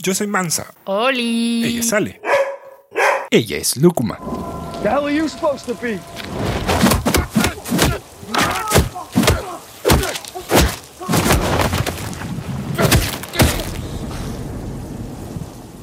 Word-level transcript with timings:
Yo 0.00 0.14
soy 0.14 0.28
Mansa. 0.28 0.72
Oli. 0.84 1.64
Ella 1.64 1.82
sale. 1.82 2.20
Ella 3.30 3.56
es 3.56 3.76
Lukuma. 3.76 4.16
The 4.82 4.88
hell 4.90 5.04
are 5.06 5.10
you 5.10 5.28
supposed 5.28 5.66
to 5.66 5.74
be? 5.74 5.98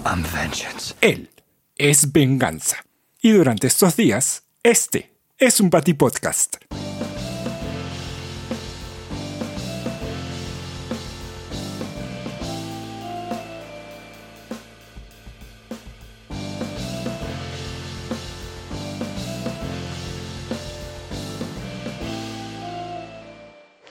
I'm 0.06 0.24
vengeance. 0.24 0.94
Él 1.02 1.30
es 1.78 2.12
Venganza. 2.12 2.78
Y 3.22 3.32
durante 3.32 3.68
estos 3.68 3.96
días, 3.96 4.44
este 4.64 5.12
es 5.38 5.60
un 5.60 5.70
Pati 5.70 5.94
Podcast. 5.94 6.65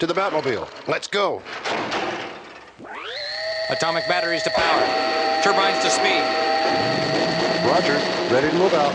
To 0.04 0.12
the 0.12 0.20
Batmobile. 0.20 0.68
Let's 0.86 1.08
go. 1.08 1.40
Atomic 3.70 4.06
batteries 4.06 4.42
to 4.42 4.50
power. 4.50 4.82
Turbines 5.42 5.82
to 5.82 5.88
speed. 5.88 6.20
Roger. 7.64 7.95
Ready 8.30 8.50
to 8.50 8.56
move 8.59 8.74
out. 8.74 8.92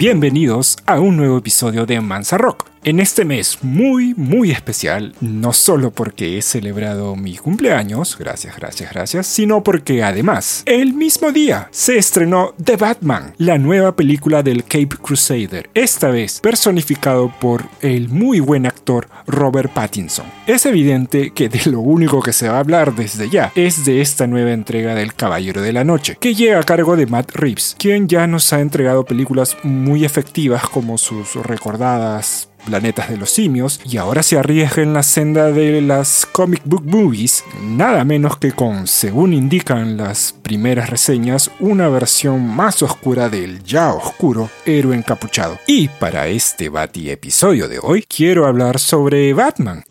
Bienvenidos 0.00 0.78
a 0.86 0.98
un 0.98 1.16
nuevo 1.16 1.38
episodio 1.38 1.86
de 1.86 2.00
Mansa 2.00 2.36
Rock. 2.38 2.75
En 2.86 3.00
este 3.00 3.24
mes 3.24 3.58
muy, 3.62 4.14
muy 4.14 4.52
especial, 4.52 5.12
no 5.20 5.52
solo 5.52 5.90
porque 5.90 6.38
he 6.38 6.42
celebrado 6.42 7.16
mi 7.16 7.36
cumpleaños, 7.36 8.16
gracias, 8.16 8.54
gracias, 8.56 8.92
gracias, 8.92 9.26
sino 9.26 9.64
porque 9.64 10.04
además, 10.04 10.62
el 10.66 10.94
mismo 10.94 11.32
día 11.32 11.66
se 11.72 11.98
estrenó 11.98 12.54
The 12.62 12.76
Batman, 12.76 13.34
la 13.38 13.58
nueva 13.58 13.96
película 13.96 14.44
del 14.44 14.62
Cape 14.62 14.98
Crusader, 15.02 15.68
esta 15.74 16.10
vez 16.10 16.38
personificado 16.38 17.32
por 17.40 17.64
el 17.80 18.08
muy 18.08 18.38
buen 18.38 18.66
actor 18.66 19.08
Robert 19.26 19.72
Pattinson. 19.72 20.26
Es 20.46 20.64
evidente 20.64 21.32
que 21.32 21.48
de 21.48 21.68
lo 21.68 21.80
único 21.80 22.22
que 22.22 22.32
se 22.32 22.48
va 22.48 22.58
a 22.58 22.60
hablar 22.60 22.94
desde 22.94 23.28
ya 23.28 23.50
es 23.56 23.84
de 23.84 24.00
esta 24.00 24.28
nueva 24.28 24.52
entrega 24.52 24.94
del 24.94 25.12
Caballero 25.12 25.60
de 25.60 25.72
la 25.72 25.82
Noche, 25.82 26.18
que 26.20 26.36
llega 26.36 26.60
a 26.60 26.62
cargo 26.62 26.94
de 26.94 27.06
Matt 27.06 27.32
Reeves, 27.34 27.74
quien 27.76 28.06
ya 28.06 28.28
nos 28.28 28.52
ha 28.52 28.60
entregado 28.60 29.04
películas 29.04 29.56
muy 29.64 30.04
efectivas 30.04 30.68
como 30.68 30.98
sus 30.98 31.34
recordadas 31.34 32.48
planetas 32.66 33.08
de 33.08 33.16
los 33.16 33.30
simios 33.30 33.80
y 33.84 33.96
ahora 33.96 34.22
se 34.22 34.38
arriesga 34.38 34.82
en 34.82 34.92
la 34.92 35.02
senda 35.02 35.50
de 35.52 35.80
las 35.80 36.26
comic 36.26 36.60
book 36.64 36.84
movies, 36.84 37.44
nada 37.62 38.04
menos 38.04 38.36
que 38.36 38.52
con, 38.52 38.86
según 38.86 39.32
indican 39.32 39.96
las 39.96 40.34
primeras 40.42 40.90
reseñas, 40.90 41.50
una 41.60 41.88
versión 41.88 42.46
más 42.46 42.82
oscura 42.82 43.30
del 43.30 43.62
ya 43.62 43.94
oscuro 43.94 44.50
héroe 44.66 44.96
encapuchado. 44.96 45.58
Y 45.66 45.88
para 45.88 46.26
este 46.26 46.68
Bati 46.68 47.10
episodio 47.10 47.68
de 47.68 47.78
hoy, 47.80 48.02
quiero 48.02 48.46
hablar 48.46 48.78
sobre 48.78 49.32
Batman 49.32 49.84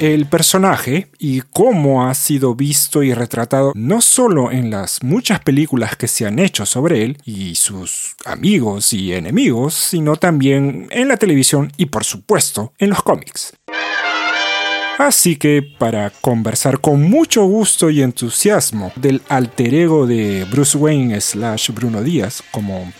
el 0.00 0.26
personaje 0.26 1.08
y 1.18 1.40
cómo 1.40 2.06
ha 2.06 2.14
sido 2.14 2.54
visto 2.54 3.02
y 3.02 3.14
retratado 3.14 3.72
no 3.74 4.00
solo 4.00 4.50
en 4.50 4.70
las 4.70 5.02
muchas 5.02 5.40
películas 5.40 5.96
que 5.96 6.08
se 6.08 6.26
han 6.26 6.38
hecho 6.38 6.66
sobre 6.66 7.04
él 7.04 7.18
y 7.24 7.54
sus 7.54 8.16
amigos 8.24 8.92
y 8.92 9.12
enemigos, 9.12 9.74
sino 9.74 10.16
también 10.16 10.88
en 10.90 11.08
la 11.08 11.16
televisión 11.16 11.72
y 11.76 11.86
por 11.86 12.04
supuesto 12.04 12.72
en 12.78 12.90
los 12.90 13.02
cómics. 13.02 13.54
Así 14.98 15.36
que 15.36 15.62
para 15.78 16.10
conversar 16.10 16.80
con 16.80 17.02
mucho 17.02 17.44
gusto 17.44 17.90
y 17.90 18.00
entusiasmo 18.00 18.92
del 18.94 19.22
alter 19.28 19.74
ego 19.74 20.06
de 20.06 20.46
Bruce 20.48 20.78
Wayne 20.78 21.20
slash 21.20 21.70
Bruno 21.72 22.02
Díaz, 22.02 22.44
como 22.52 22.92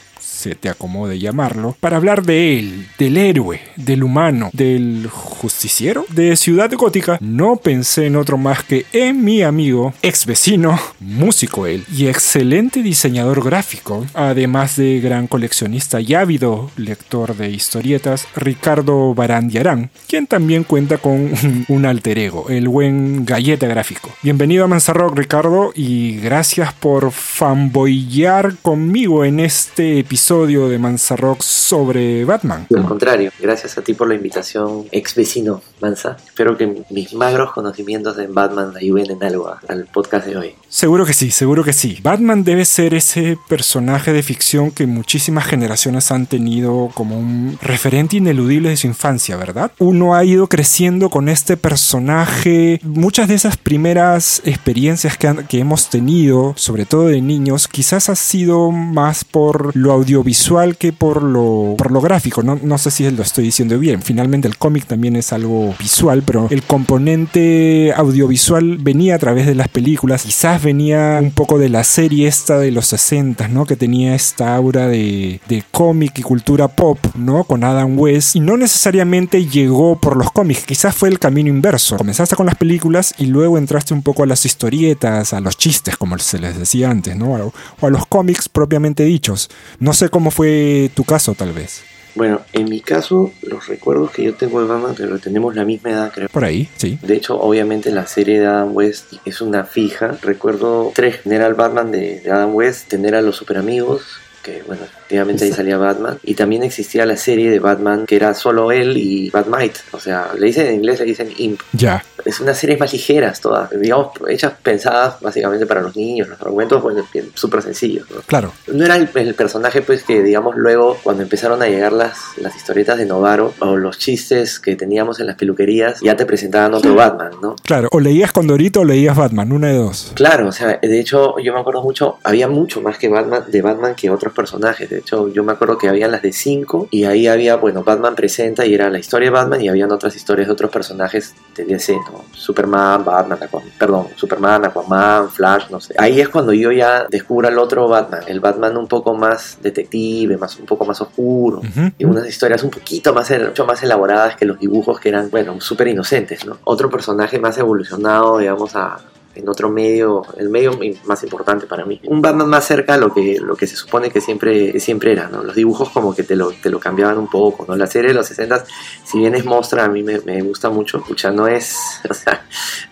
se 0.45 0.55
te 0.55 0.69
acomode 0.69 1.19
llamarlo, 1.19 1.75
para 1.81 1.97
hablar 1.97 2.23
de 2.23 2.59
él, 2.59 2.87
del 2.99 3.17
héroe, 3.17 3.63
del 3.77 4.05
humano, 4.05 4.51
del 4.53 5.09
justiciero 5.11 6.05
de 6.11 6.37
Ciudad 6.37 6.71
Gótica, 6.75 7.17
no 7.23 7.57
pensé 7.57 8.05
en 8.05 8.17
otro 8.17 8.37
más 8.37 8.63
que 8.63 8.85
en 8.93 9.25
mi 9.25 9.41
amigo, 9.41 9.95
ex 10.03 10.27
vecino, 10.27 10.79
músico 11.01 11.67
él 11.67 11.87
y 11.91 12.09
excelente 12.09 12.83
diseñador 12.83 13.43
gráfico, 13.43 14.05
además 14.13 14.77
de 14.77 15.01
gran 15.01 15.29
coleccionista 15.29 16.03
y 16.03 16.13
ávido 16.13 16.71
lector 16.77 17.35
de 17.35 17.49
historietas, 17.49 18.29
Ricardo 18.37 19.15
Barandiarán, 19.15 19.89
quien 20.07 20.27
también 20.27 20.65
cuenta 20.65 20.99
con 20.99 21.33
un 21.69 21.87
alter 21.87 22.19
ego, 22.19 22.51
el 22.51 22.69
buen 22.69 23.25
galleta 23.25 23.67
gráfico. 23.67 24.11
Bienvenido 24.23 24.65
a 24.65 24.69
Manzarrock, 24.69 25.17
Ricardo, 25.17 25.73
y 25.75 26.19
gracias 26.19 26.75
por 26.75 27.13
fanboyar 27.13 28.57
conmigo 28.61 29.25
en 29.25 29.41
este 29.41 30.01
episodio 30.01 30.34
de 30.43 30.79
Manzarrock 30.79 31.41
sobre 31.43 32.25
Batman. 32.25 32.67
Al 32.75 32.85
contrario, 32.85 33.31
gracias 33.41 33.79
a 33.79 33.83
ti 33.83 33.95
por 33.95 34.09
la 34.09 34.15
invitación, 34.17 34.85
ex 34.91 35.15
vecino 35.15 35.63
Mansa. 35.81 36.17
Espero 36.27 36.57
que 36.57 36.85
mis 36.91 37.15
magros 37.15 37.53
conocimientos 37.53 38.17
de 38.17 38.27
Batman 38.27 38.73
ayuden 38.77 39.13
en 39.13 39.23
algo 39.23 39.55
al 39.69 39.87
podcast 39.87 40.27
de 40.27 40.37
hoy. 40.37 40.55
Seguro 40.69 41.07
que 41.07 41.15
sí, 41.15 41.31
seguro 41.31 41.63
que 41.63 41.73
sí. 41.73 41.99
Batman 42.03 42.43
debe 42.43 42.65
ser 42.65 42.95
ese 42.95 43.39
personaje 43.49 44.13
de 44.13 44.23
ficción 44.25 44.73
que 44.73 44.87
muchísimas 44.87 45.47
generaciones 45.47 46.11
han 46.11 46.27
tenido 46.27 46.91
como 46.95 47.17
un 47.19 47.57
referente 47.63 48.17
ineludible 48.17 48.71
de 48.71 48.77
su 48.77 48.89
infancia, 48.89 49.37
¿verdad? 49.37 49.71
Uno 49.79 50.15
ha 50.17 50.25
ido 50.25 50.49
creciendo 50.49 51.11
con 51.11 51.29
este 51.29 51.57
personaje. 51.57 52.81
Muchas 52.83 53.29
de 53.29 53.35
esas 53.35 53.57
primeras 53.57 54.43
experiencias 54.45 55.17
que, 55.17 55.29
han- 55.29 55.47
que 55.47 55.61
hemos 55.61 55.89
tenido, 55.91 56.55
sobre 56.57 56.87
todo 56.87 57.07
de 57.07 57.21
niños, 57.23 57.69
quizás 57.69 58.09
ha 58.09 58.17
sido 58.17 58.71
más 58.73 59.25
por 59.25 59.75
lo 59.77 59.93
audiovisual 60.25 60.77
que 60.79 60.93
por 60.93 61.23
lo, 61.23 61.75
por 61.77 61.91
lo 61.91 62.01
gráfico. 62.01 62.43
No, 62.43 62.59
no 62.63 62.79
sé 62.79 62.91
si 62.91 63.11
lo 63.11 63.23
estoy 63.23 63.45
diciendo 63.45 63.79
bien. 63.79 64.01
Finalmente 64.03 64.49
el 64.49 64.57
cómic 64.57 64.87
también 64.87 65.17
es 65.17 65.33
algo 65.33 65.75
visual, 65.79 66.23
pero 66.25 66.49
el 66.51 66.63
componente 66.63 67.93
audiovisual 67.95 68.79
venía 68.79 69.17
a 69.17 69.19
través 69.19 69.47
de 69.47 69.55
las 69.55 69.69
películas. 69.69 70.23
Quizás 70.23 70.63
venía 70.63 71.19
un 71.23 71.31
poco 71.31 71.59
de 71.59 71.69
la 71.69 71.85
serie 71.85 72.27
esta 72.27 72.59
de 72.59 72.71
los 72.71 72.87
60, 72.87 73.49
¿no? 73.49 73.67
Que 73.67 73.77
tenía 73.77 74.15
esta 74.15 74.57
aura 74.57 74.89
de, 74.89 75.41
de 75.47 75.63
cómic 75.71 76.19
y 76.19 76.23
cultura 76.23 76.69
pop, 76.69 76.99
¿no? 77.15 77.45
Con 77.45 77.63
Adam 77.63 77.99
West. 77.99 78.37
Y 78.37 78.41
no 78.41 78.57
necesariamente 78.57 79.45
llegó 79.47 79.97
por 80.01 80.17
los 80.17 80.33
cómics. 80.33 80.65
Quizás 80.65 80.97
fue 80.97 81.11
el 81.11 81.19
camino 81.19 81.51
inverso. 81.51 81.97
Comenzaste 81.97 82.35
con 82.35 82.47
las 82.47 82.57
películas 82.57 83.15
y 83.19 83.27
luego 83.27 83.59
entraste 83.59 83.93
un 83.93 84.03
poco 84.03 84.23
a 84.23 84.27
las 84.27 84.47
historietas, 84.47 85.35
a 85.35 85.41
los 85.41 85.59
chistes, 85.59 85.99
como 85.99 86.19
se 86.19 86.39
les 86.39 86.59
decía 86.59 86.91
antes, 86.91 87.15
¿no? 87.15 87.53
O 87.81 87.87
a 87.87 87.91
los 87.91 88.07
cómics 88.07 88.49
propiamente 88.49 89.05
dichos. 89.05 89.51
No 89.79 89.93
sé 89.93 90.04
cómo 90.09 90.31
fue 90.31 90.91
tu 90.95 91.05
caso, 91.05 91.35
tal 91.35 91.53
vez. 91.53 91.83
Bueno, 92.15 92.43
en 92.53 92.69
mi 92.69 92.81
caso, 92.81 93.33
los 93.43 93.67
recuerdos 93.67 94.13
que 94.13 94.23
yo 94.23 94.35
tengo 94.35 94.61
de 94.61 94.69
Batman, 94.69 94.95
pero 94.97 95.19
tenemos 95.19 95.57
la 95.57 95.65
misma 95.65 95.91
edad, 95.91 96.13
creo. 96.15 96.29
Por 96.29 96.45
ahí, 96.45 96.69
sí. 96.77 96.97
De 97.03 97.15
hecho, 97.15 97.41
obviamente 97.41 97.91
la 97.91 98.07
serie 98.07 98.39
de 98.39 98.47
Adam 98.47 98.75
West 98.75 99.15
es 99.25 99.41
una 99.41 99.65
fija. 99.65 100.17
Recuerdo 100.23 100.93
tres, 100.95 101.23
tener 101.25 101.43
al 101.43 101.55
Batman 101.55 101.91
de, 101.91 102.21
de 102.21 102.31
Adam 102.31 102.55
West, 102.55 102.89
tener 102.89 103.17
a 103.17 103.21
los 103.21 103.37
super 103.37 103.57
amigos, 103.57 104.03
que 104.45 104.63
bueno, 104.63 104.83
efectivamente 105.05 105.45
ahí 105.45 105.53
salía 105.53 105.77
Batman. 105.77 106.19
Y 106.23 106.35
también 106.35 106.63
existía 106.63 107.07
la 107.07 107.17
serie 107.17 107.51
de 107.51 107.59
Batman 107.59 108.07
que 108.07 108.17
era 108.17 108.35
solo 108.35 108.73
él 108.73 108.97
y 108.97 109.31
Batmite. 109.31 109.81
O 109.93 110.01
sea, 110.01 110.31
le 110.39 110.47
dicen 110.47 110.67
en 110.67 110.75
inglés, 110.77 111.01
le 111.01 111.07
dicen 111.07 111.31
Imp. 111.37 111.61
Ya. 111.73 112.05
Es 112.25 112.41
unas 112.41 112.57
series 112.57 112.81
más 112.81 112.93
ligeras 112.93 113.41
todas, 113.41 113.71
digamos, 113.79 114.13
hechas 114.29 114.55
pensadas 114.63 115.21
básicamente 115.21 115.67
para 115.67 115.83
los 115.83 115.95
niños. 115.95 116.29
Los 116.29 116.41
argumentos, 116.41 116.83
bueno, 116.83 117.07
súper 117.35 117.63
sencillos. 117.63 118.11
¿no? 118.11 118.23
Claro. 118.23 118.53
No 118.67 118.85
era 118.85 118.97
el, 118.97 119.09
el 119.15 119.35
personaje, 119.35 119.83
pues, 119.83 120.03
que 120.05 120.23
digamos 120.23 120.57
luego, 120.57 120.99
cuando 121.03 121.23
empezaron 121.23 121.63
a 121.63 121.67
llegar 121.67 121.93
las, 121.93 122.19
las 122.39 122.57
historietas 122.57 122.99
de 122.99 123.07
Novaro 123.07 123.53
o 123.59 123.77
los 123.77 123.99
chistes 123.99 124.59
que 124.59 124.75
teníamos 124.77 125.21
en 125.21 125.27
las 125.27 125.37
peluquerías, 125.37 126.01
ya 126.01 126.17
te 126.17 126.25
presentaban 126.25 126.73
otro 126.75 126.95
Batman, 126.95 127.33
¿no? 127.43 127.57
Claro. 127.63 127.89
O 127.93 128.01
leías 128.01 128.33
Condorito 128.33 128.81
o 128.81 128.85
leías 128.85 129.17
Batman, 129.17 129.53
una 129.53 129.69
de 129.69 129.75
dos. 129.77 130.13
Claro, 130.15 130.49
o 130.49 130.53
sea, 130.53 130.79
de 130.81 131.01
hecho, 131.01 131.39
yo 131.39 131.53
me 131.53 131.61
acuerdo 131.61 131.83
mucho, 131.83 132.19
había 132.25 132.49
mucho 132.49 132.81
más 132.81 132.99
que 132.99 133.09
Batman, 133.09 133.45
de 133.49 133.63
Batman 133.63 133.95
que 133.95 134.11
otros 134.11 134.33
personajes. 134.33 134.89
De 134.95 135.01
hecho, 135.01 135.29
yo 135.29 135.43
me 135.43 135.51
acuerdo 135.51 135.77
que 135.77 135.89
habían 135.89 136.13
las 136.13 136.23
de 136.23 136.33
5 136.33 136.87
y 136.93 137.03
ahí 137.03 137.27
había, 137.27 137.57
bueno, 137.57 137.83
Batman 137.83 138.15
presenta 138.15 138.65
y 138.65 138.75
era 138.75 138.89
la 138.91 139.01
historia 139.01 139.27
de 139.27 139.33
Batman 139.33 139.61
y 139.61 139.69
habían 139.69 139.91
otras 139.91 140.15
historias 140.15 140.47
de 140.47 140.53
otros 140.53 140.71
personajes 140.71 141.35
de 141.57 141.65
DC, 141.65 141.95
¿no? 141.95 142.25
Superman, 142.33 143.05
Batman, 143.05 143.43
Aquaman, 143.43 143.71
perdón, 143.77 144.07
Superman, 144.15 144.67
Aquaman, 144.67 145.29
Flash, 145.31 145.65
no 145.71 145.81
sé. 145.81 145.97
Ahí 145.99 146.21
es 146.21 146.29
cuando 146.29 146.53
yo 146.53 146.71
ya 146.71 147.07
descubro 147.11 147.49
al 147.49 147.59
otro 147.59 147.89
Batman, 147.89 148.21
el 148.29 148.39
Batman 148.39 148.77
un 148.77 148.87
poco 148.87 149.15
más 149.15 149.59
detective, 149.61 150.37
más 150.37 150.57
un 150.61 150.67
poco 150.67 150.85
más 150.85 151.01
oscuro. 151.01 151.61
Y 151.99 152.05
unas 152.05 152.29
historias 152.29 152.63
un 152.63 152.71
poquito 152.71 153.13
más, 153.13 153.33
mucho 153.37 153.67
más 153.67 153.83
elaboradas 153.83 154.37
que 154.37 154.45
los 154.45 154.61
dibujos 154.61 155.01
que 155.01 155.09
eran, 155.09 155.29
bueno, 155.29 155.61
súper 155.61 155.89
inocentes, 155.89 156.47
¿no? 156.47 156.59
Otro 156.63 156.89
personaje 156.89 157.41
más 157.41 157.59
evolucionado, 157.59 158.39
digamos, 158.39 158.77
a, 158.77 159.01
en 159.35 159.49
otro 159.49 159.69
medio, 159.69 160.23
el 160.37 160.49
medio 160.49 160.79
más 161.05 161.23
importante 161.23 161.67
para 161.67 161.85
mí. 161.85 162.01
Un 162.05 162.23
Batman 162.23 162.49
más 162.49 162.67
cerca 162.67 162.95
a 162.95 162.97
lo 162.97 163.13
que, 163.13 163.39
lo 163.41 163.57
que 163.57 163.67
se 163.67 163.77
supone 163.77 164.11
que 164.11 164.21
siempre, 164.21 164.79
siempre 164.81 165.13
era, 165.13 165.29
¿no? 165.29 165.43
Los 165.43 165.55
dibujos 165.55 165.91
como 165.91 166.15
que 166.15 166.23
te 166.23 166.37
lo, 166.37 166.53
te 166.53 166.71
lo 166.71 166.79
cambiaban 166.79 167.19
un 167.19 167.29
poco, 167.29 167.65
¿no? 167.67 167.77
La 167.77 167.87
serie 167.87 168.09
de 168.09 168.15
los 168.15 168.27
60, 168.27 168.65
si 169.05 169.19
bien 169.19 169.35
es 169.35 169.45
mostra, 169.45 169.85
a 169.85 169.89
mí 169.89 170.03
me, 170.03 170.21
me 170.21 170.41
gusta 170.43 170.71
mucho, 170.71 170.99
escucha, 170.99 171.31
no 171.31 171.49
es, 171.49 171.77
o 172.11 172.15
sea, 172.15 172.47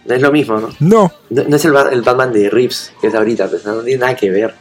no 0.04 0.14
es 0.14 0.22
lo 0.22 0.32
mismo, 0.32 0.58
¿no? 0.58 0.68
No, 0.80 1.12
No, 1.30 1.44
no 1.44 1.56
es 1.56 1.64
el, 1.64 1.74
el 1.92 2.02
Batman 2.02 2.32
de 2.32 2.50
Reeves, 2.50 2.92
que 3.00 3.06
es 3.06 3.14
ahorita, 3.14 3.48
pues, 3.48 3.64
no 3.64 3.80
tiene 3.82 4.00
nada 4.00 4.16
que 4.16 4.30
ver 4.30 4.54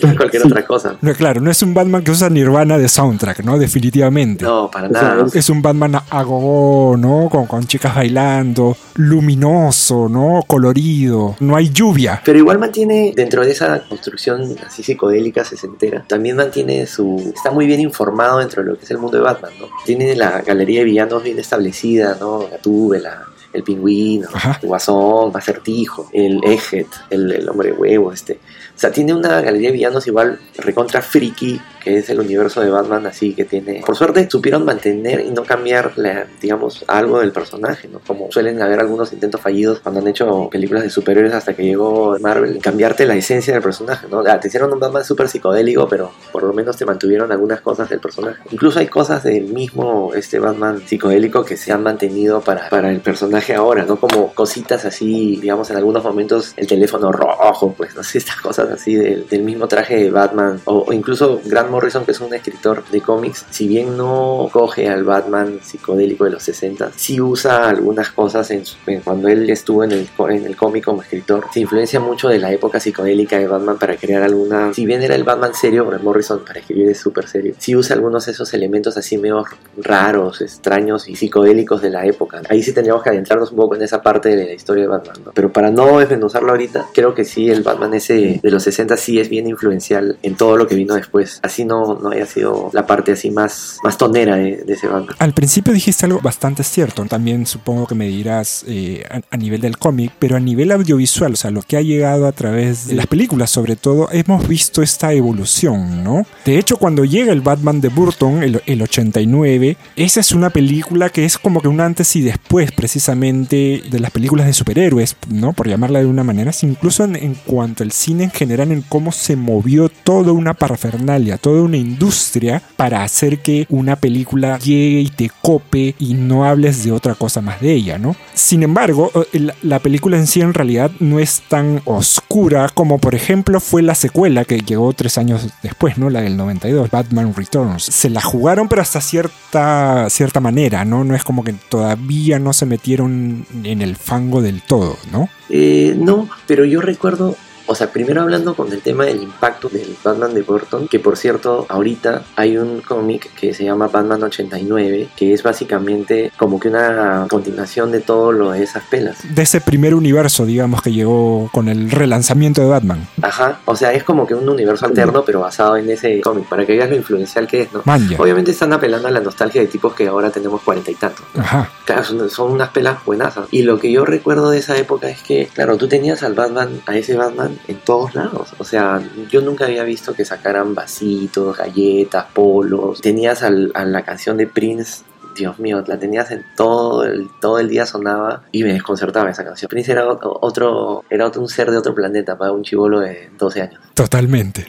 con 0.00 0.16
cualquier 0.16 0.46
otra 0.46 0.66
cosa. 0.66 0.96
no, 1.00 1.14
claro, 1.14 1.40
no 1.40 1.50
es 1.50 1.62
un 1.62 1.74
Batman 1.74 2.02
que 2.02 2.10
usa 2.10 2.28
Nirvana 2.28 2.78
de 2.78 2.88
soundtrack, 2.88 3.40
¿no? 3.44 3.58
Definitivamente. 3.58 4.44
No, 4.44 4.70
para 4.70 4.88
nada. 4.88 5.26
Es 5.32 5.48
un 5.48 5.62
Batman 5.62 6.00
agogó, 6.10 6.96
¿no? 6.96 7.28
Con, 7.30 7.46
con 7.46 7.66
chicas 7.66 7.94
bailando, 7.94 8.76
luminoso, 8.96 10.08
¿no? 10.08 10.42
Colorido, 10.46 11.21
no 11.40 11.56
hay 11.56 11.70
lluvia. 11.70 12.20
Pero 12.24 12.38
igual 12.38 12.58
mantiene, 12.58 13.12
dentro 13.14 13.44
de 13.44 13.52
esa 13.52 13.82
construcción 13.88 14.56
así 14.66 14.82
psicodélica, 14.82 15.44
sesentera, 15.44 16.04
también 16.06 16.36
mantiene 16.36 16.86
su... 16.86 17.32
Está 17.34 17.50
muy 17.50 17.66
bien 17.66 17.80
informado 17.80 18.38
dentro 18.38 18.62
de 18.62 18.70
lo 18.70 18.78
que 18.78 18.84
es 18.84 18.90
el 18.90 18.98
mundo 18.98 19.18
de 19.18 19.24
Batman, 19.24 19.52
¿no? 19.60 19.66
Tiene 19.84 20.14
la 20.16 20.40
galería 20.42 20.80
de 20.80 20.84
villanos 20.84 21.22
bien 21.22 21.38
establecida, 21.38 22.16
¿no? 22.20 22.48
Gatúbela, 22.50 23.26
el 23.52 23.62
pingüino, 23.62 24.28
Ajá. 24.32 24.58
el 24.62 24.68
guasón, 24.68 25.30
acertijo, 25.34 26.08
el 26.12 26.40
Egghead, 26.44 26.86
el, 27.10 27.32
el 27.32 27.48
hombre 27.48 27.72
huevo, 27.72 28.12
este... 28.12 28.38
Sea, 28.82 28.90
tiene 28.90 29.14
una 29.14 29.40
galería 29.40 29.68
de 29.68 29.74
villanos 29.74 30.08
igual 30.08 30.40
recontra 30.56 31.00
friki, 31.02 31.60
que 31.84 31.98
es 31.98 32.10
el 32.10 32.18
universo 32.18 32.60
de 32.60 32.68
Batman, 32.68 33.06
así 33.06 33.32
que 33.32 33.44
tiene... 33.44 33.80
Por 33.86 33.94
suerte 33.96 34.28
supieron 34.28 34.64
mantener 34.64 35.20
y 35.20 35.30
no 35.30 35.44
cambiar, 35.44 35.92
digamos, 36.40 36.84
algo 36.88 37.20
del 37.20 37.30
personaje, 37.30 37.86
¿no? 37.86 38.00
Como 38.04 38.32
suelen 38.32 38.60
haber 38.60 38.80
algunos 38.80 39.12
intentos 39.12 39.40
fallidos 39.40 39.78
cuando 39.78 40.00
han 40.00 40.08
hecho 40.08 40.48
películas 40.50 40.82
de 40.82 40.90
superhéroes 40.90 41.32
hasta 41.32 41.54
que 41.54 41.62
llegó 41.62 42.16
Marvel, 42.20 42.58
cambiarte 42.60 43.06
la 43.06 43.14
esencia 43.14 43.52
del 43.52 43.62
personaje, 43.62 44.08
¿no? 44.10 44.24
Te 44.24 44.48
hicieron 44.48 44.72
un 44.72 44.80
Batman 44.80 45.04
súper 45.04 45.28
psicodélico, 45.28 45.86
pero 45.86 46.10
por 46.32 46.42
lo 46.42 46.52
menos 46.52 46.76
te 46.76 46.84
mantuvieron 46.84 47.30
algunas 47.30 47.60
cosas 47.60 47.88
del 47.88 48.00
personaje. 48.00 48.42
Incluso 48.50 48.80
hay 48.80 48.88
cosas 48.88 49.22
del 49.22 49.44
mismo 49.44 50.12
este 50.12 50.40
Batman 50.40 50.82
psicodélico 50.84 51.44
que 51.44 51.56
se 51.56 51.70
han 51.70 51.84
mantenido 51.84 52.40
para, 52.40 52.68
para 52.68 52.90
el 52.90 53.00
personaje 53.00 53.54
ahora, 53.54 53.84
¿no? 53.84 54.00
Como 54.00 54.34
cositas 54.34 54.84
así, 54.84 55.38
digamos, 55.40 55.70
en 55.70 55.76
algunos 55.76 56.02
momentos 56.02 56.52
el 56.56 56.66
teléfono 56.66 57.12
rojo, 57.12 57.74
pues, 57.76 57.94
no 57.94 58.02
sé, 58.02 58.18
estas 58.18 58.40
cosas 58.40 58.71
así 58.72 58.94
del, 58.94 59.26
del 59.28 59.42
mismo 59.42 59.68
traje 59.68 59.96
de 59.96 60.10
Batman, 60.10 60.60
o, 60.64 60.84
o 60.88 60.92
incluso 60.92 61.40
Grant 61.44 61.70
Morrison, 61.70 62.04
que 62.04 62.12
es 62.12 62.20
un 62.20 62.32
escritor 62.34 62.84
de 62.90 63.00
cómics, 63.00 63.44
si 63.50 63.68
bien 63.68 63.96
no 63.96 64.48
coge 64.52 64.88
al 64.88 65.04
Batman 65.04 65.58
psicodélico 65.62 66.24
de 66.24 66.30
los 66.30 66.42
60, 66.42 66.90
sí 66.96 67.20
usa 67.20 67.68
algunas 67.68 68.10
cosas 68.10 68.50
en, 68.50 68.64
su- 68.66 68.76
en 68.86 69.00
cuando 69.00 69.28
él 69.28 69.48
estuvo 69.50 69.84
en 69.84 69.92
el, 69.92 70.08
en 70.30 70.46
el 70.46 70.56
cómic 70.56 70.84
como 70.84 71.02
escritor, 71.02 71.46
se 71.52 71.60
influencia 71.60 72.00
mucho 72.00 72.28
de 72.28 72.38
la 72.38 72.52
época 72.52 72.80
psicodélica 72.80 73.38
de 73.38 73.46
Batman 73.46 73.78
para 73.78 73.96
crear 73.96 74.22
alguna, 74.22 74.72
si 74.74 74.86
bien 74.86 75.02
era 75.02 75.14
el 75.14 75.24
Batman 75.24 75.54
serio, 75.54 75.86
Grant 75.86 76.02
Morrison 76.04 76.40
para 76.44 76.60
escribir 76.60 76.88
es 76.90 76.98
súper 76.98 77.28
serio, 77.28 77.54
sí 77.58 77.76
usa 77.76 77.94
algunos 77.96 78.26
de 78.26 78.32
esos 78.32 78.52
elementos 78.54 78.96
así 78.96 79.18
medio 79.18 79.44
raros, 79.76 80.40
extraños 80.40 81.08
y 81.08 81.16
psicodélicos 81.16 81.82
de 81.82 81.90
la 81.90 82.06
época. 82.06 82.42
Ahí 82.48 82.62
sí 82.62 82.72
tendríamos 82.72 83.02
que 83.02 83.10
adentrarnos 83.10 83.50
un 83.50 83.56
poco 83.56 83.74
en 83.76 83.82
esa 83.82 84.02
parte 84.02 84.34
de 84.36 84.44
la 84.46 84.52
historia 84.52 84.82
de 84.84 84.88
Batman, 84.88 85.16
¿no? 85.24 85.32
Pero 85.32 85.52
para 85.52 85.70
no 85.70 85.98
desmenuzarlo 85.98 86.50
ahorita, 86.50 86.86
creo 86.94 87.14
que 87.14 87.24
sí, 87.24 87.50
el 87.50 87.62
Batman 87.62 87.94
ese 87.94 88.40
de 88.42 88.50
los 88.50 88.61
60 88.62 88.96
sí 88.96 89.18
es 89.18 89.28
bien 89.28 89.46
influencial 89.46 90.18
en 90.22 90.36
todo 90.36 90.56
lo 90.56 90.66
que 90.66 90.74
vino 90.74 90.94
después. 90.94 91.40
Así 91.42 91.64
no, 91.64 91.98
no 92.00 92.10
haya 92.10 92.26
sido 92.26 92.70
la 92.72 92.86
parte 92.86 93.12
así 93.12 93.30
más, 93.30 93.78
más 93.82 93.98
tonera 93.98 94.36
de, 94.36 94.58
de 94.58 94.72
ese 94.72 94.88
Batman. 94.88 95.16
Al 95.18 95.34
principio 95.34 95.72
dijiste 95.72 96.06
algo 96.06 96.20
bastante 96.20 96.62
cierto, 96.64 97.04
también 97.06 97.46
supongo 97.46 97.86
que 97.86 97.94
me 97.94 98.08
dirás 98.08 98.64
eh, 98.66 99.04
a, 99.10 99.20
a 99.30 99.36
nivel 99.36 99.60
del 99.60 99.78
cómic, 99.78 100.12
pero 100.18 100.36
a 100.36 100.40
nivel 100.40 100.70
audiovisual, 100.72 101.32
o 101.32 101.36
sea, 101.36 101.50
lo 101.50 101.62
que 101.62 101.76
ha 101.76 101.82
llegado 101.82 102.26
a 102.26 102.32
través 102.32 102.88
de 102.88 102.94
las 102.94 103.06
películas 103.06 103.50
sobre 103.50 103.76
todo, 103.76 104.08
hemos 104.12 104.46
visto 104.48 104.82
esta 104.82 105.12
evolución, 105.12 106.02
¿no? 106.02 106.26
De 106.44 106.58
hecho, 106.58 106.76
cuando 106.76 107.04
llega 107.04 107.32
el 107.32 107.40
Batman 107.40 107.80
de 107.80 107.88
Burton, 107.88 108.42
el, 108.42 108.62
el 108.66 108.82
89, 108.82 109.76
esa 109.96 110.20
es 110.20 110.32
una 110.32 110.50
película 110.50 111.10
que 111.10 111.24
es 111.24 111.38
como 111.38 111.60
que 111.60 111.68
un 111.68 111.80
antes 111.80 112.14
y 112.16 112.22
después 112.22 112.72
precisamente 112.72 113.82
de 113.90 114.00
las 114.00 114.10
películas 114.10 114.46
de 114.46 114.52
superhéroes, 114.52 115.16
¿no? 115.28 115.52
Por 115.52 115.68
llamarla 115.68 116.00
de 116.00 116.06
una 116.06 116.24
manera, 116.24 116.52
incluso 116.62 117.04
en, 117.04 117.16
en 117.16 117.34
cuanto 117.34 117.82
al 117.82 117.92
cine 117.92 118.24
en 118.24 118.30
general, 118.30 118.41
en 118.42 118.82
cómo 118.82 119.12
se 119.12 119.36
movió 119.36 119.88
toda 119.88 120.32
una 120.32 120.54
parafernalia, 120.54 121.38
toda 121.38 121.62
una 121.62 121.76
industria 121.76 122.62
para 122.76 123.02
hacer 123.02 123.38
que 123.38 123.66
una 123.68 123.96
película 123.96 124.58
llegue 124.58 125.00
y 125.00 125.08
te 125.08 125.30
cope 125.40 125.94
y 125.98 126.14
no 126.14 126.44
hables 126.44 126.84
de 126.84 126.92
otra 126.92 127.14
cosa 127.14 127.40
más 127.40 127.60
de 127.60 127.72
ella, 127.72 127.98
¿no? 127.98 128.16
Sin 128.34 128.62
embargo, 128.62 129.10
eh, 129.32 129.40
la, 129.40 129.54
la 129.62 129.78
película 129.78 130.16
en 130.16 130.26
sí 130.26 130.40
en 130.40 130.54
realidad 130.54 130.90
no 131.00 131.18
es 131.18 131.42
tan 131.48 131.80
oscura 131.84 132.68
como 132.74 132.98
por 132.98 133.14
ejemplo 133.14 133.60
fue 133.60 133.82
la 133.82 133.94
secuela 133.94 134.44
que 134.44 134.58
llegó 134.60 134.92
tres 134.92 135.18
años 135.18 135.48
después, 135.62 135.98
¿no? 135.98 136.10
La 136.10 136.20
del 136.20 136.36
92, 136.36 136.90
Batman 136.90 137.34
Returns. 137.34 137.84
Se 137.84 138.10
la 138.10 138.20
jugaron 138.20 138.68
pero 138.68 138.82
hasta 138.82 139.00
cierta, 139.00 140.08
cierta 140.10 140.40
manera, 140.40 140.84
¿no? 140.84 141.04
No 141.04 141.14
es 141.14 141.24
como 141.24 141.44
que 141.44 141.52
todavía 141.68 142.38
no 142.38 142.52
se 142.52 142.66
metieron 142.66 143.46
en 143.64 143.82
el 143.82 143.96
fango 143.96 144.42
del 144.42 144.62
todo, 144.62 144.96
¿no? 145.10 145.28
Eh, 145.48 145.94
no, 145.98 146.28
pero 146.46 146.64
yo 146.64 146.80
recuerdo, 146.80 147.36
o 147.66 147.74
sea, 147.74 147.92
primero 147.92 148.22
hablando 148.22 148.54
con 148.54 148.72
el 148.72 148.80
tema 148.80 149.04
del 149.04 149.22
impacto 149.22 149.68
del 149.68 149.96
Batman 150.02 150.34
de 150.34 150.42
Burton, 150.42 150.88
que 150.88 151.00
por 151.00 151.16
cierto, 151.16 151.66
ahorita 151.68 152.22
hay 152.36 152.56
un 152.56 152.80
cómic 152.80 153.32
que 153.34 153.54
se 153.54 153.64
llama 153.64 153.88
Batman 153.88 154.22
89, 154.22 155.08
que 155.16 155.32
es 155.32 155.42
básicamente 155.42 156.32
como 156.36 156.58
que 156.58 156.68
una 156.68 157.26
continuación 157.28 157.90
de 157.92 158.00
todo 158.00 158.32
lo 158.32 158.50
de 158.52 158.62
esas 158.62 158.84
pelas. 158.84 159.18
De 159.34 159.42
ese 159.42 159.60
primer 159.60 159.94
universo, 159.94 160.46
digamos, 160.46 160.82
que 160.82 160.92
llegó 160.92 161.48
con 161.52 161.68
el 161.68 161.90
relanzamiento 161.90 162.60
de 162.60 162.68
Batman. 162.68 163.08
Ajá, 163.22 163.60
o 163.64 163.76
sea, 163.76 163.92
es 163.92 164.04
como 164.04 164.26
que 164.26 164.34
un 164.34 164.48
universo 164.48 164.86
alterno, 164.86 165.24
pero 165.24 165.40
basado 165.40 165.76
en 165.76 165.90
ese 165.90 166.20
cómic, 166.20 166.46
para 166.48 166.66
que 166.66 166.72
veas 166.72 166.90
lo 166.90 166.96
influencial 166.96 167.46
que 167.46 167.62
es, 167.62 167.72
¿no? 167.72 167.82
Manja. 167.84 168.16
Obviamente 168.18 168.50
están 168.50 168.72
apelando 168.72 169.08
a 169.08 169.10
la 169.10 169.20
nostalgia 169.20 169.60
de 169.60 169.66
tipos 169.66 169.94
que 169.94 170.08
ahora 170.08 170.30
tenemos 170.30 170.62
cuarenta 170.62 170.90
y 170.90 170.94
tantos. 170.94 171.24
Ajá. 171.36 171.70
Claro, 171.84 172.04
son, 172.04 172.30
son 172.30 172.52
unas 172.52 172.70
pelas 172.70 173.04
buenas. 173.04 173.34
Y 173.50 173.62
lo 173.62 173.78
que 173.78 173.90
yo 173.90 174.04
recuerdo 174.04 174.50
de 174.50 174.58
esa 174.58 174.76
época 174.76 175.08
es 175.08 175.22
que, 175.22 175.48
claro, 175.52 175.76
tú 175.76 175.88
tenías 175.88 176.22
al 176.22 176.34
Batman, 176.34 176.80
a 176.86 176.96
ese 176.96 177.16
Batman 177.16 177.51
en 177.68 177.76
todos 177.78 178.14
lados. 178.14 178.54
O 178.58 178.64
sea, 178.64 179.02
yo 179.30 179.40
nunca 179.40 179.64
había 179.66 179.84
visto 179.84 180.14
que 180.14 180.24
sacaran 180.24 180.74
vasitos, 180.74 181.56
galletas, 181.56 182.26
polos. 182.34 183.00
Tenías 183.00 183.42
al- 183.42 183.70
a 183.74 183.84
la 183.84 184.02
canción 184.04 184.36
de 184.36 184.46
Prince. 184.46 185.02
Dios 185.34 185.58
mío, 185.58 185.82
la 185.86 185.98
tenías 185.98 186.30
en 186.30 186.44
todo 186.56 187.04
el, 187.04 187.28
todo 187.40 187.58
el 187.58 187.68
día 187.68 187.86
sonaba 187.86 188.42
y 188.52 188.62
me 188.64 188.72
desconcertaba 188.74 189.30
esa 189.30 189.44
canción. 189.44 189.68
Prince 189.70 189.90
era 189.92 190.06
otro, 190.06 191.04
era 191.08 191.26
otro, 191.26 191.40
un 191.40 191.48
ser 191.48 191.70
de 191.70 191.78
otro 191.78 191.94
planeta 191.94 192.36
para 192.36 192.52
un 192.52 192.62
chivolo 192.62 193.00
de 193.00 193.30
12 193.38 193.62
años. 193.62 193.80
Totalmente. 193.94 194.66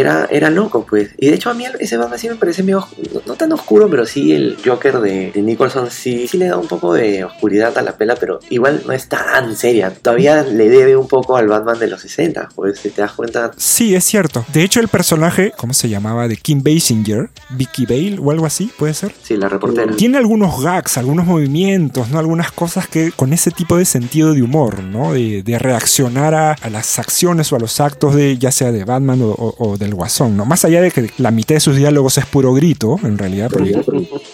Era, 0.00 0.26
era 0.30 0.50
loco, 0.50 0.84
pues. 0.88 1.10
Y 1.18 1.28
de 1.28 1.34
hecho 1.34 1.50
a 1.50 1.54
mí 1.54 1.64
ese 1.78 1.96
Batman 1.96 2.18
sí 2.18 2.28
me 2.28 2.34
parece 2.36 2.62
medio, 2.62 2.86
no, 3.14 3.22
no 3.26 3.34
tan 3.34 3.52
oscuro, 3.52 3.88
pero 3.88 4.06
sí 4.06 4.32
el 4.32 4.56
Joker 4.64 5.00
de, 5.00 5.30
de 5.32 5.42
Nicholson 5.42 5.90
sí, 5.90 6.26
sí 6.28 6.36
le 6.38 6.46
da 6.48 6.56
un 6.56 6.66
poco 6.68 6.92
de 6.94 7.24
oscuridad 7.24 7.76
a 7.78 7.82
la 7.82 7.96
pela, 7.96 8.16
pero 8.16 8.40
igual 8.50 8.82
no 8.86 8.92
es 8.92 9.08
tan 9.08 9.54
seria. 9.56 9.90
Todavía 9.92 10.42
le 10.42 10.68
debe 10.68 10.96
un 10.96 11.08
poco 11.08 11.36
al 11.36 11.48
Batman 11.48 11.78
de 11.78 11.86
los 11.88 12.00
60, 12.00 12.48
pues 12.54 12.78
si 12.80 12.90
te 12.90 13.02
das 13.02 13.12
cuenta. 13.12 13.52
Sí, 13.56 13.94
es 13.94 14.04
cierto. 14.04 14.44
De 14.52 14.62
hecho, 14.62 14.80
el 14.80 14.88
personaje, 14.88 15.52
¿cómo 15.56 15.72
se 15.74 15.88
llamaba? 15.88 16.28
De 16.28 16.36
Kim 16.36 16.62
Basinger, 16.62 17.30
Vicky 17.50 17.86
Bale 17.86 18.18
o 18.22 18.30
algo 18.30 18.46
así, 18.46 18.70
puede 18.78 18.94
ser. 18.94 19.12
Sí, 19.22 19.36
la 19.36 19.48
reportera. 19.48 19.94
Tiene 19.96 20.18
algunos 20.18 20.62
gags, 20.62 20.98
algunos 20.98 21.26
movimientos, 21.26 22.08
¿no? 22.10 22.18
Algunas 22.18 22.52
cosas 22.52 22.86
que 22.88 23.12
con 23.12 23.32
ese 23.32 23.50
tipo 23.50 23.76
de 23.76 23.84
sentido 23.84 24.32
de 24.34 24.42
humor, 24.42 24.82
¿no? 24.82 25.12
De, 25.12 25.42
de 25.42 25.58
reaccionar 25.58 26.34
a, 26.34 26.52
a 26.52 26.70
las 26.70 26.98
acciones 26.98 27.52
o 27.52 27.56
a 27.56 27.58
los 27.58 27.80
actos 27.80 28.14
de 28.14 28.38
ya 28.38 28.50
sea 28.52 28.72
de 28.72 28.84
Batman 28.84 29.20
o, 29.22 29.28
o- 29.30 29.54
o 29.58 29.76
del 29.76 29.89
Guasón, 29.94 30.36
¿no? 30.36 30.44
Más 30.44 30.64
allá 30.64 30.80
de 30.80 30.90
que 30.90 31.10
la 31.18 31.30
mitad 31.30 31.54
de 31.54 31.60
sus 31.60 31.76
diálogos 31.76 32.18
es 32.18 32.26
puro 32.26 32.52
grito, 32.54 32.96
en 33.02 33.18
realidad, 33.18 33.50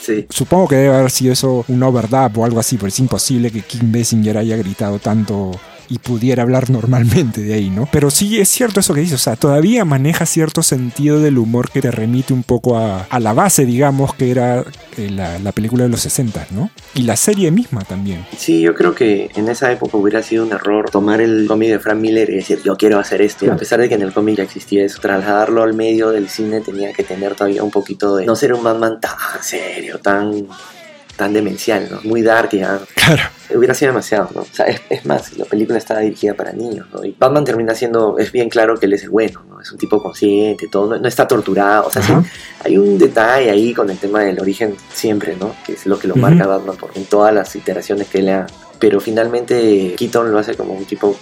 Sí. 0.00 0.26
supongo 0.30 0.68
que 0.68 0.76
debe 0.76 0.94
haber 0.96 1.10
sido 1.10 1.32
eso 1.32 1.64
un 1.68 1.82
overdub 1.82 2.38
o 2.38 2.44
algo 2.44 2.60
así, 2.60 2.76
pero 2.76 2.88
es 2.88 2.98
imposible 2.98 3.50
que 3.50 3.62
Kim 3.62 3.90
Basinger 3.92 4.38
haya 4.38 4.56
gritado 4.56 4.98
tanto 4.98 5.52
y 5.88 5.99
pudiera 5.99 6.43
hablar 6.43 6.71
normalmente 6.71 7.43
de 7.43 7.55
ahí, 7.55 7.71
¿no? 7.71 7.88
Pero 7.90 8.11
sí 8.11 8.38
es 8.40 8.49
cierto 8.49 8.81
eso 8.81 8.95
que 8.95 9.00
dice, 9.00 9.14
o 9.14 9.19
sea, 9.19 9.37
todavía 9.37 9.85
maneja 9.85 10.26
cierto 10.26 10.62
sentido 10.62 11.21
del 11.21 11.38
humor 11.38 11.71
que 11.71 11.81
te 11.81 11.90
remite 11.90 12.33
un 12.33 12.43
poco 12.43 12.76
a, 12.76 13.02
a 13.02 13.21
la 13.21 13.33
base, 13.33 13.66
digamos, 13.66 14.14
que 14.14 14.31
era 14.31 14.64
eh, 14.97 15.11
la, 15.11 15.38
la 15.38 15.52
película 15.52 15.85
de 15.85 15.90
los 15.90 16.00
60, 16.00 16.49
¿no? 16.50 16.71
Y 16.95 17.02
la 17.02 17.16
serie 17.16 17.50
misma 17.50 17.83
también. 17.85 18.25
Sí, 18.37 18.61
yo 18.61 18.75
creo 18.75 18.95
que 18.95 19.31
en 19.35 19.49
esa 19.49 19.71
época 19.73 19.97
hubiera 19.97 20.23
sido 20.23 20.45
un 20.45 20.52
error 20.52 20.90
tomar 20.90 21.21
el 21.21 21.47
cómic 21.47 21.71
de 21.71 21.78
Frank 21.78 21.99
Miller 21.99 22.31
y 22.31 22.37
decir, 22.37 22.61
yo 22.64 22.76
quiero 22.76 22.99
hacer 22.99 23.23
esto. 23.23 23.50
A 23.50 23.57
pesar 23.57 23.81
de 23.81 23.88
que 23.88 23.95
en 23.95 24.02
el 24.02 24.12
cómic 24.12 24.37
ya 24.37 24.43
existía 24.43 24.85
eso, 24.85 25.00
trasladarlo 25.00 25.62
al 25.62 25.75
medio 25.75 26.11
del 26.11 26.28
cine 26.28 26.61
tenía 26.61 26.93
que 26.93 27.05
tener 27.05 27.35
todavía 27.35 27.62
un 27.62 27.71
poquito 27.71 28.16
de 28.16 28.26
no 28.26 28.37
ser 28.37 28.52
un 28.52 28.62
Batman 28.62 29.00
tan 29.00 29.16
serio, 29.43 29.99
tan 29.99 30.47
tan 31.16 31.32
demencial, 31.32 31.88
¿no? 31.90 32.00
Muy 32.02 32.23
dark 32.23 32.50
ya. 32.50 32.80
Claro. 32.94 33.23
Hubiera 33.54 33.75
sido 33.75 33.92
demasiado, 33.92 34.28
¿no? 34.35 34.40
O 34.42 34.49
sea, 34.50 34.66
es, 34.66 34.80
es 34.90 35.06
más, 35.06 35.37
la 35.37 35.44
película 35.44 35.78
está 35.78 35.99
dirigida 36.00 36.35
para 36.35 36.52
niños, 36.52 36.87
¿no? 36.92 37.04
Y 37.04 37.14
Batman 37.18 37.44
termina 37.44 37.75
siendo, 37.75 38.18
es 38.18 38.32
bien 38.32 38.49
claro 38.49 38.76
que 38.76 38.87
él 38.87 38.92
es 38.92 39.04
el 39.04 39.11
bueno, 39.11 39.44
¿no? 39.49 39.61
Es 39.61 39.70
un 39.70 39.78
tipo 39.78 40.02
consciente, 40.02 40.66
todo, 40.68 40.88
no, 40.88 40.99
no 40.99 41.08
está 41.08 41.28
torturado, 41.28 41.87
o 41.87 41.90
sea, 41.90 42.02
sí, 42.02 42.12
hay 42.64 42.76
un 42.76 42.99
detalle 42.99 43.50
ahí 43.50 43.73
con 43.73 43.88
el 43.88 43.99
tema 43.99 44.23
del 44.23 44.40
origen 44.40 44.76
siempre, 44.92 45.37
¿no? 45.37 45.54
Que 45.64 45.75
es 45.75 45.87
lo 45.87 45.99
que 45.99 46.08
lo 46.08 46.16
marca 46.16 46.46
Batman 46.46 46.76
por, 46.76 46.90
en 46.96 47.04
todas 47.04 47.32
las 47.32 47.54
iteraciones 47.54 48.08
que 48.08 48.23
le 48.23 48.32
ha. 48.32 48.46
Pero 48.78 49.00
finalmente 49.00 49.94
Keaton 49.96 50.32
lo 50.32 50.38
hace 50.38 50.54
como 50.54 50.75
un 50.75 50.85
tipo, 50.85 51.16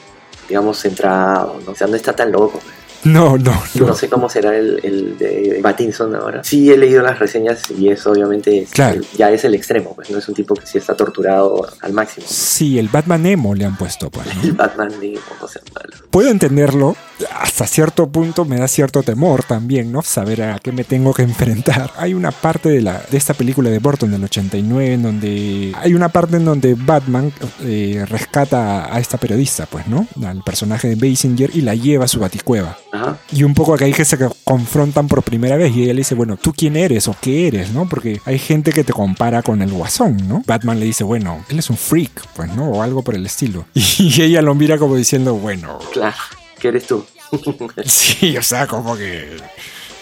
digamos, 0.49 0.81
centrado, 0.81 1.61
¿no? 1.65 1.73
O 1.73 1.75
sea, 1.75 1.87
no 1.87 1.95
está 1.95 2.17
tan 2.17 2.33
loco. 2.33 2.59
pues. 2.59 2.84
No, 3.05 3.37
no, 3.39 3.53
No. 3.75 3.87
no. 3.87 3.95
sé 3.95 4.09
cómo 4.09 4.29
será 4.29 4.57
el, 4.57 4.81
el 4.83 5.19
de 5.19 5.61
Pattinson 5.63 6.15
ahora. 6.15 6.43
Sí 6.45 6.71
he 6.71 6.77
leído 6.79 7.03
las 7.03 7.19
reseñas 7.19 7.63
y 7.77 7.89
eso 7.89 8.11
obviamente 8.13 8.63
es- 8.63 8.71
Claro. 8.71 9.01
ya 9.17 9.31
es 9.31 9.45
el 9.45 9.55
extremo, 9.55 9.95
pues 9.95 10.11
no 10.11 10.19
es 10.19 10.29
un 10.29 10.35
tipo 10.35 10.55
que 10.55 10.67
sí 10.67 10.79
está 10.79 10.95
torturado 10.97 11.67
al 11.81 11.93
máximo. 11.93 12.27
Sí, 12.29 12.79
el 12.79 12.89
Batman 12.89 13.27
emo 13.27 13.55
le 13.55 13.65
han 13.65 13.77
puesto, 13.77 14.11
pues, 14.11 14.27
¿no? 14.37 14.43
El 14.43 14.53
Batman 14.53 14.89
de 15.01 15.19
no 15.41 15.49
sea 15.49 15.63
malo. 15.75 15.95
Puedo 16.11 16.31
entenderlo, 16.31 16.97
hasta 17.41 17.67
cierto 17.67 18.09
punto 18.09 18.45
me 18.45 18.59
da 18.59 18.69
cierto 18.69 19.03
temor 19.03 19.43
también, 19.45 19.91
¿no? 19.93 20.03
Saber 20.03 20.43
a 20.43 20.59
qué 20.61 20.73
me 20.73 20.85
tengo 20.85 21.13
que 21.13 21.23
enfrentar. 21.23 21.91
Hay 21.97 22.15
una 22.15 22.31
parte 22.31 22.69
de, 22.69 22.81
la, 22.83 23.03
de 23.11 23.17
esta 23.19 23.35
película 23.35 23.69
de 23.71 23.79
Burton 23.81 24.11
del 24.11 24.23
89 24.25 24.93
en 24.95 25.03
donde 25.03 25.73
hay 25.77 25.95
una 25.95 26.09
parte 26.09 26.37
en 26.37 26.45
donde 26.45 26.75
Batman 26.75 27.33
eh, 27.63 28.05
rescata 28.09 28.95
a 28.95 28.99
esta 29.01 29.19
periodista, 29.19 29.67
pues, 29.67 29.87
¿no? 29.89 30.07
Al 30.25 30.43
personaje 30.43 30.89
de 30.89 30.95
Basinger 31.11 31.51
y 31.55 31.61
la 31.63 31.75
lleva 31.75 32.05
a 32.05 32.09
su 32.09 32.21
baticueva. 32.21 32.77
Ajá. 32.95 33.19
Y 33.33 33.43
un 33.43 33.55
poco 33.55 33.75
acá 33.75 33.85
hay 33.87 33.93
que 33.93 34.05
se 34.05 34.17
confrontan 34.45 35.09
por 35.09 35.23
primera 35.23 35.57
vez 35.57 35.75
y 35.75 35.83
ella 35.83 35.95
le 35.95 36.01
dice, 36.01 36.15
bueno, 36.15 36.37
¿tú 36.37 36.53
quién 36.53 36.77
eres 36.77 37.09
o 37.09 37.17
qué 37.21 37.49
eres, 37.49 37.71
no? 37.73 37.89
Porque 37.89 38.21
hay 38.25 38.39
gente 38.39 38.73
que 38.73 38.85
te 38.85 38.93
compara 38.93 39.43
con 39.43 39.63
el 39.63 39.73
guasón, 39.73 40.29
¿no? 40.29 40.43
Batman 40.47 40.79
le 40.79 40.87
dice, 40.87 41.03
bueno, 41.03 41.45
él 41.49 41.59
es 41.59 41.71
un 41.71 41.77
freak, 41.77 42.27
pues, 42.35 42.55
¿no? 42.55 42.71
O 42.71 42.83
algo 42.83 43.03
por 43.03 43.15
el 43.15 43.27
estilo. 43.27 43.67
Y 43.75 44.23
ella 44.23 44.43
lo 44.43 44.55
mira 44.55 44.79
como 44.79 44.97
diciendo, 44.97 45.35
bueno, 45.35 45.79
Claro. 45.93 46.17
¿Qué 46.59 46.69
eres 46.69 46.87
tú? 46.87 47.05
Sí, 47.85 48.37
o 48.37 48.43
sea, 48.43 48.67
como 48.67 48.97
que. 48.97 49.37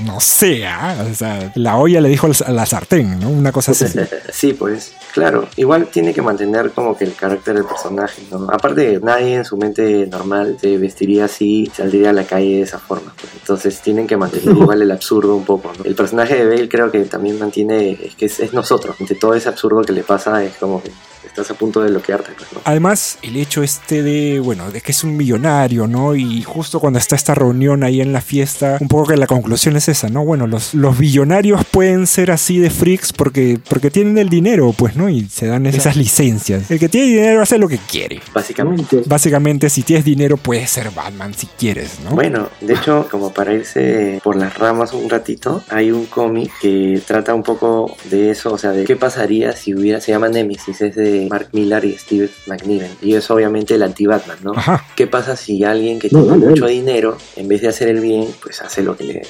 No 0.04 0.20
sé, 0.20 0.66
¿ah? 0.66 1.06
o 1.10 1.14
sea, 1.14 1.52
la 1.54 1.76
olla 1.76 2.00
le 2.00 2.08
dijo 2.08 2.28
a 2.44 2.50
la 2.50 2.66
sartén, 2.66 3.20
¿no? 3.20 3.30
Una 3.30 3.52
cosa 3.52 3.72
así. 3.72 3.84
sí, 4.32 4.52
pues, 4.52 4.92
claro. 5.12 5.48
Igual 5.56 5.86
tiene 5.86 6.12
que 6.14 6.22
mantener 6.22 6.70
como 6.72 6.96
que 6.96 7.04
el 7.04 7.14
carácter 7.14 7.54
del 7.54 7.64
personaje, 7.64 8.22
¿no? 8.30 8.48
Aparte, 8.50 9.00
nadie 9.02 9.36
en 9.36 9.44
su 9.44 9.56
mente 9.56 10.06
normal 10.06 10.56
se 10.60 10.78
vestiría 10.78 11.26
así, 11.26 11.70
saldría 11.74 12.10
a 12.10 12.12
la 12.12 12.24
calle 12.24 12.56
de 12.56 12.62
esa 12.62 12.78
forma. 12.78 13.12
pues. 13.20 13.32
Entonces 13.34 13.80
tienen 13.80 14.06
que 14.06 14.16
mantener 14.16 14.56
igual 14.56 14.82
el 14.82 14.90
absurdo 14.90 15.36
un 15.36 15.44
poco, 15.44 15.72
¿no? 15.78 15.84
El 15.84 15.94
personaje 15.94 16.34
de 16.36 16.46
Bale 16.46 16.68
creo 16.68 16.90
que 16.90 17.00
también 17.04 17.38
mantiene, 17.38 17.98
es 18.02 18.14
que 18.14 18.26
es, 18.26 18.40
es 18.40 18.52
nosotros. 18.52 18.96
Entre 18.98 19.16
todo 19.16 19.34
ese 19.34 19.48
absurdo 19.48 19.82
que 19.82 19.92
le 19.92 20.02
pasa 20.02 20.42
es 20.42 20.56
como 20.56 20.82
que 20.82 20.90
estás 21.26 21.50
a 21.50 21.54
punto 21.54 21.80
de 21.82 21.90
bloquearte, 21.90 22.32
pues, 22.36 22.52
¿no? 22.52 22.60
Además, 22.64 23.18
el 23.22 23.36
hecho 23.36 23.62
este 23.62 24.02
de, 24.02 24.40
bueno, 24.40 24.70
de 24.70 24.80
que 24.80 24.92
es 24.92 25.04
un 25.04 25.16
millonario, 25.16 25.86
¿no? 25.86 26.14
Y 26.14 26.42
justo 26.42 26.80
cuando 26.80 26.98
está 26.98 27.16
esta 27.16 27.34
reunión 27.34 27.84
ahí 27.84 28.00
en 28.00 28.12
la 28.12 28.20
fiesta, 28.20 28.78
un 28.80 28.88
poco 28.88 29.08
que 29.08 29.16
la 29.16 29.26
conclusión 29.26 29.76
es 29.76 29.88
esa, 29.88 30.08
¿no? 30.08 30.24
Bueno, 30.24 30.46
los, 30.46 30.74
los 30.74 30.98
billonarios 30.98 31.64
pueden 31.70 32.06
ser 32.06 32.30
así 32.30 32.58
de 32.58 32.70
freaks 32.70 33.12
porque, 33.12 33.58
porque 33.68 33.90
tienen 33.90 34.18
el 34.18 34.28
dinero, 34.28 34.74
pues, 34.76 34.96
¿no? 34.96 35.08
Y 35.08 35.28
se 35.28 35.46
dan 35.46 35.66
esas 35.66 35.96
licencias. 35.96 36.70
El 36.70 36.78
que 36.78 36.88
tiene 36.88 37.08
dinero 37.08 37.42
hace 37.42 37.58
lo 37.58 37.68
que 37.68 37.78
quiere. 37.78 38.20
Básicamente. 38.34 39.02
Básicamente, 39.06 39.70
si 39.70 39.82
tienes 39.82 40.04
dinero, 40.04 40.36
puedes 40.36 40.70
ser 40.70 40.90
Batman 40.90 41.34
si 41.34 41.46
quieres, 41.46 41.98
¿no? 42.04 42.10
Bueno, 42.10 42.48
de 42.60 42.74
hecho, 42.74 43.06
como 43.10 43.32
para 43.32 43.54
irse 43.54 44.20
por 44.22 44.36
las 44.36 44.56
ramas 44.58 44.92
un 44.92 45.08
ratito, 45.08 45.62
hay 45.68 45.90
un 45.90 46.06
cómic 46.06 46.52
que 46.60 47.02
trata 47.06 47.34
un 47.34 47.42
poco 47.42 47.96
de 48.10 48.30
eso, 48.30 48.52
o 48.52 48.58
sea, 48.58 48.72
de 48.72 48.84
qué 48.84 48.96
pasaría 48.96 49.52
si 49.52 49.74
hubiera, 49.74 50.00
se 50.00 50.12
llama 50.12 50.28
Nemesis, 50.28 50.80
es 50.80 50.94
de 50.94 51.11
Mark 51.30 51.48
Millar 51.52 51.84
y 51.84 51.96
Steve 51.98 52.28
McNiven, 52.46 52.90
y 53.00 53.14
es 53.14 53.30
obviamente 53.30 53.74
el 53.74 53.82
anti-Batman, 53.82 54.38
¿no? 54.42 54.52
Ajá. 54.52 54.84
¿Qué 54.96 55.06
pasa 55.06 55.36
si 55.36 55.64
alguien 55.64 55.98
que 55.98 56.08
tiene 56.08 56.36
mucho 56.36 56.66
dinero, 56.66 57.16
en 57.36 57.48
vez 57.48 57.62
de 57.62 57.68
hacer 57.68 57.88
el 57.88 58.00
bien, 58.00 58.28
pues 58.42 58.60
hace 58.62 58.82
lo 58.82 58.96
que 58.96 59.04
le... 59.04 59.22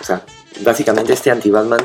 O 0.00 0.04
sea, 0.04 0.22
básicamente 0.62 1.12
este 1.12 1.30
anti-Batman 1.30 1.80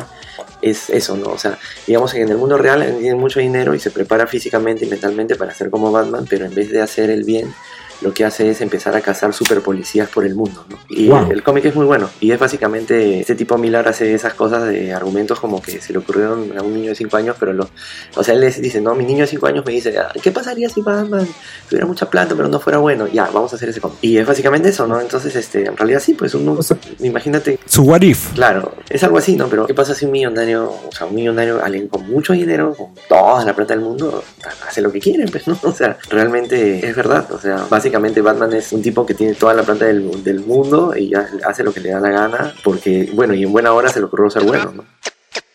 es 0.61 0.89
eso, 0.89 1.15
¿no? 1.17 1.29
O 1.29 1.37
sea, 1.37 1.57
digamos 1.85 2.13
que 2.13 2.21
en 2.21 2.29
el 2.29 2.37
mundo 2.37 2.57
real 2.57 2.81
alguien 2.81 3.01
tiene 3.01 3.15
mucho 3.15 3.39
dinero 3.39 3.75
y 3.75 3.79
se 3.79 3.91
prepara 3.91 4.27
físicamente 4.27 4.85
y 4.85 4.87
mentalmente 4.87 5.35
para 5.35 5.53
ser 5.53 5.69
como 5.69 5.91
Batman, 5.91 6.25
pero 6.29 6.45
en 6.45 6.55
vez 6.55 6.71
de 6.71 6.81
hacer 6.81 7.09
el 7.09 7.23
bien, 7.23 7.53
lo 8.01 8.13
que 8.13 8.25
hace 8.25 8.49
es 8.49 8.61
empezar 8.61 8.95
a 8.95 9.01
cazar 9.01 9.33
super 9.33 9.61
policías 9.61 10.09
por 10.09 10.25
el 10.25 10.35
mundo, 10.35 10.65
¿no? 10.69 10.77
Y 10.89 11.07
Wow. 11.09 11.31
el 11.31 11.43
cómic 11.43 11.65
es 11.65 11.75
muy 11.75 11.85
bueno. 11.85 12.09
Y 12.19 12.31
es 12.31 12.39
básicamente, 12.39 13.19
este 13.21 13.35
tipo 13.35 13.57
Millar 13.57 13.87
hace 13.87 14.13
esas 14.13 14.33
cosas 14.33 14.67
de 14.67 14.93
argumentos 14.93 15.39
como 15.39 15.61
que 15.61 15.79
se 15.81 15.93
le 15.93 15.99
ocurrieron 15.99 16.57
a 16.57 16.61
un 16.61 16.73
niño 16.73 16.89
de 16.89 16.95
5 16.95 17.17
años, 17.17 17.35
pero 17.39 17.53
lo, 17.53 17.69
o 18.15 18.23
sea, 18.23 18.33
él 18.33 18.41
les 18.41 18.61
dice, 18.61 18.81
no, 18.81 18.95
mi 18.95 19.05
niño 19.05 19.21
de 19.21 19.27
5 19.27 19.47
años 19.47 19.65
me 19.65 19.71
dice, 19.73 19.97
"Ah, 19.97 20.11
¿qué 20.21 20.31
pasaría 20.31 20.69
si 20.69 20.81
Batman 20.81 21.27
tuviera 21.69 21.85
mucha 21.87 22.09
plata 22.09 22.35
pero 22.35 22.47
no 22.47 22.59
fuera 22.59 22.77
bueno? 22.79 23.07
Ya, 23.07 23.25
vamos 23.33 23.53
a 23.53 23.55
hacer 23.55 23.69
ese 23.69 23.79
cómic. 23.81 23.97
Y 24.01 24.17
es 24.17 24.25
básicamente 24.27 24.69
eso, 24.69 24.87
¿no? 24.87 24.99
Entonces, 24.99 25.35
este, 25.35 25.65
en 25.65 25.77
realidad 25.77 25.99
sí, 25.99 26.13
pues 26.13 26.33
uno, 26.35 26.57
imagínate 26.99 27.59
Su 27.65 27.83
what 27.83 28.01
if. 28.01 28.33
Claro, 28.33 28.73
es 28.89 29.03
algo 29.03 29.17
así, 29.17 29.35
¿no? 29.35 29.47
Pero 29.47 29.65
¿qué 29.67 29.73
pasa 29.73 29.93
si 29.95 30.05
un 30.05 30.11
millonario, 30.11 30.65
o 30.69 30.91
sea, 30.91 31.07
un 31.07 31.15
millonario, 31.15 31.63
alguien 31.63 31.87
con 31.87 32.09
mucho 32.09 32.33
dinero, 32.33 32.73
con 32.75 32.87
toda 33.07 33.43
la 33.45 33.55
plata 33.55 33.73
del 33.73 33.83
mundo, 33.83 34.23
hace 34.67 34.81
lo 34.81 34.91
que 34.91 34.99
quiere, 34.99 35.25
pues, 35.27 35.47
¿no? 35.47 35.57
O 35.63 35.73
sea, 35.73 35.97
realmente 36.09 36.85
es 36.87 36.95
verdad. 36.95 37.31
O 37.31 37.39
sea, 37.39 37.65
básicamente 37.69 37.84
Batman 37.89 38.53
es 38.53 38.71
un 38.71 38.81
tipo 38.81 39.05
que 39.05 39.13
tiene 39.13 39.33
toda 39.35 39.53
la 39.53 39.63
plata 39.63 39.85
del, 39.85 40.23
del 40.23 40.39
mundo 40.41 40.93
y 40.95 41.09
ya 41.09 41.27
hace 41.47 41.63
lo 41.63 41.73
que 41.73 41.79
le 41.79 41.89
da 41.91 41.99
la 41.99 42.09
gana, 42.09 42.55
porque, 42.63 43.09
bueno, 43.13 43.33
y 43.33 43.43
en 43.43 43.51
buena 43.51 43.73
hora 43.73 43.89
se 43.89 43.99
le 43.99 44.05
ocurrió 44.05 44.29
ser 44.29 44.43
bueno, 44.43 44.71
¿no? 44.75 44.85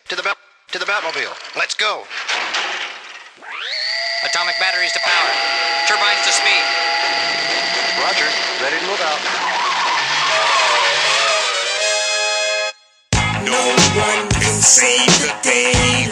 To 0.07 0.15
the, 0.15 0.21
Bat- 0.21 0.37
to 0.71 0.79
the 0.79 0.85
Batmobile. 0.85 1.29
Let's 1.55 1.75
go. 1.77 2.03
Atomic 4.23 4.55
batteries 4.59 4.93
to 4.93 4.99
power. 4.99 5.31
Turbines 5.87 6.21
to 6.25 6.31
speed. 6.31 6.63
Roger. 8.03 8.27
Ready 8.61 8.77
to 8.79 8.85
move 8.85 9.01
out. 9.01 9.19
No 13.43 13.57
one 13.99 14.29
can 14.29 14.61
save 14.61 15.07
the 15.21 15.33
day 15.41 16.07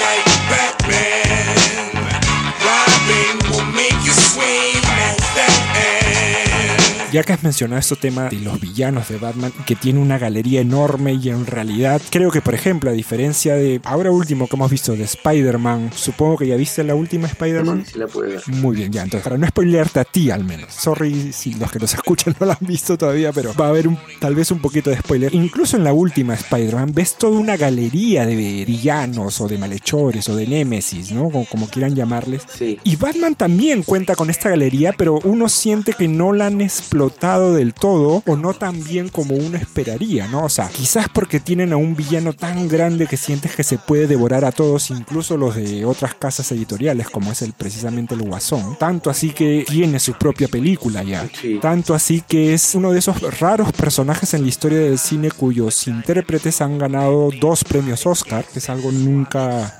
Ya 7.11 7.23
que 7.23 7.33
has 7.33 7.43
mencionado 7.43 7.79
este 7.79 7.95
tema 7.95 8.29
de 8.29 8.39
los 8.39 8.59
villanos 8.59 9.09
de 9.09 9.17
Batman, 9.17 9.51
que 9.65 9.75
tiene 9.75 9.99
una 9.99 10.17
galería 10.19 10.61
enorme 10.61 11.13
y 11.13 11.29
en 11.29 11.45
realidad 11.45 12.01
creo 12.11 12.29
que, 12.29 12.41
por 12.41 12.53
ejemplo, 12.53 12.89
a 12.89 12.93
diferencia 12.93 13.55
de 13.55 13.81
ahora 13.83 14.11
último 14.11 14.47
que 14.47 14.55
hemos 14.55 14.69
visto 14.69 14.95
de 14.95 15.03
Spider-Man, 15.03 15.91
supongo 15.95 16.37
que 16.37 16.47
ya 16.47 16.55
viste 16.55 16.83
la 16.83 16.95
última 16.95 17.27
Spider-Man. 17.27 17.85
Sí, 17.85 17.93
sí 17.93 17.99
la 17.99 18.07
puede 18.07 18.33
ver. 18.33 18.47
Muy 18.47 18.75
bien, 18.75 18.91
ya. 18.91 19.03
Entonces, 19.03 19.23
para 19.23 19.37
no 19.37 19.47
spoilearte 19.47 19.99
a 19.99 20.03
ti 20.05 20.29
al 20.29 20.43
menos. 20.43 20.71
Sorry 20.73 21.33
si 21.33 21.53
los 21.55 21.71
que 21.71 21.79
nos 21.79 21.93
escuchan 21.93 22.35
no 22.39 22.45
la 22.45 22.53
han 22.53 22.67
visto 22.67 22.97
todavía, 22.97 23.31
pero 23.31 23.53
va 23.55 23.65
a 23.65 23.69
haber 23.69 23.87
un, 23.87 23.97
tal 24.19 24.35
vez 24.35 24.51
un 24.51 24.59
poquito 24.59 24.89
de 24.89 24.97
spoiler. 24.97 25.33
Incluso 25.33 25.77
en 25.77 25.83
la 25.83 25.93
última 25.93 26.35
Spider-Man 26.35 26.93
ves 26.93 27.15
toda 27.15 27.39
una 27.39 27.57
galería 27.57 28.25
de 28.25 28.35
villanos 28.65 29.41
o 29.41 29.47
de 29.47 29.57
malhechores 29.57 30.29
o 30.29 30.35
de 30.35 30.45
némesis, 30.45 31.11
¿no? 31.11 31.29
Como, 31.29 31.45
como 31.45 31.67
quieran 31.67 31.95
llamarles. 31.95 32.43
Sí. 32.55 32.79
Y 32.83 32.95
Batman 32.95 33.35
también 33.35 33.83
cuenta 33.83 34.15
con 34.15 34.29
esta 34.29 34.49
galería, 34.49 34.93
pero 34.93 35.19
uno 35.23 35.49
siente 35.49 35.93
que 35.93 36.07
no 36.07 36.33
la 36.33 36.47
han 36.47 36.61
explotado 37.08 37.53
del 37.53 37.74
todo 37.74 38.24
o 38.25 38.36
no 38.36 38.53
tan 38.53 38.84
bien 38.84 39.08
como 39.08 39.36
uno 39.36 39.58
esperaría, 39.58 40.27
¿no? 40.27 40.44
O 40.44 40.50
sea, 40.50 40.68
quizás 40.68 41.08
porque 41.08 41.39
tienen 41.39 41.72
a 41.72 41.77
un 41.77 41.96
villano 41.96 42.34
tan 42.34 42.68
grande 42.68 43.08
que 43.08 43.15
sientes 43.15 43.56
que 43.56 43.63
se 43.63 43.77
puede 43.77 44.06
devorar 44.06 44.44
a 44.44 44.51
todos, 44.51 44.89
incluso 44.91 45.38
los 45.38 45.56
de 45.56 45.86
otras 45.86 46.13
casas 46.15 46.51
editoriales, 46.51 47.10
como 47.10 47.32
es 47.32 47.41
el 47.41 47.53
precisamente 47.53 48.15
el 48.15 48.24
Guasón. 48.24 48.77
Tanto 48.77 49.10
así 49.10 49.29
que 49.29 49.65
tiene 49.68 50.00
su 50.00 50.13
propia 50.13 50.50
película 50.50 51.03
ya. 51.03 51.29
Sí. 51.39 51.60
Tanto 51.62 51.94
así 51.94 52.22
que 52.27 52.53
es 52.53 52.75
uno 52.75 52.91
de 52.91 53.00
esos 53.00 53.39
raros 53.39 53.72
personajes 53.72 54.34
en 54.34 54.41
la 54.41 54.50
historia 54.50 54.79
del 54.79 55.00
cine 55.00 55.32
cuyos 55.32 55.88
intérpretes 55.88 56.60
han 56.62 56.77
ganado 56.77 57.29
dos 57.39 57.63
premios 57.63 58.06
Oscar, 58.06 58.44
que 58.46 58.60
es 58.60 58.70
algo 58.70 58.91
nunca 58.91 59.79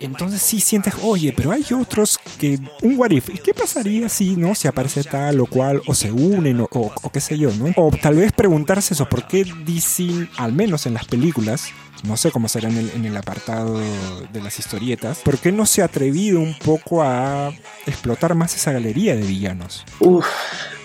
entonces 0.00 0.40
sí 0.42 0.60
sientes, 0.60 0.94
oye, 1.02 1.32
pero 1.36 1.52
hay 1.52 1.64
otros 1.78 2.18
que 2.38 2.58
un 2.82 2.98
what 2.98 3.10
if, 3.10 3.28
¿y 3.30 3.38
qué 3.38 3.54
pasaría 3.54 4.08
si 4.08 4.36
no 4.36 4.54
se 4.54 4.68
aparece 4.68 5.04
tal 5.04 5.40
o 5.40 5.46
cual 5.46 5.82
o 5.86 5.94
se 5.94 6.10
unen 6.28 6.60
o, 6.60 6.92
qué 7.12 7.20
sé 7.20 7.38
yo, 7.38 7.50
¿no? 7.52 7.72
O 7.76 7.90
tal 7.90 8.16
vez 8.16 8.32
preguntarse 8.32 8.94
eso, 8.94 9.08
¿por 9.08 9.26
qué 9.26 9.44
DC, 9.64 10.28
al 10.36 10.52
menos 10.52 10.86
en 10.86 10.94
las 10.94 11.06
películas, 11.06 11.70
no 12.04 12.16
sé 12.16 12.30
cómo 12.30 12.48
será 12.48 12.68
en 12.68 12.76
el, 12.76 12.90
en 12.90 13.04
el 13.04 13.16
apartado 13.16 13.78
de 13.78 14.40
las 14.40 14.58
historietas, 14.58 15.18
¿por 15.18 15.38
qué 15.38 15.52
no 15.52 15.66
se 15.66 15.82
ha 15.82 15.86
atrevido 15.86 16.40
un 16.40 16.54
poco 16.54 17.02
a 17.02 17.52
explotar 17.86 18.34
más 18.34 18.54
esa 18.54 18.72
galería 18.72 19.16
de 19.16 19.22
villanos? 19.22 19.84
Uf, 20.00 20.26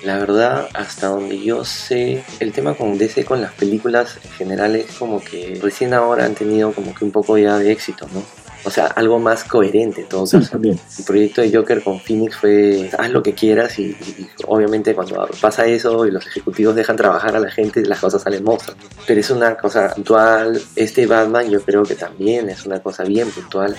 la 0.04 0.18
verdad, 0.18 0.70
hasta 0.74 1.08
donde 1.08 1.40
yo 1.42 1.64
sé, 1.64 2.24
el 2.40 2.52
tema 2.52 2.74
con 2.74 2.98
DC 2.98 3.26
con 3.26 3.42
las 3.42 3.54
películas 3.54 4.18
en 4.24 4.32
general 4.32 4.76
es 4.76 4.92
como 4.94 5.22
que 5.22 5.60
recién 5.62 5.94
ahora 5.94 6.26
han 6.26 6.36
tenido 6.36 6.74
como 6.74 6.94
que 6.94 7.06
un 7.06 7.12
poco 7.12 7.38
ya 7.38 7.58
de 7.58 7.72
éxito, 7.72 8.08
¿no? 8.14 8.43
O 8.66 8.70
sea, 8.70 8.88
algo 8.88 9.20
más 9.20 9.44
coherente 9.44 10.02
en 10.02 10.08
todo 10.08 10.26
Sí, 10.26 10.38
también. 10.52 10.80
El 10.98 11.04
proyecto 11.06 11.42
de 11.42 11.54
Joker 11.54 11.84
con 11.84 12.00
Phoenix 12.00 12.36
fue 12.38 12.90
haz 12.98 13.10
lo 13.10 13.22
que 13.22 13.34
quieras 13.34 13.78
y, 13.80 13.84
y- 13.88 14.28
obviamente 14.48 14.96
cuando 14.96 15.28
pasa 15.42 15.66
eso 15.66 16.06
y 16.06 16.12
los 16.12 16.26
ejecutivos 16.28 16.74
dejan 16.76 16.96
trabajar 16.96 17.36
a 17.36 17.40
la 17.40 17.52
gente, 17.52 17.86
las 17.86 18.00
cosas 18.00 18.22
salen 18.22 18.44
monstruos. 18.44 18.78
Pero 19.06 19.20
es 19.20 19.30
una 19.30 19.56
cosa 19.58 19.94
puntual. 19.94 20.62
Este 20.76 21.06
Batman 21.06 21.50
yo 21.50 21.62
creo 21.62 21.84
que 21.84 21.96
también 21.96 22.50
es 22.50 22.66
una 22.66 22.80
cosa 22.80 23.04
bien 23.04 23.30
puntual. 23.32 23.76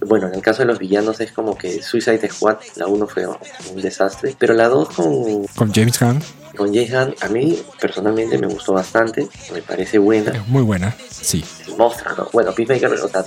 Bueno, 0.00 0.28
en 0.28 0.34
el 0.34 0.42
caso 0.42 0.60
de 0.62 0.66
los 0.66 0.78
villanos 0.78 1.20
es 1.20 1.32
como 1.32 1.56
que 1.56 1.82
Suicide 1.82 2.28
Squad, 2.30 2.56
la 2.76 2.86
1 2.86 3.06
fue 3.06 3.26
un 3.26 3.80
desastre, 3.80 4.36
pero 4.38 4.52
la 4.52 4.68
2 4.68 4.88
con, 4.90 5.46
Con 5.56 5.72
James 5.72 5.98
Gunn, 5.98 6.20
con 6.56 6.74
James 6.74 6.90
Gunn, 6.92 7.14
a 7.20 7.28
mí 7.28 7.58
personalmente 7.80 8.38
me 8.38 8.46
gustó 8.46 8.72
bastante, 8.72 9.28
me 9.52 9.62
parece 9.62 9.98
buena, 9.98 10.32
es 10.32 10.48
muy 10.48 10.62
buena, 10.62 10.96
sí. 11.10 11.44
mostra, 11.78 12.14
¿no? 12.16 12.28
Bueno, 12.32 12.52
Peacemaker, 12.52 12.90
o 12.92 13.08
sea, 13.08 13.24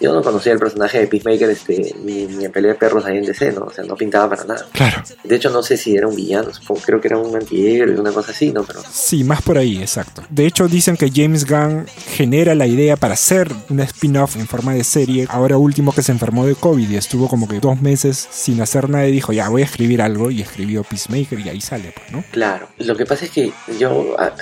yo 0.00 0.12
no 0.12 0.22
conocía 0.22 0.52
el 0.52 0.58
personaje 0.58 0.98
de 1.00 1.06
Peacemaker 1.06 1.48
este, 1.50 1.94
ni, 2.04 2.26
ni 2.26 2.44
en 2.44 2.52
pelea 2.52 2.72
de 2.72 2.78
perros 2.78 3.04
ahí 3.06 3.16
en 3.18 3.24
DC, 3.24 3.52
¿no? 3.52 3.62
O 3.62 3.70
sea, 3.70 3.84
no 3.84 3.96
pintaba 3.96 4.28
para 4.28 4.44
nada. 4.44 4.66
Claro, 4.72 5.02
De 5.24 5.34
hecho, 5.36 5.50
no 5.50 5.62
sé 5.62 5.76
si 5.76 5.96
era 5.96 6.06
un 6.06 6.14
villano, 6.14 6.52
supongo- 6.52 6.82
creo 6.84 7.00
que 7.00 7.08
era 7.08 7.18
un 7.18 7.34
antihéroe, 7.34 7.98
una 7.98 8.12
cosa 8.12 8.32
así, 8.32 8.52
¿no? 8.52 8.62
Pero 8.64 8.82
sí, 8.90 9.24
más 9.24 9.40
por 9.42 9.56
ahí, 9.58 9.78
exacto. 9.78 10.22
De 10.28 10.46
hecho, 10.46 10.68
dicen 10.68 10.96
que 10.96 11.10
James 11.14 11.46
Gunn 11.48 11.86
genera 12.14 12.54
la 12.54 12.66
idea 12.66 12.96
para 12.96 13.14
hacer 13.14 13.50
una 13.70 13.84
spin-off 13.84 14.36
en 14.36 14.46
forma 14.46 14.74
de 14.74 14.84
serie. 14.84 15.26
Ahora 15.30 15.56
último 15.56 15.92
que 15.94 16.02
se 16.02 16.12
enfermó 16.12 16.44
de 16.46 16.54
COVID 16.54 16.90
y 16.90 16.96
estuvo 16.96 17.28
como 17.28 17.48
que 17.48 17.60
dos 17.60 17.80
meses 17.80 18.28
sin 18.30 18.60
hacer 18.60 18.90
nada 18.90 19.06
y 19.08 19.12
dijo, 19.12 19.32
ya 19.32 19.48
voy 19.48 19.62
a 19.62 19.64
escribir 19.64 20.02
algo 20.02 20.30
y 20.30 20.42
escribió 20.42 20.82
Peacemaker 20.84 21.38
y 21.40 21.48
ahí 21.48 21.60
sale, 21.60 21.92
pues, 21.94 22.12
¿no? 22.12 22.22
Claro, 22.32 22.65
lo 22.78 22.96
que 22.96 23.06
pasa 23.06 23.24
es 23.24 23.30
que 23.30 23.52
yo, 23.78 24.16
a- 24.18 24.32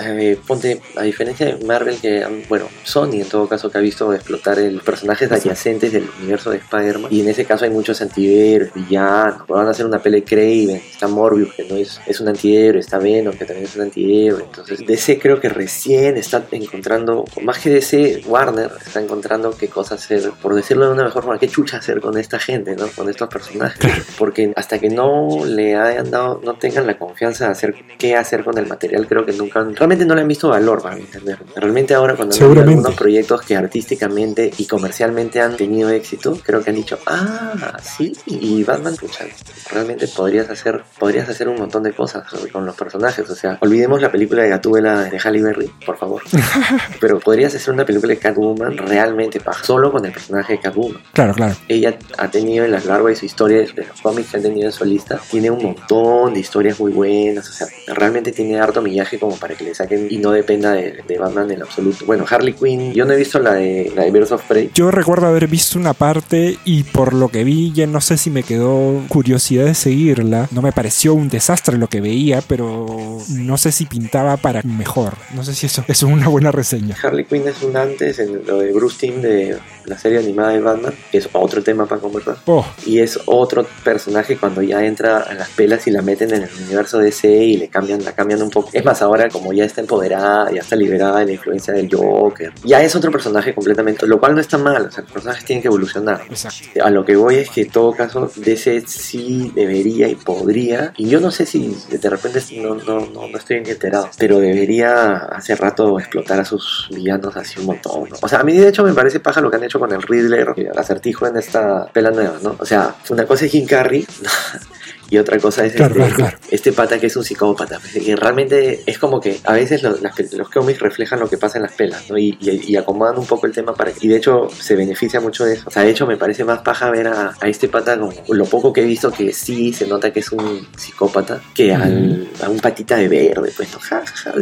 ponte, 0.47 0.81
a 0.95 1.03
diferencia 1.03 1.45
de 1.45 1.65
Marvel, 1.65 1.97
que, 1.99 2.25
bueno, 2.49 2.67
Sony 2.83 3.13
en 3.21 3.29
todo 3.29 3.47
caso 3.47 3.69
que 3.69 3.77
ha 3.77 3.81
visto 3.81 4.13
explotar 4.13 4.59
el 4.59 4.79
personajes 4.81 5.31
adyacentes 5.31 5.91
del 5.91 6.09
universo 6.19 6.51
de 6.51 6.57
Spider-Man, 6.57 7.11
y 7.11 7.21
en 7.21 7.29
ese 7.29 7.45
caso 7.45 7.65
hay 7.65 7.71
muchos 7.71 8.01
antihéroes, 8.01 8.73
villanos, 8.73 9.47
van 9.47 9.67
a 9.67 9.71
hacer 9.71 9.85
una 9.85 9.99
pelea 9.99 10.19
de 10.21 10.25
Craven, 10.25 10.81
está 10.91 11.07
Morbius, 11.07 11.53
que 11.53 11.63
no 11.65 11.75
es, 11.75 11.99
es 12.05 12.19
un 12.19 12.27
antihéroe, 12.27 12.79
está 12.79 12.97
Venom, 12.97 13.35
que 13.35 13.45
también 13.45 13.65
es 13.67 13.75
un 13.75 13.83
antihéroe, 13.83 14.43
entonces 14.43 14.79
DC 14.85 15.19
creo 15.19 15.39
que 15.39 15.49
recién 15.49 16.17
está 16.17 16.43
encontrando, 16.51 17.25
más 17.41 17.59
que 17.59 17.69
DC, 17.69 18.23
Warner 18.25 18.71
está 18.85 19.01
encontrando 19.01 19.55
qué 19.57 19.67
cosa 19.67 19.95
hacer, 19.95 20.31
por 20.41 20.55
decirlo 20.55 20.87
de 20.87 20.93
una 20.93 21.03
mejor 21.03 21.23
forma, 21.23 21.39
qué 21.39 21.47
chucha 21.47 21.77
hacer 21.77 22.01
con 22.01 22.17
esta 22.17 22.39
gente, 22.39 22.75
¿no? 22.75 22.87
Con 22.87 23.09
estos 23.09 23.27
personajes, 23.29 23.91
porque 24.17 24.51
hasta 24.55 24.79
que 24.79 24.89
no 24.89 25.45
le 25.45 25.75
hayan 25.75 26.11
dado, 26.11 26.41
no 26.43 26.55
tengan 26.55 26.85
la 26.87 26.97
confianza 26.97 27.45
de 27.45 27.51
hacer 27.51 27.75
qué 27.97 28.14
hacer 28.19 28.43
con 28.43 28.57
el 28.57 28.67
material, 28.67 29.07
creo 29.07 29.25
que 29.25 29.33
nunca, 29.33 29.63
realmente 29.63 30.05
no 30.05 30.15
le 30.15 30.21
han 30.21 30.27
visto 30.27 30.49
valor, 30.49 30.81
para 30.81 30.97
entender. 30.97 31.37
Realmente 31.55 31.93
ahora 31.93 32.15
cuando 32.15 32.35
Seguramente. 32.35 32.71
algunos 32.71 32.95
proyectos 32.95 33.41
que 33.41 33.55
artísticamente 33.55 34.51
y 34.57 34.65
comercialmente 34.65 35.41
han 35.41 35.55
tenido 35.57 35.89
éxito, 35.89 36.37
creo 36.43 36.63
que 36.63 36.69
han 36.69 36.75
dicho, 36.75 36.99
ah, 37.07 37.77
sí, 37.81 38.13
y 38.25 38.63
Batman, 38.63 38.95
pucha, 38.95 39.25
realmente 39.71 40.07
podrías 40.07 40.49
hacer, 40.49 40.83
podrías 40.99 41.29
hacer 41.29 41.49
un 41.49 41.57
montón 41.57 41.83
de 41.83 41.93
cosas 41.93 42.23
con 42.51 42.65
los 42.65 42.75
personajes, 42.75 43.29
o 43.29 43.35
sea, 43.35 43.57
olvidemos 43.61 44.01
la 44.01 44.11
película 44.11 44.43
de 44.43 44.49
Gatúbela 44.49 45.03
de 45.03 45.19
Halle 45.19 45.41
Berry, 45.41 45.71
por 45.85 45.97
favor, 45.97 46.21
pero 46.99 47.19
podrías 47.19 47.53
hacer 47.55 47.73
una 47.73 47.85
película 47.85 48.13
de 48.13 48.19
Catwoman 48.19 48.77
realmente 48.77 49.39
paja, 49.39 49.63
solo 49.63 49.91
con 49.91 50.05
el 50.05 50.11
personaje 50.11 50.53
de 50.53 50.59
Catwoman 50.59 51.01
Claro, 51.13 51.33
claro. 51.33 51.55
ella 51.67 51.97
ha 52.17 52.29
tenido 52.29 52.65
en 52.65 52.71
las 52.71 52.85
largas 52.85 53.07
de 53.07 53.15
su 53.15 53.25
historia, 53.25 53.57
de 53.57 53.85
los 53.85 54.01
cómics 54.01 54.31
que 54.31 54.37
han 54.37 54.43
tenido 54.43 54.67
en 54.67 54.71
su 54.71 54.85
lista, 54.85 55.19
tiene 55.29 55.49
un 55.49 55.63
montón 55.63 56.33
de 56.33 56.39
historias 56.39 56.79
muy 56.79 56.91
buenas, 56.91 57.49
o 57.49 57.53
sea, 57.53 57.67
realmente 57.87 58.04
tiene 58.11 58.59
harto 58.59 58.81
millaje 58.81 59.19
como 59.19 59.37
para 59.37 59.55
que 59.55 59.63
le 59.63 59.75
saquen 59.75 60.07
y 60.09 60.17
no 60.17 60.31
dependa 60.31 60.71
de, 60.71 61.03
de 61.07 61.17
Batman 61.17 61.51
en 61.51 61.61
absoluto. 61.61 62.05
Bueno, 62.05 62.25
Harley 62.29 62.53
Quinn, 62.53 62.93
yo 62.93 63.05
no 63.05 63.13
he 63.13 63.17
visto 63.17 63.39
la 63.39 63.53
de, 63.53 63.91
la 63.95 64.03
de 64.03 64.11
Birds 64.11 64.31
of 64.31 64.43
Prey. 64.43 64.71
Yo 64.73 64.91
recuerdo 64.91 65.27
haber 65.27 65.47
visto 65.47 65.79
una 65.79 65.93
parte 65.93 66.57
y 66.65 66.83
por 66.83 67.13
lo 67.13 67.29
que 67.29 67.43
vi 67.43 67.71
ya 67.73 67.87
no 67.87 68.01
sé 68.01 68.17
si 68.17 68.29
me 68.29 68.43
quedó 68.43 69.03
curiosidad 69.07 69.65
de 69.65 69.75
seguirla. 69.75 70.47
No 70.51 70.61
me 70.61 70.71
pareció 70.71 71.13
un 71.13 71.29
desastre 71.29 71.77
lo 71.77 71.87
que 71.87 72.01
veía, 72.01 72.41
pero 72.47 73.19
no 73.29 73.57
sé 73.57 73.71
si 73.71 73.85
pintaba 73.85 74.37
para 74.37 74.61
mejor. 74.63 75.13
No 75.33 75.43
sé 75.43 75.53
si 75.53 75.65
eso 75.65 75.83
es 75.87 76.03
una 76.03 76.27
buena 76.27 76.51
reseña. 76.51 76.95
Harley 77.01 77.25
Quinn 77.25 77.47
es 77.47 77.61
un 77.63 77.77
antes 77.77 78.19
en 78.19 78.45
lo 78.45 78.59
de 78.59 78.71
Bruce 78.71 78.97
Timm 78.99 79.21
de 79.21 79.57
la 79.85 79.97
serie 79.97 80.19
animada 80.19 80.49
de 80.49 80.61
Batman, 80.61 80.93
que 81.11 81.17
es 81.17 81.29
otro 81.33 81.63
tema 81.63 81.85
para 81.85 82.01
conversar. 82.01 82.37
Oh, 82.45 82.65
Y 82.85 82.99
es 82.99 83.19
otro 83.25 83.65
personaje 83.83 84.37
cuando 84.37 84.61
ya 84.61 84.83
entra 84.85 85.19
a 85.19 85.33
las 85.33 85.49
pelas 85.49 85.87
y 85.87 85.91
la 85.91 86.01
meten 86.01 86.33
en 86.33 86.43
el 86.43 86.49
universo 86.65 86.99
DC 86.99 87.27
y 87.27 87.57
le 87.57 87.67
cambian, 87.67 88.03
la 88.03 88.13
cambian 88.13 88.41
un 88.41 88.49
poco. 88.49 88.69
Es 88.73 88.83
más, 88.83 89.01
ahora 89.01 89.29
como 89.29 89.53
ya 89.53 89.65
está 89.65 89.81
empoderada, 89.81 90.51
ya 90.51 90.61
está 90.61 90.75
liberada 90.75 91.19
de 91.19 91.25
la 91.27 91.31
influencia 91.33 91.73
del 91.73 91.89
Joker, 91.91 92.53
ya 92.63 92.81
es 92.81 92.95
otro 92.95 93.11
personaje 93.11 93.53
completamente, 93.53 94.07
lo 94.07 94.19
cual 94.19 94.35
no 94.35 94.41
está 94.41 94.57
mal, 94.57 94.85
o 94.85 94.91
sea, 94.91 95.03
los 95.03 95.11
personajes 95.11 95.45
tienen 95.45 95.61
que 95.61 95.67
evolucionar. 95.67 96.21
exacto. 96.29 96.83
A 96.83 96.89
lo 96.89 97.05
que 97.05 97.15
voy 97.15 97.35
es 97.35 97.49
que 97.49 97.61
en 97.61 97.69
todo 97.69 97.93
caso 97.93 98.31
DC 98.35 98.83
sí 98.87 99.51
debería 99.55 100.07
y 100.07 100.15
podría, 100.15 100.93
y 100.97 101.07
yo 101.07 101.19
no 101.19 101.31
sé 101.31 101.45
si 101.45 101.75
de 101.89 102.09
repente 102.09 102.41
no, 102.57 102.75
no, 102.75 103.05
no, 103.07 103.27
no 103.27 103.37
estoy 103.37 103.57
enterado, 103.57 104.09
pero 104.17 104.39
debería 104.39 105.15
hace 105.15 105.55
rato 105.55 105.99
explotar 105.99 106.39
a 106.39 106.45
sus 106.45 106.89
villanos 106.91 107.35
así 107.35 107.59
un 107.59 107.67
montón. 107.67 108.09
¿no? 108.09 108.15
O 108.21 108.27
sea, 108.27 108.39
a 108.39 108.43
mí 108.43 108.53
de 108.57 108.67
hecho 108.67 108.83
me 108.83 108.93
parece 108.93 109.19
paja 109.19 109.41
lo 109.41 109.49
que 109.49 109.57
han 109.57 109.63
hecho 109.63 109.74
con 109.79 109.91
el 109.91 110.01
Riddler, 110.01 110.53
el 110.55 110.77
acertijo 110.77 111.27
en 111.27 111.37
esta 111.37 111.85
pela 111.91 112.11
nueva, 112.11 112.37
¿no? 112.41 112.55
O 112.59 112.65
sea, 112.65 112.95
una 113.09 113.25
cosa 113.25 113.45
es 113.45 113.51
Jim 113.51 113.65
Carrey. 113.65 114.05
Y 115.09 115.17
otra 115.17 115.37
cosa 115.39 115.65
es 115.65 115.73
Claro, 115.73 116.03
este, 116.03 116.15
claro, 116.15 116.37
este 116.49 116.71
pata 116.73 116.99
que 116.99 117.07
es 117.07 117.15
un 117.15 117.23
psicópata. 117.23 117.79
Y 117.95 118.15
realmente 118.15 118.81
es 118.85 118.97
como 118.97 119.19
que 119.21 119.39
a 119.43 119.53
veces 119.53 119.83
los, 119.83 120.01
las 120.01 120.15
los 120.33 120.49
cómics 120.49 120.79
reflejan 120.79 121.19
lo 121.19 121.29
que 121.29 121.37
pasa 121.37 121.57
en 121.57 121.63
las 121.63 121.73
pelas, 121.73 122.09
¿no? 122.09 122.17
Y, 122.17 122.37
y- 122.41 122.61
y 122.73 122.75
acomodan 122.77 123.17
un 123.19 123.25
poco 123.25 123.45
el 123.47 123.53
tema 123.53 123.73
para 123.73 123.91
Y 124.01 124.07
de 124.07 124.17
hecho 124.17 124.47
se 124.59 124.75
beneficia 124.75 125.19
mucho 125.21 125.45
de 125.45 125.53
eso. 125.55 125.63
O 125.67 125.71
sea, 125.71 125.83
de 125.83 125.91
hecho 125.91 126.07
me 126.07 126.17
parece 126.17 126.43
más 126.43 126.59
paja 126.59 126.89
ver 126.89 127.07
a, 127.07 127.33
a 127.39 127.47
este 127.47 127.67
pata 127.67 127.97
como 127.99 128.13
lo 128.29 128.45
poco 128.45 128.73
que 128.73 128.81
he 128.81 128.85
visto 128.85 129.11
que 129.11 129.31
sí 129.31 129.73
se 129.73 129.85
nota 129.87 130.11
que 130.11 130.21
es 130.21 130.31
un 130.31 130.67
psicópata 130.77 131.41
que 131.53 131.73
al, 131.73 132.27
a 132.41 132.49
un 132.49 132.59
patita 132.59 132.95
de 132.97 133.07
verde, 133.07 133.51
pues, 133.55 133.71
¿no? 133.73 133.79
Ja, 133.79 134.03
ja. 134.05 134.33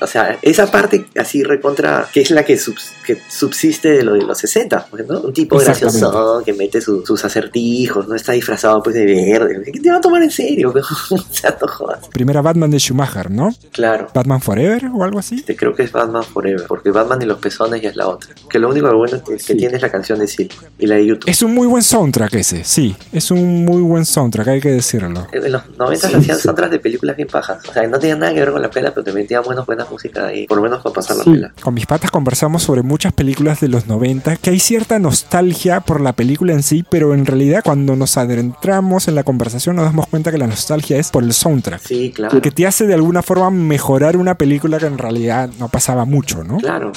O 0.00 0.06
sea, 0.06 0.38
esa 0.42 0.70
parte 0.70 1.06
así 1.16 1.42
recontra, 1.44 2.08
que 2.12 2.22
es 2.22 2.30
la 2.30 2.44
que, 2.44 2.56
subs- 2.56 2.90
que 3.06 3.18
subsiste 3.28 3.90
de 3.90 4.02
lo 4.02 4.14
de 4.14 4.22
los 4.22 4.36
60, 4.38 4.86
pues, 4.90 5.06
¿no? 5.06 5.20
Un 5.20 5.32
tipo 5.32 5.56
gracioso 5.90 6.42
que 6.44 6.52
mete 6.54 6.80
su- 6.80 7.04
sus 7.06 7.24
acertijos, 7.24 8.08
¿no? 8.08 8.14
Está 8.14 8.32
disfrazado 8.32 8.82
pues 8.82 8.94
de 8.96 9.04
verde. 9.04 9.62
¿Qué 9.72 9.80
te 9.80 9.90
va 9.90 9.96
a 9.96 10.00
tomar 10.02 10.22
en 10.22 10.30
serio? 10.30 10.72
o 11.10 11.18
sea, 11.30 11.56
no 11.60 11.68
jodas. 11.68 12.08
Primera 12.08 12.42
Batman 12.42 12.70
de 12.70 12.78
Schumacher, 12.78 13.30
¿no? 13.30 13.50
Claro. 13.72 14.08
Batman 14.12 14.40
Forever 14.40 14.86
o 14.94 15.04
algo 15.04 15.18
así. 15.18 15.36
Este, 15.36 15.56
creo 15.56 15.74
que 15.74 15.84
es 15.84 15.92
Batman 15.92 16.22
Forever, 16.24 16.64
porque 16.68 16.90
Batman 16.90 17.22
y 17.22 17.26
los 17.26 17.38
pezones 17.38 17.80
ya 17.80 17.88
es 17.90 17.96
la 17.96 18.08
otra. 18.08 18.34
Que 18.50 18.58
lo 18.58 18.68
único 18.68 18.94
bueno 18.96 19.22
que, 19.24 19.34
que 19.34 19.38
Sí. 19.38 19.56
tiene 19.56 19.76
es 19.76 19.82
la 19.82 19.90
canción 19.90 20.18
de 20.18 20.26
Sil 20.28 20.50
y 20.78 20.86
la 20.86 20.96
de 20.96 21.06
YouTube. 21.06 21.30
Es 21.30 21.42
un 21.42 21.54
muy 21.54 21.66
buen 21.66 21.82
soundtrack 21.82 22.34
ese, 22.34 22.64
sí. 22.64 22.94
Es 23.12 23.30
un 23.30 23.64
muy 23.64 23.80
buen 23.82 24.04
soundtrack, 24.04 24.48
hay 24.48 24.60
que 24.60 24.70
decirlo. 24.70 25.26
En 25.32 25.52
los 25.52 25.62
90 25.78 26.08
Sí, 26.08 26.14
hacían 26.16 26.36
sí. 26.36 26.42
soundtracks 26.42 26.72
de 26.72 26.78
películas 26.80 27.16
bien 27.16 27.28
pajas. 27.28 27.62
O 27.68 27.72
sea, 27.72 27.86
no 27.86 27.98
tenían 27.98 28.18
nada 28.18 28.34
que 28.34 28.40
ver 28.40 28.52
con 28.52 28.60
la 28.62 28.70
pela, 28.70 28.90
pero 28.92 29.04
te 29.04 29.12
metían 29.12 29.42
buenas, 29.44 29.64
buenas 29.66 29.90
música 29.90 30.26
ahí, 30.26 30.46
por 30.46 30.56
lo 30.58 30.62
menos 30.64 30.82
para 30.82 30.94
pasar 30.94 31.16
la 31.16 31.24
pela. 31.24 31.52
Con 31.62 31.74
mis 31.74 31.86
patas 31.86 32.10
conversamos 32.10 32.62
sobre 32.62 32.82
muchas 32.82 33.12
películas 33.12 33.60
de 33.60 33.68
los 33.68 33.86
90, 33.86 34.36
que 34.36 34.50
hay 34.50 34.58
cierta 34.58 34.98
nostalgia 34.98 35.80
por 35.80 36.00
la 36.00 36.12
película 36.12 36.52
en 36.52 36.62
sí, 36.62 36.84
pero 36.88 37.14
en 37.14 37.26
realidad 37.26 37.62
cuando 37.64 37.96
nos 37.96 38.16
adentramos 38.16 39.08
en 39.08 39.14
la 39.14 39.22
conversación 39.22 39.78
nos 39.82 39.92
damos 39.92 40.06
cuenta 40.06 40.30
que 40.30 40.38
la 40.38 40.46
nostalgia 40.46 40.96
es 40.96 41.10
por 41.10 41.24
el 41.24 41.32
soundtrack. 41.32 41.80
Sí, 41.80 42.12
claro. 42.14 42.40
Que 42.40 42.50
te 42.50 42.66
hace 42.66 42.86
de 42.86 42.94
alguna 42.94 43.22
forma 43.22 43.50
mejorar 43.50 44.16
una 44.16 44.36
película 44.36 44.78
que 44.78 44.86
en 44.86 44.98
realidad 44.98 45.50
no 45.58 45.68
pasaba 45.68 46.04
mucho, 46.04 46.44
¿no? 46.44 46.58
Claro. 46.58 46.92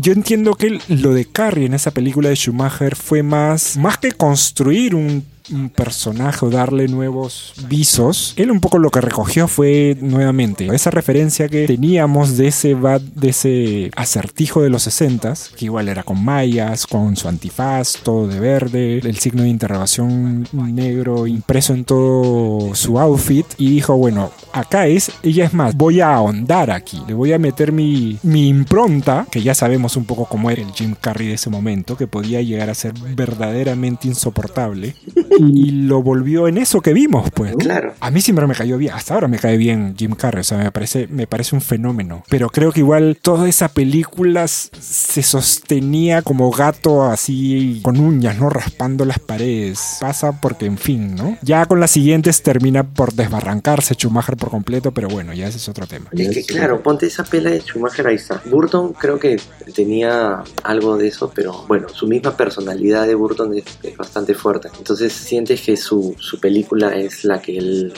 Yo 0.00 0.12
entiendo 0.12 0.54
que 0.54 0.80
lo 0.88 1.14
de 1.14 1.24
Carrie 1.24 1.66
en 1.66 1.74
esa 1.74 1.90
película 1.90 2.28
de 2.28 2.36
Schumacher 2.36 2.96
fue 2.96 3.22
más, 3.22 3.76
más 3.76 3.98
que 3.98 4.12
construir 4.12 4.94
un, 4.94 5.24
un 5.50 5.70
personaje 5.70 6.44
o 6.46 6.50
darle 6.50 6.88
nuevos 6.88 7.54
visos. 7.68 8.34
Él 8.36 8.50
un 8.50 8.60
poco 8.60 8.78
lo 8.78 8.90
que 8.90 9.00
recogió 9.00 9.48
fue 9.48 9.96
nuevamente 10.00 10.68
esa 10.72 10.90
referencia 10.90 11.48
que 11.48 11.66
teníamos 11.66 12.36
de 12.36 12.48
ese 12.48 12.74
bat, 12.74 13.02
de 13.02 13.30
ese 13.30 13.90
acertijo 13.96 14.62
de 14.62 14.70
los 14.70 14.82
60 14.82 15.08
que 15.56 15.64
igual 15.64 15.88
era 15.88 16.02
con 16.02 16.22
mayas, 16.24 16.86
con 16.86 17.16
su 17.16 17.28
antifaz, 17.28 17.98
todo 18.02 18.28
de 18.28 18.40
verde, 18.40 18.98
el 18.98 19.18
signo 19.18 19.42
de 19.42 19.48
interrogación 19.48 20.46
negro 20.52 21.26
impreso 21.26 21.72
en 21.72 21.84
todo 21.84 22.74
su 22.74 22.98
outfit 22.98 23.46
y 23.56 23.70
dijo, 23.70 23.96
bueno, 23.96 24.30
acá 24.52 24.86
es, 24.86 25.10
ella 25.22 25.46
es 25.46 25.54
más, 25.54 25.76
voy 25.76 26.00
a 26.00 26.14
ahondar 26.14 26.70
aquí, 26.70 27.00
le 27.06 27.14
voy 27.14 27.32
a 27.32 27.38
meter 27.38 27.72
mi, 27.72 28.18
mi 28.22 28.48
impronta, 28.48 29.26
que 29.30 29.42
ya 29.42 29.54
sabemos 29.54 29.96
un 29.96 30.04
poco 30.04 30.26
cómo 30.26 30.50
era 30.50 30.62
el 30.62 30.72
Jim 30.72 30.94
Carrey 31.00 31.28
de 31.28 31.34
ese 31.34 31.50
momento, 31.50 31.96
que 31.96 32.06
podía 32.06 32.42
llegar 32.42 32.70
a 32.70 32.74
ser 32.74 32.92
verdaderamente 33.14 34.08
insoportable. 34.08 34.94
Y 35.38 35.70
lo 35.70 36.02
volvió 36.02 36.48
en 36.48 36.58
eso 36.58 36.80
que 36.80 36.92
vimos, 36.92 37.30
pues. 37.30 37.54
Claro. 37.56 37.94
A 38.00 38.10
mí 38.10 38.20
siempre 38.20 38.46
me 38.46 38.54
cayó 38.54 38.78
bien, 38.78 38.92
hasta 38.92 39.14
ahora 39.14 39.28
me 39.28 39.38
cae 39.38 39.56
bien 39.56 39.94
Jim 39.96 40.12
Carrey, 40.12 40.40
o 40.40 40.44
sea, 40.44 40.58
me 40.58 40.70
parece, 40.72 41.06
me 41.08 41.26
parece 41.26 41.54
un 41.54 41.60
fenómeno. 41.60 42.22
Pero 42.28 42.48
creo 42.50 42.72
que 42.72 42.80
igual 42.80 43.18
toda 43.20 43.48
esa 43.48 43.68
película 43.68 44.46
se 44.48 45.22
sostenía 45.22 46.22
como 46.22 46.50
gato 46.50 47.04
así 47.04 47.80
con 47.82 47.98
uñas, 47.98 48.38
¿no? 48.38 48.50
Raspando 48.50 49.04
las 49.04 49.18
paredes. 49.18 49.98
Pasa 50.00 50.40
porque, 50.40 50.66
en 50.66 50.78
fin, 50.78 51.14
¿no? 51.14 51.38
Ya 51.42 51.66
con 51.66 51.80
las 51.80 51.90
siguientes 51.90 52.42
termina 52.42 52.82
por 52.82 53.12
desbarrancarse 53.12 53.94
Schumacher 53.94 54.36
por 54.36 54.50
completo, 54.50 54.92
pero 54.92 55.08
bueno, 55.08 55.32
ya 55.32 55.48
ese 55.48 55.58
es 55.58 55.68
otro 55.68 55.86
tema. 55.86 56.10
Es 56.12 56.30
que 56.30 56.44
claro, 56.44 56.82
ponte 56.82 57.06
esa 57.06 57.24
pela 57.24 57.50
de 57.50 57.60
Schumacher 57.60 58.06
ahí 58.06 58.16
está. 58.16 58.42
Burton 58.46 58.92
creo 58.92 59.18
que 59.18 59.40
tenía 59.74 60.42
algo 60.62 60.96
de 60.96 61.08
eso, 61.08 61.30
pero 61.34 61.64
bueno, 61.66 61.88
su 61.88 62.06
misma 62.06 62.36
personalidad 62.36 63.06
de 63.06 63.14
Burton 63.14 63.54
es, 63.56 63.64
es 63.82 63.96
bastante 63.96 64.34
fuerte. 64.34 64.68
Entonces 64.78 65.12
sientes 65.28 65.60
que 65.62 65.76
su, 65.76 66.14
su 66.18 66.40
película 66.40 66.94
es 66.94 67.24
la 67.24 67.40
que 67.40 67.58
él... 67.58 67.92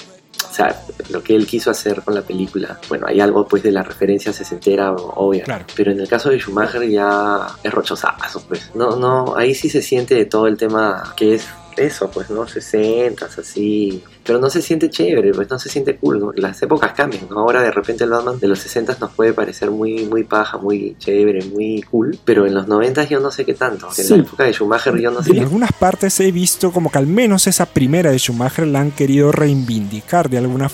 O 0.50 0.52
sea, 0.52 0.82
lo 1.10 1.22
que 1.22 1.36
él 1.36 1.46
quiso 1.46 1.70
hacer 1.70 2.00
con 2.02 2.14
la 2.14 2.22
película, 2.22 2.78
bueno, 2.88 3.06
hay 3.06 3.20
algo 3.20 3.46
pues 3.46 3.62
de 3.62 3.70
la 3.70 3.82
referencia 3.82 4.32
sesentera 4.32 4.90
obvia, 4.92 5.44
Claro. 5.44 5.64
pero 5.76 5.92
en 5.92 6.00
el 6.00 6.08
caso 6.08 6.30
de 6.30 6.38
Schumacher 6.40 6.88
ya 6.88 7.46
es 7.62 7.72
rochosazo, 7.72 8.42
pues. 8.48 8.70
No, 8.74 8.96
no, 8.96 9.36
ahí 9.36 9.54
sí 9.54 9.68
se 9.68 9.82
siente 9.82 10.14
de 10.14 10.24
todo 10.24 10.46
el 10.48 10.56
tema 10.56 11.12
que 11.16 11.34
es 11.34 11.44
eso, 11.76 12.10
pues, 12.10 12.30
¿no? 12.30 12.46
60 12.46 13.26
así. 13.38 14.02
Pero 14.22 14.38
no 14.38 14.50
se 14.50 14.60
siente 14.62 14.90
chévere, 14.90 15.32
pues 15.32 15.48
no 15.50 15.58
se 15.58 15.68
siente 15.70 15.96
cool, 15.96 16.20
¿no? 16.20 16.32
Las 16.36 16.60
épocas 16.62 16.92
cambian, 16.92 17.26
¿no? 17.30 17.38
Ahora 17.40 17.62
de 17.62 17.70
repente 17.70 18.04
el 18.04 18.10
Batman 18.10 18.38
de 18.38 18.48
los 18.48 18.58
60 18.60 18.96
nos 19.00 19.12
puede 19.12 19.32
parecer 19.32 19.70
muy, 19.70 20.04
muy 20.04 20.24
paja, 20.24 20.58
muy 20.58 20.94
chévere, 20.98 21.44
muy 21.46 21.82
cool. 21.90 22.18
Pero 22.24 22.46
en 22.46 22.54
los 22.54 22.68
90 22.68 23.04
yo 23.04 23.18
no 23.20 23.30
sé 23.30 23.44
qué 23.46 23.54
tanto. 23.54 23.88
En 23.96 24.04
Sí. 24.04 24.14
la 24.14 24.22
época 24.22 24.44
de 24.44 24.52
Schumacher 24.52 24.96
yo 25.00 25.10
no 25.10 25.22
sé. 25.22 25.32
En 25.32 25.38
algunas 25.40 25.72
partes 25.72 26.20
he 26.20 26.30
visto 26.32 26.70
como 26.70 26.90
que 26.90 26.98
al 26.98 27.06
menos 27.06 27.46
esa 27.46 27.64
primera 27.66 28.10
de 28.10 28.18
Schumacher 28.18 28.66
la 28.66 28.80
han 28.80 28.90
querido 28.90 29.32
reivindicar 29.32 30.28
de 30.28 30.38
alguna, 30.38 30.70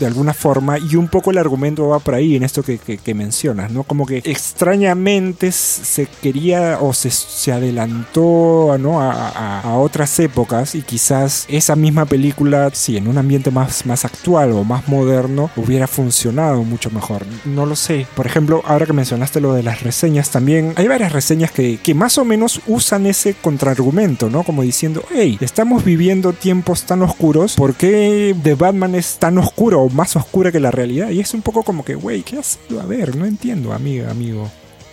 de 0.00 0.06
alguna 0.06 0.34
forma 0.34 0.78
y 0.78 0.96
un 0.96 1.08
poco 1.08 1.30
el 1.30 1.38
argumento 1.38 1.88
va 1.88 2.00
por 2.00 2.14
ahí 2.14 2.34
en 2.36 2.42
esto 2.42 2.62
que, 2.62 2.78
que- 2.78 2.98
que 2.98 3.14
mencionas, 3.14 3.70
¿no? 3.70 3.84
Como 3.84 4.06
que 4.06 4.22
extrañamente 4.24 5.52
se 5.52 6.06
quería 6.20 6.78
o 6.80 6.92
se, 6.92 7.10
se 7.10 7.52
adelantó 7.52 8.76
¿no? 8.78 9.00
a, 9.00 9.12
a- 9.12 9.60
a 9.62 9.76
otras 9.78 10.18
épocas 10.18 10.37
y 10.72 10.82
quizás 10.82 11.46
esa 11.48 11.74
misma 11.74 12.04
película, 12.04 12.70
sí, 12.72 12.96
en 12.96 13.08
un 13.08 13.18
ambiente 13.18 13.50
más, 13.50 13.84
más 13.86 14.04
actual 14.04 14.52
o 14.52 14.62
más 14.62 14.86
moderno, 14.86 15.50
hubiera 15.56 15.88
funcionado 15.88 16.62
mucho 16.62 16.90
mejor. 16.90 17.26
No 17.44 17.66
lo 17.66 17.74
sé. 17.74 18.06
Por 18.14 18.26
ejemplo, 18.26 18.62
ahora 18.64 18.86
que 18.86 18.92
mencionaste 18.92 19.40
lo 19.40 19.52
de 19.52 19.64
las 19.64 19.82
reseñas, 19.82 20.30
también 20.30 20.74
hay 20.76 20.86
varias 20.86 21.12
reseñas 21.12 21.50
que, 21.50 21.78
que 21.78 21.92
más 21.92 22.18
o 22.18 22.24
menos 22.24 22.60
usan 22.68 23.06
ese 23.06 23.34
contraargumento, 23.34 24.30
¿no? 24.30 24.44
Como 24.44 24.62
diciendo, 24.62 25.02
hey, 25.12 25.38
estamos 25.40 25.84
viviendo 25.84 26.32
tiempos 26.32 26.84
tan 26.84 27.02
oscuros, 27.02 27.56
¿por 27.56 27.74
qué 27.74 28.36
The 28.40 28.54
Batman 28.54 28.94
es 28.94 29.16
tan 29.18 29.38
oscuro 29.38 29.80
o 29.80 29.90
más 29.90 30.14
oscura 30.14 30.52
que 30.52 30.60
la 30.60 30.70
realidad? 30.70 31.10
Y 31.10 31.18
es 31.18 31.34
un 31.34 31.42
poco 31.42 31.64
como 31.64 31.84
que, 31.84 31.96
güey, 31.96 32.22
¿qué 32.22 32.38
has 32.38 32.60
ido 32.70 32.80
a 32.80 32.86
ver? 32.86 33.16
No 33.16 33.26
entiendo, 33.26 33.72
amiga, 33.72 34.08
amigo. 34.08 34.48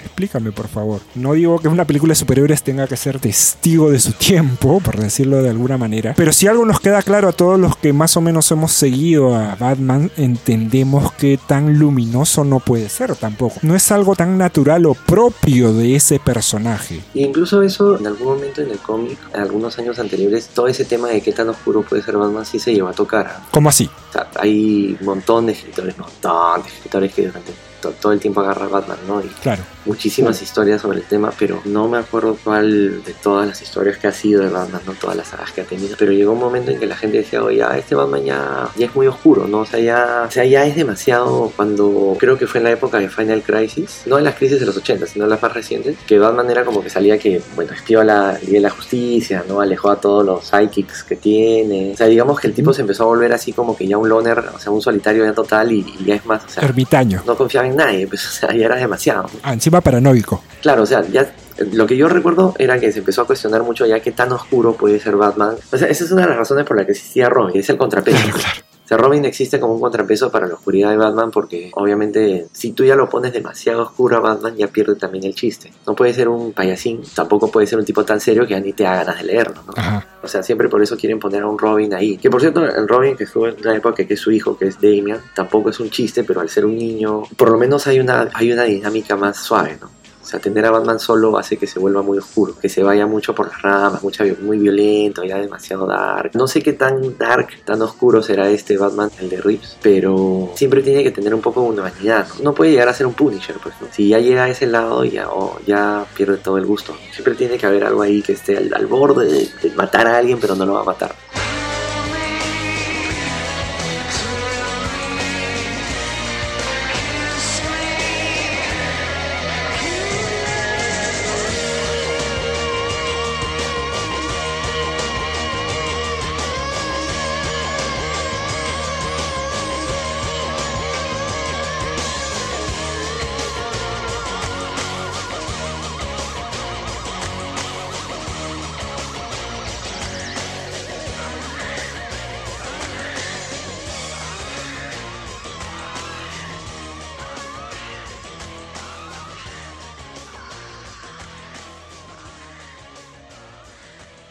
Explícame, 0.05 0.51
por 0.51 0.67
favor. 0.67 1.01
No 1.15 1.33
digo 1.33 1.59
que 1.59 1.67
una 1.67 1.85
película 1.85 2.11
de 2.11 2.15
superhéroes 2.15 2.63
tenga 2.63 2.87
que 2.87 2.95
ser 2.95 3.19
testigo 3.19 3.89
de 3.89 3.99
su 3.99 4.13
tiempo, 4.13 4.79
por 4.79 4.97
decirlo 4.97 5.41
de 5.41 5.49
alguna 5.49 5.77
manera. 5.77 6.13
Pero 6.15 6.31
si 6.31 6.47
algo 6.47 6.65
nos 6.65 6.79
queda 6.79 7.01
claro 7.01 7.29
a 7.29 7.31
todos 7.31 7.59
los 7.59 7.75
que 7.75 7.91
más 7.91 8.15
o 8.15 8.21
menos 8.21 8.49
hemos 8.51 8.71
seguido 8.71 9.35
a 9.35 9.55
Batman, 9.55 10.11
entendemos 10.17 11.11
que 11.13 11.39
tan 11.45 11.79
luminoso 11.79 12.43
no 12.43 12.59
puede 12.59 12.89
ser 12.89 13.15
tampoco. 13.15 13.55
No 13.63 13.75
es 13.75 13.91
algo 13.91 14.15
tan 14.15 14.37
natural 14.37 14.85
o 14.85 14.93
propio 14.93 15.73
de 15.73 15.95
ese 15.95 16.19
personaje. 16.19 17.01
Y 17.13 17.23
incluso 17.23 17.61
eso, 17.61 17.97
en 17.97 18.07
algún 18.07 18.27
momento 18.27 18.61
en 18.61 18.71
el 18.71 18.79
cómic, 18.79 19.17
en 19.33 19.41
algunos 19.41 19.77
años 19.79 19.97
anteriores, 19.99 20.49
todo 20.53 20.67
ese 20.67 20.85
tema 20.85 21.09
de 21.09 21.21
qué 21.21 21.31
tan 21.31 21.49
oscuro 21.49 21.81
puede 21.81 22.03
ser 22.03 22.17
Batman 22.17 22.45
sí 22.45 22.59
se 22.59 22.73
llevó 22.73 22.89
a 22.89 22.93
tocar. 22.93 23.41
¿Cómo 23.51 23.69
así? 23.69 23.89
O 24.09 24.13
sea, 24.13 24.29
hay 24.35 24.95
un 24.99 25.05
montón 25.05 25.47
de 25.47 25.53
escritores, 25.53 25.95
un 25.95 26.01
montón 26.01 26.61
de 26.61 26.69
escritores 26.69 27.13
que 27.13 27.25
durante 27.25 27.51
to- 27.89 27.95
todo 28.01 28.11
el 28.13 28.19
tiempo 28.19 28.41
agarran 28.41 28.67
a 28.67 28.71
Batman, 28.71 28.97
¿no? 29.07 29.21
Y 29.21 29.27
Claro. 29.41 29.63
muchísimas 29.85 30.41
historias 30.41 30.81
sobre 30.81 30.99
el 30.99 31.03
tema, 31.05 31.31
pero 31.37 31.61
no 31.65 31.87
me 31.87 31.97
acuerdo 31.97 32.37
cuál 32.43 33.03
de 33.03 33.13
todas 33.13 33.47
las 33.47 33.61
historias 33.61 33.97
que 33.97 34.07
ha 34.07 34.11
sido 34.11 34.41
de 34.43 34.49
Batman, 34.49 34.81
no 34.85 34.93
todas 34.93 35.15
las 35.15 35.27
sagas 35.27 35.51
que 35.51 35.61
ha 35.61 35.65
tenido, 35.65 35.95
pero 35.97 36.11
llegó 36.11 36.31
un 36.33 36.39
momento 36.39 36.71
en 36.71 36.79
que 36.79 36.85
la 36.85 36.95
gente 36.95 37.17
decía, 37.17 37.43
oye, 37.43 37.57
ya, 37.57 37.77
este 37.77 37.95
Batman 37.95 38.23
ya, 38.23 38.69
ya 38.75 38.85
es 38.87 38.95
muy 38.95 39.07
oscuro, 39.07 39.47
¿no? 39.47 39.59
O 39.59 39.65
sea, 39.65 39.79
ya, 39.79 40.25
o 40.27 40.31
sea, 40.31 40.45
ya 40.45 40.65
es 40.65 40.75
demasiado 40.75 41.51
cuando 41.55 42.15
creo 42.19 42.37
que 42.37 42.47
fue 42.47 42.59
en 42.59 42.65
la 42.65 42.71
época 42.71 42.97
de 42.99 43.09
Final 43.09 43.41
Crisis, 43.43 44.01
no 44.05 44.17
en 44.17 44.23
las 44.23 44.35
crisis 44.35 44.59
de 44.59 44.65
los 44.65 44.75
80, 44.77 45.05
sino 45.07 45.25
en 45.25 45.29
las 45.31 45.41
más 45.41 45.53
recientes, 45.53 45.97
que 46.07 46.17
Batman 46.19 46.49
era 46.49 46.65
como 46.65 46.81
que 46.83 46.89
salía 46.89 47.17
que, 47.19 47.41
bueno, 47.55 47.73
espió 47.73 48.01
a 48.01 48.03
la 48.03 48.33
Liga 48.39 48.53
de 48.53 48.59
la 48.61 48.69
Justicia, 48.69 49.43
¿no? 49.47 49.61
Alejó 49.61 49.89
a 49.91 49.99
todos 50.01 50.25
los 50.25 50.45
psychics 50.45 51.03
que 51.03 51.15
tiene, 51.15 51.91
o 51.93 51.97
sea, 51.97 52.07
digamos 52.07 52.39
que 52.39 52.47
el 52.47 52.53
tipo 52.53 52.73
se 52.73 52.81
empezó 52.81 53.03
a 53.03 53.07
volver 53.07 53.33
así 53.33 53.53
como 53.53 53.75
que 53.77 53.87
ya 53.87 53.97
un 53.97 54.09
loner, 54.09 54.39
o 54.39 54.59
sea, 54.59 54.71
un 54.71 54.81
solitario 54.81 55.25
ya 55.25 55.33
total 55.33 55.71
y, 55.71 55.79
y 55.99 56.05
ya 56.05 56.15
es 56.15 56.25
más, 56.25 56.43
o 56.45 56.49
sea, 56.49 56.63
Ermitaño. 56.63 57.21
no 57.25 57.35
confiaba 57.35 57.67
en 57.67 57.74
nadie, 57.75 58.07
pues, 58.07 58.25
o 58.27 58.31
sea, 58.31 58.53
ya 58.53 58.65
era 58.65 58.75
demasiado. 58.75 59.29
Ah, 59.43 59.53
encima 59.53 59.81
paranoico. 59.81 60.43
Claro, 60.61 60.83
o 60.83 60.85
sea, 60.85 61.03
ya 61.07 61.31
lo 61.71 61.87
que 61.87 61.95
yo 61.95 62.09
recuerdo 62.09 62.53
era 62.57 62.79
que 62.79 62.91
se 62.91 62.99
empezó 62.99 63.21
a 63.21 63.27
cuestionar 63.27 63.63
mucho 63.63 63.85
ya 63.85 63.99
qué 63.99 64.11
tan 64.11 64.31
oscuro 64.31 64.73
puede 64.73 64.99
ser 64.99 65.15
Batman. 65.15 65.55
O 65.71 65.77
sea, 65.77 65.87
esa 65.87 66.03
es 66.03 66.11
una 66.11 66.23
de 66.23 66.29
las 66.29 66.37
razones 66.37 66.65
por 66.65 66.77
la 66.77 66.85
que 66.85 66.91
existía 66.91 67.29
Robin, 67.29 67.57
es 67.59 67.69
el 67.69 67.77
contrapeso. 67.77 68.17
Claro, 68.17 68.39
claro. 68.39 68.64
O 68.85 68.87
sea, 68.87 68.97
Robin 68.97 69.25
existe 69.25 69.59
como 69.59 69.73
un 69.73 69.81
contrapeso 69.81 70.31
para 70.31 70.47
la 70.47 70.53
oscuridad 70.53 70.91
de 70.91 70.97
Batman 70.97 71.31
porque 71.31 71.71
obviamente 71.73 72.47
si 72.51 72.71
tú 72.71 72.85
ya 72.85 72.95
lo 72.95 73.09
pones 73.09 73.33
demasiado 73.33 73.81
oscuro 73.81 74.17
a 74.17 74.19
Batman 74.19 74.55
ya 74.55 74.67
pierde 74.67 74.95
también 74.95 75.23
el 75.23 75.33
chiste. 75.33 75.73
No 75.87 75.95
puede 75.95 76.13
ser 76.13 76.29
un 76.29 76.53
payasín, 76.53 77.01
tampoco 77.15 77.49
puede 77.49 77.65
ser 77.65 77.79
un 77.79 77.85
tipo 77.85 78.05
tan 78.05 78.21
serio 78.21 78.45
que 78.45 78.51
ya 78.51 78.59
ni 78.59 78.73
te 78.73 78.83
da 78.83 78.97
ganas 78.97 79.17
de 79.17 79.23
leerlo, 79.23 79.63
¿no? 79.65 79.73
Ajá. 79.75 80.07
O 80.21 80.27
sea, 80.27 80.43
siempre 80.43 80.69
por 80.69 80.83
eso 80.83 80.95
quieren 80.97 81.19
poner 81.19 81.41
a 81.41 81.47
un 81.47 81.57
Robin 81.57 81.95
ahí. 81.95 82.17
Que 82.17 82.29
por 82.29 82.41
cierto, 82.41 82.63
el 82.63 82.87
Robin 82.87 83.15
que 83.15 83.23
estuvo 83.23 83.47
en 83.47 83.55
una 83.59 83.75
época 83.75 84.05
que 84.05 84.13
es 84.13 84.19
su 84.19 84.31
hijo, 84.31 84.55
que 84.55 84.67
es 84.67 84.79
Damian, 84.79 85.19
tampoco 85.33 85.71
es 85.71 85.79
un 85.79 85.89
chiste, 85.89 86.23
pero 86.23 86.41
al 86.41 86.49
ser 86.49 86.65
un 86.65 86.77
niño, 86.77 87.23
por 87.37 87.49
lo 87.49 87.57
menos 87.57 87.87
hay 87.87 87.99
una, 87.99 88.29
hay 88.33 88.51
una 88.51 88.63
dinámica 88.63 89.15
más 89.15 89.37
suave, 89.37 89.79
¿no? 89.81 89.89
O 90.25 90.27
sea, 90.27 90.39
tener 90.39 90.65
a 90.65 90.71
Batman 90.71 90.99
solo 90.99 91.37
hace 91.37 91.55
que 91.55 91.67
se 91.67 91.77
vuelva 91.77 92.01
muy 92.01 92.17
oscuro, 92.17 92.57
que 92.59 92.67
se 92.67 92.81
vaya 92.81 93.05
mucho 93.05 93.35
por 93.35 93.47
las 93.47 93.61
ramas, 93.61 94.01
mucha, 94.01 94.23
muy 94.41 94.57
violento, 94.57 95.23
ya 95.23 95.37
demasiado 95.37 95.85
dark. 95.85 96.31
No 96.33 96.47
sé 96.47 96.63
qué 96.63 96.73
tan 96.73 97.15
dark, 97.15 97.49
tan 97.63 97.79
oscuro 97.83 98.23
será 98.23 98.49
este 98.49 98.75
Batman, 98.75 99.11
el 99.19 99.29
de 99.29 99.39
Reeves, 99.39 99.77
pero 99.83 100.49
siempre 100.55 100.81
tiene 100.81 101.03
que 101.03 101.11
tener 101.11 101.35
un 101.35 101.41
poco 101.41 101.61
de 101.61 101.79
humanidad, 101.79 102.27
¿no? 102.39 102.45
No 102.45 102.53
puede 102.55 102.71
llegar 102.71 102.89
a 102.89 102.93
ser 102.95 103.05
un 103.05 103.13
Punisher, 103.13 103.57
pues. 103.61 103.75
Si 103.91 104.09
ya 104.09 104.17
llega 104.17 104.45
a 104.45 104.49
ese 104.49 104.65
lado, 104.65 105.05
ya, 105.05 105.29
o 105.29 105.59
ya 105.67 106.07
pierde 106.17 106.37
todo 106.37 106.57
el 106.57 106.65
gusto. 106.65 106.95
Siempre 107.11 107.35
tiene 107.35 107.59
que 107.59 107.67
haber 107.67 107.83
algo 107.83 108.01
ahí 108.01 108.23
que 108.23 108.33
esté 108.33 108.57
al, 108.57 108.87
borde 108.87 109.25
de, 109.25 109.47
de 109.61 109.75
matar 109.75 110.07
a 110.07 110.17
alguien, 110.17 110.39
pero 110.39 110.55
no 110.55 110.65
lo 110.65 110.73
va 110.73 110.81
a 110.81 110.85
matar. 110.85 111.13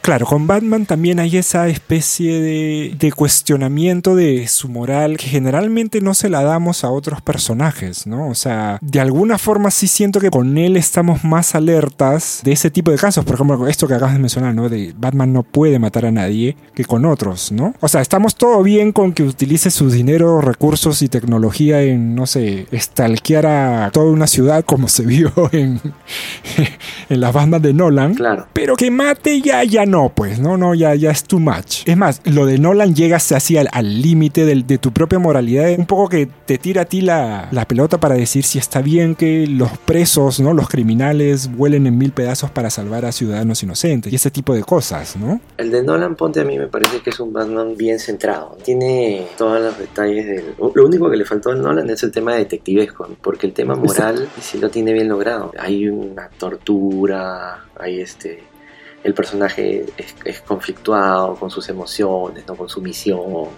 Claro, 0.04 0.26
con 0.26 0.46
Batman 0.46 0.84
también 0.84 1.18
hay 1.18 1.38
esa 1.38 1.66
especie 1.66 2.38
de, 2.38 2.94
de 2.98 3.10
cuestionamiento 3.10 4.14
de 4.14 4.46
su 4.48 4.68
moral 4.68 5.16
que 5.16 5.28
generalmente 5.28 6.02
no 6.02 6.12
se 6.12 6.28
la 6.28 6.42
damos 6.42 6.84
a 6.84 6.90
otros 6.90 7.22
personajes, 7.22 8.06
¿no? 8.06 8.28
O 8.28 8.34
sea, 8.34 8.78
de 8.82 9.00
alguna 9.00 9.38
forma 9.38 9.70
sí 9.70 9.86
siento 9.86 10.20
que 10.20 10.28
con 10.28 10.58
él 10.58 10.76
estamos 10.76 11.24
más 11.24 11.54
alertas 11.54 12.42
de 12.44 12.52
ese 12.52 12.70
tipo 12.70 12.90
de 12.90 12.98
casos. 12.98 13.24
Por 13.24 13.36
ejemplo, 13.36 13.66
esto 13.66 13.88
que 13.88 13.94
acabas 13.94 14.12
de 14.12 14.20
mencionar, 14.20 14.54
¿no? 14.54 14.68
De 14.68 14.92
Batman 14.94 15.32
no 15.32 15.42
puede 15.42 15.78
matar 15.78 16.04
a 16.04 16.12
nadie 16.12 16.54
que 16.74 16.84
con 16.84 17.06
otros, 17.06 17.50
¿no? 17.50 17.72
O 17.80 17.88
sea, 17.88 18.02
estamos 18.02 18.36
todo 18.36 18.62
bien 18.62 18.92
con 18.92 19.14
que 19.14 19.22
utilice 19.22 19.70
su 19.70 19.88
dinero, 19.88 20.42
recursos 20.42 21.00
y 21.00 21.08
tecnología 21.08 21.80
en, 21.80 22.14
no 22.14 22.26
sé, 22.26 22.66
estalquear 22.72 23.46
a 23.46 23.90
toda 23.90 24.10
una 24.10 24.26
ciudad 24.26 24.66
como 24.66 24.88
se 24.88 25.06
vio 25.06 25.32
en, 25.52 25.80
en 27.08 27.20
las 27.20 27.32
bandas 27.32 27.62
de 27.62 27.72
Nolan. 27.72 28.12
Claro. 28.12 28.48
Pero 28.52 28.76
que 28.76 28.90
mate 28.90 29.40
ya, 29.40 29.64
ya 29.64 29.86
no 29.86 29.93
no, 29.94 30.08
pues, 30.08 30.40
no, 30.40 30.56
no, 30.56 30.74
ya, 30.74 30.96
ya 30.96 31.12
es 31.12 31.22
too 31.22 31.38
much. 31.38 31.86
Es 31.86 31.96
más, 31.96 32.20
lo 32.24 32.46
de 32.46 32.58
Nolan 32.58 32.96
llegas 32.96 33.30
así 33.30 33.56
al 33.56 33.68
al 33.70 34.02
límite 34.02 34.44
de 34.44 34.78
tu 34.78 34.92
propia 34.92 35.20
moralidad, 35.20 35.70
un 35.78 35.86
poco 35.86 36.08
que 36.08 36.28
te 36.46 36.58
tira 36.58 36.82
a 36.82 36.84
ti 36.84 37.00
la, 37.00 37.48
la 37.52 37.64
pelota 37.68 37.98
para 37.98 38.16
decir 38.16 38.42
si 38.42 38.58
está 38.58 38.82
bien 38.82 39.14
que 39.14 39.46
los 39.46 39.78
presos, 39.78 40.40
¿no? 40.40 40.52
Los 40.52 40.68
criminales 40.68 41.54
vuelen 41.56 41.86
en 41.86 41.96
mil 41.96 42.10
pedazos 42.10 42.50
para 42.50 42.70
salvar 42.70 43.04
a 43.04 43.12
ciudadanos 43.12 43.62
inocentes 43.62 44.12
y 44.12 44.16
ese 44.16 44.32
tipo 44.32 44.52
de 44.52 44.64
cosas, 44.64 45.16
¿no? 45.16 45.40
El 45.58 45.70
de 45.70 45.84
Nolan 45.84 46.16
Ponte 46.16 46.40
a 46.40 46.44
mí 46.44 46.58
me 46.58 46.66
parece 46.66 47.00
que 47.00 47.10
es 47.10 47.20
un 47.20 47.32
Batman 47.32 47.76
bien 47.76 48.00
centrado. 48.00 48.56
Tiene 48.64 49.26
todos 49.38 49.60
los 49.60 49.78
detalles 49.78 50.26
del... 50.26 50.54
Lo 50.74 50.86
único 50.86 51.08
que 51.08 51.16
le 51.16 51.24
faltó 51.24 51.50
al 51.50 51.62
Nolan 51.62 51.88
es 51.90 52.02
el 52.02 52.10
tema 52.10 52.34
detectivesco, 52.34 53.06
¿no? 53.06 53.16
porque 53.20 53.46
el 53.46 53.52
tema 53.52 53.76
moral 53.76 54.28
sí 54.40 54.58
lo 54.58 54.70
tiene 54.70 54.92
bien 54.92 55.08
logrado. 55.08 55.52
Hay 55.56 55.88
una 55.88 56.28
tortura, 56.30 57.64
hay 57.78 58.00
este... 58.00 58.53
El 59.04 59.14
personaje 59.14 59.84
es, 59.96 60.16
es 60.24 60.40
conflictuado 60.40 61.36
con 61.36 61.50
sus 61.50 61.68
emociones, 61.68 62.44
¿no? 62.46 62.56
con 62.56 62.68
su 62.68 62.80
misión. 62.80 63.50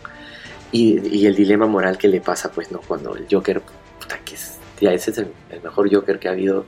Y, 0.72 1.24
el 1.24 1.35
dilema 1.35 1.66
moral 1.66 1.96
que 1.96 2.09
le 2.09 2.20
pasa, 2.20 2.50
pues, 2.50 2.70
¿no? 2.70 2.80
Cuando 2.87 3.16
el 3.16 3.26
Joker, 3.30 3.62
puta, 3.98 4.18
que 4.24 4.35
es, 4.35 4.59
tía, 4.78 4.92
ese 4.92 5.12
es 5.12 5.18
el, 5.18 5.32
mejor 5.62 5.90
Joker 5.90 6.18
que 6.18 6.28
ha 6.28 6.32
habido 6.32 6.66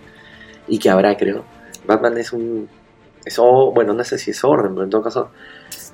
y 0.67 0.79
que 0.79 0.89
habrá, 0.89 1.17
creo. 1.17 1.45
Batman 1.87 2.17
es 2.17 2.33
un 2.33 2.69
eso, 3.29 3.73
bueno, 3.73 3.93
no 3.93 4.05
sé 4.05 4.17
si 4.19 4.31
es 4.31 4.43
orden, 4.43 4.73
pero 4.73 4.85
en 4.85 4.91
todo 4.91 5.03
caso, 5.03 5.31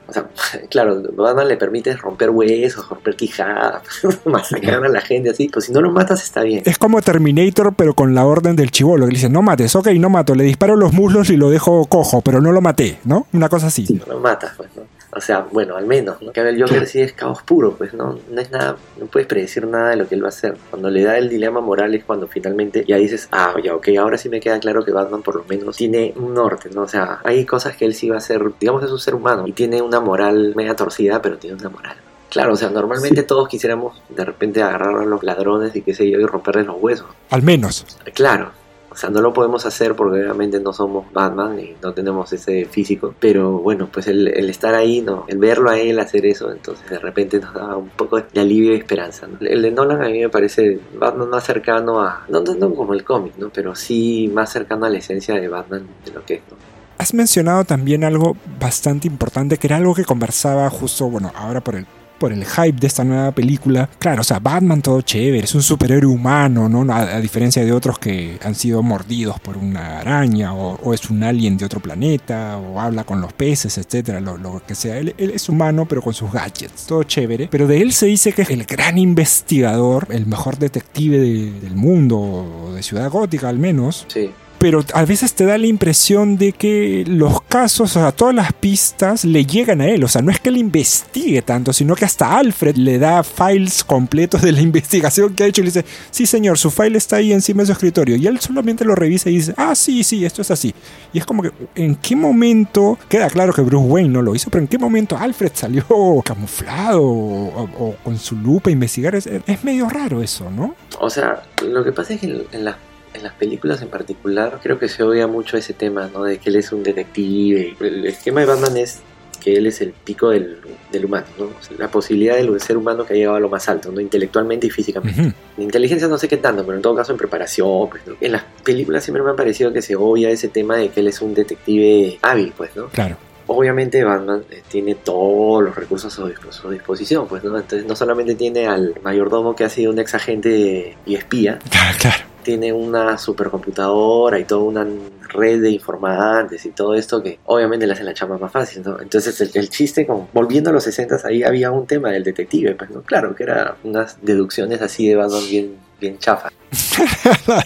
o 0.07 0.13
sea, 0.13 0.29
claro, 0.71 1.03
Batman 1.17 1.49
le 1.49 1.57
permite 1.57 1.97
romper 1.97 2.31
huesos, 2.31 2.89
romper 2.89 3.17
quijadas, 3.17 3.83
masacrar 4.25 4.85
a 4.85 4.89
la 4.89 5.01
gente 5.01 5.31
así, 5.31 5.49
pues 5.49 5.67
si 5.67 5.73
no 5.73 5.81
lo 5.81 5.91
matas 5.91 6.23
está 6.23 6.43
bien. 6.43 6.63
Es 6.65 6.79
como 6.79 7.01
Terminator, 7.03 7.75
pero 7.75 7.95
con 7.95 8.15
la 8.15 8.27
orden 8.27 8.57
del 8.57 8.71
chivolo, 8.71 9.07
que 9.07 9.13
le 9.13 9.19
dice, 9.19 9.31
no 9.31 9.43
mates, 9.43 9.75
ok, 9.77 9.89
no 9.99 10.11
mato, 10.11 10.35
le 10.35 10.45
disparo 10.45 10.77
los 10.77 10.93
muslos 10.93 11.31
y 11.31 11.37
lo 11.37 11.51
dejo 11.51 11.85
cojo, 11.87 12.21
pero 12.23 12.41
no 12.41 12.53
lo 12.53 12.61
maté, 12.61 12.99
¿no? 13.05 13.27
Una 13.33 13.49
cosa 13.49 13.69
así. 13.69 13.87
No 13.91 14.15
lo 14.15 14.21
matas, 14.21 14.53
pues, 14.57 14.71
¿no? 14.77 14.94
O 15.17 15.21
sea, 15.21 15.47
bueno, 15.51 15.77
al 15.77 15.87
menos, 15.87 16.21
¿no? 16.23 16.33
Que 16.33 16.41
el 16.41 16.61
Joker 16.61 16.87
sí 16.87 17.01
es 17.01 17.13
caos 17.13 17.43
puro, 17.43 17.77
pues, 17.77 17.95
¿no? 17.95 18.19
No 18.31 18.41
es 18.41 18.51
nada, 18.51 18.77
no 18.99 19.07
puedes 19.07 19.29
predecir 19.29 19.67
nada 19.67 19.91
de 19.91 19.97
lo 19.97 20.09
que 20.09 20.15
él 20.15 20.23
va 20.23 20.27
a 20.27 20.31
hacer. 20.31 20.57
Cuando 20.71 20.91
le 20.91 21.03
da 21.03 21.17
el 21.19 21.29
dilema 21.29 21.61
moral 21.61 21.95
es 21.95 22.05
cuando 22.05 22.27
finalmente 22.27 22.85
ya 22.87 22.97
dices, 22.97 23.29
ah, 23.33 23.55
ya, 23.63 23.75
ok, 23.75 23.89
ahora 23.99 24.19
sí 24.19 24.29
me 24.29 24.41
queda 24.41 24.59
claro 24.59 24.85
que 24.85 24.93
Batman 24.93 25.23
por 25.23 25.37
lo 25.37 25.45
menos 25.45 25.77
tiene 25.77 26.13
un 26.17 26.35
norte, 26.35 26.71
¿no? 26.75 26.83
O 26.83 26.89
sea, 26.89 27.21
hay 27.25 27.45
cosas 27.45 27.77
que 27.77 27.85
él 27.85 27.95
sí 27.95 28.09
va 28.09 28.17
a 28.17 28.19
hacer, 28.19 28.43
digamos, 28.59 28.83
es 28.83 28.91
un 28.91 28.99
ser 28.99 29.15
humano 29.15 29.47
y 29.47 29.53
tiene 29.53 29.81
una 29.81 30.01
moral 30.01 30.53
media 30.57 30.75
torcida, 30.75 31.23
pero 31.23 31.39
tiene 31.39 31.57
una 31.57 31.69
moral. 31.69 31.97
Claro, 32.31 32.55
o 32.55 32.57
sea, 32.57 32.69
normalmente 32.69 33.23
todos 33.23 33.47
quisiéramos 33.49 34.03
de 34.09 34.25
repente 34.25 34.61
agarrar 34.61 34.97
a 34.97 35.05
los 35.05 35.23
ladrones 35.23 35.77
y 35.77 35.83
qué 35.83 35.95
sé 35.95 36.11
yo 36.11 36.19
y 36.19 36.27
romperles 36.27 36.67
los 36.67 36.77
huesos. 36.81 37.07
Al 37.31 37.43
menos. 37.43 37.87
Claro, 38.13 38.51
o 38.95 38.97
sea, 38.97 39.11
no 39.11 39.21
lo 39.21 39.33
podemos 39.33 39.67
hacer 39.67 39.97
porque 39.97 40.21
obviamente 40.21 40.61
no 40.61 40.73
somos 40.73 41.13
Batman 41.13 41.59
y 41.59 41.75
no 41.83 41.93
tenemos 41.93 42.33
ese 42.33 42.65
físico. 42.65 43.13
Pero 43.19 43.59
bueno, 43.59 43.89
pues 43.93 44.07
el, 44.07 44.29
estar 44.49 44.73
ahí, 44.77 45.01
no, 45.01 45.25
el 45.27 45.39
verlo 45.39 45.71
a 45.71 45.79
él 45.79 45.99
hacer 45.99 46.25
eso, 46.27 46.53
entonces 46.53 46.89
de 46.89 47.01
repente 47.01 47.41
nos 47.41 47.53
da 47.53 47.77
un 47.77 47.89
poco 47.89 48.21
de 48.21 48.41
alivio 48.41 48.73
y 48.73 48.77
esperanza. 48.77 49.27
El 49.41 49.63
de 49.63 49.73
Nolan 49.73 50.01
a 50.01 50.09
mí 50.09 50.21
me 50.21 50.29
parece 50.29 50.79
Batman 50.97 51.29
más 51.29 51.43
cercano 51.43 52.01
a, 52.01 52.25
no 52.29 52.45
tanto 52.45 52.73
como 52.73 52.95
el 52.95 53.03
cómic, 53.03 53.33
¿no? 53.37 53.51
Pero 53.51 53.75
sí 53.75 54.31
más 54.33 54.53
cercano 54.53 54.87
a 54.87 54.91
la 54.91 54.99
esencia 54.99 55.35
de 55.35 55.49
Batman 55.49 55.89
de 56.05 56.13
lo 56.13 56.25
que 56.25 56.35
es, 56.35 56.43
¿no? 56.49 56.57
Has 56.97 57.13
mencionado 57.15 57.65
también 57.65 58.05
algo 58.05 58.37
bastante 58.61 59.09
importante, 59.09 59.59
que 59.59 59.67
era 59.67 59.77
algo 59.77 59.97
que 59.97 60.05
conversaba 60.05 60.71
justo, 60.71 61.11
bueno, 61.11 61.33
ahora 61.35 61.61
por 61.61 61.75
el 61.75 61.87
por 62.19 62.33
el 62.33 62.45
hype 62.45 62.79
de 62.81 62.87
esta 62.87 63.05
nueva 63.05 63.33
película. 63.33 63.89
Claro, 63.99 64.23
o 64.23 64.25
sea, 64.25 64.39
Batman 64.39 64.83
todo 64.83 65.01
chévere, 65.01 65.45
es 65.45 65.55
un 65.55 65.63
superhéroe 65.63 66.13
humano, 66.13 66.69
¿no? 66.69 66.93
A, 66.93 67.21
diferencia 67.21 67.65
de 67.65 67.73
otros 67.73 67.99
que 67.99 68.39
han 68.43 68.55
sido 68.55 68.83
mordidos 68.83 69.41
por 69.41 69.57
una 69.57 69.99
araña, 70.01 70.55
o, 70.55 70.79
o, 70.83 70.95
es 70.95 71.11
un 71.11 71.23
alien 71.23 71.57
de 71.57 71.65
otro 71.65 71.81
planeta, 71.81 72.59
o 72.59 72.81
habla 72.81 73.05
con 73.05 73.21
los 73.21 73.33
peces, 73.33 73.79
etcétera, 73.79 74.21
lo, 74.21 74.63
que 74.67 74.75
sea. 74.75 74.99
Él, 74.99 75.15
es 75.19 75.49
humano, 75.49 75.87
pero 75.87 76.03
con 76.03 76.15
sus 76.15 76.31
gadgets, 76.31 76.87
todo 76.87 77.03
chévere. 77.03 77.49
Pero 77.51 77.67
de 77.67 77.81
él 77.81 77.93
se 77.93 78.07
dice 78.07 78.33
que 78.33 78.43
es 78.43 78.51
el 78.51 78.65
gran 78.65 78.99
investigador, 78.99 80.07
el 80.11 80.27
mejor 80.27 80.59
detective 80.59 81.19
de, 81.19 81.51
del 81.61 81.75
mundo, 81.75 82.73
de 82.75 82.83
Ciudad 82.83 83.11
Gótica 83.11 83.49
al 83.49 83.59
menos. 83.59 84.07
Sí 84.09 84.31
pero 84.65 84.83
a 84.95 85.05
veces 85.05 85.35
te 85.35 85.45
da 85.45 85.59
la 85.59 85.67
impresión 85.67 86.39
de 86.39 86.53
que 86.53 87.05
los 87.07 87.43
casos, 87.43 87.95
o 87.95 88.01
sea, 88.01 88.13
todas 88.13 88.35
las 88.35 88.55
pistas 88.55 89.27
le 89.27 89.45
llegan 89.45 89.83
a 89.83 89.89
él. 89.89 90.03
O 90.03 90.09
sea, 90.09 90.23
no 90.23 90.31
es 90.31 90.41
que 90.41 90.49
él 90.49 90.57
investigue 90.57 91.43
tanto, 91.43 91.75
sino 91.75 91.95
que 91.95 92.07
hasta 92.07 92.39
Alfred 92.39 92.77
le 92.77 92.99
da 92.99 93.23
files 93.23 93.85
completos 93.85 94.41
de 94.41 94.53
la 94.53 94.61
investigación 94.63 95.35
que 95.35 95.43
ha 95.43 95.47
hecho 95.49 95.61
y 95.61 95.65
le 95.65 95.69
dice, 95.69 95.85
sí 96.11 96.25
señor, 96.25 96.57
su 96.57 96.71
file 96.71 96.97
está 96.97 97.17
ahí 97.17 97.35
encima 97.35 97.61
de 97.61 97.67
su 97.67 97.73
escritorio. 97.73 98.17
Y 98.17 98.27
él 98.27 98.41
solamente 98.41 98.87
lo 98.87 98.95
revisa 98.95 99.29
y 99.29 99.35
dice, 99.35 99.53
ah, 99.59 99.75
sí, 99.75 100.03
sí, 100.03 100.25
esto 100.25 100.41
es 100.41 100.51
así. 100.51 100.75
Y 101.13 101.19
es 101.19 101.27
como 101.27 101.43
que, 101.43 101.53
¿en 101.75 101.97
qué 101.97 102.17
momento, 102.17 102.99
queda 103.11 103.29
claro 103.29 103.53
que 103.53 103.61
Bruce 103.61 103.87
Wayne 103.87 104.09
no 104.09 104.23
lo 104.23 104.35
hizo, 104.35 104.49
pero 104.49 104.63
en 104.63 104.69
qué 104.69 104.79
momento 104.79 105.19
Alfred 105.19 105.53
salió 105.53 105.85
camuflado 106.25 107.03
o, 107.03 107.97
con 108.03 108.19
su 108.19 108.35
lupa 108.35 108.71
a 108.71 108.73
investigar? 108.73 109.15
Es, 109.15 109.27
es, 109.27 109.63
medio 109.63 109.91
raro 109.91 110.23
eso, 110.23 110.49
¿no? 110.51 110.75
O 111.01 111.11
sea, 111.11 111.43
lo 111.63 111.85
que 111.85 111.93
pasa 111.93 112.15
es 112.15 112.21
que 112.21 112.29
en, 112.29 112.45
en 112.51 112.65
la 112.65 112.79
en 113.15 113.23
las 113.23 113.33
películas 113.35 113.81
en 113.81 113.89
particular 113.89 114.61
creo 114.63 114.79
que 114.79 114.89
se 114.89 115.03
odia 115.03 115.27
mucho 115.27 115.57
ese 115.57 115.73
tema, 115.73 116.11
¿no? 116.13 116.25
De 116.25 116.39
que 116.39 116.51
él 116.51 116.57
es 116.57 116.73
un 116.73 116.83
detective. 116.83 117.77
El 117.81 118.07
esquema 118.07 118.41
de 118.41 118.47
Batman 118.47 118.77
es 118.77 119.01
que 119.45 119.57
él 119.57 119.67
es 119.67 119.81
el 119.83 119.93
pico 119.93 120.31
del, 120.31 120.59
del 120.91 121.05
humano, 121.05 121.27
¿no? 121.39 121.45
O 121.45 121.63
sea, 121.63 121.77
la 121.79 121.89
posibilidad 121.89 122.35
del 122.35 122.59
ser 122.61 122.77
humano 122.77 123.05
que 123.05 123.13
ha 123.13 123.17
llegado 123.17 123.37
a 123.37 123.41
lo 123.41 123.51
más 123.51 123.69
alto, 123.69 123.93
¿no? 123.93 124.01
Intelectualmente 124.01 124.67
y 124.67 124.71
físicamente. 124.71 125.21
Uh 125.21 125.25
-huh. 125.27 125.35
En 125.59 125.63
inteligencia 125.63 126.09
no 126.09 126.19
sé 126.19 126.29
qué 126.29 126.39
tanto, 126.39 126.65
pero 126.65 126.77
en 126.77 126.83
todo 126.83 126.95
caso 126.95 127.13
en 127.13 127.19
preparación, 127.19 127.91
pues, 127.91 128.07
¿no? 128.07 128.15
En 128.21 128.33
las 128.33 128.45
películas 128.65 129.05
siempre 129.05 129.23
me 129.23 129.31
ha 129.31 129.37
parecido 129.37 129.73
que 129.73 129.83
se 129.83 129.97
obvia 129.97 130.31
ese 130.31 130.49
tema 130.49 130.77
de 130.77 130.89
que 130.89 131.01
él 131.01 131.09
es 131.09 131.21
un 131.21 131.35
detective 131.35 132.19
hábil, 132.23 132.53
pues, 132.57 132.75
¿no? 132.75 132.89
Claro. 132.89 133.17
Obviamente 133.47 134.03
Batman 134.03 134.45
eh, 134.51 134.63
tiene 134.67 134.95
todos 134.95 135.63
los 135.63 135.75
recursos 135.75 136.11
a 136.11 136.17
su, 136.17 136.27
a 136.27 136.53
su, 136.53 136.71
disposición, 136.71 137.29
pues, 137.29 137.45
¿no? 137.45 137.59
Entonces 137.59 137.87
no 137.87 137.95
solamente 137.95 138.35
tiene 138.35 138.67
al 138.67 138.95
mayordomo 139.03 139.55
que 139.55 139.65
ha 139.65 139.69
sido 139.69 139.93
un 139.93 139.99
ex 139.99 140.15
agente 140.15 140.97
y 141.05 141.15
espía, 141.15 141.59
claro, 141.71 141.99
claro 142.01 142.34
tiene 142.45 142.73
una 142.73 143.19
supercomputadora 143.19 144.39
y 144.39 144.45
toda 144.45 144.63
una 144.63 144.87
red 145.29 145.61
de 145.61 145.71
informantes 145.71 146.65
y 146.65 146.71
todo 146.71 146.95
esto 146.95 147.21
que 147.21 147.41
obviamente 147.47 147.87
le 147.87 147.95
hace 147.95 148.05
la 148.05 148.15
chamba 148.15 148.39
más 148.39 148.53
fácil, 148.53 148.83
¿no? 148.85 149.01
Entonces 149.01 149.41
el, 149.41 149.51
el 149.55 149.69
chiste, 149.69 150.07
con, 150.07 150.29
volviendo 150.33 150.71
a 150.71 150.73
los 150.73 150.85
60 150.85 151.17
ahí 151.25 151.43
había 151.43 151.73
un 151.73 151.87
tema 151.87 152.11
del 152.11 152.23
detective, 152.23 152.77
pues, 152.77 152.91
¿no? 152.91 153.03
Claro, 153.03 153.35
que 153.35 153.43
eran 153.43 153.73
unas 153.83 154.19
deducciones 154.23 154.81
así 154.81 155.09
de 155.09 155.17
Batman 155.17 155.43
bien, 155.51 155.77
bien 156.01 156.19
chafa. 156.19 156.51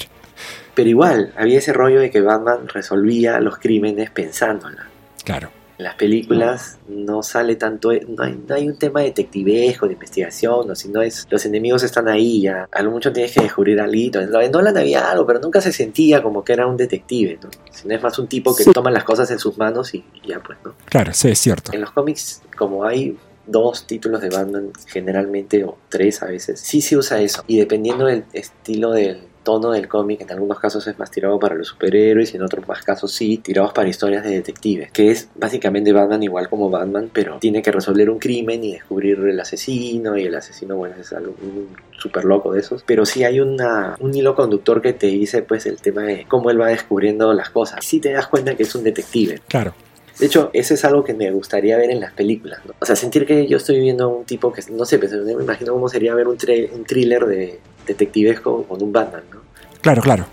Pero 0.74 0.88
igual, 0.88 1.34
había 1.36 1.58
ese 1.58 1.72
rollo 1.72 2.00
de 2.00 2.10
que 2.10 2.20
Batman 2.20 2.68
resolvía 2.68 3.40
los 3.40 3.58
crímenes 3.58 4.10
pensándola. 4.10 4.86
Claro. 5.24 5.50
En 5.78 5.84
las 5.84 5.94
películas 5.94 6.78
no 6.88 7.22
sale 7.22 7.54
tanto, 7.54 7.92
no 7.92 8.24
hay, 8.24 8.36
no 8.48 8.54
hay 8.54 8.68
un 8.68 8.76
tema 8.76 9.02
detectivesco, 9.02 9.86
de 9.86 9.92
investigación, 9.92 10.66
no, 10.66 10.74
sino 10.74 11.02
es 11.02 11.26
los 11.30 11.46
enemigos 11.46 11.84
están 11.84 12.08
ahí 12.08 12.42
ya, 12.42 12.68
a 12.70 12.82
lo 12.82 12.90
mucho 12.90 13.12
tienes 13.12 13.32
que 13.32 13.42
descubrir 13.42 13.80
algo. 13.80 13.88
En 14.20 14.50
Nolan 14.50 14.76
había 14.76 15.08
algo, 15.08 15.24
pero 15.24 15.38
nunca 15.38 15.60
se 15.60 15.72
sentía 15.72 16.22
como 16.22 16.42
que 16.42 16.52
era 16.52 16.66
un 16.66 16.76
detective, 16.76 17.38
¿no? 17.42 17.48
Sino 17.70 17.94
es 17.94 18.02
más 18.02 18.18
un 18.18 18.26
tipo 18.26 18.54
que 18.56 18.64
sí. 18.64 18.72
toma 18.72 18.90
las 18.90 19.04
cosas 19.04 19.30
en 19.30 19.38
sus 19.38 19.56
manos 19.56 19.94
y, 19.94 20.04
y 20.22 20.28
ya 20.28 20.40
pues, 20.40 20.58
¿no? 20.64 20.74
Claro, 20.86 21.12
sí, 21.14 21.28
es 21.28 21.38
cierto. 21.38 21.72
En 21.72 21.80
los 21.80 21.92
cómics, 21.92 22.42
como 22.56 22.84
hay 22.84 23.16
dos 23.46 23.86
títulos 23.86 24.20
de 24.20 24.30
Batman 24.30 24.72
generalmente, 24.86 25.64
o 25.64 25.78
tres 25.88 26.22
a 26.22 26.26
veces, 26.26 26.60
sí 26.60 26.80
se 26.80 26.96
usa 26.96 27.20
eso. 27.20 27.44
Y 27.46 27.58
dependiendo 27.58 28.06
del 28.06 28.24
estilo 28.32 28.90
del 28.90 29.27
tono 29.48 29.70
del 29.70 29.88
cómic, 29.88 30.20
en 30.20 30.30
algunos 30.30 30.58
casos 30.58 30.86
es 30.88 30.98
más 30.98 31.10
tirado 31.10 31.38
para 31.38 31.54
los 31.54 31.68
superhéroes 31.68 32.34
y 32.34 32.36
en 32.36 32.42
otros 32.42 32.68
más 32.68 32.82
casos 32.82 33.10
sí, 33.12 33.38
tirados 33.38 33.72
para 33.72 33.88
historias 33.88 34.22
de 34.22 34.28
detectives, 34.28 34.92
que 34.92 35.10
es 35.10 35.30
básicamente 35.36 35.90
Batman 35.90 36.22
igual 36.22 36.50
como 36.50 36.68
Batman, 36.68 37.08
pero 37.10 37.38
tiene 37.38 37.62
que 37.62 37.72
resolver 37.72 38.10
un 38.10 38.18
crimen 38.18 38.62
y 38.62 38.72
descubrir 38.72 39.18
el 39.20 39.40
asesino 39.40 40.18
y 40.18 40.24
el 40.26 40.34
asesino, 40.34 40.76
bueno, 40.76 40.96
es 41.00 41.14
algo 41.14 41.32
súper 41.92 42.26
loco 42.26 42.52
de 42.52 42.60
esos, 42.60 42.82
pero 42.82 43.06
sí 43.06 43.24
hay 43.24 43.40
una, 43.40 43.96
un 44.00 44.14
hilo 44.14 44.34
conductor 44.34 44.82
que 44.82 44.92
te 44.92 45.06
dice 45.06 45.40
pues 45.40 45.64
el 45.64 45.80
tema 45.80 46.02
de 46.02 46.26
cómo 46.28 46.50
él 46.50 46.60
va 46.60 46.66
descubriendo 46.66 47.32
las 47.32 47.48
cosas. 47.48 47.82
Sí 47.82 48.00
te 48.00 48.12
das 48.12 48.26
cuenta 48.26 48.54
que 48.54 48.64
es 48.64 48.74
un 48.74 48.84
detective. 48.84 49.40
Claro. 49.48 49.72
De 50.18 50.26
hecho, 50.26 50.50
eso 50.52 50.74
es 50.74 50.84
algo 50.84 51.04
que 51.04 51.14
me 51.14 51.30
gustaría 51.30 51.78
ver 51.78 51.90
en 51.90 52.00
las 52.00 52.12
películas. 52.12 52.60
¿no? 52.66 52.74
O 52.78 52.84
sea, 52.84 52.96
sentir 52.96 53.24
que 53.24 53.46
yo 53.46 53.56
estoy 53.56 53.80
viendo 53.80 54.04
a 54.04 54.08
un 54.08 54.26
tipo 54.26 54.52
que, 54.52 54.62
no 54.72 54.84
sé, 54.84 54.98
me 54.98 55.32
imagino 55.32 55.72
cómo 55.72 55.88
sería 55.88 56.14
ver 56.14 56.28
un, 56.28 56.36
un 56.74 56.84
thriller 56.84 57.24
de 57.24 57.60
detectivesco 57.88 58.64
con 58.64 58.82
un 58.82 58.92
Batman, 58.92 59.22
¿no? 59.32 59.37
Claro, 59.80 60.02
claro. 60.02 60.26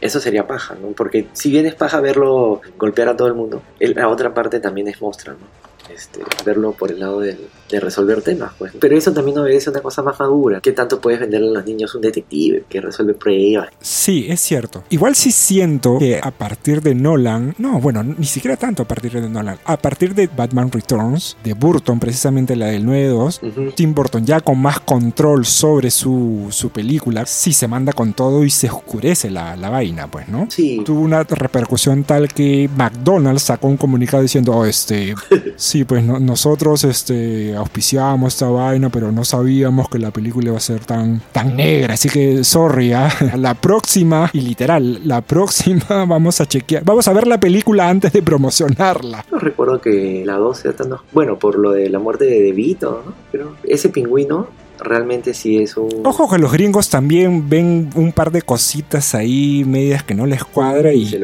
Eso 0.00 0.18
sería 0.20 0.46
paja, 0.46 0.74
¿no? 0.80 0.88
Porque 0.88 1.28
si 1.32 1.50
bien 1.50 1.64
es 1.66 1.74
paja 1.74 2.00
verlo 2.00 2.60
golpear 2.76 3.08
a 3.08 3.16
todo 3.16 3.28
el 3.28 3.34
mundo, 3.34 3.62
la 3.78 4.08
otra 4.08 4.34
parte 4.34 4.58
también 4.60 4.88
es 4.88 5.00
mostra, 5.00 5.32
¿no? 5.32 5.62
este, 5.92 6.20
verlo 6.44 6.72
por 6.72 6.90
el 6.90 7.00
lado 7.00 7.20
del- 7.20 7.48
de 7.72 7.80
resolver 7.80 8.22
temas, 8.22 8.52
pues. 8.58 8.72
Pero 8.78 8.96
eso 8.96 9.12
también 9.12 9.36
obedece 9.38 9.70
a 9.70 9.72
una 9.72 9.80
cosa 9.80 10.02
más 10.02 10.20
madura. 10.20 10.60
¿Qué 10.60 10.70
tanto 10.72 11.00
puedes 11.00 11.18
venderle 11.18 11.48
a 11.48 11.52
los 11.54 11.64
niños 11.66 11.94
un 11.94 12.02
detective 12.02 12.64
que 12.68 12.80
resuelve 12.80 13.14
pruebas? 13.14 13.68
Sí, 13.80 14.26
es 14.28 14.40
cierto. 14.40 14.84
Igual 14.90 15.14
sí 15.16 15.32
siento 15.32 15.98
que 15.98 16.20
a 16.22 16.30
partir 16.30 16.82
de 16.82 16.94
Nolan, 16.94 17.54
no, 17.58 17.80
bueno, 17.80 18.02
ni 18.04 18.26
siquiera 18.26 18.56
tanto 18.56 18.82
a 18.82 18.86
partir 18.86 19.12
de 19.12 19.28
Nolan, 19.28 19.58
a 19.64 19.76
partir 19.76 20.14
de 20.14 20.28
Batman 20.28 20.70
Returns, 20.70 21.36
de 21.42 21.54
Burton, 21.54 21.98
precisamente 21.98 22.54
la 22.54 22.66
del 22.66 22.84
9-2, 22.86 23.40
Ujú. 23.48 23.70
Tim 23.72 23.94
Burton 23.94 24.24
ya 24.26 24.40
con 24.40 24.58
más 24.60 24.78
control 24.80 25.46
sobre 25.46 25.90
su, 25.90 26.48
su 26.50 26.70
película, 26.70 27.24
sí 27.26 27.52
se 27.52 27.66
manda 27.66 27.92
con 27.92 28.12
todo 28.12 28.44
y 28.44 28.50
se 28.50 28.68
oscurece 28.70 29.30
la, 29.30 29.56
la 29.56 29.70
vaina, 29.70 30.10
pues, 30.10 30.28
¿no? 30.28 30.46
Sí, 30.50 30.82
Tuvo 30.84 31.00
una 31.00 31.22
repercusión 31.22 32.04
tal 32.04 32.28
que 32.28 32.68
McDonald's 32.76 33.42
sacó 33.44 33.68
un 33.68 33.76
comunicado 33.78 34.22
diciendo, 34.22 34.52
oh, 34.52 34.64
este, 34.66 35.14
sí, 35.56 35.84
pues 35.84 36.04
no- 36.04 36.20
nosotros 36.20 36.84
este, 36.84 37.56
auspiciamos 37.62 38.34
esta 38.34 38.48
vaina, 38.48 38.90
pero 38.90 39.12
no 39.12 39.24
sabíamos 39.24 39.88
que 39.88 39.98
la 39.98 40.10
película 40.10 40.48
iba 40.48 40.56
a 40.56 40.60
ser 40.60 40.84
tan, 40.84 41.20
tan 41.32 41.56
negra, 41.56 41.94
así 41.94 42.08
que 42.08 42.44
sorry, 42.44 42.92
¿ah? 42.92 43.10
la 43.36 43.54
próxima, 43.54 44.30
y 44.32 44.40
literal, 44.40 45.00
la 45.04 45.20
próxima 45.20 46.04
vamos 46.06 46.40
a 46.40 46.46
chequear, 46.46 46.84
vamos 46.84 47.08
a 47.08 47.12
ver 47.12 47.26
la 47.26 47.38
película 47.38 47.88
antes 47.88 48.12
de 48.12 48.22
promocionarla. 48.22 49.24
no 49.30 49.38
recuerdo 49.38 49.80
que 49.80 50.22
la 50.24 50.36
2 50.36 50.58
sea 50.58 50.72
tan... 50.72 50.92
Bueno, 51.12 51.38
por 51.38 51.58
lo 51.58 51.72
de 51.72 51.88
la 51.88 51.98
muerte 51.98 52.24
de 52.26 52.40
DeVito, 52.40 53.02
¿no? 53.06 53.14
Pero 53.30 53.56
ese 53.64 53.88
pingüino 53.88 54.48
realmente 54.78 55.34
sí 55.34 55.58
es 55.58 55.76
un... 55.76 55.88
Ojo 56.04 56.28
que 56.28 56.38
los 56.38 56.52
gringos 56.52 56.88
también 56.90 57.48
ven 57.48 57.90
un 57.94 58.12
par 58.12 58.30
de 58.32 58.42
cositas 58.42 59.14
ahí 59.14 59.64
medias 59.66 60.02
que 60.02 60.14
no 60.14 60.26
les 60.26 60.42
cuadra 60.44 60.92
y 60.92 61.06
se. 61.06 61.20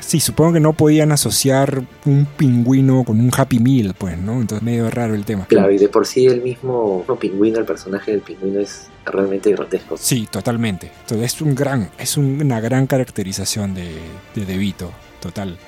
Sí, 0.00 0.20
supongo 0.20 0.54
que 0.54 0.60
no 0.60 0.72
podían 0.72 1.12
asociar 1.12 1.82
un 2.06 2.26
pingüino 2.36 3.04
con 3.04 3.20
un 3.20 3.30
Happy 3.36 3.58
Meal, 3.58 3.94
pues, 3.96 4.16
¿no? 4.18 4.40
Entonces 4.40 4.62
medio 4.64 4.90
raro 4.90 5.14
el 5.14 5.24
tema. 5.24 5.46
Claro, 5.46 5.70
y 5.70 5.78
de 5.78 5.88
por 5.88 6.06
sí 6.06 6.26
el 6.26 6.42
mismo, 6.42 7.04
pingüino, 7.20 7.58
el 7.58 7.64
personaje 7.64 8.12
del 8.12 8.20
pingüino 8.20 8.60
es 8.60 8.86
realmente 9.04 9.50
grotesco. 9.52 9.96
Sí, 9.96 10.28
totalmente. 10.30 10.90
Entonces 11.02 11.34
es 11.34 11.40
un 11.42 11.54
gran, 11.54 11.90
es 11.98 12.16
un- 12.16 12.40
una 12.40 12.60
gran 12.60 12.86
caracterización 12.86 13.74
de, 13.74 13.92
de 14.34 14.44
De 14.46 14.56
Vito, 14.56 14.90
total. 15.20 15.58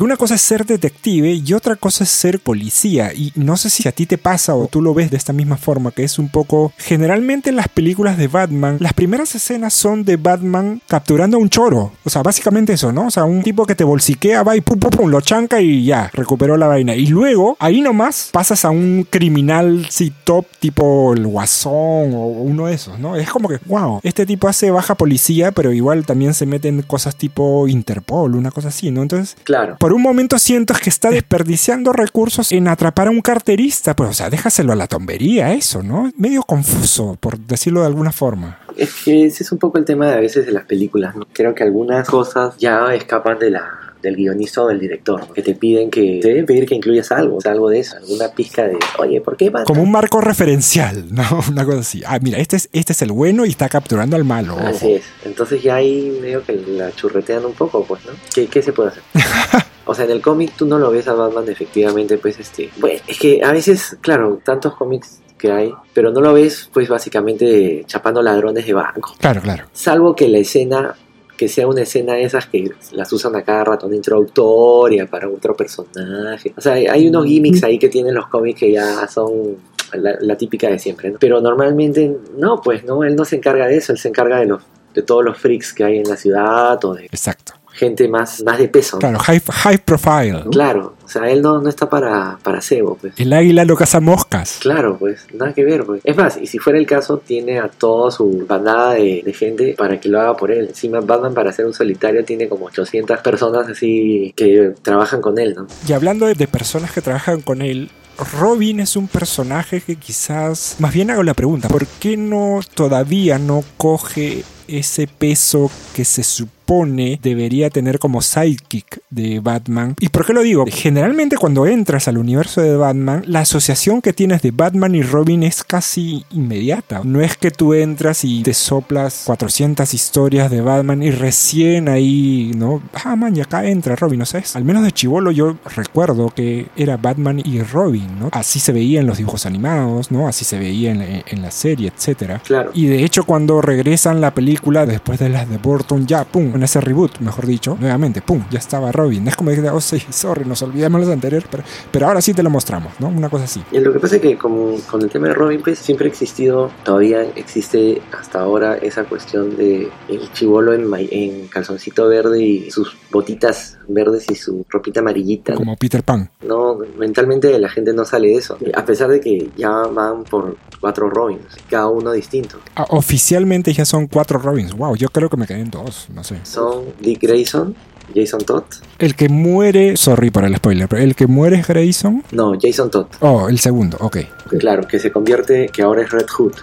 Una 0.00 0.16
cosa 0.16 0.36
es 0.36 0.42
ser 0.42 0.64
detective 0.64 1.32
y 1.32 1.52
otra 1.52 1.76
cosa 1.76 2.04
es 2.04 2.10
ser 2.10 2.40
policía. 2.40 3.12
Y 3.12 3.32
no 3.34 3.56
sé 3.56 3.68
si 3.70 3.88
a 3.88 3.92
ti 3.92 4.06
te 4.06 4.18
pasa 4.18 4.54
o 4.54 4.66
tú 4.68 4.80
lo 4.80 4.94
ves 4.94 5.10
de 5.10 5.16
esta 5.16 5.32
misma 5.32 5.56
forma, 5.56 5.90
que 5.90 6.04
es 6.04 6.18
un 6.18 6.28
poco... 6.28 6.72
Generalmente 6.78 7.50
en 7.50 7.56
las 7.56 7.68
películas 7.68 8.16
de 8.16 8.28
Batman, 8.28 8.76
las 8.80 8.92
primeras 8.92 9.34
escenas 9.34 9.74
son 9.74 10.04
de 10.04 10.16
Batman 10.16 10.80
capturando 10.86 11.36
a 11.36 11.40
un 11.40 11.50
choro. 11.50 11.92
O 12.04 12.10
sea, 12.10 12.22
básicamente 12.22 12.72
eso, 12.72 12.92
¿no? 12.92 13.06
O 13.06 13.10
sea, 13.10 13.24
un 13.24 13.42
tipo 13.42 13.66
que 13.66 13.74
te 13.74 13.84
bolsiquea, 13.84 14.42
va 14.42 14.56
y 14.56 14.60
pum, 14.60 14.78
pum, 14.78 14.90
pum, 14.90 15.10
lo 15.10 15.20
chanca 15.20 15.60
y 15.60 15.84
ya, 15.84 16.10
recuperó 16.12 16.56
la 16.56 16.68
vaina. 16.68 16.94
Y 16.94 17.06
luego, 17.06 17.56
ahí 17.58 17.80
nomás, 17.80 18.30
pasas 18.32 18.64
a 18.64 18.70
un 18.70 19.06
criminal, 19.08 19.86
sí, 19.90 20.12
top, 20.24 20.46
tipo 20.60 21.12
el 21.14 21.26
Guasón 21.26 21.72
o 21.72 22.26
uno 22.26 22.66
de 22.66 22.74
esos, 22.74 22.98
¿no? 22.98 23.16
Es 23.16 23.28
como 23.28 23.48
que, 23.48 23.58
wow, 23.66 24.00
este 24.02 24.26
tipo 24.26 24.48
hace 24.48 24.70
baja 24.70 24.94
policía, 24.94 25.52
pero 25.52 25.72
igual 25.72 26.06
también 26.06 26.34
se 26.34 26.46
meten 26.46 26.82
cosas 26.82 27.16
tipo 27.16 27.66
Interpol, 27.68 28.34
una 28.34 28.50
cosa 28.50 28.68
así, 28.68 28.90
¿no? 28.90 29.02
Entonces, 29.02 29.36
Claro. 29.44 29.76
Por 29.88 29.94
un 29.94 30.02
momento 30.02 30.38
siento 30.38 30.74
que 30.74 30.90
está 30.90 31.08
desperdiciando 31.08 31.94
recursos 31.94 32.52
en 32.52 32.68
atrapar 32.68 33.06
a 33.06 33.10
un 33.10 33.22
carterista. 33.22 33.96
Pues, 33.96 34.10
o 34.10 34.12
sea, 34.12 34.28
déjaselo 34.28 34.74
a 34.74 34.76
la 34.76 34.86
tombería, 34.86 35.54
eso, 35.54 35.82
¿no? 35.82 36.12
Medio 36.14 36.42
confuso, 36.42 37.16
por 37.18 37.38
decirlo 37.38 37.80
de 37.80 37.86
alguna 37.86 38.12
forma. 38.12 38.58
Es 38.76 38.92
que 39.02 39.24
ese 39.24 39.44
es 39.44 39.50
un 39.50 39.56
poco 39.56 39.78
el 39.78 39.86
tema 39.86 40.06
de 40.08 40.12
a 40.12 40.20
veces 40.20 40.44
de 40.44 40.52
las 40.52 40.66
películas. 40.66 41.16
¿no? 41.16 41.26
Creo 41.32 41.54
que 41.54 41.62
algunas 41.62 42.06
cosas 42.06 42.54
ya 42.58 42.94
escapan 42.94 43.38
de 43.38 43.48
la 43.52 43.87
del 44.02 44.16
guionista 44.16 44.62
o 44.62 44.68
del 44.68 44.80
director, 44.80 45.20
¿no? 45.20 45.32
que 45.32 45.42
te 45.42 45.54
piden 45.54 45.90
que 45.90 46.20
te 46.22 46.28
deben 46.28 46.46
pedir 46.46 46.66
que 46.66 46.74
incluyas 46.74 47.10
algo, 47.12 47.38
algo 47.44 47.68
de 47.68 47.80
eso, 47.80 47.96
alguna 47.96 48.28
pizca 48.28 48.66
de, 48.66 48.78
oye, 48.98 49.20
¿por 49.20 49.36
qué 49.36 49.50
Batman? 49.50 49.64
Como 49.64 49.82
un 49.82 49.90
marco 49.90 50.20
referencial, 50.20 51.06
¿no? 51.10 51.24
Una 51.48 51.64
cosa 51.64 51.80
así. 51.80 52.02
Ah, 52.06 52.18
mira, 52.20 52.38
este 52.38 52.56
es, 52.56 52.68
este 52.72 52.92
es 52.92 53.02
el 53.02 53.12
bueno 53.12 53.44
y 53.44 53.50
está 53.50 53.68
capturando 53.68 54.16
al 54.16 54.24
malo. 54.24 54.56
Así 54.58 54.94
es. 54.94 55.04
Entonces 55.24 55.62
ya 55.62 55.76
ahí 55.76 56.18
medio 56.20 56.44
que 56.44 56.54
la 56.54 56.92
churretean 56.92 57.44
un 57.44 57.54
poco, 57.54 57.84
pues, 57.84 58.04
¿no? 58.06 58.12
¿Qué, 58.34 58.46
qué 58.46 58.62
se 58.62 58.72
puede 58.72 58.90
hacer? 58.90 59.02
O 59.90 59.94
sea, 59.94 60.04
en 60.04 60.10
el 60.10 60.20
cómic 60.20 60.52
tú 60.54 60.66
no 60.66 60.78
lo 60.78 60.90
ves 60.90 61.08
a 61.08 61.14
Batman 61.14 61.48
efectivamente, 61.48 62.18
pues, 62.18 62.38
este... 62.38 62.68
Bueno, 62.76 63.00
es 63.06 63.18
que 63.18 63.42
a 63.42 63.52
veces, 63.52 63.96
claro, 64.02 64.38
tantos 64.44 64.74
cómics 64.74 65.20
que 65.38 65.50
hay, 65.50 65.72
pero 65.94 66.10
no 66.10 66.20
lo 66.20 66.34
ves, 66.34 66.68
pues, 66.74 66.90
básicamente 66.90 67.84
chapando 67.86 68.20
ladrones 68.20 68.66
de 68.66 68.74
banco. 68.74 69.14
Claro, 69.18 69.40
claro. 69.40 69.64
Salvo 69.72 70.14
que 70.14 70.28
la 70.28 70.36
escena, 70.36 70.94
que 71.38 71.48
sea 71.48 71.66
una 71.66 71.80
escena 71.82 72.12
de 72.14 72.24
esas 72.24 72.46
que 72.46 72.70
las 72.92 73.10
usan 73.12 73.34
a 73.36 73.42
cada 73.42 73.64
rato, 73.64 73.86
una 73.86 73.96
introductoria 73.96 75.06
para 75.06 75.28
otro 75.28 75.56
personaje. 75.56 76.52
O 76.56 76.60
sea, 76.60 76.74
hay- 76.74 76.86
hay 76.86 77.08
unos 77.08 77.24
gimmicks 77.24 77.64
ahí 77.64 77.78
que 77.78 77.88
tienen 77.88 78.14
los 78.14 78.26
cómics 78.28 78.60
que 78.60 78.72
ya 78.72 79.06
son 79.08 79.56
la, 79.94 80.16
la 80.20 80.36
típica 80.36 80.68
de 80.68 80.78
siempre, 80.78 81.10
¿no? 81.10 81.18
Pero 81.18 81.40
normalmente, 81.40 82.14
no, 82.36 82.60
pues, 82.60 82.84
no, 82.84 83.04
él 83.04 83.16
no 83.16 83.24
se 83.24 83.36
encarga 83.36 83.66
de 83.68 83.76
eso, 83.78 83.92
él 83.92 83.98
se 83.98 84.08
encarga 84.08 84.38
de 84.40 84.46
los 84.46 84.62
de 84.94 85.02
todos 85.02 85.24
los 85.24 85.38
freaks 85.38 85.72
que 85.74 85.84
hay 85.84 85.98
en 85.98 86.08
la 86.08 86.16
ciudad 86.16 86.82
o 86.84 86.94
de 86.94 87.04
Exacto. 87.06 87.52
Gente 87.78 88.08
más, 88.08 88.42
más 88.44 88.58
de 88.58 88.68
peso. 88.68 88.96
¿no? 88.96 89.00
Claro, 89.00 89.18
high, 89.20 89.40
high 89.40 89.78
profile. 89.78 90.44
Claro, 90.50 90.94
o 91.04 91.08
sea, 91.08 91.30
él 91.30 91.40
no, 91.40 91.60
no 91.60 91.68
está 91.68 91.88
para, 91.88 92.38
para 92.42 92.60
cebo, 92.60 92.96
pues. 93.00 93.14
El 93.16 93.32
águila 93.32 93.64
no 93.64 93.76
caza 93.76 94.00
moscas. 94.00 94.58
Claro, 94.60 94.98
pues, 94.98 95.26
nada 95.32 95.54
que 95.54 95.64
ver, 95.64 95.84
pues. 95.84 96.02
Es 96.04 96.16
más, 96.16 96.36
y 96.36 96.46
si 96.46 96.58
fuera 96.58 96.78
el 96.78 96.86
caso, 96.86 97.18
tiene 97.18 97.58
a 97.58 97.68
toda 97.68 98.10
su 98.10 98.44
bandada 98.46 98.94
de, 98.94 99.22
de 99.24 99.32
gente 99.32 99.74
para 99.78 99.98
que 100.00 100.08
lo 100.08 100.20
haga 100.20 100.36
por 100.36 100.50
él. 100.50 100.68
Encima, 100.68 101.00
Batman 101.00 101.32
para 101.32 101.52
ser 101.52 101.66
un 101.66 101.74
solitario 101.74 102.24
tiene 102.24 102.48
como 102.48 102.66
800 102.66 103.20
personas 103.20 103.68
así 103.68 104.32
que 104.36 104.74
trabajan 104.82 105.20
con 105.20 105.38
él, 105.38 105.54
¿no? 105.56 105.66
Y 105.86 105.92
hablando 105.92 106.26
de 106.26 106.48
personas 106.48 106.92
que 106.92 107.00
trabajan 107.00 107.40
con 107.40 107.62
él, 107.62 107.90
Robin 108.32 108.80
es 108.80 108.96
un 108.96 109.08
personaje 109.08 109.80
que 109.80 109.96
quizás... 109.96 110.76
Más 110.78 110.92
bien 110.92 111.10
hago 111.10 111.22
la 111.22 111.34
pregunta, 111.34 111.68
¿por 111.68 111.86
qué 111.86 112.16
no 112.16 112.60
todavía 112.74 113.38
no 113.38 113.62
coge 113.76 114.44
ese 114.68 115.06
peso 115.06 115.70
que 115.94 116.04
se 116.04 116.22
supone 116.22 117.18
debería 117.22 117.70
tener 117.70 117.98
como 117.98 118.20
sidekick 118.20 119.00
de 119.08 119.40
Batman? 119.40 119.96
¿Y 119.98 120.10
por 120.10 120.26
qué 120.26 120.34
lo 120.34 120.42
digo? 120.42 120.66
Generalmente 120.68 121.36
cuando 121.36 121.66
entras 121.66 122.08
al 122.08 122.18
universo 122.18 122.60
de 122.60 122.76
Batman, 122.76 123.24
la 123.26 123.40
asociación 123.40 124.02
que 124.02 124.12
tienes 124.12 124.42
de 124.42 124.50
Batman 124.50 124.94
y 124.94 125.02
Robin 125.02 125.42
es 125.42 125.64
casi 125.64 126.24
inmediata. 126.30 127.00
No 127.04 127.22
es 127.22 127.36
que 127.38 127.50
tú 127.50 127.72
entras 127.72 128.22
y 128.24 128.42
te 128.42 128.52
soplas 128.52 129.22
400 129.24 129.92
historias 129.94 130.50
de 130.50 130.60
Batman 130.60 131.02
y 131.02 131.10
recién 131.10 131.88
ahí, 131.88 132.52
¿no? 132.54 132.82
Ah, 132.92 133.16
man, 133.16 133.34
y 133.34 133.40
acá 133.40 133.64
entra 133.64 133.96
Robin, 133.96 134.18
¿no 134.18 134.26
sabes? 134.26 134.54
Al 134.54 134.64
menos 134.64 134.84
de 134.84 134.92
chivolo 134.92 135.30
yo 135.30 135.56
recuerdo 135.74 136.28
que 136.28 136.66
era 136.76 136.98
Batman 136.98 137.40
y 137.42 137.62
Robin, 137.62 138.18
¿no? 138.20 138.28
Así 138.32 138.60
se 138.60 138.72
veía 138.72 139.00
en 139.00 139.06
los 139.06 139.16
dibujos 139.16 139.46
animados, 139.46 140.10
¿no? 140.10 140.28
Así 140.28 140.44
se 140.44 140.58
veía 140.58 140.90
en, 140.90 141.24
en 141.26 141.42
la 141.42 141.50
serie, 141.50 141.90
etcétera. 141.96 142.42
Claro. 142.44 142.72
Y 142.74 142.86
de 142.86 143.04
hecho 143.04 143.24
cuando 143.24 143.62
regresan 143.62 144.20
la 144.20 144.34
película 144.34 144.57
después 144.86 145.18
de 145.18 145.28
las 145.28 145.48
de 145.48 145.56
Burton, 145.58 146.06
ya, 146.06 146.24
pum, 146.24 146.54
en 146.54 146.62
ese 146.62 146.80
reboot, 146.80 147.20
mejor 147.20 147.46
dicho, 147.46 147.76
nuevamente, 147.80 148.20
pum, 148.22 148.44
ya 148.50 148.58
estaba 148.58 148.92
Robin. 148.92 149.26
Es 149.26 149.36
como 149.36 149.50
que, 149.50 149.68
oh 149.70 149.80
sí, 149.80 150.02
sorry, 150.10 150.44
nos 150.44 150.62
olvidamos 150.62 151.00
los 151.00 151.10
anteriores, 151.10 151.48
pero, 151.50 151.62
pero 151.90 152.06
ahora 152.06 152.20
sí 152.20 152.34
te 152.34 152.42
lo 152.42 152.50
mostramos, 152.50 152.92
¿no? 152.98 153.08
Una 153.08 153.28
cosa 153.28 153.44
así. 153.44 153.62
Y 153.72 153.80
lo 153.80 153.92
que 153.92 154.00
pasa 154.00 154.16
es 154.16 154.22
que 154.22 154.36
como 154.36 154.76
con 154.90 155.02
el 155.02 155.10
tema 155.10 155.28
de 155.28 155.34
Robin, 155.34 155.60
pues 155.62 155.78
siempre 155.78 156.06
ha 156.06 156.10
existido, 156.10 156.70
todavía 156.84 157.22
existe 157.34 158.02
hasta 158.18 158.40
ahora 158.40 158.76
esa 158.76 159.04
cuestión 159.04 159.56
de 159.56 159.88
el 160.08 160.32
chivolo 160.32 160.74
en, 160.74 161.46
calzoncito 161.48 162.08
verde 162.08 162.42
y 162.42 162.70
sus 162.70 162.96
botitas 163.10 163.77
verdes 163.88 164.26
y 164.30 164.34
su 164.34 164.64
ropita 164.68 165.00
amarillita. 165.00 165.54
Como 165.54 165.76
Peter 165.76 166.02
Pan. 166.02 166.30
No, 166.42 166.78
mentalmente 166.98 167.58
la 167.58 167.68
gente 167.68 167.92
no 167.92 168.04
sale 168.04 168.28
de 168.28 168.34
eso. 168.34 168.58
A 168.74 168.84
pesar 168.84 169.10
de 169.10 169.20
que 169.20 169.50
ya 169.56 169.70
van 169.70 170.24
por 170.24 170.56
cuatro 170.80 171.10
Robins, 171.10 171.56
cada 171.68 171.88
uno 171.88 172.12
distinto. 172.12 172.58
Ah, 172.76 172.86
oficialmente 172.90 173.72
ya 173.72 173.84
son 173.84 174.06
cuatro 174.06 174.38
Robins. 174.38 174.74
Wow, 174.74 174.96
yo 174.96 175.08
creo 175.08 175.28
que 175.28 175.36
me 175.36 175.46
quedé 175.46 175.60
en 175.60 175.70
dos, 175.70 176.08
no 176.14 176.22
sé. 176.22 176.38
Son 176.44 176.84
Dick 177.00 177.22
Grayson, 177.22 177.74
Jason 178.14 178.40
Todd. 178.40 178.64
El 178.98 179.14
que 179.14 179.28
muere, 179.28 179.96
sorry 179.96 180.30
por 180.30 180.44
el 180.44 180.56
spoiler, 180.56 180.88
pero 180.88 181.02
el 181.02 181.14
que 181.14 181.26
muere 181.26 181.56
es 181.56 181.66
Grayson. 181.66 182.24
No, 182.32 182.54
Jason 182.60 182.90
Todd. 182.90 183.06
Oh, 183.20 183.48
el 183.48 183.58
segundo, 183.58 183.96
ok. 184.00 184.18
Claro, 184.58 184.86
que 184.86 184.98
se 184.98 185.12
convierte, 185.12 185.68
que 185.68 185.82
ahora 185.82 186.02
es 186.02 186.10
Red 186.10 186.26
Hood. 186.36 186.54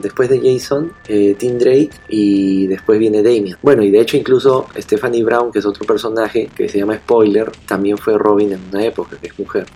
Después 0.00 0.28
de 0.28 0.40
Jason, 0.40 0.92
eh, 1.08 1.34
Tim 1.38 1.58
Drake 1.58 1.90
y 2.08 2.66
después 2.66 2.98
viene 2.98 3.22
Damian. 3.22 3.58
Bueno, 3.62 3.82
y 3.82 3.90
de 3.90 4.00
hecho 4.00 4.16
incluso 4.16 4.66
Stephanie 4.76 5.24
Brown, 5.24 5.50
que 5.52 5.58
es 5.58 5.66
otro 5.66 5.84
personaje 5.84 6.48
que 6.56 6.68
se 6.68 6.78
llama 6.78 6.96
Spoiler, 6.96 7.50
también 7.66 7.98
fue 7.98 8.16
Robin 8.18 8.52
en 8.52 8.60
una 8.70 8.84
época, 8.84 9.16
que 9.20 9.28
es 9.28 9.38
mujer. 9.38 9.66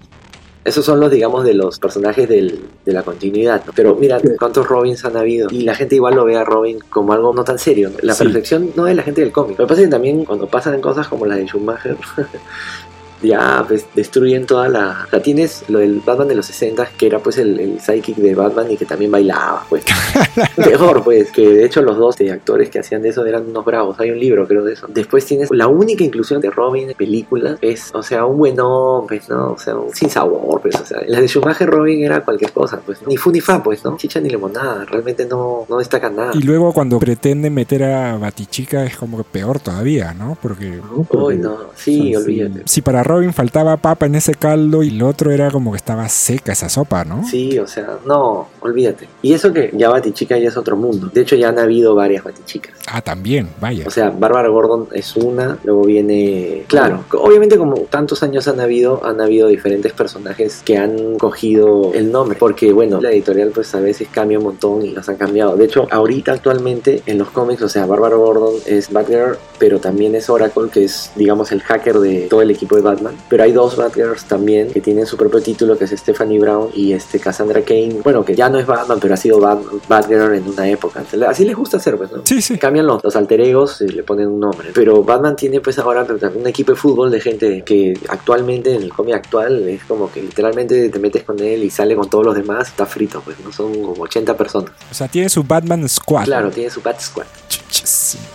Esos 0.64 0.84
son 0.84 1.00
los, 1.00 1.10
digamos, 1.10 1.42
de 1.44 1.54
los 1.54 1.80
personajes 1.80 2.28
del- 2.28 2.60
de 2.84 2.92
la 2.92 3.02
continuidad. 3.02 3.64
¿no? 3.66 3.72
Pero 3.74 3.96
mira 3.96 4.20
cuántos 4.38 4.64
Robins 4.68 5.04
han 5.04 5.16
habido. 5.16 5.48
Y 5.50 5.62
la 5.62 5.74
gente 5.74 5.96
igual 5.96 6.14
lo 6.14 6.24
ve 6.24 6.36
a 6.36 6.44
Robin 6.44 6.78
como 6.88 7.12
algo 7.12 7.34
no 7.34 7.42
tan 7.42 7.58
serio. 7.58 7.90
¿no? 7.90 7.96
La 8.02 8.14
Sí. 8.14 8.22
percepción 8.22 8.70
no 8.76 8.86
es 8.86 8.94
la 8.94 9.02
gente 9.02 9.22
del 9.22 9.32
cómic. 9.32 9.58
Lo 9.58 9.64
que 9.66 9.68
pasa 9.70 9.80
es 9.80 9.88
que 9.88 9.90
también 9.90 10.24
cuando 10.24 10.46
pasan 10.46 10.80
cosas 10.80 11.08
como 11.08 11.26
la 11.26 11.34
de 11.34 11.46
Schumacher, 11.48 11.96
ya 13.22 13.64
pues 13.66 13.86
destruyen 13.94 14.46
toda 14.46 14.68
la... 14.68 15.04
O 15.06 15.10
sea, 15.10 15.22
tienes 15.22 15.64
lo 15.68 15.78
del 15.78 16.00
Batman 16.04 16.28
de 16.28 16.34
los 16.34 16.46
60 16.46 16.90
que 16.96 17.06
era 17.06 17.18
pues 17.18 17.38
el, 17.38 17.58
el 17.58 17.80
sidekick 17.80 18.16
de 18.16 18.34
Batman 18.34 18.70
y 18.70 18.76
que 18.76 18.84
también 18.84 19.10
bailaba, 19.10 19.64
pues. 19.68 19.84
Mejor, 20.56 21.02
pues, 21.02 21.30
que 21.30 21.48
de 21.48 21.64
hecho 21.64 21.82
los 21.82 21.96
dos 21.96 22.20
eh, 22.20 22.30
actores 22.30 22.70
que 22.70 22.78
hacían 22.78 23.02
de 23.02 23.10
eso 23.10 23.24
eran 23.24 23.46
unos 23.48 23.64
bravos. 23.64 23.98
Hay 24.00 24.10
un 24.10 24.18
libro, 24.18 24.46
creo, 24.46 24.64
de 24.64 24.74
eso. 24.74 24.86
Después 24.88 25.24
tienes 25.24 25.48
la 25.50 25.68
única 25.68 26.04
inclusión 26.04 26.40
de 26.40 26.50
Robin 26.50 26.90
en 26.90 26.96
películas 26.96 27.58
es, 27.60 27.90
o 27.94 28.02
sea, 28.02 28.24
un 28.24 28.38
buen 28.38 28.58
hombre, 28.60 29.20
¿no? 29.28 29.52
O 29.52 29.58
sea, 29.58 29.76
un 29.76 29.94
sin 29.94 30.10
sabor, 30.10 30.60
pues, 30.60 30.74
o 30.76 30.84
sea, 30.84 31.00
la 31.06 31.20
de 31.20 31.28
Schumacher 31.28 31.68
Robin 31.68 32.04
era 32.04 32.24
cualquier 32.24 32.52
cosa, 32.52 32.80
pues, 32.84 33.06
ni 33.06 33.16
fu 33.16 33.30
ni 33.30 33.40
fa, 33.40 33.62
pues, 33.62 33.84
¿no? 33.84 33.96
Chicha 33.96 34.20
ni 34.20 34.28
limonada, 34.28 34.84
realmente 34.84 35.26
no, 35.26 35.66
no 35.68 35.78
destaca 35.78 36.10
nada. 36.10 36.32
Y 36.34 36.42
luego 36.42 36.72
cuando 36.72 36.98
pretende 36.98 37.50
meter 37.50 37.84
a 37.84 38.16
Batichica 38.16 38.84
es 38.84 38.96
como 38.96 39.18
que 39.18 39.24
peor 39.24 39.60
todavía, 39.60 40.14
¿no? 40.14 40.36
Porque 40.40 40.80
Uy, 41.10 41.36
no, 41.36 41.58
sí, 41.74 42.14
olvídate. 42.14 42.62
si 42.64 42.82
para 42.82 43.02
Robin 43.12 43.32
faltaba 43.32 43.76
papa 43.76 44.06
en 44.06 44.14
ese 44.14 44.34
caldo 44.34 44.82
y 44.82 44.88
el 44.88 45.02
otro 45.02 45.30
era 45.30 45.50
como 45.50 45.72
que 45.72 45.76
estaba 45.76 46.08
seca 46.08 46.52
esa 46.52 46.68
sopa, 46.68 47.04
¿no? 47.04 47.26
Sí, 47.26 47.58
o 47.58 47.66
sea, 47.66 47.98
no, 48.06 48.48
olvídate. 48.60 49.08
Y 49.20 49.34
eso 49.34 49.52
que 49.52 49.70
ya 49.74 49.90
Batichica 49.90 50.38
ya 50.38 50.48
es 50.48 50.56
otro 50.56 50.76
mundo. 50.76 51.10
De 51.12 51.20
hecho, 51.20 51.36
ya 51.36 51.50
han 51.50 51.58
habido 51.58 51.94
varias 51.94 52.24
Batichicas. 52.24 52.72
Ah, 52.86 53.02
también, 53.02 53.48
vaya. 53.60 53.84
O 53.86 53.90
sea, 53.90 54.10
Bárbara 54.10 54.48
Gordon 54.48 54.88
es 54.92 55.16
una, 55.16 55.58
luego 55.64 55.84
viene... 55.84 56.64
Claro, 56.68 57.04
obviamente 57.12 57.58
como 57.58 57.76
tantos 57.82 58.22
años 58.22 58.48
han 58.48 58.60
habido, 58.60 59.04
han 59.04 59.20
habido 59.20 59.48
diferentes 59.48 59.92
personajes 59.92 60.62
que 60.64 60.78
han 60.78 61.18
cogido 61.18 61.92
el 61.94 62.10
nombre. 62.10 62.38
Porque, 62.38 62.72
bueno, 62.72 63.00
la 63.00 63.10
editorial 63.10 63.50
pues 63.50 63.74
a 63.74 63.80
veces 63.80 64.08
cambia 64.10 64.38
un 64.38 64.44
montón 64.44 64.82
y 64.84 64.90
las 64.90 65.08
han 65.08 65.16
cambiado. 65.16 65.56
De 65.56 65.64
hecho, 65.66 65.86
ahorita 65.90 66.32
actualmente 66.32 67.02
en 67.06 67.18
los 67.18 67.30
cómics, 67.30 67.62
o 67.62 67.68
sea, 67.68 67.86
Bárbara 67.86 68.16
Gordon 68.16 68.54
es 68.66 68.90
Batgirl, 68.90 69.36
pero 69.58 69.78
también 69.78 70.14
es 70.14 70.30
Oracle, 70.30 70.70
que 70.72 70.84
es, 70.84 71.12
digamos, 71.16 71.52
el 71.52 71.60
hacker 71.60 71.98
de 71.98 72.26
todo 72.28 72.42
el 72.42 72.50
equipo 72.50 72.76
de 72.76 72.82
Batman. 72.82 73.01
Pero 73.28 73.44
hay 73.44 73.52
dos 73.52 73.76
Batgirls 73.76 74.24
también 74.24 74.70
que 74.72 74.80
tienen 74.80 75.06
su 75.06 75.16
propio 75.16 75.40
título, 75.40 75.76
que 75.78 75.84
es 75.84 75.90
Stephanie 75.90 76.38
Brown 76.38 76.68
y 76.74 76.92
este 76.92 77.18
Cassandra 77.18 77.62
Kane. 77.62 78.00
Bueno, 78.02 78.24
que 78.24 78.34
ya 78.34 78.48
no 78.48 78.58
es 78.58 78.66
Batman, 78.66 78.98
pero 79.00 79.14
ha 79.14 79.16
sido 79.16 79.40
Bat- 79.40 79.62
Batgirl 79.88 80.34
en 80.34 80.48
una 80.48 80.68
época. 80.68 81.04
Así 81.28 81.44
les 81.44 81.56
gusta 81.56 81.76
hacer, 81.78 81.96
pues, 81.96 82.12
¿no? 82.12 82.22
Sí, 82.24 82.40
sí. 82.42 82.58
cambian 82.58 82.86
los, 82.86 83.02
los 83.02 83.16
alter 83.16 83.40
egos 83.40 83.80
y 83.80 83.88
le 83.88 84.02
ponen 84.02 84.28
un 84.28 84.40
nombre. 84.40 84.70
Pero 84.74 85.02
Batman 85.02 85.36
tiene 85.36 85.60
pues 85.60 85.78
ahora 85.78 86.06
un 86.34 86.46
equipo 86.46 86.72
de 86.72 86.76
fútbol 86.76 87.10
de 87.10 87.20
gente 87.20 87.62
que 87.64 87.98
actualmente 88.08 88.74
en 88.74 88.82
el 88.82 88.92
cómic 88.92 89.14
actual 89.16 89.68
es 89.68 89.84
como 89.84 90.10
que 90.10 90.22
literalmente 90.22 90.88
te 90.88 90.98
metes 90.98 91.24
con 91.24 91.38
él 91.40 91.64
y 91.64 91.70
sale 91.70 91.96
con 91.96 92.08
todos 92.10 92.24
los 92.26 92.34
demás, 92.34 92.68
está 92.68 92.86
frito, 92.86 93.20
pues 93.24 93.38
no 93.40 93.52
son 93.52 93.72
como 93.82 94.02
80 94.02 94.36
personas. 94.36 94.72
O 94.90 94.94
sea, 94.94 95.08
tiene 95.08 95.28
su 95.28 95.42
Batman 95.42 95.88
Squad. 95.88 96.24
Claro, 96.24 96.50
tiene 96.50 96.70
su 96.70 96.80
Bat 96.82 97.00
Squad. 97.00 97.26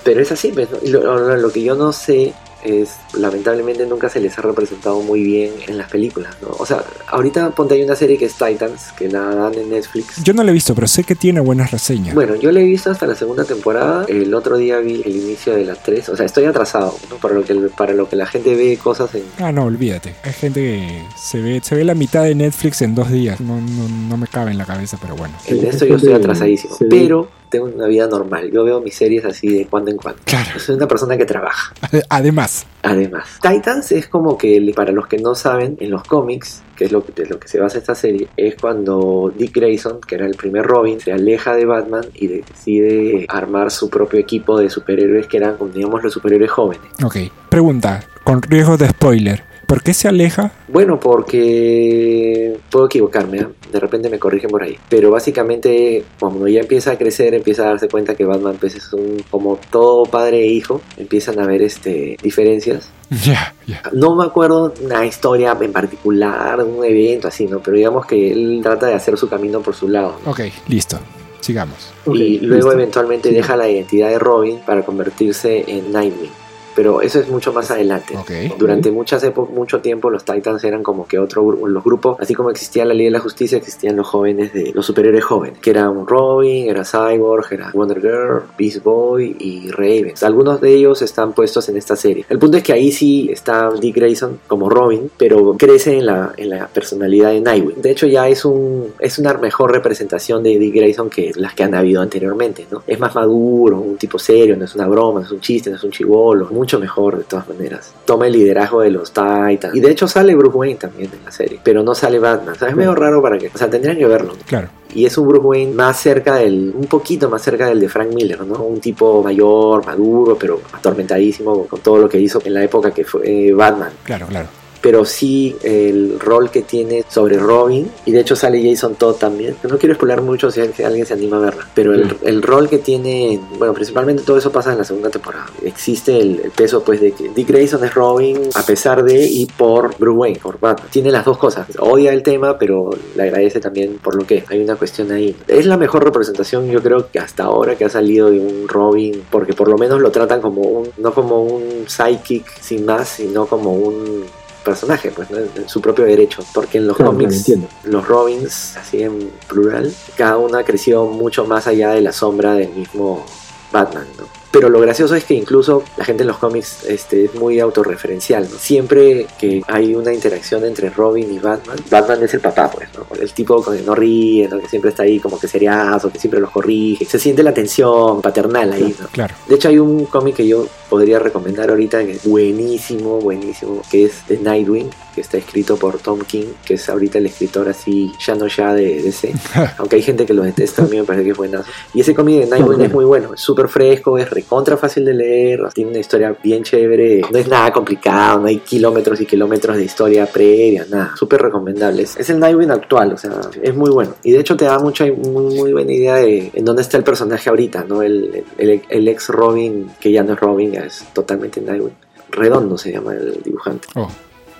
Pero 0.03 0.21
es 0.21 0.31
así, 0.31 0.51
pues, 0.51 0.69
¿no? 0.71 0.77
Y 0.83 0.89
lo, 0.89 1.01
lo- 1.01 1.35
lo 1.37 1.51
que 1.51 1.61
yo 1.63 1.75
no 1.75 1.91
sé 1.91 2.33
es, 2.63 2.95
lamentablemente 3.13 3.85
nunca 3.85 4.09
se 4.09 4.19
les 4.19 4.37
ha 4.37 4.41
representado 4.41 5.01
muy 5.01 5.23
bien 5.23 5.51
en 5.67 5.77
las 5.77 5.89
películas, 5.89 6.35
¿no? 6.41 6.49
O 6.57 6.65
sea, 6.65 6.83
ahorita 7.07 7.51
ponte 7.51 7.75
hay 7.75 7.83
una 7.83 7.95
serie 7.95 8.17
que 8.17 8.25
es 8.25 8.33
Titans, 8.33 8.91
que 8.97 9.09
la 9.09 9.21
dan 9.35 9.53
en 9.55 9.69
Netflix. 9.69 10.23
Yo 10.23 10.33
no 10.33 10.43
lo 10.43 10.49
he 10.49 10.53
visto, 10.53 10.75
pero 10.75 10.87
sé 10.87 11.03
que 11.03 11.15
tiene 11.15 11.39
buenas 11.39 11.71
reseñas. 11.71 12.15
Bueno, 12.15 12.35
yo 12.35 12.51
la 12.51 12.59
he 12.59 12.65
visto 12.65 12.91
hasta 12.91 13.07
la 13.07 13.15
segunda 13.15 13.45
temporada. 13.45 14.05
El 14.07 14.33
otro 14.33 14.57
día 14.57 14.79
vi 14.79 15.01
el 15.03 15.15
inicio 15.15 15.53
de 15.53 15.65
las 15.65 15.83
tres. 15.83 16.09
O 16.09 16.15
sea, 16.15 16.25
estoy 16.25 16.45
atrasado, 16.45 16.95
¿no? 17.09 17.17
Para 17.17 17.35
lo 17.35 17.43
que, 17.43 17.53
para 17.77 17.93
lo 17.93 18.09
que 18.09 18.15
la 18.15 18.25
gente 18.25 18.55
ve 18.55 18.77
cosas 18.81 19.13
en... 19.15 19.23
Ah, 19.39 19.51
no, 19.51 19.65
olvídate. 19.65 20.15
Hay 20.23 20.33
gente 20.33 20.61
que 20.61 21.03
se 21.15 21.39
ve, 21.39 21.61
se 21.63 21.75
ve 21.75 21.83
la 21.83 21.95
mitad 21.95 22.23
de 22.23 22.35
Netflix 22.35 22.81
en 22.81 22.95
dos 22.95 23.11
días. 23.11 23.39
No, 23.39 23.59
no, 23.59 23.87
no 23.87 24.17
me 24.17 24.27
cabe 24.27 24.51
en 24.51 24.57
la 24.57 24.65
cabeza, 24.65 24.97
pero 25.01 25.15
bueno. 25.15 25.35
En 25.45 25.65
esto 25.65 25.85
yo 25.85 25.95
estoy 25.95 26.13
atrasadísimo. 26.13 26.77
Pero 26.89 27.29
tengo 27.49 27.65
una 27.65 27.87
vida 27.87 28.07
normal. 28.07 28.51
Yo 28.51 28.63
veo 28.63 28.81
mis 28.81 28.95
series 28.95 29.25
así 29.25 29.49
de 29.49 29.65
cuando 29.65 29.91
en 29.91 29.97
cuando. 29.97 30.21
Claro. 30.25 30.59
Soy 30.59 30.75
una 30.75 30.87
persona 30.87 31.17
que 31.17 31.25
trabaja. 31.25 31.73
Además, 32.09 32.65
Además, 32.83 33.39
Titans 33.41 33.91
es 33.91 34.07
como 34.07 34.37
que, 34.37 34.71
para 34.75 34.91
los 34.91 35.07
que 35.07 35.17
no 35.17 35.35
saben, 35.35 35.77
en 35.79 35.91
los 35.91 36.03
cómics, 36.03 36.61
que 36.75 36.85
es 36.85 36.91
lo 36.91 37.03
que, 37.05 37.11
de 37.11 37.27
lo 37.27 37.39
que 37.39 37.47
se 37.47 37.59
basa 37.59 37.77
esta 37.77 37.95
serie, 37.95 38.29
es 38.37 38.55
cuando 38.55 39.33
Dick 39.35 39.55
Grayson, 39.55 39.99
que 39.99 40.15
era 40.15 40.25
el 40.25 40.35
primer 40.35 40.63
Robin, 40.63 40.99
se 40.99 41.11
aleja 41.11 41.55
de 41.55 41.65
Batman 41.65 42.05
y 42.13 42.27
decide 42.27 43.25
armar 43.27 43.71
su 43.71 43.89
propio 43.89 44.19
equipo 44.19 44.57
de 44.57 44.69
superhéroes 44.69 45.27
que 45.27 45.37
eran, 45.37 45.57
digamos, 45.73 46.01
los 46.03 46.13
superhéroes 46.13 46.51
jóvenes. 46.51 46.87
ok. 47.03 47.17
Pregunta, 47.49 48.03
con 48.23 48.41
riesgo 48.41 48.77
de 48.77 48.89
spoiler. 48.89 49.46
¿Por 49.67 49.83
qué 49.83 49.93
se 49.93 50.07
aleja? 50.07 50.53
Bueno, 50.69 50.97
porque 50.97 52.57
puedo 52.71 52.85
equivocarme, 52.85 53.39
¿eh? 53.39 53.47
de 53.69 53.79
repente 53.81 54.09
me 54.09 54.17
corrigen 54.17 54.49
por 54.49 54.63
ahí. 54.63 54.77
Pero 54.87 55.11
básicamente, 55.11 56.05
cuando 56.17 56.47
ya 56.47 56.61
empieza 56.61 56.91
a 56.91 56.97
crecer, 56.97 57.33
empieza 57.33 57.63
a 57.63 57.65
darse 57.71 57.89
cuenta 57.89 58.15
que 58.15 58.23
Batman 58.23 58.55
pues, 58.57 58.75
es 58.75 58.93
un, 58.93 59.21
como 59.29 59.59
todo 59.69 60.05
padre 60.05 60.39
e 60.43 60.47
hijo, 60.47 60.81
empiezan 60.95 61.39
a 61.39 61.43
haber 61.43 61.61
este, 61.61 62.17
diferencias. 62.23 62.89
Ya, 63.25 63.55
ya. 63.65 63.81
No 63.93 64.15
me 64.15 64.25
acuerdo 64.25 64.73
una 64.81 65.05
historia 65.05 65.57
en 65.59 65.71
particular, 65.71 66.61
un 66.61 66.83
evento 66.83 67.29
así, 67.29 67.45
¿no? 67.45 67.61
Pero 67.61 67.77
digamos 67.77 68.05
que 68.05 68.33
él 68.33 68.59
trata 68.61 68.87
de 68.87 68.95
hacer 68.95 69.17
su 69.17 69.29
camino 69.29 69.61
por 69.61 69.75
su 69.75 69.87
lado. 69.87 70.15
¿no? 70.25 70.31
Ok, 70.31 70.41
listo. 70.67 70.99
Sigamos. 71.39 71.93
y 72.05 72.39
luego 72.39 72.73
eventualmente 72.73 73.31
deja 73.31 73.55
la 73.55 73.69
identidad 73.69 74.09
de 74.09 74.19
Robin 74.19 74.59
para 74.65 74.83
convertirse 74.83 75.63
en 75.67 75.93
Nightwing. 75.93 76.46
Pero 76.77 77.01
eso 77.01 77.19
es 77.19 77.27
mucho 77.27 77.51
más 77.51 77.71
adelante. 77.71 78.15
Ok. 78.15 78.55
Durante 78.59 78.91
muchas 78.91 79.23
épocas, 79.23 79.51
mucho 79.51 79.79
tiempo, 79.81 80.11
los 80.11 80.23
Titans 80.23 80.63
eran 80.63 80.83
como 80.83 81.07
que 81.07 81.17
otro 81.17 81.41
los 81.65 81.83
grupos, 81.83 82.17
así 82.19 82.35
como 82.35 82.51
existía 82.51 82.85
la 82.85 82.93
Ley 82.93 83.05
de 83.05 83.11
la 83.11 83.19
Justicia, 83.19 83.57
existían 83.57 83.95
los 83.95 84.05
jóvenes 84.05 84.53
de 84.53 84.71
los 84.75 84.85
superiores 84.85 85.25
jóvenes, 85.25 85.57
que 85.57 85.71
eran 85.71 86.05
Robin, 86.05 86.69
era 86.69 86.85
Cyborg, 86.85 87.51
era 87.51 87.71
Wonder 87.73 87.99
Girl, 87.99 88.43
Beast 88.59 88.83
Boy 88.83 89.35
y 89.39 89.71
Raven. 89.71 90.13
Algunos 90.21 90.61
de 90.61 90.75
ellos 90.75 91.01
están 91.01 91.33
puestos 91.33 91.67
en 91.67 91.77
esta 91.77 91.95
serie. 91.95 92.27
El 92.29 92.37
punto 92.37 92.57
es 92.57 92.63
que 92.63 92.73
ahí 92.73 92.91
sí 92.91 93.27
está 93.31 93.71
Dick 93.71 93.95
Grayson 93.95 94.41
como 94.45 94.69
Robin, 94.69 95.09
pero 95.17 95.55
crece 95.57 95.97
en 95.97 96.05
la, 96.05 96.33
en 96.37 96.51
la 96.51 96.67
personalidad 96.67 97.31
de 97.31 97.41
Nightwing. 97.41 97.81
De 97.81 97.89
hecho, 97.89 98.05
ya 98.05 98.27
es 98.27 98.45
un 98.45 98.93
es 98.99 99.17
una 99.17 99.33
mejor 99.33 99.71
representación 99.71 100.43
de 100.43 100.59
Dick 100.59 100.75
Grayson 100.75 101.09
que 101.09 101.31
las 101.37 101.55
que 101.55 101.63
han 101.63 101.73
habido 101.73 102.03
anteriormente, 102.03 102.67
¿no? 102.69 102.83
Es 102.85 102.99
más 102.99 103.15
maduro, 103.15 103.79
un 103.79 103.97
tipo 103.97 104.19
serio, 104.19 104.55
no 104.55 104.65
es 104.65 104.75
una 104.75 104.87
broma, 104.87 105.21
no 105.21 105.25
es 105.25 105.31
un 105.31 105.41
chiste, 105.41 105.71
no 105.71 105.77
es 105.77 105.83
un 105.83 105.89
chivolo, 105.91 106.47
mucho 106.67 106.79
mejor 106.81 107.17
de 107.17 107.23
todas 107.23 107.47
maneras. 107.47 107.93
Toma 108.03 108.27
el 108.27 108.33
liderazgo 108.33 108.81
de 108.81 108.91
los 108.91 109.13
Titans. 109.13 109.73
Y 109.73 109.79
de 109.79 109.89
hecho 109.89 110.05
sale 110.05 110.35
Bruce 110.35 110.57
Wayne 110.57 110.75
también 110.75 111.09
en 111.13 111.23
la 111.23 111.31
serie, 111.31 111.61
pero 111.63 111.81
no 111.81 111.95
sale 111.95 112.19
Batman. 112.19 112.55
O 112.55 112.59
sea, 112.59 112.67
es 112.67 112.75
medio 112.75 112.93
raro 112.93 113.21
para 113.21 113.37
que, 113.37 113.47
o 113.47 113.57
sea, 113.57 113.69
tendrían 113.69 113.97
que 113.97 114.05
verlo. 114.05 114.33
¿no? 114.33 114.39
Claro. 114.45 114.67
Y 114.93 115.05
es 115.05 115.17
un 115.17 115.29
Bruce 115.29 115.47
Wayne 115.47 115.73
más 115.73 115.97
cerca 115.97 116.35
del, 116.35 116.73
un 116.75 116.87
poquito 116.87 117.29
más 117.29 117.41
cerca 117.41 117.67
del 117.67 117.79
de 117.79 117.87
Frank 117.87 118.09
Miller, 118.13 118.45
¿no? 118.45 118.55
Un 118.63 118.81
tipo 118.81 119.23
mayor, 119.23 119.85
maduro, 119.85 120.37
pero 120.37 120.59
atormentadísimo 120.73 121.67
con 121.67 121.79
todo 121.79 121.99
lo 121.99 122.09
que 122.09 122.19
hizo 122.19 122.41
en 122.43 122.53
la 122.53 122.63
época 122.65 122.91
que 122.91 123.05
fue 123.05 123.47
eh, 123.47 123.53
Batman 123.53 123.91
Claro, 124.03 124.27
claro. 124.27 124.47
Pero 124.87 125.03
sí 125.03 125.53
el 125.63 126.17
rol 126.17 126.49
que 126.49 126.61
tiene 126.61 127.03
sobre 127.09 127.37
Robin, 127.37 127.91
y 128.05 128.13
de 128.13 128.21
hecho 128.21 128.37
sale 128.37 128.63
Jason 128.63 128.95
Todd 128.95 129.15
también. 129.15 129.57
No 129.69 129.77
quiero 129.77 129.95
spoiler 129.95 130.21
mucho 130.21 130.49
si 130.49 130.61
alguien 130.61 131.05
se 131.05 131.13
anima 131.13 131.35
a 131.35 131.41
verla, 131.41 131.67
pero 131.75 131.93
el, 131.93 132.15
el 132.23 132.41
rol 132.41 132.69
que 132.69 132.77
tiene, 132.77 133.37
bueno, 133.57 133.73
principalmente 133.73 134.23
todo 134.23 134.37
eso 134.37 134.49
pasa 134.49 134.71
en 134.71 134.77
la 134.77 134.85
segunda 134.85 135.09
temporada. 135.09 135.47
Existe 135.61 136.17
el, 136.17 136.39
el 136.39 136.51
peso, 136.51 136.85
pues, 136.85 137.01
de 137.01 137.11
que 137.11 137.27
Dick 137.35 137.49
Grayson 137.49 137.83
es 137.83 137.93
Robin 137.93 138.39
a 138.55 138.61
pesar 138.61 139.03
de 139.03 139.25
y 139.25 139.45
por 139.47 139.97
Bruce 139.97 140.17
Wayne, 140.17 140.39
por 140.41 140.57
Batman. 140.57 140.87
Tiene 140.89 141.11
las 141.11 141.25
dos 141.25 141.37
cosas. 141.37 141.67
Odia 141.79 142.13
el 142.13 142.23
tema, 142.23 142.57
pero 142.57 142.89
le 143.17 143.23
agradece 143.23 143.59
también 143.59 143.99
por 144.01 144.15
lo 144.15 144.25
que. 144.25 144.45
Hay 144.47 144.61
una 144.61 144.77
cuestión 144.77 145.11
ahí. 145.11 145.35
Es 145.49 145.65
la 145.65 145.75
mejor 145.75 146.05
representación, 146.05 146.69
yo 146.69 146.81
creo, 146.81 147.11
que 147.11 147.19
hasta 147.19 147.43
ahora 147.43 147.75
que 147.75 147.83
ha 147.83 147.89
salido 147.89 148.31
de 148.31 148.39
un 148.39 148.69
Robin, 148.69 149.21
porque 149.29 149.51
por 149.51 149.67
lo 149.67 149.77
menos 149.77 149.99
lo 149.99 150.11
tratan 150.11 150.39
como 150.39 150.61
un, 150.61 150.89
no 150.97 151.13
como 151.13 151.43
un 151.43 151.83
psychic 151.87 152.45
sin 152.61 152.85
más, 152.85 153.09
sino 153.09 153.47
como 153.47 153.73
un 153.73 154.23
personaje, 154.67 155.11
pues, 155.11 155.31
¿no? 155.31 155.37
en 155.37 155.69
su 155.69 155.79
propio 155.79 156.05
derecho. 156.05 156.43
Porque 156.53 156.77
en 156.77 156.87
los 156.87 156.97
Claro, 156.97 157.11
cómics, 157.13 157.51
los 157.83 158.05
Robins, 158.07 158.75
así 158.77 159.01
en 159.01 159.31
plural, 159.47 159.93
cada 160.15 160.37
una 160.37 160.63
creció 160.63 161.05
mucho 161.05 161.45
más 161.45 161.67
allá 161.67 161.91
de 161.91 162.01
la 162.01 162.11
sombra 162.11 162.53
del 162.53 162.69
mismo 162.69 163.25
Batman, 163.71 164.05
¿no? 164.17 164.25
Pero 164.59 164.69
lo 164.69 164.79
gracioso 164.79 165.15
es 165.15 165.23
que 165.23 165.33
incluso 165.33 165.83
la 165.97 166.05
gente 166.05 166.23
en 166.23 166.27
los 166.27 166.37
cómics 166.37 166.83
este, 166.87 167.25
es 167.25 167.35
muy 167.35 167.59
autorreferencial, 167.59 168.47
¿no? 168.49 168.57
Siempre 168.57 169.27
que 169.39 169.61
hay 169.67 169.95
una 169.95 170.13
interacción 170.13 170.65
entre 170.65 170.89
Robin 170.89 171.31
y 171.31 171.39
Batman, 171.39 171.77
Batman 171.89 172.23
es 172.23 172.33
el 172.33 172.39
papá, 172.39 172.71
pues, 172.71 172.89
¿no? 172.95 173.05
El 173.21 173.31
tipo 173.33 173.61
con 173.61 173.77
el 173.77 173.85
no 173.85 173.95
ríe, 173.95 174.47
¿no? 174.47 174.59
Que 174.59 174.67
siempre 174.67 174.89
está 174.89 175.03
ahí 175.03 175.19
como 175.19 175.39
que 175.39 175.47
seriazo, 175.47 176.11
que 176.11 176.19
siempre 176.19 176.39
los 176.39 176.51
corrige. 176.51 177.05
Se 177.05 177.19
siente 177.19 177.43
la 177.43 177.53
tensión 177.53 178.21
paternal 178.21 178.73
ahí, 178.73 178.95
¿no? 178.99 179.07
Claro. 179.07 179.35
De 179.47 179.55
hecho, 179.55 179.69
hay 179.69 179.79
un 179.79 180.05
cómic 180.05 180.35
que 180.35 180.47
yo 180.47 180.67
podría 180.89 181.19
recomendar 181.19 181.69
ahorita 181.69 182.05
que 182.05 182.13
es 182.13 182.25
buenísimo, 182.25 183.19
buenísimo, 183.19 183.81
que 183.89 184.05
es 184.05 184.27
de 184.27 184.37
Nightwing, 184.37 184.89
que 185.13 185.21
está 185.21 185.37
escrito 185.37 185.77
por 185.77 185.99
Tom 185.99 186.21
King, 186.21 186.53
que 186.65 186.75
es 186.75 186.89
ahorita 186.89 187.17
el 187.17 187.25
escritor 187.25 187.67
así, 187.69 188.11
ya 188.25 188.35
no 188.35 188.47
ya 188.47 188.73
de 188.73 189.01
DC. 189.01 189.33
Aunque 189.77 189.97
hay 189.97 190.01
gente 190.01 190.25
que 190.25 190.33
lo 190.33 190.43
detesta, 190.43 190.83
a 190.83 190.87
mí 190.87 190.97
me 190.97 191.03
parece 191.03 191.25
que 191.25 191.31
es 191.31 191.37
buenazo. 191.37 191.69
Y 191.93 192.01
ese 192.01 192.13
cómic 192.13 192.41
de 192.41 192.45
Nightwing 192.47 192.81
es 192.81 192.93
muy 192.93 193.05
bueno, 193.05 193.33
es 193.33 193.41
súper 193.41 193.67
fresco, 193.67 194.17
es 194.17 194.29
recontra 194.47 194.77
fácil 194.77 195.03
de 195.03 195.13
leer, 195.13 195.67
tiene 195.73 195.91
una 195.91 195.99
historia 195.99 196.33
bien 196.41 196.63
chévere, 196.63 197.21
no 197.29 197.37
es 197.37 197.47
nada 197.49 197.73
complicado, 197.73 198.39
no 198.39 198.47
hay 198.47 198.59
kilómetros 198.59 199.19
y 199.19 199.25
kilómetros 199.25 199.75
de 199.75 199.83
historia 199.83 200.25
previa, 200.25 200.85
nada, 200.89 201.11
súper 201.17 201.41
recomendable. 201.41 202.03
Es, 202.03 202.29
el 202.29 202.39
Nightwing 202.39 202.71
actual, 202.71 203.11
o 203.11 203.17
sea, 203.17 203.41
es 203.61 203.75
muy 203.75 203.89
bueno. 203.89 204.15
Y 204.23 204.31
de 204.31 204.39
hecho 204.39 204.55
te 204.55 204.63
da 204.63 204.79
mucha, 204.79 205.05
muy, 205.05 205.53
muy 205.53 205.73
buena 205.73 205.91
idea 205.91 206.15
de 206.15 206.49
en 206.53 206.63
dónde 206.63 206.81
está 206.81 206.95
el 206.95 207.03
personaje 207.03 207.49
ahorita, 207.49 207.83
¿no? 207.83 208.01
El, 208.01 208.45
el, 208.57 209.07
ex 209.09 209.27
Robin, 209.27 209.91
que 209.99 210.13
ya 210.13 210.23
no 210.23 210.33
es 210.33 210.39
Robin, 210.39 210.75
es 210.75 211.05
totalmente 211.13 211.59
Nightwing. 211.59 211.95
Redondo 212.29 212.77
se 212.77 212.93
llama 212.93 213.15
el 213.15 213.41
dibujante. 213.43 213.89
Oh, 213.95 214.09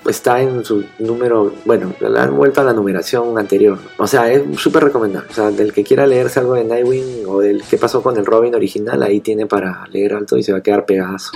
está 0.06 0.40
en 0.40 0.64
su 0.64 0.84
número, 0.98 1.52
bueno, 1.64 1.92
le 2.00 2.18
han 2.18 2.36
vuelto 2.36 2.60
a 2.60 2.64
la 2.64 2.72
numeración 2.72 3.38
anterior. 3.38 3.78
O 3.98 4.06
sea, 4.06 4.30
es 4.30 4.42
súper 4.58 4.84
recomendable. 4.84 5.28
O 5.30 5.34
sea, 5.34 5.50
del 5.50 5.72
que 5.72 5.84
quiera 5.84 6.06
leerse 6.06 6.40
algo 6.40 6.54
de 6.54 6.64
Nightwing 6.64 7.24
o 7.26 7.40
del 7.40 7.62
qué 7.62 7.78
pasó 7.78 8.02
con 8.02 8.16
el 8.16 8.26
Robin 8.26 8.54
original, 8.54 9.02
ahí 9.02 9.20
tiene 9.20 9.46
para 9.46 9.86
leer 9.90 10.14
alto 10.14 10.36
y 10.36 10.42
se 10.42 10.52
va 10.52 10.58
a 10.58 10.62
quedar 10.62 10.86
pegazo. 10.86 11.30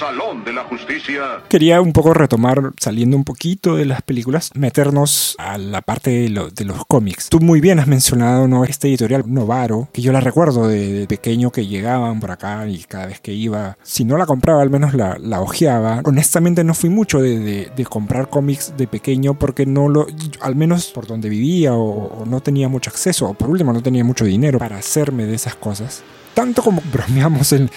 Salón 0.00 0.44
de 0.46 0.54
la 0.54 0.64
Justicia. 0.64 1.42
Quería 1.50 1.82
un 1.82 1.92
poco 1.92 2.14
retomar, 2.14 2.72
saliendo 2.80 3.18
un 3.18 3.24
poquito 3.24 3.76
de 3.76 3.84
las 3.84 4.00
películas, 4.00 4.50
meternos 4.54 5.34
a 5.38 5.58
la 5.58 5.82
parte 5.82 6.08
de, 6.10 6.28
lo- 6.30 6.48
de 6.48 6.64
los 6.64 6.86
cómics. 6.86 7.28
Tú 7.28 7.38
muy 7.38 7.60
bien 7.60 7.78
has 7.78 7.86
mencionado 7.86 8.48
¿no? 8.48 8.64
esta 8.64 8.88
editorial 8.88 9.24
Novaro, 9.26 9.88
que 9.92 10.00
yo 10.00 10.10
la 10.12 10.20
recuerdo 10.20 10.66
de, 10.68 10.90
de 10.94 11.06
pequeño 11.06 11.50
que 11.52 11.66
llegaban 11.66 12.18
por 12.18 12.30
acá 12.30 12.66
y 12.66 12.78
cada 12.84 13.04
vez 13.06 13.20
que 13.20 13.34
iba, 13.34 13.76
si 13.82 14.04
no 14.06 14.16
la 14.16 14.24
compraba, 14.24 14.62
al 14.62 14.70
menos 14.70 14.94
la, 14.94 15.18
la 15.20 15.42
ojeaba. 15.42 16.00
Honestamente 16.04 16.64
no 16.64 16.72
fui 16.72 16.88
mucho 16.88 17.18
de, 17.20 17.38
de- 17.76 17.84
comprar 17.84 18.30
cómics 18.30 18.72
de 18.78 18.86
pequeño 18.86 19.34
porque 19.34 19.66
no 19.66 19.88
lo, 19.88 20.06
al 20.40 20.56
menos 20.56 20.86
por 20.86 21.06
donde 21.06 21.28
vivía 21.28 21.74
o, 21.74 22.22
o 22.22 22.24
no 22.24 22.40
tenía 22.40 22.68
mucho 22.70 22.88
acceso, 22.88 23.26
o 23.28 23.34
por 23.34 23.50
último 23.50 23.72
no 23.74 23.82
tenía 23.82 24.02
mucho 24.04 24.24
dinero 24.24 24.58
para 24.58 24.78
hacerme 24.78 25.26
de 25.26 25.34
esas 25.34 25.56
cosas. 25.56 26.02
Tanto 26.40 26.62
como 26.62 26.80
bromeamos 26.90 27.52
en, 27.52 27.70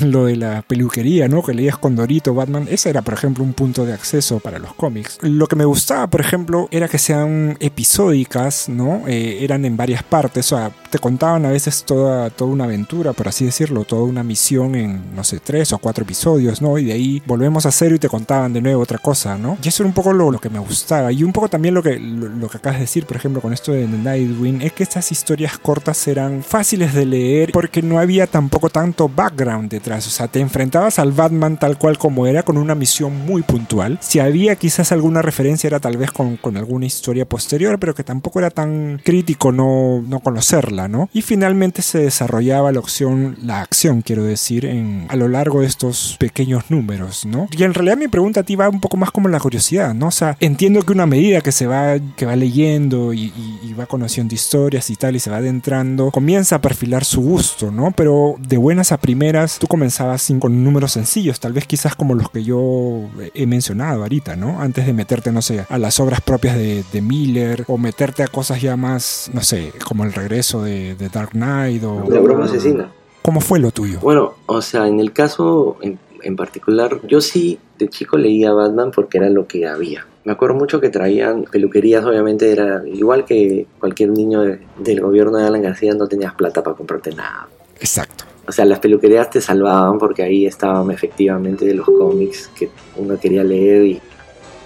en 0.00 0.10
lo 0.10 0.24
de 0.24 0.34
la 0.34 0.62
peluquería, 0.62 1.28
¿no? 1.28 1.40
Que 1.40 1.54
leías 1.54 1.78
con 1.78 1.94
Dorito, 1.94 2.34
Batman. 2.34 2.66
Ese 2.68 2.90
era, 2.90 3.00
por 3.00 3.14
ejemplo, 3.14 3.44
un 3.44 3.52
punto 3.52 3.86
de 3.86 3.92
acceso 3.92 4.40
para 4.40 4.58
los 4.58 4.74
cómics. 4.74 5.18
Lo 5.22 5.46
que 5.46 5.54
me 5.54 5.64
gustaba, 5.64 6.08
por 6.08 6.20
ejemplo, 6.20 6.66
era 6.72 6.88
que 6.88 6.98
sean 6.98 7.56
episódicas, 7.60 8.68
¿no? 8.68 9.04
Eh, 9.06 9.44
eran 9.44 9.64
en 9.64 9.76
varias 9.76 10.02
partes. 10.02 10.52
O 10.52 10.56
sea, 10.56 10.72
te 10.90 10.98
contaban 10.98 11.46
a 11.46 11.50
veces 11.50 11.84
toda, 11.84 12.28
toda 12.30 12.50
una 12.50 12.64
aventura, 12.64 13.12
por 13.12 13.28
así 13.28 13.44
decirlo, 13.44 13.84
toda 13.84 14.02
una 14.02 14.24
misión 14.24 14.74
en, 14.74 15.14
no 15.14 15.22
sé, 15.22 15.38
tres 15.38 15.72
o 15.72 15.78
cuatro 15.78 16.02
episodios, 16.02 16.60
¿no? 16.60 16.76
Y 16.76 16.86
de 16.86 16.94
ahí 16.94 17.22
volvemos 17.24 17.66
a 17.66 17.70
cero 17.70 17.94
y 17.94 18.00
te 18.00 18.08
contaban 18.08 18.52
de 18.52 18.60
nuevo 18.60 18.82
otra 18.82 18.98
cosa, 18.98 19.38
¿no? 19.38 19.58
Y 19.62 19.68
eso 19.68 19.84
era 19.84 19.88
un 19.88 19.94
poco 19.94 20.12
lo, 20.12 20.32
lo 20.32 20.40
que 20.40 20.50
me 20.50 20.58
gustaba. 20.58 21.12
Y 21.12 21.22
un 21.22 21.32
poco 21.32 21.48
también 21.48 21.72
lo 21.72 21.84
que, 21.84 22.00
lo, 22.00 22.28
lo 22.28 22.48
que 22.48 22.56
acabas 22.56 22.78
de 22.78 22.86
decir, 22.86 23.06
por 23.06 23.16
ejemplo, 23.16 23.40
con 23.40 23.52
esto 23.52 23.70
de 23.70 23.86
Nightwing, 23.86 24.62
es 24.62 24.72
que 24.72 24.82
estas 24.82 25.12
historias 25.12 25.56
cortas 25.56 26.08
eran 26.08 26.42
fáciles 26.42 26.94
de 26.94 27.06
leer 27.06 27.52
porque 27.52 27.80
no 27.80 28.00
había 28.00 28.07
tampoco 28.26 28.70
tanto 28.70 29.08
background 29.08 29.70
detrás. 29.70 30.06
O 30.06 30.10
sea, 30.10 30.28
te 30.28 30.40
enfrentabas 30.40 30.98
al 30.98 31.12
Batman 31.12 31.58
tal 31.58 31.78
cual 31.78 31.98
como 31.98 32.26
era, 32.26 32.42
con 32.42 32.56
una 32.58 32.74
misión 32.74 33.26
muy 33.26 33.42
puntual. 33.42 33.98
Si 34.00 34.18
había 34.20 34.56
quizás 34.56 34.92
alguna 34.92 35.22
referencia, 35.22 35.68
era 35.68 35.80
tal 35.80 35.96
vez 35.96 36.10
con, 36.10 36.36
con 36.36 36.56
alguna 36.56 36.86
historia 36.86 37.26
posterior, 37.28 37.78
pero 37.78 37.94
que 37.94 38.04
tampoco 38.04 38.38
era 38.38 38.50
tan 38.50 39.00
crítico 39.04 39.52
no, 39.52 40.02
no 40.06 40.20
conocerla, 40.20 40.88
¿no? 40.88 41.08
Y 41.12 41.22
finalmente 41.22 41.82
se 41.82 41.98
desarrollaba 41.98 42.72
la 42.72 42.80
opción, 42.80 43.36
la 43.42 43.60
acción, 43.60 44.02
quiero 44.02 44.24
decir, 44.24 44.64
en, 44.64 45.06
a 45.08 45.16
lo 45.16 45.28
largo 45.28 45.60
de 45.60 45.66
estos 45.66 46.16
pequeños 46.18 46.64
números, 46.70 47.24
¿no? 47.26 47.48
Y 47.56 47.62
en 47.64 47.74
realidad 47.74 47.96
mi 47.96 48.08
pregunta 48.08 48.40
a 48.40 48.42
ti 48.42 48.56
va 48.56 48.68
un 48.68 48.80
poco 48.80 48.96
más 48.96 49.10
como 49.10 49.28
la 49.28 49.40
curiosidad, 49.40 49.94
¿no? 49.94 50.08
O 50.08 50.10
sea, 50.12 50.36
entiendo 50.40 50.82
que 50.82 50.92
una 50.92 51.06
medida 51.06 51.40
que 51.40 51.52
se 51.52 51.66
va, 51.66 51.96
que 52.16 52.26
va 52.26 52.36
leyendo 52.36 53.12
y, 53.12 53.24
y- 53.36 53.58
y 53.62 53.72
va 53.74 53.86
conociendo 53.86 54.34
historias 54.34 54.90
y 54.90 54.96
tal, 54.96 55.16
y 55.16 55.20
se 55.20 55.30
va 55.30 55.38
adentrando, 55.38 56.10
comienza 56.10 56.56
a 56.56 56.60
perfilar 56.60 57.04
su 57.04 57.20
gusto, 57.20 57.70
¿no? 57.70 57.87
Pero 57.92 58.36
de 58.38 58.56
buenas 58.56 58.92
a 58.92 58.98
primeras, 58.98 59.58
tú 59.58 59.66
comenzabas 59.66 60.22
sin- 60.22 60.40
con 60.40 60.62
números 60.64 60.92
sencillos, 60.92 61.40
tal 61.40 61.52
vez 61.52 61.66
quizás 61.66 61.94
como 61.94 62.14
los 62.14 62.30
que 62.30 62.44
yo 62.44 63.02
he 63.34 63.46
mencionado 63.46 64.02
ahorita, 64.02 64.36
¿no? 64.36 64.60
Antes 64.60 64.86
de 64.86 64.92
meterte, 64.92 65.32
no 65.32 65.42
sé, 65.42 65.64
a 65.68 65.78
las 65.78 65.98
obras 66.00 66.20
propias 66.20 66.56
de, 66.56 66.84
de 66.92 67.00
Miller, 67.02 67.64
o 67.68 67.78
meterte 67.78 68.22
a 68.22 68.28
cosas 68.28 68.60
ya 68.62 68.76
más, 68.76 69.30
no 69.32 69.40
sé, 69.42 69.72
como 69.86 70.04
el 70.04 70.12
regreso 70.12 70.62
de, 70.62 70.94
de 70.94 71.08
Dark 71.08 71.30
Knight, 71.30 71.82
o... 71.84 72.04
La 72.08 72.20
broma 72.20 72.44
asesina. 72.46 72.90
¿Cómo 73.22 73.40
fue 73.40 73.58
lo 73.58 73.70
tuyo? 73.70 73.98
Bueno, 74.00 74.34
o 74.46 74.62
sea, 74.62 74.86
en 74.88 75.00
el 75.00 75.12
caso 75.12 75.76
en, 75.82 75.98
en 76.22 76.36
particular, 76.36 77.00
yo 77.06 77.20
sí 77.20 77.58
de 77.78 77.88
chico 77.88 78.16
leía 78.16 78.52
Batman 78.52 78.90
porque 78.94 79.18
era 79.18 79.28
lo 79.28 79.46
que 79.46 79.66
había. 79.66 80.06
Me 80.24 80.32
acuerdo 80.32 80.56
mucho 80.56 80.80
que 80.80 80.88
traían 80.90 81.44
peluquerías, 81.44 82.04
obviamente 82.04 82.50
era 82.52 82.82
igual 82.86 83.24
que 83.24 83.66
cualquier 83.80 84.10
niño 84.10 84.42
de- 84.42 84.60
del 84.78 85.00
gobierno 85.00 85.38
de 85.38 85.46
Alan 85.46 85.62
García, 85.62 85.94
no 85.94 86.06
tenías 86.06 86.34
plata 86.34 86.62
para 86.62 86.76
comprarte 86.76 87.14
nada. 87.14 87.48
Exacto. 87.80 88.24
O 88.46 88.52
sea, 88.52 88.64
las 88.64 88.78
peluquerías 88.78 89.28
te 89.28 89.40
salvaban 89.40 89.98
porque 89.98 90.22
ahí 90.22 90.46
estaban 90.46 90.90
efectivamente 90.90 91.72
los 91.74 91.86
cómics 91.86 92.50
que 92.58 92.70
uno 92.96 93.18
quería 93.20 93.44
leer 93.44 93.84
y, 93.84 94.00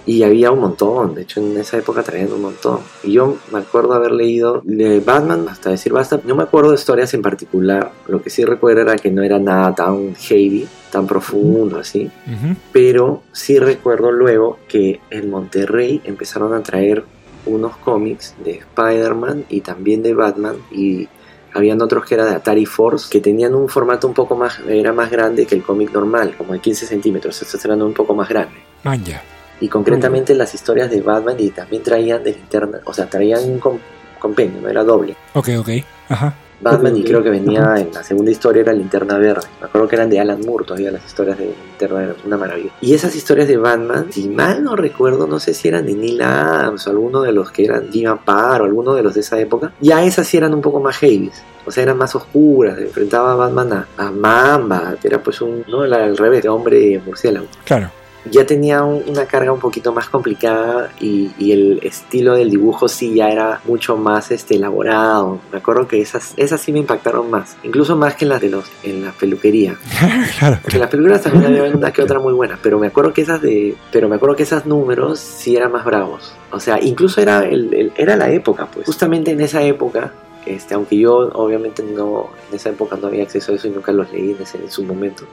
y 0.05 0.23
había 0.23 0.51
un 0.51 0.59
montón. 0.59 1.15
De 1.15 1.23
hecho, 1.23 1.41
en 1.41 1.57
esa 1.57 1.77
época 1.77 2.01
traían 2.01 2.31
un 2.31 2.43
montón. 2.43 2.79
Y 3.03 3.11
yo 3.11 3.35
me 3.51 3.59
acuerdo 3.59 3.93
haber 3.93 4.11
leído 4.11 4.61
de 4.63 5.01
Batman 5.01 5.47
hasta 5.49 5.69
decir 5.69 5.91
basta. 5.91 6.21
No 6.23 6.33
me 6.33 6.43
acuerdo 6.43 6.69
de 6.69 6.75
historias 6.75 7.13
en 7.13 7.21
particular. 7.21 7.91
Lo 8.07 8.21
que 8.21 8.29
sí 8.29 8.45
recuerdo 8.45 8.81
era 8.81 8.95
que 8.95 9.11
no 9.11 9.21
era 9.21 9.37
nada 9.37 9.75
tan 9.75 10.15
heavy, 10.15 10.65
tan 10.89 11.05
profundo 11.05 11.77
así. 11.77 12.09
Ujú. 12.25 12.55
Pero 12.71 13.23
sí 13.33 13.59
recuerdo 13.59 14.13
luego 14.13 14.59
que 14.69 15.01
en 15.09 15.29
Monterrey 15.29 16.01
empezaron 16.05 16.53
a 16.53 16.63
traer 16.63 17.03
unos 17.45 17.75
cómics 17.75 18.33
de 18.45 18.59
Spider-Man 18.59 19.43
y 19.49 19.59
también 19.59 20.01
de 20.01 20.13
Batman 20.13 20.55
y 20.71 21.09
habían 21.53 21.81
otros 21.81 22.05
que 22.05 22.15
era 22.15 22.25
de 22.25 22.35
Atari 22.35 22.65
Force 22.65 23.07
que 23.09 23.19
tenían 23.21 23.53
un 23.55 23.69
formato 23.69 24.07
un 24.07 24.13
poco 24.13 24.35
más 24.35 24.59
era 24.67 24.91
más 24.93 25.09
grande 25.11 25.45
que 25.45 25.55
el 25.55 25.63
cómic 25.63 25.91
normal 25.91 26.35
como 26.37 26.53
de 26.53 26.59
15 26.59 26.85
centímetros 26.87 27.41
estos 27.41 27.63
eran 27.65 27.81
un 27.81 27.93
poco 27.93 28.13
más 28.15 28.27
grandes 28.29 28.61
Manja. 28.83 29.21
y 29.59 29.67
concretamente 29.67 30.33
las 30.35 30.53
historias 30.53 30.89
de 30.89 31.01
Batman 31.01 31.35
y 31.39 31.49
también 31.51 31.83
traían 31.83 32.23
de 32.23 32.31
linterna 32.33 32.79
o 32.85 32.93
sea 32.93 33.07
traían 33.09 33.43
un 33.49 33.59
com- 33.59 33.79
compendio 34.19 34.61
no 34.61 34.69
era 34.69 34.83
doble 34.83 35.15
Ok, 35.33 35.49
ok. 35.59 35.69
Ajá. 36.09 36.33
Batman 36.63 36.97
y 36.97 37.03
creo 37.03 37.21
que 37.21 37.29
venía 37.29 37.75
en 37.77 37.93
la 37.93 38.03
segunda 38.03 38.31
historia 38.31 38.61
era 38.61 38.73
Linterna 38.73 39.17
Verde. 39.17 39.47
Me 39.59 39.67
acuerdo 39.67 39.87
que 39.87 39.95
eran 39.95 40.09
de 40.09 40.19
Alan 40.19 40.41
Moore 40.45 40.65
todavía 40.65 40.91
las 40.91 41.05
historias 41.05 41.37
de 41.37 41.53
Linterna 41.69 41.99
Verde, 41.99 42.15
una 42.25 42.37
maravilla. 42.37 42.71
Y 42.81 42.93
esas 42.93 43.15
historias 43.15 43.47
de 43.47 43.57
Batman, 43.57 44.07
si 44.11 44.29
mal 44.29 44.63
no 44.63 44.75
recuerdo, 44.75 45.27
no 45.27 45.39
sé 45.39 45.53
si 45.53 45.67
eran 45.67 45.85
de 45.85 45.93
Neil 45.93 46.21
Adams 46.21 46.87
o 46.87 46.89
alguno 46.89 47.21
de 47.21 47.33
los 47.33 47.51
que 47.51 47.65
eran 47.65 47.91
Jim 47.91 48.07
Apar 48.07 48.61
o 48.61 48.65
alguno 48.65 48.93
de 48.95 49.03
los 49.03 49.13
de 49.13 49.19
esa 49.19 49.39
época, 49.39 49.73
ya 49.79 50.03
esas 50.03 50.25
sí 50.25 50.37
eran 50.37 50.53
un 50.53 50.61
poco 50.61 50.79
más 50.79 50.97
heavy. 50.97 51.29
O 51.65 51.71
sea, 51.71 51.83
eran 51.83 51.97
más 51.97 52.15
oscuras. 52.15 52.77
Enfrentaba 52.77 53.33
a 53.33 53.35
Batman 53.35 53.73
a, 53.73 53.87
a 53.97 54.11
Mamba, 54.11 54.95
que 55.01 55.07
era 55.07 55.21
pues 55.21 55.41
un, 55.41 55.63
no, 55.67 55.85
era 55.85 56.03
al 56.03 56.17
revés, 56.17 56.43
de 56.43 56.49
hombre 56.49 57.01
murciélago 57.05 57.47
Claro. 57.65 57.89
Ya 58.31 58.45
tenía 58.45 58.83
un- 58.83 59.03
una 59.07 59.25
carga 59.25 59.51
un 59.51 59.59
poquito 59.59 59.91
más 59.93 60.07
complicada 60.09 60.91
y, 60.99 61.31
y 61.37 61.51
el 61.51 61.79
estilo 61.83 62.33
del 62.35 62.49
dibujo 62.49 62.87
sí 62.87 63.13
ya 63.15 63.29
era 63.29 63.59
mucho 63.65 63.97
más 63.97 64.31
este, 64.31 64.55
elaborado. 64.55 65.39
Me 65.51 65.57
acuerdo 65.57 65.87
que 65.87 66.01
esas, 66.01 66.33
esas 66.37 66.61
sí 66.61 66.71
me 66.71 66.79
impactaron 66.79 67.29
más, 67.29 67.57
incluso 67.63 67.95
más 67.95 68.15
que 68.15 68.25
las 68.25 68.39
de 68.41 68.49
los 68.49 68.65
en 68.83 69.03
la 69.03 69.11
peluquería. 69.11 69.75
claro. 70.39 70.59
Porque 70.61 70.77
en 70.77 70.81
las 70.81 70.89
peluquerías 70.89 71.21
también 71.21 71.45
había 71.45 71.63
una 71.75 71.91
que 71.91 72.01
otra 72.01 72.19
muy 72.19 72.33
buena, 72.33 72.57
pero 72.61 72.79
me 72.79 72.87
acuerdo 72.87 73.13
que 73.13 73.21
esas 73.21 73.41
de, 73.41 73.75
pero 73.91 74.07
me 74.09 74.15
acuerdo 74.15 74.35
que 74.35 74.43
esos 74.43 74.65
números 74.65 75.19
sí 75.19 75.55
eran 75.55 75.71
más 75.71 75.83
bravos. 75.85 76.33
O 76.51 76.59
sea, 76.59 76.79
incluso 76.81 77.19
era 77.21 77.43
el, 77.45 77.73
el- 77.73 77.91
era 77.97 78.15
la 78.15 78.29
época, 78.31 78.67
pues. 78.73 78.85
Justamente 78.85 79.31
en 79.31 79.41
esa 79.41 79.61
época. 79.63 80.13
Este, 80.45 80.73
aunque 80.73 80.97
yo 80.97 81.29
obviamente 81.35 81.81
no 81.83 82.27
en 82.49 82.55
esa 82.57 82.67
época 82.69 82.97
no 83.01 83.07
había 83.07 83.23
acceso 83.23 83.53
a 83.53 83.55
eso 83.55 83.69
y 83.69 83.71
nunca 83.71 83.93
los 83.93 84.11
leí 84.11 84.31
en, 84.31 84.41
ese, 84.41 84.57
en 84.57 84.69
su 84.69 84.83
momento 84.83 85.23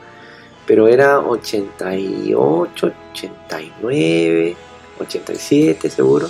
pero 0.67 0.89
era 0.89 1.21
88, 1.21 2.93
89, 3.13 4.57
87 5.01 5.91
seguro. 5.91 6.29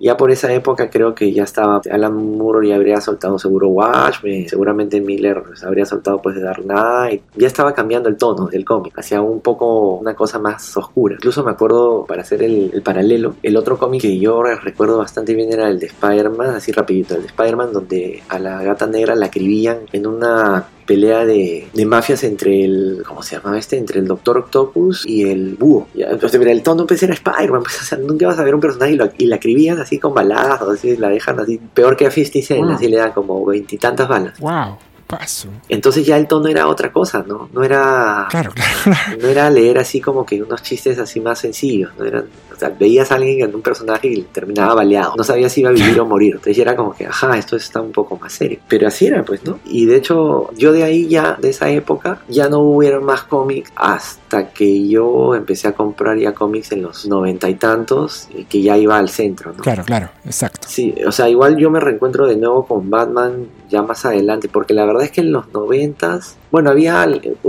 Ya 0.00 0.16
por 0.16 0.30
esa 0.30 0.52
época 0.52 0.90
creo 0.90 1.14
que 1.14 1.32
ya 1.32 1.44
estaba 1.44 1.80
Alan 1.90 2.14
Moore 2.14 2.68
ya 2.68 2.74
habría 2.74 3.00
soltado 3.00 3.38
seguro 3.38 3.68
Watchmen, 3.68 4.48
seguramente 4.48 5.00
Miller 5.00 5.42
habría 5.64 5.86
soltado 5.86 6.20
pues 6.20 6.34
de 6.34 6.42
Dark 6.42 6.62
Knight. 6.62 7.22
Ya 7.36 7.46
estaba 7.46 7.72
cambiando 7.72 8.08
el 8.08 8.16
tono 8.16 8.46
del 8.46 8.64
cómic 8.64 8.98
hacia 8.98 9.22
un 9.22 9.40
poco 9.40 9.94
una 9.94 10.14
cosa 10.14 10.38
más 10.38 10.76
oscura. 10.76 11.14
Incluso 11.14 11.44
me 11.44 11.52
acuerdo 11.52 12.04
para 12.06 12.22
hacer 12.22 12.42
el, 12.42 12.70
el 12.74 12.82
paralelo, 12.82 13.36
el 13.42 13.56
otro 13.56 13.78
cómic 13.78 14.02
que 14.02 14.18
yo 14.18 14.42
recuerdo 14.42 14.98
bastante 14.98 15.34
bien 15.34 15.52
era 15.52 15.68
el 15.68 15.78
de 15.78 15.86
Spider-Man, 15.86 16.50
así 16.50 16.72
rapidito, 16.72 17.14
el 17.14 17.22
de 17.22 17.28
Spider-Man 17.28 17.72
donde 17.72 18.22
a 18.28 18.38
la 18.38 18.62
gata 18.62 18.86
negra 18.86 19.14
la 19.14 19.26
acribillan 19.26 19.78
en 19.92 20.06
una 20.06 20.66
pelea 20.86 21.24
de, 21.24 21.68
de 21.72 21.86
mafias 21.86 22.24
entre 22.24 22.64
el 22.64 23.02
¿cómo 23.06 23.22
se 23.22 23.36
llamaba 23.36 23.58
este? 23.58 23.76
entre 23.78 24.00
el 24.00 24.06
Doctor 24.06 24.38
Octopus 24.38 25.04
y 25.06 25.28
el 25.28 25.56
búho 25.56 25.88
ya, 25.94 26.06
entonces 26.10 26.38
mira, 26.38 26.52
el 26.52 26.62
tono 26.62 26.86
pues 26.86 27.02
era 27.02 27.14
Spider-Man 27.14 27.62
pues, 27.62 27.78
o 27.82 27.84
sea, 27.84 27.98
nunca 27.98 28.26
vas 28.26 28.38
a 28.38 28.44
ver 28.44 28.54
un 28.54 28.60
personaje 28.60 28.92
y, 28.92 28.96
lo- 28.96 29.10
y 29.16 29.26
la 29.26 29.36
acribillan 29.36 29.78
así 29.80 29.98
con 29.98 30.12
balas 30.14 30.60
o 30.62 30.70
así 30.70 30.96
la 30.96 31.08
dejan 31.08 31.40
así 31.40 31.58
peor 31.72 31.96
que 31.96 32.06
a 32.06 32.10
50 32.10 32.46
Cent 32.46 32.64
Mm. 32.66 32.70
así 32.74 32.88
le 32.88 32.96
dan 32.98 33.12
como 33.12 33.44
veintitantas 33.44 34.08
balas 34.08 34.38
Wow. 34.40 34.76
Paso. 35.06 35.48
entonces 35.68 36.06
ya 36.06 36.16
el 36.16 36.26
tono 36.26 36.48
era 36.48 36.66
otra 36.66 36.90
cosa 36.90 37.22
no 37.28 37.48
no 37.52 37.62
era 37.62 38.26
Claro, 38.30 38.52
claro. 38.54 39.18
no 39.20 39.28
era 39.28 39.50
leer 39.50 39.78
así 39.78 40.00
como 40.00 40.24
que 40.24 40.42
unos 40.42 40.62
chistes 40.62 40.98
así 40.98 41.20
más 41.20 41.38
sencillos, 41.40 41.92
no 41.98 42.04
eran, 42.06 42.24
o 42.54 42.58
sea, 42.58 42.70
veías 42.70 43.10
a 43.12 43.16
alguien 43.16 43.42
en 43.42 43.54
un 43.54 43.62
personaje 43.62 44.08
y 44.08 44.22
terminaba 44.22 44.74
baleado, 44.74 45.14
no 45.16 45.24
sabías 45.24 45.52
si 45.52 45.60
iba 45.60 45.70
a 45.70 45.72
vivir 45.72 46.00
o 46.00 46.06
morir, 46.06 46.34
entonces 46.36 46.58
era 46.58 46.74
como 46.74 46.94
que, 46.94 47.06
ajá, 47.06 47.36
esto 47.36 47.56
está 47.56 47.80
un 47.80 47.92
poco 47.92 48.16
más 48.16 48.32
serio, 48.32 48.58
pero 48.68 48.88
así 48.88 49.06
era 49.06 49.24
pues, 49.24 49.44
¿no? 49.44 49.58
Y 49.66 49.86
de 49.86 49.96
hecho, 49.96 50.50
yo 50.54 50.72
de 50.72 50.84
ahí 50.84 51.06
ya, 51.08 51.36
de 51.40 51.50
esa 51.50 51.68
época, 51.68 52.20
ya 52.28 52.48
no 52.48 52.60
hubieron 52.60 53.04
más 53.04 53.24
cómics 53.24 53.70
hasta 53.76 54.50
que 54.50 54.88
yo 54.88 55.34
empecé 55.34 55.68
a 55.68 55.72
comprar 55.72 56.18
ya 56.18 56.32
cómics 56.32 56.72
en 56.72 56.82
los 56.82 57.06
noventa 57.06 57.48
y 57.48 57.54
tantos, 57.54 58.28
que 58.48 58.62
ya 58.62 58.78
iba 58.78 58.98
al 58.98 59.08
centro, 59.10 59.52
¿no? 59.52 59.62
Claro, 59.62 59.84
claro. 59.84 60.08
Exacto. 60.24 60.66
Sí, 60.70 60.94
o 61.06 61.12
sea, 61.12 61.28
igual 61.28 61.56
yo 61.56 61.70
me 61.70 61.80
reencuentro 61.80 62.26
de 62.26 62.36
nuevo 62.36 62.66
con 62.66 62.88
Batman 62.88 63.46
ya 63.68 63.82
más 63.82 64.04
adelante, 64.04 64.48
porque 64.48 64.72
la 64.72 64.84
verdad 64.84 64.94
verdad 64.94 65.06
es 65.06 65.10
que 65.10 65.20
en 65.20 65.32
los 65.32 65.52
noventas, 65.52 66.36
bueno, 66.50 66.70
había, 66.70 67.06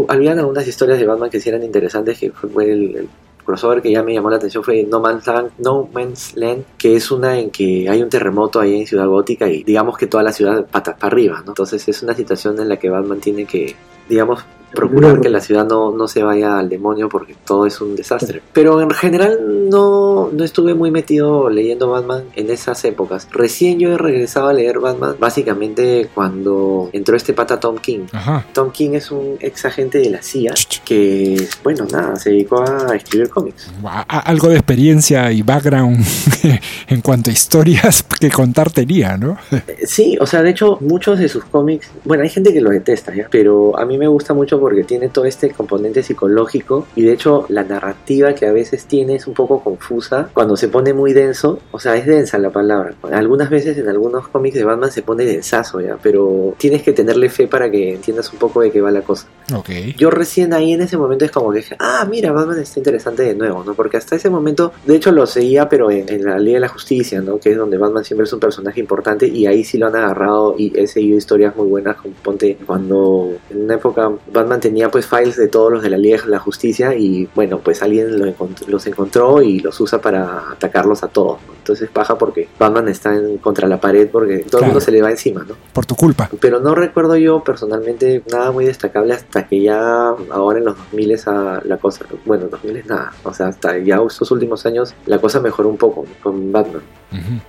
habían 0.08 0.39
algunas 0.39 0.68
historias 0.68 0.99
de 0.99 1.06
Batman 1.06 1.30
que 1.30 1.39
sí 1.39 1.49
eran 1.49 1.64
interesantes, 1.64 2.20
que 2.20 2.32
fue 2.32 2.72
el, 2.72 2.95
el 2.95 3.10
crossover 3.46 3.82
que 3.82 3.91
ya 3.91 4.04
me 4.04 4.14
llamó 4.14 4.30
la 4.30 4.38
atención 4.38 4.64
fue 4.64 4.84
No 4.84 5.00
Man's 5.00 5.26
Land, 5.28 5.52
no 5.60 5.88
Man's 5.93 6.36
Land, 6.36 6.66
que 6.78 6.96
es 6.96 7.12
una 7.12 7.39
en 7.39 7.52
que 7.52 7.88
hay 7.89 8.02
un 8.02 8.10
terremoto 8.10 8.60
ahí 8.60 8.82
en 8.82 8.88
Ciudad 8.88 9.08
Gótica 9.08 9.48
y 9.48 9.64
digamos 9.64 9.98
que 9.98 10.08
toda 10.08 10.24
la 10.24 10.32
ciudad 10.32 10.66
patas 10.66 10.96
para 10.96 11.08
arriba, 11.08 11.41
¿no? 11.46 11.52
Entonces 11.52 11.88
es 11.88 12.04
una 12.04 12.14
situación 12.14 12.60
en 12.60 12.70
la 12.70 12.78
que 12.78 12.89
Batman 12.89 13.20
tiene 13.20 13.46
que, 13.46 13.76
digamos, 14.10 14.43
procurar 14.76 15.21
que 15.21 15.30
la 15.30 15.41
ciudad 15.41 15.65
no, 15.65 15.91
no 15.91 16.07
se 16.07 16.21
vaya 16.21 16.59
al 16.59 16.69
demonio 16.69 17.09
porque 17.09 17.36
todo 17.45 17.65
es 17.65 17.82
un 17.82 17.95
desastre. 17.95 18.41
Pero 18.53 18.82
en 18.82 18.91
general 18.91 19.69
no, 19.69 20.30
no 20.32 20.43
estuve 20.43 20.76
muy 20.76 20.91
metido 20.91 21.49
leyendo 21.49 21.89
Batman 21.89 22.26
en 22.36 22.51
esas 22.51 22.86
épocas. 22.86 23.28
Recién 23.32 23.80
yo 23.80 23.93
he 23.93 23.97
regresado 23.97 24.49
a 24.49 24.53
leer 24.53 24.80
Batman 24.80 25.15
básicamente 25.19 26.09
cuando 26.13 26.89
entró 26.93 27.15
este 27.15 27.34
pata 27.34 27.59
Tom 27.59 27.78
King. 27.78 28.05
Ajá. 28.11 28.45
Tom 28.53 28.71
King 28.71 28.91
es 28.93 29.09
un 29.09 29.38
ex 29.39 29.65
agente 29.65 29.97
de 29.97 30.09
la 30.09 30.21
CIA 30.21 30.53
que, 30.84 31.47
bueno, 31.63 31.86
nada, 31.91 32.15
se 32.17 32.30
dedicó 32.30 32.61
a 32.61 32.95
escribir 32.95 33.30
cómics. 33.30 33.71
Algo 34.07 34.49
de 34.49 34.55
experiencia 34.55 35.32
y 35.32 35.41
background 35.41 36.05
en 36.88 37.01
cuanto 37.01 37.30
a 37.30 37.34
historias 37.34 38.03
que 38.19 38.30
contar 38.30 38.71
tenía, 38.71 39.17
¿no? 39.17 39.38
Eh, 39.51 39.86
Sí, 39.86 40.17
o 40.19 40.26
sea, 40.26 40.41
de 40.41 40.49
hecho, 40.49 40.78
muchos 40.82 41.19
de 41.19 41.30
sus 41.30 41.45
cómics, 41.45 41.89
bueno, 42.03 42.23
hay 42.23 42.30
gente 42.30 42.53
que 42.53 42.61
lo 42.61 42.69
detesta, 42.69 43.15
¿ya? 43.15 43.28
Pero 43.30 43.78
a 43.78 43.86
mí 43.86 43.97
me 43.97 44.07
gusta 44.07 44.34
mucho 44.34 44.59
porque 44.66 44.84
tiene 44.84 45.09
todo 45.09 45.26
este 45.26 45.51
componente 45.51 46.01
psicológico 46.01 46.88
y 46.95 47.03
de 47.03 47.13
hecho 47.13 47.45
la 47.49 47.63
narrativa 47.63 48.34
que 48.34 48.47
a 48.47 48.51
veces 48.51 48.86
tiene 48.86 49.13
es 49.13 49.28
un 49.28 49.36
poco 49.36 49.63
confusa 49.63 50.28
cuando 50.34 50.57
se 50.57 50.70
pone 50.70 50.91
muy 50.91 51.13
denso, 51.13 51.59
o 51.70 51.80
sea, 51.80 51.95
es 51.95 52.07
densa 52.07 52.39
la 52.39 52.49
palabra. 52.49 52.95
Algunas 53.11 53.51
veces 53.51 53.78
en 53.78 53.88
algunos 53.88 54.28
cómics 54.28 54.55
de 54.55 54.63
Batman 54.63 54.91
se 54.91 55.03
pone 55.03 55.24
densazo, 55.24 55.82
¿ya? 55.82 55.99
Pero 56.01 56.55
tienes 56.57 56.82
que 56.82 56.93
tenerle 56.93 57.30
fe 57.30 57.47
para 57.47 57.70
que 57.70 57.93
entiendas 57.93 58.34
un 58.34 58.39
poco 58.39 58.61
de 58.61 58.72
qué 58.72 58.82
va 58.82 58.89
la 58.89 59.01
cosa. 59.01 59.28
Ok. 59.53 59.70
Yo 59.97 60.09
recién 60.09 60.51
ahí 60.51 60.74
en 60.74 60.82
ese 60.82 60.97
momento 60.97 61.26
es 61.26 61.32
como 61.32 61.51
que 61.51 61.57
dije, 61.57 61.76
ah, 61.78 62.07
mira, 62.09 62.32
Batman 62.32 62.57
está 62.57 62.80
interesante 62.80 63.22
de 63.22 63.36
nuevo, 63.36 63.63
¿no? 63.63 63.76
Porque 63.76 63.97
hasta 63.97 64.16
ese 64.16 64.32
momento, 64.32 64.74
de 64.84 64.95
hecho 64.95 65.11
lo 65.11 65.28
seguía, 65.28 65.70
pero 65.70 65.91
en, 65.91 66.09
en 66.09 66.26
la 66.26 66.39
Liga 66.39 66.55
de 66.55 66.61
la 66.61 66.70
Justicia, 66.70 67.22
¿no? 67.22 67.38
Que 67.38 67.51
es 67.51 67.57
donde 67.57 67.78
Batman 67.78 68.03
siempre 68.03 68.26
es 68.26 68.34
un 68.34 68.39
personaje 68.39 68.80
importante 68.80 69.28
y 69.28 69.45
ahí 69.45 69.63
sí 69.63 69.78
lo 69.78 69.86
han 69.86 69.95
agarrado 69.95 70.55
y 70.57 70.74
he 70.76 70.88
seguido 70.88 71.20
historias 71.20 71.55
muy 71.55 71.68
buenas, 71.68 71.97
como 71.97 72.16
ponte 72.16 72.57
cuando 72.66 73.34
en 73.49 73.63
una 73.63 73.76
época 73.76 74.11
Batman 74.32 74.45
tenía 74.60 74.89
pues 74.91 75.08
files 75.08 75.36
de 75.38 75.48
todos 75.48 75.72
los 75.72 75.82
de 75.84 75.89
la 75.89 75.98
Liga 75.98 76.22
de 76.22 76.30
la 76.30 76.39
Justicia 76.39 76.96
y 76.96 77.28
bueno, 77.36 77.60
pues 77.60 77.82
alguien 77.82 78.20
lo 78.20 78.26
encont- 78.26 78.68
los 78.68 78.86
encontró 78.88 79.41
y 79.41 79.60
los 79.60 79.80
usa 79.82 80.00
para 80.00 80.52
atacarlos 80.52 81.04
a 81.04 81.08
todos, 81.08 81.39
¿no? 81.48 81.55
Entonces 81.66 81.89
paja 81.89 82.16
porque 82.16 82.47
Batman 82.59 82.88
está 82.89 83.16
en, 83.16 83.39
contra 83.39 83.68
la 83.68 83.82
pared 83.82 84.07
porque 84.11 84.45
todo 84.47 84.61
el 84.61 84.68
mundo 84.68 84.80
se 84.80 84.91
le 84.91 85.01
va 85.01 85.09
encima, 85.09 85.43
¿no? 85.49 85.55
Por 85.74 85.84
tu 85.88 85.95
culpa. 85.95 86.30
Pero 86.39 86.59
no 86.59 86.76
recuerdo 86.76 87.16
yo 87.16 87.43
personalmente 87.43 88.22
nada 88.32 88.51
muy 88.51 88.66
destacable 88.66 89.16
hasta 89.16 89.47
que 89.47 89.63
ya 89.63 90.09
ahora 90.30 90.59
en 90.59 90.66
los 90.66 90.78
2000 90.78 91.16
a 91.26 91.61
la 91.66 91.78
cosa, 91.78 92.05
bueno, 92.24 92.45
2000 92.49 92.86
nada, 92.86 93.13
o 93.24 93.34
sea, 93.34 93.47
hasta 93.47 93.80
ya 93.80 93.99
estos 94.07 94.30
últimos 94.30 94.63
años 94.68 94.93
la 95.07 95.18
cosa 95.18 95.39
mejoró 95.39 95.70
un 95.70 95.78
poco 95.78 96.05
con 96.22 96.51
Batman. 96.51 96.84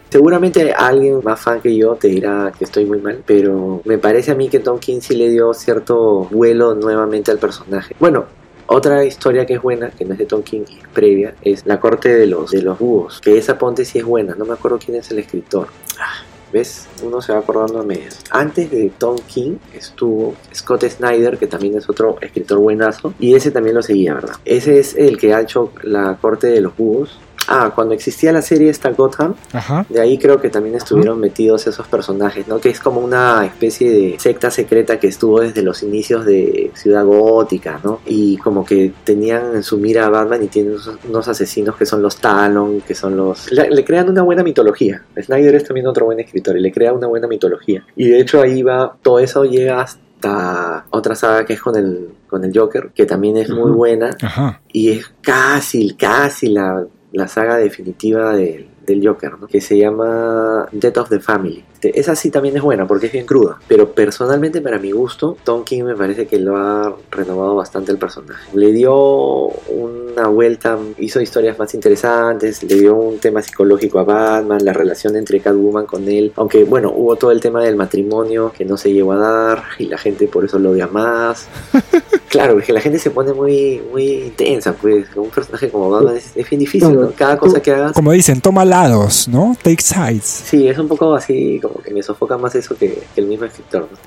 Seguramente 0.09 0.73
alguien 0.73 1.21
más 1.23 1.41
fan 1.41 1.61
que 1.61 1.77
yo 1.77 1.97
te 1.97 2.09
dirá 2.09 2.53
que 2.57 2.65
estoy 2.65 2.87
muy 2.87 3.03
mal, 3.03 3.23
pero 3.27 3.83
me 3.85 3.99
parece 3.99 4.31
a 4.31 4.35
mí 4.35 4.49
que 4.49 4.61
Tom 4.61 4.79
King 4.79 5.01
sí 5.03 5.15
le 5.15 5.29
dio 5.29 5.53
cierto 5.53 6.27
vuelo 6.31 6.75
nuevamente 6.75 7.33
al 7.33 7.39
personaje. 7.39 7.95
Bueno, 8.01 8.25
otra 8.67 9.05
historia 9.05 9.47
que 9.47 9.55
es 9.55 9.63
buena, 9.63 9.91
que 9.91 10.05
no 10.05 10.15
es 10.15 10.19
de 10.19 10.27
y 10.27 10.79
es 10.79 10.89
previa, 10.93 11.35
es 11.43 11.67
La 11.67 11.81
corte 11.81 12.09
de 12.09 12.27
los, 12.27 12.51
de 12.51 12.63
los 12.63 12.79
búhos, 12.79 13.21
que 13.21 13.39
esa 13.39 13.59
ponte 13.59 13.85
sí 13.85 13.99
es 13.99 14.05
buena, 14.05 14.35
no 14.35 14.45
me 14.45 14.55
acuerdo 14.55 14.79
quién 14.79 14.97
es 14.97 15.11
el 15.11 15.19
escritor. 15.19 15.69
Ah, 15.99 16.23
¿Ves? 16.53 16.87
Uno 17.03 17.21
se 17.21 17.33
va 17.33 17.41
acordando 17.41 17.81
a 17.81 17.83
medias. 17.83 18.23
Antes 18.31 18.71
de 18.71 18.91
Tom 18.97 19.17
King 19.27 19.57
estuvo 19.75 20.35
Scott 20.55 20.85
Snyder, 20.85 21.39
que 21.39 21.47
también 21.47 21.77
es 21.77 21.89
otro 21.91 22.19
escritor 22.21 22.59
buenazo, 22.59 23.15
y 23.19 23.35
ese 23.35 23.51
también 23.51 23.75
lo 23.75 23.83
seguía, 23.83 24.15
¿verdad? 24.15 24.37
Ese 24.45 24.79
es 24.79 24.95
el 24.95 25.19
que 25.19 25.35
ha 25.35 25.41
hecho 25.41 25.73
La 25.83 26.17
corte 26.21 26.47
de 26.47 26.61
los 26.61 26.77
búhos. 26.77 27.19
Ah, 27.49 27.73
cuando 27.75 27.95
existía 27.95 28.33
la 28.33 28.43
serie 28.43 28.71
esta 28.71 28.91
Gotham, 28.91 29.35
Ajá. 29.53 29.87
de 29.89 30.01
ahí 30.01 30.19
creo 30.19 30.41
que 30.41 30.51
también 30.51 30.75
estuvieron 30.77 31.21
metidos 31.21 31.67
esos 31.67 31.87
personajes, 31.87 32.47
¿no? 32.49 32.59
Que 32.59 32.71
es 32.71 32.81
como 32.81 33.01
una 33.01 33.45
especie 33.45 33.91
de 33.91 34.17
secta 34.19 34.51
secreta 34.51 34.99
que 34.99 35.09
estuvo 35.09 35.41
desde 35.41 35.63
los 35.63 35.83
inicios 35.83 36.25
de 36.25 36.71
Ciudad 36.75 37.05
Gótica, 37.05 37.81
¿no? 37.85 38.01
Y 38.07 38.37
como 38.39 38.65
que 38.65 38.93
tenían 39.05 39.55
en 39.55 39.63
su 39.63 39.79
mira 39.79 40.07
a 40.07 40.11
Batman 40.11 40.43
y 40.43 40.49
tienen 40.49 40.77
unos, 41.09 41.29
asesinos 41.29 41.77
que 41.77 41.87
son 41.87 42.03
los 42.03 42.17
Talon, 42.17 42.81
que 42.83 42.95
son 42.95 43.17
los... 43.17 43.51
Le, 43.51 43.69
le 43.71 43.85
crean 43.85 44.09
una 44.09 44.23
buena 44.23 44.43
mitología. 44.43 45.03
Snyder 45.21 45.57
es 45.57 45.65
también 45.65 45.87
otro 45.87 46.07
buen 46.07 46.21
escritor 46.21 46.57
y 46.57 46.61
le 46.61 46.73
crea 46.73 46.93
una 46.93 47.07
buena 47.07 47.27
mitología. 47.27 47.85
Y 47.97 48.09
de 48.09 48.21
hecho 48.21 48.41
ahí 48.41 48.63
va, 48.63 48.97
todo 49.03 49.19
eso 49.19 49.45
llega 49.45 49.81
hasta 49.81 50.87
otra 50.91 51.15
saga 51.15 51.45
que 51.45 51.55
es 51.55 51.61
con 51.61 51.77
el, 51.77 52.09
con 52.27 52.45
el 52.45 52.57
Joker, 52.57 52.91
que 52.95 53.07
también 53.07 53.37
es 53.37 53.51
muy 53.51 53.71
buena 53.71 54.11
Ajá. 54.21 54.61
y 54.73 54.91
es 54.91 55.13
casi, 55.21 55.95
casi 55.95 56.49
la, 56.49 56.87
la 57.17 57.29
saga 57.29 57.57
definitiva 57.57 58.37
del, 58.37 58.69
Joker, 59.03 59.33
que 59.51 59.61
se 59.61 59.79
llama 59.79 60.69
Death 60.71 60.99
of 60.99 61.09
the 61.09 61.19
Family. 61.19 61.65
Esa 61.83 62.17
sí 62.17 62.31
también 62.31 62.57
es 62.57 62.63
buena 62.63 62.87
porque 62.87 63.07
es 63.07 63.13
bien 63.13 63.27
cruda, 63.27 63.59
pero 63.69 63.93
personalmente 63.93 64.61
para 64.61 64.79
mi 64.79 64.93
gusto, 64.93 65.37
Tom 65.45 65.65
King 65.65 65.85
me 65.85 65.95
parece 65.95 66.27
que 66.27 66.39
lo 66.39 66.57
ha 66.57 66.95
renovado 67.11 67.55
bastante 67.55 67.93
el 67.93 67.99
personaje. 67.99 68.49
Le 68.55 68.73
dio 68.73 68.95
una 68.97 70.29
vuelta, 70.29 70.79
hizo 70.99 71.21
historias 71.21 71.59
más 71.59 71.75
interesantes, 71.75 72.63
le 72.63 72.77
dio 72.77 72.95
un 72.97 73.19
tema 73.19 73.43
psicológico 73.43 73.99
a 73.99 74.05
Batman, 74.05 74.65
la 74.65 74.73
relación 74.73 75.17
entre 75.17 75.41
Catwoman 75.41 75.87
con 75.87 76.09
él, 76.09 76.33
aunque 76.37 76.65
bueno, 76.65 76.93
hubo 76.95 77.17
todo 77.17 77.31
el 77.31 77.41
tema 77.41 77.63
del 77.63 77.77
matrimonio 77.77 78.53
que 78.57 78.65
no 78.65 78.77
se 78.77 78.93
llegó 78.93 79.13
a 79.13 79.19
dar 79.19 79.63
y 79.79 79.87
la 79.87 79.99
gente 79.99 80.27
por 80.27 80.45
eso 80.45 80.59
lo 80.59 80.71
odia 80.71 80.87
más. 80.87 81.49
Claro, 82.29 82.59
es 82.59 82.67
que 82.67 82.73
la 82.73 82.81
gente 82.81 82.99
se 82.99 83.11
pone 83.11 83.33
muy, 83.33 83.81
muy 83.91 84.25
intensa, 84.25 84.75
pues. 84.75 85.07
Un 85.17 85.31
personaje 85.31 85.71
como 85.71 85.89
Batman 85.89 86.17
es, 86.17 86.33
es 86.35 86.51
bien 86.51 86.61
difícil, 86.61 86.93
¿no? 86.93 87.11
Cada 87.13 87.39
cosa 87.39 87.63
que 87.63 87.71
hagas. 87.71 87.93
Como 87.93 88.13
dicen, 88.13 88.41
toma 88.41 88.65
lados, 88.65 89.29
¿no? 89.29 89.57
Take 89.63 89.83
sides. 89.83 90.25
Sí, 90.25 90.69
es 90.69 90.77
un 90.77 90.89
poco 90.89 91.15
así, 91.15 91.59
como 91.69 91.83
que 91.83 91.93
me 91.93 92.03
sofoca 92.03 92.37
más 92.37 92.55
eso 92.55 92.77
que, 92.77 93.03
que 93.15 93.21
el 93.21 93.27
mismo 93.27 93.45
escritor, 93.45 93.89
¿no? 93.91 93.99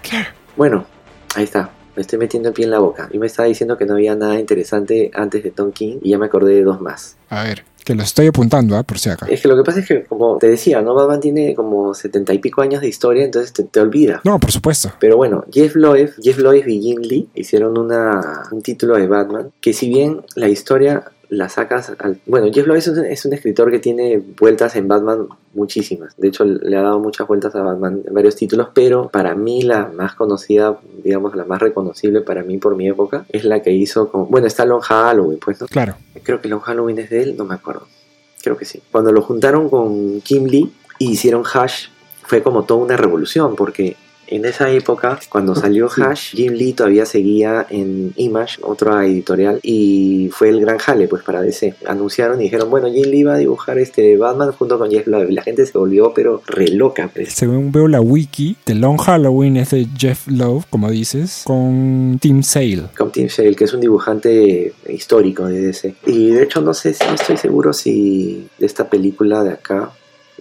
Bueno, 0.56 0.86
ahí 1.36 1.44
está. 1.44 1.72
Me 1.96 2.02
estoy 2.02 2.20
metiendo 2.20 2.50
el 2.50 2.56
pie 2.56 2.66
en 2.66 2.72
la 2.72 2.80
boca. 2.80 3.10
Y 3.12 3.18
me 3.18 3.28
estaba 3.28 3.48
diciendo 3.48 3.78
que 3.78 3.86
no 3.86 3.96
había 3.96 4.16
nada 4.16 4.40
interesante 4.40 5.12
antes 5.14 5.44
de 5.44 5.52
Tom 5.52 5.72
King 5.72 5.98
y 6.02 6.12
ya 6.12 6.18
me 6.18 6.28
acordé 6.28 6.56
de 6.56 6.64
dos 6.64 6.80
más. 6.80 7.18
A 7.30 7.44
ver, 7.44 7.66
que 7.84 7.96
lo 7.96 8.04
estoy 8.04 8.28
apuntando, 8.28 8.78
¿ah? 8.78 8.84
Por 8.84 9.00
si 9.00 9.10
acá. 9.10 9.26
Es 9.30 9.42
que 9.42 9.48
lo 9.48 9.58
que 9.58 9.64
pasa 9.64 9.80
es 9.80 9.88
que, 9.88 10.04
como 10.04 10.38
te 10.38 10.48
decía, 10.48 10.82
¿no? 10.82 10.94
Batman 10.94 11.20
tiene 11.20 11.56
como 11.56 11.94
setenta 11.94 12.34
y 12.34 12.40
pico 12.40 12.62
años 12.62 12.82
de 12.82 12.88
historia, 12.88 13.26
entonces 13.26 13.52
te, 13.52 13.64
te 13.64 13.80
olvida. 13.80 14.22
No, 14.24 14.40
por 14.40 14.52
supuesto. 14.52 14.94
Pero 15.00 15.18
bueno, 15.18 15.44
Jeff 15.52 15.76
Loeb, 15.76 16.14
Jeff 16.22 16.38
Loeb 16.38 16.68
y 16.68 16.82
Jim 16.82 17.02
Lee 17.02 17.30
hicieron 17.36 17.78
una, 17.78 18.44
un 18.52 18.62
título 18.62 18.96
de 18.96 19.08
Batman 19.08 19.52
que 19.60 19.74
si 19.74 19.90
bien 19.90 20.22
la 20.36 20.48
historia 20.48 21.12
la 21.30 21.48
sacas 21.48 21.94
al... 22.00 22.20
Bueno, 22.26 22.48
Jeff 22.52 22.66
Loeb 22.66 22.78
es 22.78 22.88
un, 22.88 23.06
es 23.06 23.26
un 23.26 23.34
escritor 23.34 23.72
que 23.72 23.80
tiene 23.80 24.22
vueltas 24.40 24.76
en 24.76 24.88
Batman 24.88 25.28
muchísimas. 25.54 26.18
De 26.18 26.28
hecho, 26.28 26.44
le 26.44 26.76
ha 26.76 26.82
dado 26.82 27.00
muchas 27.00 27.28
vueltas 27.28 27.56
a 27.56 27.62
Batman 27.62 28.02
en 28.06 28.14
varios 28.14 28.36
títulos, 28.36 28.70
pero 28.74 29.10
para 29.10 29.36
mí 29.36 29.62
la 29.62 29.88
más 29.88 30.16
conocida, 30.16 30.80
digamos, 31.04 31.36
la 31.36 31.46
más 31.46 31.62
reconocible 31.62 32.22
para 32.22 32.44
mí 32.44 32.58
por 32.58 32.76
mi 32.76 32.88
época, 32.88 33.26
es 33.30 33.46
la 33.46 33.62
que 33.62 33.72
hizo 33.72 34.10
con... 34.12 34.30
Bueno, 34.30 34.48
está 34.48 34.66
Long 34.66 34.82
Halloween, 34.82 35.40
pues, 35.40 35.62
¿no? 35.62 35.68
Claro. 35.68 35.96
Creo 36.24 36.42
que 36.42 36.50
Long 36.50 36.62
Halloween 36.62 37.00
es 37.00 37.10
de 37.10 37.24
él, 37.24 37.38
no 37.38 37.46
me 37.46 37.56
acuerdo. 37.56 37.88
Creo 38.42 38.58
que 38.58 38.66
sí. 38.66 38.82
Cuando 38.92 39.12
lo 39.12 39.22
juntaron 39.22 39.70
con 39.70 40.22
Kim 40.22 40.46
Lee 40.46 40.72
y 40.98 41.12
hicieron 41.12 41.44
Hash, 41.46 41.90
fue 42.24 42.42
como 42.42 42.64
toda 42.64 42.84
una 42.84 42.98
revolución, 42.98 43.56
porque 43.56 43.96
en 44.32 44.46
esa 44.46 44.70
época, 44.70 45.20
cuando 45.28 45.56
salió 45.56 45.90
Hash, 45.90 46.36
Jim 46.36 46.54
Lee 46.54 46.74
todavía 46.74 47.06
seguía 47.06 47.66
en 47.70 48.14
Image, 48.16 48.60
otra 48.62 49.06
editorial, 49.06 49.60
y 49.64 50.30
fue 50.32 50.50
el 50.50 50.62
gran 50.62 50.78
jale 50.78 51.08
pues 51.08 51.24
para 51.24 51.42
DC. 51.42 51.74
Anunciaron 51.88 52.40
y 52.40 52.44
dijeron, 52.44 52.70
bueno, 52.70 52.92
Jim 52.92 53.08
Lee 53.10 53.24
va 53.24 53.34
a 53.34 53.38
dibujar 53.38 53.80
este 53.80 54.18
Batman 54.18 54.52
junto 54.52 54.78
con 54.78 54.92
Jeff 54.92 55.08
Loeb. 55.08 55.32
Y 55.32 55.34
la 55.34 55.42
gente 55.42 55.66
se 55.66 55.78
volvió 55.78 56.14
pero 56.14 56.44
re 56.46 56.68
loca, 56.68 57.10
pues. 57.14 57.34
Según 57.34 57.72
veo 57.72 57.88
la 57.88 58.02
wiki, 58.02 58.56
The 58.66 58.76
Long 58.76 59.00
Halloween 59.00 59.58
es 59.58 59.72
de 59.72 59.88
Jeff 59.98 60.28
Love, 60.28 60.66
como 60.70 60.92
dices, 60.92 61.42
con 61.46 62.20
Tim 62.22 62.44
Sale. 62.44 62.84
con 62.96 63.12
Tim 63.12 63.30
Sale, 63.30 63.56
que 63.56 63.64
es 63.64 63.74
un 63.74 63.82
dibujante 63.82 64.74
histórico 64.88 65.48
de 65.48 65.60
DC. 65.62 65.96
Y 66.06 66.32
de 66.32 66.44
hecho 66.44 66.62
no 66.62 66.74
sé, 66.74 66.96
no 67.08 67.16
estoy 67.16 67.38
seguro 67.38 67.74
si 67.74 68.48
de 68.60 68.66
esta 68.66 68.90
película 68.90 69.44
de 69.44 69.54
acá, 69.54 69.92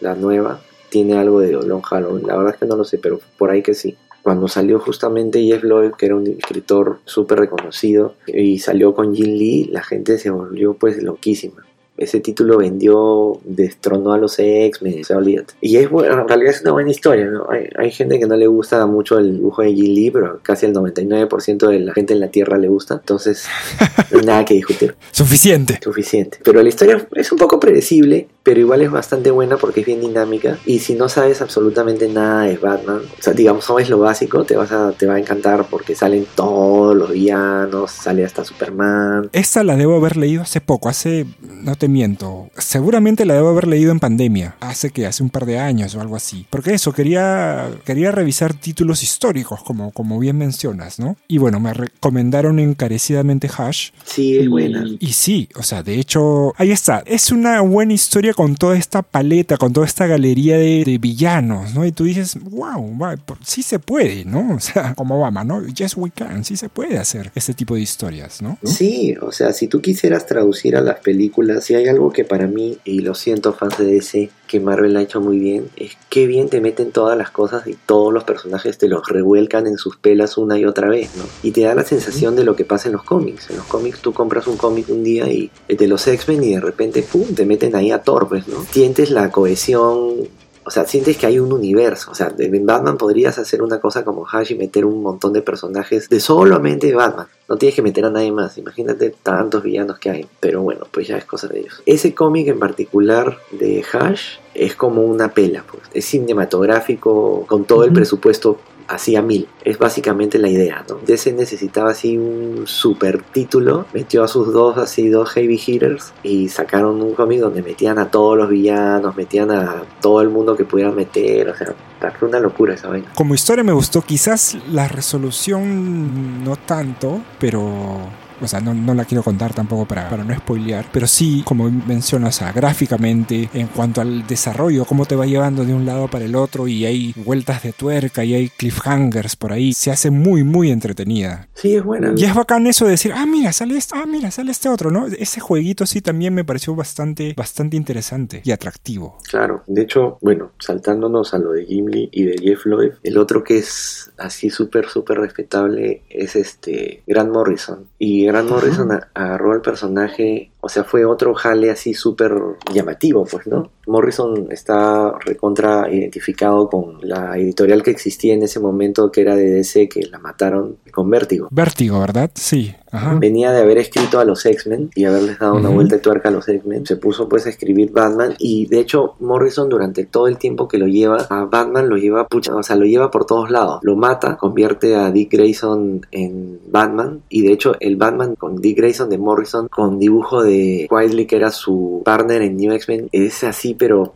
la 0.00 0.14
nueva, 0.14 0.60
tiene 0.88 1.16
algo 1.18 1.40
de 1.40 1.52
Long 1.52 1.82
Halloween. 1.82 2.26
La 2.26 2.36
verdad 2.36 2.54
es 2.54 2.60
que 2.60 2.66
no 2.66 2.76
lo 2.76 2.84
sé, 2.84 2.98
pero 2.98 3.20
por 3.36 3.50
ahí 3.50 3.62
que 3.62 3.74
sí. 3.74 3.96
Cuando 4.22 4.48
salió 4.48 4.78
justamente 4.80 5.42
Jeff 5.42 5.62
Loeb, 5.62 5.96
que 5.96 6.06
era 6.06 6.16
un 6.16 6.26
escritor 6.26 6.98
súper 7.04 7.38
reconocido, 7.38 8.14
y 8.26 8.58
salió 8.58 8.94
con 8.94 9.14
Jim 9.14 9.34
Lee, 9.34 9.68
la 9.72 9.82
gente 9.82 10.18
se 10.18 10.30
volvió 10.30 10.74
pues 10.74 11.02
loquísima. 11.02 11.64
Ese 11.96 12.20
título 12.20 12.58
vendió, 12.58 13.40
destronó 13.44 14.12
a 14.12 14.18
los 14.18 14.38
X-Men, 14.38 15.00
o 15.00 15.04
sea, 15.04 15.16
olvídate. 15.16 15.54
Y 15.60 15.78
es 15.78 15.90
bueno, 15.90 16.20
en 16.20 16.28
realidad 16.28 16.54
es 16.54 16.60
una 16.62 16.70
buena 16.70 16.90
historia, 16.90 17.26
¿no? 17.26 17.50
Hay, 17.50 17.68
hay 17.76 17.90
gente 17.90 18.20
que 18.20 18.26
no 18.26 18.36
le 18.36 18.46
gusta 18.46 18.86
mucho 18.86 19.18
el 19.18 19.34
dibujo 19.34 19.62
de 19.62 19.74
Jim 19.74 19.94
Lee, 19.94 20.10
pero 20.12 20.38
casi 20.40 20.66
el 20.66 20.74
99% 20.74 21.68
de 21.68 21.80
la 21.80 21.92
gente 21.94 22.12
en 22.12 22.20
la 22.20 22.28
Tierra 22.28 22.56
le 22.56 22.68
gusta. 22.68 22.94
Entonces, 22.94 23.46
nada 24.24 24.44
que 24.44 24.54
discutir 24.54 24.94
Suficiente. 25.10 25.80
suficiente. 25.82 26.38
Pero 26.44 26.62
la 26.62 26.68
historia 26.68 27.04
es 27.16 27.32
un 27.32 27.38
poco 27.38 27.58
predecible, 27.58 28.28
pero 28.48 28.60
igual 28.60 28.80
es 28.80 28.90
bastante 28.90 29.30
buena 29.30 29.58
porque 29.58 29.80
es 29.80 29.86
bien 29.86 30.00
dinámica. 30.00 30.56
Y 30.64 30.78
si 30.78 30.94
no 30.94 31.10
sabes 31.10 31.42
absolutamente 31.42 32.08
nada 32.08 32.44
de 32.44 32.56
Batman, 32.56 33.02
o 33.18 33.22
sea, 33.22 33.34
digamos, 33.34 33.66
sabes 33.66 33.90
lo 33.90 33.98
básico, 33.98 34.44
te, 34.44 34.56
vas 34.56 34.72
a, 34.72 34.92
te 34.92 35.06
va 35.06 35.16
a 35.16 35.18
encantar 35.18 35.66
porque 35.68 35.94
salen 35.94 36.26
todos 36.34 36.96
los 36.96 37.12
villanos, 37.12 37.90
sale 37.90 38.24
hasta 38.24 38.46
Superman. 38.46 39.28
Esta 39.34 39.62
la 39.64 39.76
debo 39.76 39.96
haber 39.96 40.16
leído 40.16 40.40
hace 40.40 40.62
poco, 40.62 40.88
hace, 40.88 41.26
no 41.42 41.76
te 41.76 41.88
miento, 41.88 42.48
seguramente 42.56 43.26
la 43.26 43.34
debo 43.34 43.50
haber 43.50 43.66
leído 43.66 43.92
en 43.92 44.00
pandemia, 44.00 44.56
hace 44.60 44.92
que 44.92 45.04
hace 45.04 45.22
un 45.22 45.28
par 45.28 45.44
de 45.44 45.58
años 45.58 45.94
o 45.94 46.00
algo 46.00 46.16
así. 46.16 46.46
Porque 46.48 46.72
eso, 46.72 46.94
quería, 46.94 47.68
quería 47.84 48.12
revisar 48.12 48.54
títulos 48.54 49.02
históricos, 49.02 49.62
como, 49.62 49.90
como 49.90 50.18
bien 50.18 50.38
mencionas, 50.38 50.98
¿no? 50.98 51.18
Y 51.28 51.36
bueno, 51.36 51.60
me 51.60 51.74
recomendaron 51.74 52.60
encarecidamente 52.60 53.50
Hash. 53.54 53.90
Sí, 54.06 54.38
es 54.38 54.48
buena. 54.48 54.86
Y 55.00 55.12
sí, 55.12 55.50
o 55.54 55.62
sea, 55.62 55.82
de 55.82 56.00
hecho, 56.00 56.54
ahí 56.56 56.70
está. 56.70 57.02
Es 57.04 57.30
una 57.30 57.60
buena 57.60 57.92
historia 57.92 58.32
con 58.38 58.54
toda 58.54 58.76
esta 58.76 59.02
paleta, 59.02 59.56
con 59.56 59.72
toda 59.72 59.84
esta 59.84 60.06
galería 60.06 60.56
de, 60.58 60.98
villanos, 61.00 61.74
¿no? 61.74 61.84
Y 61.84 61.90
tú 61.90 62.04
dices, 62.04 62.38
wow, 62.40 62.96
sí 63.42 63.64
se 63.64 63.80
puede, 63.80 64.24
¿no? 64.24 64.54
O 64.58 64.60
sea, 64.60 64.94
como 64.94 65.18
Obama, 65.18 65.42
¿no? 65.42 65.66
Yes, 65.66 65.96
we 65.96 66.12
can, 66.12 66.44
sí 66.44 66.56
se 66.56 66.68
puede 66.68 66.98
hacer 66.98 67.32
este 67.34 67.52
tipo 67.52 67.74
de 67.74 67.80
historias, 67.80 68.40
¿no? 68.40 68.56
Sí, 68.62 69.16
o 69.20 69.32
sea, 69.32 69.52
si 69.52 69.66
tú 69.66 69.80
quisieras 69.80 70.26
traducir 70.26 70.76
a 70.76 70.80
las 70.80 71.00
películas, 71.00 71.64
si 71.64 71.74
hay 71.74 71.88
algo 71.88 72.12
que 72.12 72.24
para 72.24 72.46
mí, 72.46 72.78
y 72.84 73.00
lo 73.00 73.16
siento 73.16 73.54
fans 73.54 73.76
de 73.78 73.86
DC, 73.86 74.30
que 74.48 74.60
Marvel 74.60 74.96
ha 74.96 75.02
hecho 75.02 75.20
muy 75.20 75.38
bien, 75.38 75.68
es 75.76 75.96
que 76.08 76.26
bien 76.26 76.48
te 76.48 76.60
meten 76.60 76.90
todas 76.90 77.16
las 77.18 77.30
cosas 77.30 77.66
y 77.66 77.76
todos 77.86 78.12
los 78.12 78.24
personajes 78.24 78.78
te 78.78 78.88
los 78.88 79.06
revuelcan 79.06 79.66
en 79.66 79.76
sus 79.76 79.96
pelas 79.96 80.38
una 80.38 80.58
y 80.58 80.64
otra 80.64 80.88
vez, 80.88 81.10
¿no? 81.16 81.24
Y 81.42 81.52
te 81.52 81.62
da 81.62 81.74
la 81.74 81.84
sensación 81.84 82.34
de 82.34 82.44
lo 82.44 82.56
que 82.56 82.64
pasa 82.64 82.88
en 82.88 82.94
los 82.94 83.04
cómics. 83.04 83.50
En 83.50 83.56
los 83.56 83.66
cómics 83.66 84.00
tú 84.00 84.12
compras 84.12 84.46
un 84.46 84.56
cómic 84.56 84.88
un 84.88 85.04
día 85.04 85.28
y 85.28 85.50
de 85.68 85.86
los 85.86 86.06
X-Men 86.06 86.42
y 86.42 86.54
de 86.54 86.60
repente, 86.60 87.02
¡pum!, 87.02 87.34
te 87.34 87.44
meten 87.44 87.76
ahí 87.76 87.90
a 87.90 88.02
Thor, 88.02 88.27
pues, 88.28 88.46
¿no? 88.48 88.62
Sientes 88.70 89.10
la 89.10 89.30
cohesión 89.30 90.28
o 90.68 90.70
sea, 90.70 90.84
sientes 90.84 91.16
que 91.16 91.24
hay 91.24 91.38
un 91.38 91.50
universo. 91.50 92.10
O 92.10 92.14
sea, 92.14 92.30
en 92.38 92.66
Batman 92.66 92.98
podrías 92.98 93.38
hacer 93.38 93.62
una 93.62 93.80
cosa 93.80 94.04
como 94.04 94.26
Hash 94.30 94.52
y 94.52 94.54
meter 94.54 94.84
un 94.84 95.02
montón 95.02 95.32
de 95.32 95.40
personajes 95.40 96.10
de 96.10 96.20
solamente 96.20 96.94
Batman. 96.94 97.26
No 97.48 97.56
tienes 97.56 97.74
que 97.74 97.80
meter 97.80 98.04
a 98.04 98.10
nadie 98.10 98.30
más. 98.32 98.58
Imagínate 98.58 99.14
tantos 99.22 99.62
villanos 99.62 99.98
que 99.98 100.10
hay. 100.10 100.26
Pero 100.40 100.60
bueno, 100.60 100.86
pues 100.90 101.08
ya 101.08 101.16
es 101.16 101.24
cosa 101.24 101.48
de 101.48 101.60
ellos. 101.60 101.82
Ese 101.86 102.14
cómic 102.14 102.48
en 102.48 102.58
particular 102.58 103.38
de 103.50 103.82
Hash 103.90 104.40
es 104.52 104.74
como 104.74 105.00
una 105.00 105.32
pela. 105.32 105.64
Pues. 105.66 105.84
Es 105.94 106.04
cinematográfico 106.04 107.46
con 107.46 107.64
todo 107.64 107.84
el 107.84 107.92
presupuesto 107.94 108.58
así 108.88 109.16
a 109.16 109.22
mil. 109.22 109.48
Es 109.64 109.78
básicamente 109.78 110.38
la 110.38 110.48
idea, 110.48 110.84
¿no? 110.88 110.96
DC 111.06 111.32
necesitaba 111.32 111.90
así 111.90 112.16
un 112.16 112.66
super 112.66 113.22
título, 113.22 113.86
metió 113.92 114.24
a 114.24 114.28
sus 114.28 114.52
dos 114.52 114.78
así 114.78 115.08
dos 115.08 115.30
heavy 115.30 115.60
hitters 115.64 116.12
y 116.22 116.48
sacaron 116.48 117.00
un 117.02 117.14
cómic 117.14 117.40
donde 117.40 117.62
metían 117.62 117.98
a 117.98 118.10
todos 118.10 118.36
los 118.36 118.48
villanos, 118.48 119.16
metían 119.16 119.50
a 119.50 119.82
todo 120.00 120.20
el 120.22 120.30
mundo 120.30 120.56
que 120.56 120.64
pudieran 120.64 120.96
meter, 120.96 121.48
o 121.48 121.56
sea, 121.56 121.74
fue 122.18 122.28
una 122.28 122.40
locura 122.40 122.74
esa 122.74 122.88
vaina. 122.88 123.12
Como 123.14 123.34
historia 123.34 123.62
me 123.62 123.72
gustó, 123.72 124.02
quizás 124.02 124.56
la 124.70 124.88
resolución 124.88 126.42
no 126.42 126.56
tanto, 126.56 127.20
pero 127.38 127.98
o 128.40 128.48
sea, 128.48 128.60
no, 128.60 128.74
no 128.74 128.94
la 128.94 129.04
quiero 129.04 129.22
contar 129.22 129.54
tampoco 129.54 129.86
para, 129.86 130.08
para 130.08 130.24
no 130.24 130.34
spoilear, 130.34 130.86
pero 130.92 131.06
sí, 131.06 131.42
como 131.44 131.70
mencionas, 131.70 132.36
o 132.36 132.38
sea, 132.38 132.52
gráficamente, 132.52 133.48
en 133.54 133.68
cuanto 133.68 134.00
al 134.00 134.26
desarrollo, 134.26 134.84
cómo 134.84 135.06
te 135.06 135.16
va 135.16 135.26
llevando 135.26 135.64
de 135.64 135.74
un 135.74 135.86
lado 135.86 136.08
para 136.08 136.24
el 136.24 136.34
otro 136.34 136.68
y 136.68 136.84
hay 136.84 137.14
vueltas 137.16 137.62
de 137.62 137.72
tuerca 137.72 138.24
y 138.24 138.34
hay 138.34 138.48
cliffhangers 138.48 139.36
por 139.36 139.52
ahí, 139.52 139.72
se 139.72 139.90
hace 139.90 140.10
muy, 140.10 140.44
muy 140.44 140.70
entretenida. 140.70 141.48
Sí, 141.54 141.76
es 141.76 141.84
buena. 141.84 142.12
Y 142.16 142.24
es 142.24 142.34
bacán 142.34 142.66
eso 142.66 142.84
de 142.84 142.92
decir, 142.92 143.12
ah, 143.14 143.26
mira, 143.26 143.52
sale 143.52 143.76
esto, 143.76 143.96
ah, 143.96 144.06
mira, 144.06 144.30
sale 144.30 144.50
este 144.50 144.68
otro, 144.68 144.90
¿no? 144.90 145.06
Ese 145.06 145.40
jueguito 145.40 145.86
sí 145.86 146.00
también 146.00 146.34
me 146.34 146.44
pareció 146.44 146.74
bastante, 146.74 147.34
bastante 147.36 147.76
interesante 147.76 148.42
y 148.44 148.50
atractivo. 148.50 149.18
Claro, 149.28 149.62
de 149.66 149.82
hecho, 149.82 150.18
bueno, 150.20 150.52
saltándonos 150.58 151.34
a 151.34 151.38
lo 151.38 151.52
de 151.52 151.64
Gimli 151.64 152.08
y 152.12 152.24
de 152.24 152.38
Jeff 152.38 152.66
Lloyd, 152.66 152.92
el 153.02 153.18
otro 153.18 153.42
que 153.42 153.58
es 153.58 154.10
así 154.18 154.50
súper, 154.50 154.88
súper 154.88 155.18
respetable 155.18 156.02
es 156.08 156.36
este 156.36 157.02
Grant 157.06 157.32
Morrison. 157.32 157.88
Y 157.98 158.27
Grant 158.28 158.48
Morrison 158.50 158.92
a- 158.92 159.08
agarró 159.14 159.52
al 159.52 159.60
personaje, 159.60 160.50
o 160.60 160.68
sea, 160.68 160.84
fue 160.84 161.04
otro 161.04 161.34
jale 161.34 161.70
así 161.70 161.94
súper 161.94 162.32
llamativo, 162.72 163.24
pues, 163.24 163.46
¿no? 163.46 163.70
Morrison 163.86 164.48
está 164.50 165.12
recontra 165.24 165.88
identificado 165.90 166.68
con 166.68 166.98
la 167.02 167.36
editorial 167.38 167.82
que 167.82 167.90
existía 167.90 168.34
en 168.34 168.42
ese 168.42 168.60
momento, 168.60 169.10
que 169.10 169.22
era 169.22 169.34
de 169.34 169.50
DC, 169.50 169.88
que 169.88 170.02
la 170.06 170.18
mataron 170.18 170.76
con 170.92 171.08
Vértigo. 171.08 171.48
Vértigo, 171.50 171.98
¿verdad? 172.00 172.30
Sí. 172.34 172.74
Ajá. 172.90 173.16
Venía 173.20 173.52
de 173.52 173.60
haber 173.60 173.76
escrito 173.78 174.18
a 174.18 174.24
los 174.24 174.44
X-Men 174.46 174.90
y 174.94 175.04
haberles 175.04 175.38
dado 175.38 175.54
una 175.56 175.68
vuelta 175.68 175.96
de 175.96 176.00
tuerca 176.00 176.30
a 176.30 176.32
los 176.32 176.48
X-Men. 176.48 176.86
Se 176.86 176.96
puso 176.96 177.28
pues 177.28 177.44
a 177.44 177.50
escribir 177.50 177.92
Batman 177.92 178.34
y 178.38 178.66
de 178.66 178.80
hecho 178.80 179.14
Morrison 179.20 179.68
durante 179.68 180.04
todo 180.06 180.26
el 180.26 180.38
tiempo 180.38 180.68
que 180.68 180.78
lo 180.78 180.86
lleva 180.86 181.18
a 181.28 181.44
Batman 181.44 181.90
lo 181.90 181.96
lleva, 181.98 182.26
pucha, 182.28 182.54
o 182.56 182.62
sea, 182.62 182.76
lo 182.76 182.86
lleva 182.86 183.10
por 183.10 183.26
todos 183.26 183.50
lados. 183.50 183.80
Lo 183.82 183.94
mata, 183.94 184.36
convierte 184.38 184.96
a 184.96 185.10
Dick 185.10 185.32
Grayson 185.32 186.06
en 186.12 186.60
Batman 186.70 187.22
y 187.28 187.42
de 187.42 187.52
hecho 187.52 187.74
el 187.80 187.96
Batman 187.96 188.17
con 188.38 188.56
Dick 188.56 188.76
Grayson 188.76 189.10
de 189.10 189.18
Morrison 189.18 189.68
con 189.68 189.98
dibujo 189.98 190.42
de 190.42 190.86
Wiley 190.90 191.26
que 191.26 191.36
era 191.36 191.50
su 191.50 192.02
partner 192.04 192.42
en 192.42 192.56
New 192.56 192.72
X-Men. 192.72 193.08
Es 193.12 193.44
así 193.44 193.74
pero... 193.74 194.14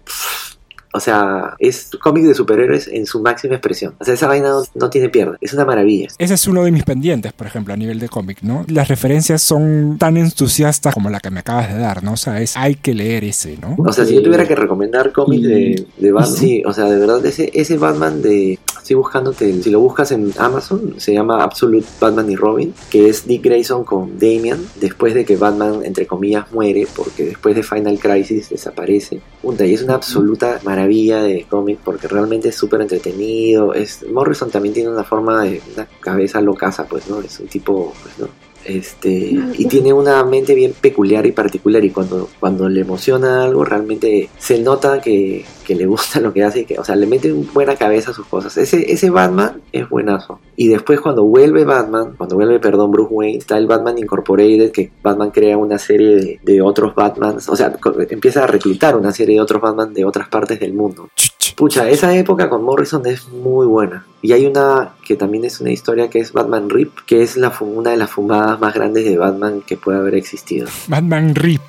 o 0.93 1.01
sea, 1.01 1.55
es 1.59 1.91
cómic 2.01 2.25
de 2.25 2.35
superhéroes 2.35 2.87
en 2.89 3.07
su 3.07 3.21
máxima 3.21 3.55
expresión. 3.55 3.95
O 3.99 4.05
sea, 4.05 4.15
esa 4.15 4.27
vaina 4.27 4.51
no, 4.51 4.63
no 4.75 4.91
tiene 4.91 5.09
pierde. 5.09 5.39
Es 5.41 5.55
una 5.55 5.65
maravilla. 5.65 6.09
Ese 6.19 6.35
es 6.35 6.47
uno 6.47 6.63
de 6.65 6.71
mis 6.71 6.85
pendientes, 6.85 7.33
por 7.33 7.47
ejemplo, 7.47 7.73
a 7.73 7.77
nivel 7.77 7.99
de 7.99 8.09
cómic, 8.09 8.43
¿no? 8.43 8.65
Las 8.69 8.89
referencias 8.89 9.43
son 9.43 9.97
tan 9.99 10.19
entusiastas 10.19 10.93
como 10.93 11.09
la 11.09 11.21
que 11.21 11.31
me 11.31 11.41
acabas 11.41 11.73
de 11.73 11.79
dar, 11.79 12.03
¿no? 12.03 12.13
O 12.13 12.17
sea, 12.17 12.41
es, 12.41 12.57
hay 12.57 12.75
que 12.75 12.95
leer 12.95 13.25
ese, 13.25 13.57
¿no? 13.57 13.77
O 13.79 13.93
sea, 13.93 14.05
si 14.05 14.15
yo 14.15 14.23
tuviera 14.23 14.47
que 14.47 14.55
recomendar 14.55 15.13
cómics 15.13 15.43
de, 15.43 15.87
de 15.97 16.13
Batman, 16.13 16.37
sí, 16.37 16.63
o 16.67 16.73
sea, 16.73 16.85
de 16.85 16.99
verdad, 16.99 17.25
ese, 17.25 17.51
ese 17.55 17.79
Batman 17.79 18.21
de. 18.21 18.59
Estoy 18.83 18.97
buscándote, 18.97 19.63
si 19.63 19.71
lo 19.71 19.79
buscas 19.79 20.11
en 20.11 20.33
Amazon, 20.39 20.95
se 20.97 21.15
llama 21.15 21.43
Absolute 21.45 21.87
Batman 22.01 22.29
y 22.31 22.37
Robin, 22.37 22.75
que 22.91 23.09
es 23.09 23.27
Dick 23.29 23.45
Grayson 23.45 23.85
con 23.85 24.19
Damian, 24.19 24.59
después 24.81 25.15
de 25.15 25.25
que 25.25 25.37
Batman, 25.37 25.83
entre 25.85 26.07
comillas, 26.07 26.51
muere, 26.53 26.89
porque 26.97 27.27
después 27.27 27.55
de 27.55 27.63
Final 27.63 27.99
Crisis 28.01 28.51
desaparece. 28.51 29.21
Punta, 29.41 29.65
y 29.65 29.75
es 29.75 29.83
una 29.83 29.95
absoluta 29.95 30.59
maravilla 30.65 30.82
de 31.23 31.47
cómic, 31.49 31.79
porque 31.85 32.09
realmente 32.09 32.49
es 32.49 32.57
súper 32.57 32.81
entretenido. 32.81 33.75
Es, 33.75 34.07
Morrison 34.09 34.51
también 34.51 34.75
tiene 34.75 34.91
una 34.91 35.05
forma 35.05 35.43
de 35.43 35.63
una 35.75 35.87
cabeza 36.01 36.41
locaza, 36.41 36.87
pues, 36.87 37.09
¿no? 37.09 37.21
Es 37.21 37.41
un 37.41 37.49
tipo, 37.49 37.93
pues, 38.03 38.19
¿no? 38.19 38.52
Este, 38.65 39.35
y 39.55 39.67
tiene 39.67 39.93
una 39.93 40.23
mente 40.25 40.55
bien 40.55 40.73
peculiar 40.81 41.27
y 41.27 41.33
particular 41.33 41.85
y 41.85 41.91
cuando, 41.91 42.29
cuando 42.39 42.69
le 42.69 42.83
emociona 42.83 43.45
algo 43.45 43.65
realmente 43.65 44.29
se 44.39 44.61
nota 44.61 45.01
que, 45.01 45.45
que 45.63 45.75
le 45.75 45.87
gusta 45.87 46.21
lo 46.21 46.33
que 46.33 46.45
hace 46.45 46.65
que, 46.65 46.79
o 46.79 46.85
sea, 46.85 46.97
le 46.97 47.07
mete 47.07 47.29
en 47.29 47.47
buena 47.53 47.77
cabeza 47.77 48.13
sus 48.13 48.27
cosas. 48.27 48.57
Ese, 48.57 48.93
ese 48.93 49.11
Batman 49.11 49.63
es 49.73 49.89
buenazo. 49.89 50.41
Y 50.57 50.69
después 50.69 51.01
cuando 51.01 51.25
vuelve 51.25 51.65
Batman, 51.65 52.15
cuando 52.17 52.37
vuelve, 52.37 52.61
perdón, 52.61 52.91
Bruce 52.91 53.13
Wayne, 53.13 53.39
está 53.39 53.59
el 53.59 53.67
Batman 53.67 53.99
Incorporated, 53.99 54.71
que 54.71 54.91
Batman 55.03 55.31
crea 55.31 55.57
una 55.57 55.79
serie 55.79 56.41
de, 56.43 56.63
otros 56.63 56.95
Batmans, 56.95 57.49
o 57.49 57.57
sea, 57.57 57.77
empieza 58.11 58.45
a 58.45 58.47
reclutar 58.47 58.97
una 58.97 59.13
serie 59.13 59.37
de 59.37 59.41
otros 59.41 59.61
Batman 59.61 59.93
de 59.93 60.05
otras 60.05 60.29
partes 60.29 60.61
del 60.61 60.75
mundo. 60.75 61.09
Ch, 61.53 61.55
ch. 61.55 61.57
Pucha, 61.57 61.89
esa 61.91 62.15
época 62.17 62.49
con 62.49 62.63
Morrison 62.65 63.05
es 63.07 63.29
muy 63.29 63.67
buena. 63.67 64.05
Y 64.21 64.33
hay 64.33 64.47
una 64.47 64.95
que 65.05 65.17
también 65.17 65.45
es 65.45 65.61
una 65.61 65.71
historia 65.71 66.09
que 66.11 66.19
es 66.21 66.33
Batman 66.33 66.71
Rip, 66.71 66.93
que 67.07 67.23
es 67.23 67.37
la 67.37 67.53
una 67.61 67.91
de 67.91 67.97
las 67.97 68.11
fumadas 68.11 68.61
más 68.61 68.75
grandes 68.75 69.05
de 69.05 69.19
Batman 69.19 69.63
que 69.67 69.77
puede 69.77 69.99
haber 69.99 70.15
existido. 70.15 70.69
Batman 70.89 71.35
Rip. 71.35 71.63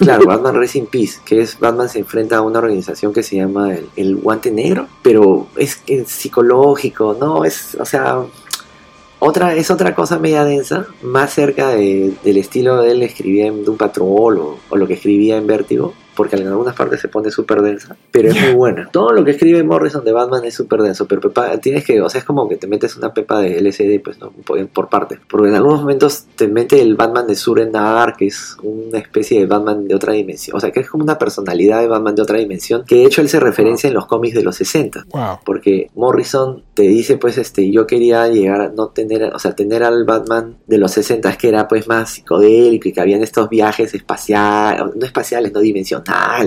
Claro, 0.00 0.24
Batman 0.26 0.54
Rest 0.56 0.76
in 0.76 0.86
Peace, 0.86 1.20
que 1.24 1.40
es 1.40 1.58
Batman 1.58 1.88
se 1.88 2.00
enfrenta 2.00 2.36
a 2.36 2.42
una 2.42 2.58
organización 2.58 3.12
que 3.12 3.22
se 3.22 3.36
llama 3.36 3.74
el, 3.74 3.88
el 3.96 4.16
Guante 4.16 4.50
Negro, 4.50 4.86
pero 5.02 5.46
es, 5.56 5.80
es 5.86 6.08
psicológico, 6.08 7.16
¿no? 7.18 7.44
Es, 7.44 7.74
o 7.80 7.84
sea, 7.86 8.18
otra, 9.20 9.54
es 9.54 9.70
otra 9.70 9.94
cosa 9.94 10.18
media 10.18 10.44
densa, 10.44 10.86
más 11.02 11.32
cerca 11.32 11.70
de- 11.70 12.12
del 12.22 12.36
estilo 12.36 12.82
de 12.82 12.92
él 12.92 13.02
escribía 13.02 13.46
en 13.46 13.64
Doom 13.64 13.76
Patrol 13.78 14.38
o, 14.38 14.58
o 14.68 14.76
lo 14.76 14.86
que 14.86 14.94
escribía 14.94 15.36
en 15.38 15.46
Vértigo, 15.46 15.94
porque 16.18 16.34
en 16.36 16.48
algunas 16.48 16.74
partes 16.74 17.00
se 17.00 17.06
pone 17.08 17.30
súper 17.30 17.62
densa, 17.62 17.96
pero 18.10 18.28
es 18.30 18.40
muy 18.40 18.52
buena. 18.54 18.88
Todo 18.92 19.12
lo 19.12 19.24
que 19.24 19.30
escribe 19.30 19.62
Morrison 19.62 20.04
de 20.04 20.12
Batman 20.12 20.44
es 20.44 20.54
súper 20.54 20.82
denso, 20.82 21.06
pero 21.06 21.20
pepa- 21.20 21.58
tienes 21.60 21.84
que, 21.84 22.00
o 22.00 22.08
sea, 22.10 22.18
es 22.18 22.24
como 22.24 22.48
que 22.48 22.56
te 22.56 22.66
metes 22.66 22.96
una 22.96 23.14
pepa 23.14 23.40
de 23.40 23.56
LCD, 23.58 24.02
pues, 24.02 24.18
¿no? 24.18 24.30
Por, 24.44 24.66
por 24.68 24.88
parte. 24.88 25.18
Porque 25.30 25.48
en 25.48 25.54
algunos 25.54 25.80
momentos 25.80 26.24
te 26.34 26.48
mete 26.48 26.80
el 26.82 26.96
Batman 26.96 27.26
de 27.28 27.36
Surendar, 27.36 28.16
que 28.16 28.26
es 28.26 28.56
una 28.62 28.98
especie 28.98 29.38
de 29.38 29.46
Batman 29.46 29.86
de 29.86 29.94
otra 29.94 30.12
dimensión, 30.12 30.56
o 30.56 30.60
sea, 30.60 30.72
que 30.72 30.80
es 30.80 30.90
como 30.90 31.04
una 31.04 31.16
personalidad 31.18 31.80
de 31.80 31.86
Batman 31.86 32.16
de 32.16 32.22
otra 32.22 32.38
dimensión, 32.38 32.82
que 32.84 32.96
de 32.96 33.04
hecho 33.04 33.20
él 33.22 33.28
se 33.28 33.38
referencia 33.38 33.86
en 33.88 33.94
los 33.94 34.06
cómics 34.06 34.34
de 34.34 34.42
los 34.42 34.56
60 34.56 35.06
Wow. 35.12 35.38
porque 35.44 35.90
Morrison 35.94 36.62
te 36.74 36.82
dice 36.82 37.16
pues 37.18 37.38
este 37.38 37.70
yo 37.70 37.86
quería 37.86 38.26
llegar 38.28 38.60
a 38.60 38.68
no 38.70 38.88
tener 38.88 39.22
o 39.34 39.38
sea 39.38 39.54
tener 39.54 39.82
al 39.84 40.04
Batman 40.04 40.56
de 40.66 40.78
los 40.78 40.92
60 40.92 41.36
que 41.36 41.48
era 41.48 41.68
pues 41.68 41.86
más 41.86 42.10
psicodélico 42.10 42.88
y 42.88 42.92
que 42.92 43.00
habían 43.00 43.22
estos 43.22 43.48
viajes 43.48 43.94
espaciales 43.94 44.82
no 44.96 45.04
espaciales 45.06 45.52
no 45.52 45.60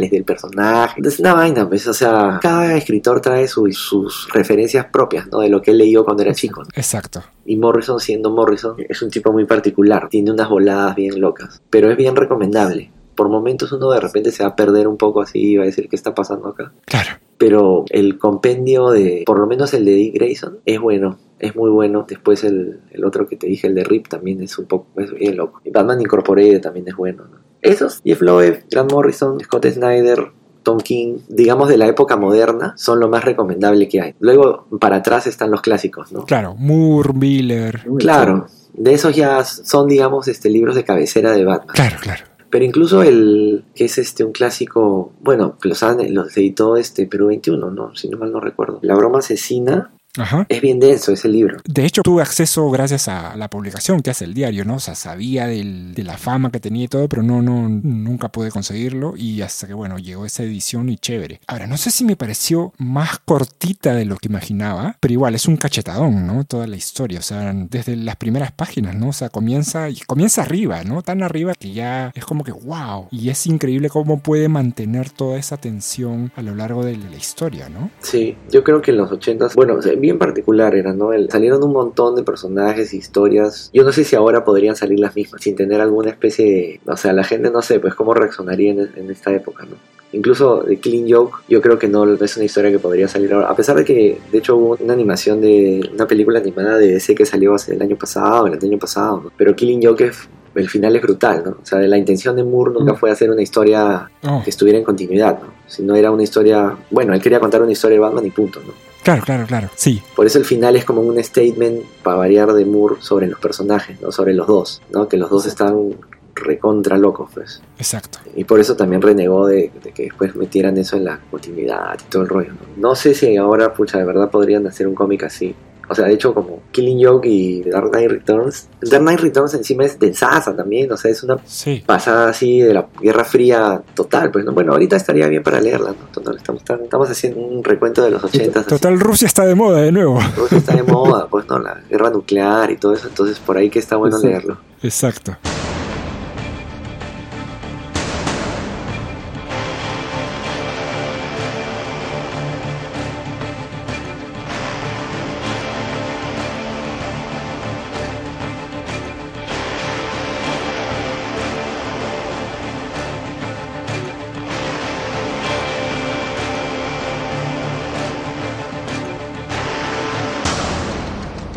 del 0.10 0.24
personaje 0.24 0.96
entonces 0.98 1.20
una 1.20 1.34
vaina 1.34 1.68
pues 1.70 1.88
o 1.88 1.94
sea 1.94 2.40
cada 2.42 2.76
escritor 2.76 3.22
trae 3.22 3.48
su- 3.48 3.72
sus 3.72 4.28
referencias 4.34 4.86
propias 4.92 5.28
no 5.32 5.40
de 5.40 5.50
lo 5.50 5.62
que 5.62 5.72
él 5.72 5.78
leyó 5.78 6.04
cuando 6.04 6.24
era 6.24 6.34
chico 6.34 6.64
¿no? 6.64 6.70
Exacto. 6.76 7.22
y 7.46 7.56
Morrison 7.58 8.00
siendo 8.00 8.32
Morrison 8.32 8.76
es 8.90 9.02
un 9.02 9.10
tipo 9.10 9.32
muy 9.32 9.46
particular 9.46 10.10
tiene 10.10 10.32
unas 10.32 10.50
voladas 10.50 10.96
bien 10.96 11.20
locas 11.22 11.62
pero 11.70 11.92
es 11.92 11.98
bien 11.98 12.16
recomendable 12.16 12.92
por 13.16 13.30
momentos 13.30 13.72
uno 13.74 13.92
de 13.92 14.00
repente 14.00 14.32
se 14.32 14.42
va 14.44 14.50
a 14.50 14.56
perder 14.56 14.88
un 14.88 14.98
poco 14.98 15.22
así 15.22 15.40
y 15.52 15.56
va 15.58 15.64
a 15.64 15.66
decir 15.68 15.90
qué 15.90 15.96
está 15.98 16.16
pasando 16.16 16.48
acá. 16.48 16.72
Claro. 16.86 17.10
Pero 17.38 17.84
el 17.90 18.18
compendio 18.18 18.90
de, 18.90 19.24
por 19.28 19.38
lo 19.38 19.46
menos 19.48 19.74
el 19.74 19.84
de 19.86 19.92
Dick 19.92 20.16
Grayson, 20.16 20.60
es 20.66 20.80
bueno. 20.80 21.20
Es 21.38 21.56
muy 21.56 21.70
bueno. 21.70 22.06
Después 22.08 22.44
el, 22.46 22.80
el 22.90 23.04
otro 23.04 23.28
que 23.28 23.36
te 23.36 23.48
dije, 23.48 23.68
el 23.68 23.76
de 23.76 23.84
Rip, 23.84 24.08
también 24.08 24.42
es 24.42 24.58
un 24.58 24.66
poco, 24.66 24.88
es 25.00 25.14
bien 25.14 25.36
loco. 25.38 25.62
Batman 25.72 26.02
Incorporated 26.02 26.62
también 26.62 26.88
es 26.88 26.96
bueno. 26.96 27.26
¿no? 27.30 27.38
Esos, 27.62 28.02
Jeff 28.04 28.22
Loeb, 28.22 28.66
Grant 28.70 28.92
Morrison, 28.92 29.40
Scott 29.40 29.66
Snyder, 29.68 30.32
Tom 30.64 30.78
King, 30.80 31.18
digamos 31.28 31.70
de 31.70 31.78
la 31.78 31.88
época 31.88 32.18
moderna, 32.18 32.74
son 32.78 33.00
lo 33.00 33.08
más 33.10 33.24
recomendable 33.26 33.88
que 33.88 34.02
hay. 34.02 34.16
Luego, 34.20 34.68
para 34.80 34.98
atrás 34.98 35.28
están 35.28 35.52
los 35.52 35.62
clásicos, 35.62 36.12
¿no? 36.12 36.26
Claro, 36.26 36.56
Moore, 36.58 37.14
Miller. 37.14 37.82
Claro, 38.00 38.48
de 38.74 38.94
esos 38.94 39.16
ya 39.16 39.44
son, 39.44 39.88
digamos, 39.88 40.28
este 40.28 40.50
libros 40.50 40.76
de 40.76 40.84
cabecera 40.84 41.32
de 41.32 41.44
Batman. 41.46 41.76
Claro, 41.76 41.98
claro. 42.02 42.24
Pero 42.50 42.66
incluso 42.66 43.02
el 43.02 43.64
que 43.74 43.86
es 43.86 43.98
este 43.98 44.24
un 44.26 44.34
clásico, 44.34 45.14
bueno, 45.22 45.58
que 45.62 45.70
los, 45.70 45.82
han- 45.84 46.14
los 46.14 46.36
editó 46.38 46.76
este 46.76 47.08
Perú 47.08 47.28
21, 47.28 47.72
¿no? 47.72 47.96
Si 47.96 48.10
no 48.10 48.18
mal 48.18 48.32
no 48.34 48.40
recuerdo. 48.42 48.80
La 48.82 48.94
broma 48.96 49.20
asesina 49.20 49.92
Ajá. 50.18 50.46
es 50.50 50.62
bien 50.62 50.80
denso 50.80 51.12
ese 51.14 51.28
libro. 51.30 51.58
De 51.66 51.86
hecho, 51.86 52.02
tuve 52.02 52.22
acceso 52.22 52.70
gracias 52.70 53.08
a 53.08 53.36
la 53.38 53.50
publicación 53.50 54.02
que 54.02 54.10
hace 54.10 54.26
el 54.26 54.34
diario, 54.34 54.66
¿no? 54.66 54.76
O 54.76 54.80
sea, 54.80 54.96
sabía 54.96 55.48
del- 55.48 55.94
de 55.94 56.04
la 56.04 56.18
fama 56.18 56.52
que 56.52 56.60
tenía 56.60 56.84
y 56.86 56.88
todo, 56.88 57.08
pero 57.08 57.24
no, 57.24 57.42
no, 57.42 57.70
nunca 57.70 58.30
pude 58.30 58.52
conseguirlo. 58.52 59.14
Y 59.16 59.42
hasta 59.42 59.68
que, 59.68 59.74
bueno, 59.74 59.98
llegó 59.98 60.26
esa 60.26 60.44
edición 60.44 60.90
y 60.90 60.98
chévere. 60.98 61.40
Ahora, 61.48 61.68
no 61.68 61.78
sé 61.78 61.92
si 61.92 62.04
me 62.04 62.16
pareció 62.16 62.74
más 62.78 63.20
cortita 63.20 63.94
de 63.96 64.06
lo 64.06 64.18
que 64.18 64.28
imaginaba, 64.28 64.98
pero 65.00 65.14
igual 65.14 65.36
es 65.36 65.48
un 65.48 65.58
cachetadón, 65.58 66.28
¿no? 66.28 66.44
Toda 66.44 66.68
la 66.68 66.76
historia, 66.76 67.20
o 67.20 67.24
sea, 67.24 67.54
desde 67.70 67.96
las 67.96 68.18
primeras 68.18 68.52
páginas, 68.52 68.96
¿no? 68.96 69.10
O 69.10 69.14
sea, 69.14 69.30
comienza, 69.30 69.90
y 69.90 69.96
comienza 70.02 70.42
arriba, 70.42 70.84
¿no? 70.84 71.02
Tan 71.02 71.24
arriba 71.24 71.54
que 71.58 71.72
ya 71.72 72.12
es 72.16 72.26
como 72.26 72.44
que, 72.44 72.52
wow. 72.52 73.08
Y 73.12 73.30
es 73.30 73.48
increíble 73.48 73.90
cómo 73.90 74.20
puede 74.20 74.50
mantener 74.50 75.10
toda 75.10 75.38
esa 75.38 75.58
tensión 75.58 76.32
a 76.36 76.42
lo 76.42 76.54
largo 76.56 76.84
de 76.84 76.98
la 76.98 77.16
historia, 77.16 77.70
¿no? 77.70 77.90
Sí, 78.02 78.36
yo 78.52 78.64
creo 78.64 78.82
que 78.82 78.92
en 78.92 78.98
los 78.98 79.10
80s, 79.12 79.56
bueno, 79.56 79.76
o 79.76 79.82
sea, 79.82 79.94
bien 80.02 80.18
particular 80.18 80.76
era, 80.76 80.94
¿no? 80.94 81.14
El- 81.14 81.30
salieron 81.32 81.64
un 81.64 81.72
montón 81.72 82.16
de 82.16 82.24
personajes, 82.24 82.94
historias. 82.94 83.70
Yo 83.74 83.84
no 83.84 83.92
sé 83.94 84.04
si 84.04 84.16
ahora 84.16 84.44
podrían 84.44 84.76
salir 84.76 85.00
las 85.00 85.16
mismas, 85.16 85.42
sin 85.42 85.56
tener 85.56 85.80
alguna 85.80 86.10
especie 86.10 86.46
de. 86.46 86.92
O 86.92 86.98
sea, 86.98 87.14
la 87.14 87.24
gente 87.24 87.50
no 87.52 87.62
sé, 87.62 87.80
pues 87.80 87.96
cómo 87.96 88.14
reaccionaría 88.14 88.72
en, 88.72 88.90
en 88.96 89.10
esta 89.12 89.32
época, 89.34 89.64
¿no? 89.66 89.76
Incluso 90.14 90.64
de 90.64 90.78
Clean 90.78 91.06
Joke, 91.10 91.38
yo 91.48 91.62
creo 91.62 91.80
que 91.80 91.88
no 91.88 92.04
es 92.16 92.36
una 92.36 92.44
historia 92.46 92.70
que 92.70 92.80
podría 92.80 93.08
salir 93.08 93.32
ahora. 93.34 93.48
A 93.48 93.56
pesar 93.56 93.78
de 93.78 93.86
que, 93.86 94.18
de 94.30 94.38
hecho, 94.40 94.58
hubo 94.58 94.78
una 94.82 94.92
animación 94.92 95.40
de 95.40 95.90
una 95.94 96.06
película 96.06 96.40
animada 96.40 96.78
de 96.78 96.88
DC 96.92 97.16
que 97.16 97.26
salió 97.26 97.54
hace 97.56 97.76
el 97.76 97.82
año 97.82 97.96
pasado, 97.96 98.48
el 98.48 98.60
año 98.62 98.78
pasado, 98.78 99.22
¿no? 99.24 99.32
Pero 99.38 99.56
Killing 99.56 99.82
Joke, 99.86 100.02
es- 100.08 100.28
el 100.54 100.68
final 100.68 100.94
es 100.98 101.02
brutal, 101.02 101.44
¿no? 101.46 101.52
O 101.52 101.66
sea, 101.66 101.80
la 101.80 101.98
intención 101.98 102.36
de 102.36 102.44
Moore 102.44 102.74
nunca 102.78 102.94
fue 102.96 103.10
hacer 103.10 103.32
una 103.32 103.42
historia 103.42 104.12
Oh, 104.28 104.42
que 104.44 104.50
estuviera 104.50 104.78
en 104.78 104.84
continuidad, 104.84 105.40
¿no? 105.42 105.48
Si 105.66 105.82
no 105.82 105.96
era 105.96 106.12
una 106.12 106.24
historia. 106.24 106.76
Bueno, 106.90 107.14
él 107.14 107.22
quería 107.22 107.40
contar 107.40 107.62
una 107.62 107.72
historia 107.72 107.96
de 107.96 108.02
Batman 108.02 108.26
y 108.26 108.32
punto, 108.32 108.60
¿no? 108.68 108.74
Claro, 109.04 109.24
claro, 109.24 109.46
claro. 109.46 109.70
Sí, 109.76 110.02
Por 110.16 110.26
eso 110.26 110.38
el 110.40 110.46
final 110.46 110.76
es 110.76 110.86
como 110.86 111.02
un 111.02 111.22
statement 111.24 111.84
para 112.04 112.18
variar 112.18 112.54
de 112.54 112.66
Moore 112.66 112.96
sobre 113.00 113.28
los 113.28 113.40
personajes, 113.40 114.02
¿no? 114.02 114.12
Sobre 114.12 114.34
los 114.34 114.48
dos, 114.48 114.82
¿no? 114.92 115.08
Que 115.08 115.18
los 115.18 115.30
dos 115.30 115.46
están 115.46 115.96
recontra 116.34 116.98
locos, 116.98 117.30
pues. 117.34 117.62
exacto. 117.78 118.20
Y 118.36 118.44
por 118.46 118.60
eso 118.60 118.76
también 118.76 119.02
renegó 119.02 119.48
de, 119.48 119.72
de 119.84 119.92
que 119.92 120.04
después 120.04 120.36
metieran 120.36 120.78
eso 120.78 120.98
en 120.98 121.06
la 121.06 121.20
continuidad 121.30 121.98
y 122.00 122.10
todo 122.10 122.24
el 122.24 122.30
rollo. 122.30 122.54
¿no? 122.54 122.90
No 122.90 122.96
sé 122.96 123.14
si 123.14 123.36
ahora, 123.38 123.74
pucha, 123.74 123.98
de 123.98 124.06
verdad 124.06 124.30
podrían 124.30 124.66
hacer 124.68 124.88
un 124.88 124.96
cómic 124.96 125.24
así. 125.24 125.56
O 125.92 125.96
sea, 125.96 126.06
de 126.06 126.14
hecho, 126.14 126.34
como 126.34 126.62
Killing 126.72 127.06
Joke 127.06 127.28
y 127.28 127.64
Dark 127.70 127.92
Knight 127.92 128.10
Returns. 128.10 128.70
Dark 128.82 129.04
Knight 129.04 129.20
Returns 129.20 129.54
encima 129.56 129.84
es 129.84 130.00
densaza 130.00 130.56
también, 130.56 130.90
o 130.92 130.96
sea, 130.96 131.12
es 131.12 131.22
una 131.22 131.38
Sí. 131.46 131.84
pasada 131.86 132.30
así 132.30 132.62
de 132.62 132.74
la 132.74 132.88
Guerra 133.02 133.26
Fría 133.26 133.82
total, 133.94 134.32
pues, 134.32 134.46
¿no? 134.46 134.54
Bueno, 134.54 134.72
ahorita 134.72 134.96
estaría 134.96 135.28
bien 135.28 135.44
para 135.44 135.60
leerla, 135.60 135.90
¿no? 135.90 136.08
Total, 136.14 136.38
estamos, 136.38 136.62
estamos 136.84 137.10
haciendo 137.10 137.42
un 137.42 137.62
recuento 137.64 138.02
de 138.04 138.12
los 138.12 138.24
80 138.24 138.64
Total, 138.64 139.00
Rusia 139.00 139.26
está 139.28 139.46
de 139.46 139.54
moda 139.56 139.82
de 139.82 139.92
nuevo. 139.92 140.20
Rusia 140.38 140.60
está 140.60 140.76
de 140.76 140.84
moda, 140.84 141.28
pues, 141.30 141.46
¿no? 141.50 141.60
La 141.60 141.78
guerra 141.90 142.10
nuclear 142.10 142.72
y 142.72 142.78
todo 142.78 142.94
eso, 142.94 143.10
entonces 143.10 143.38
por 143.40 143.58
ahí 143.58 143.70
que 143.70 143.80
está 143.80 143.98
bueno 143.98 144.18
leerlo. 144.18 144.58
Exacto. 144.82 145.36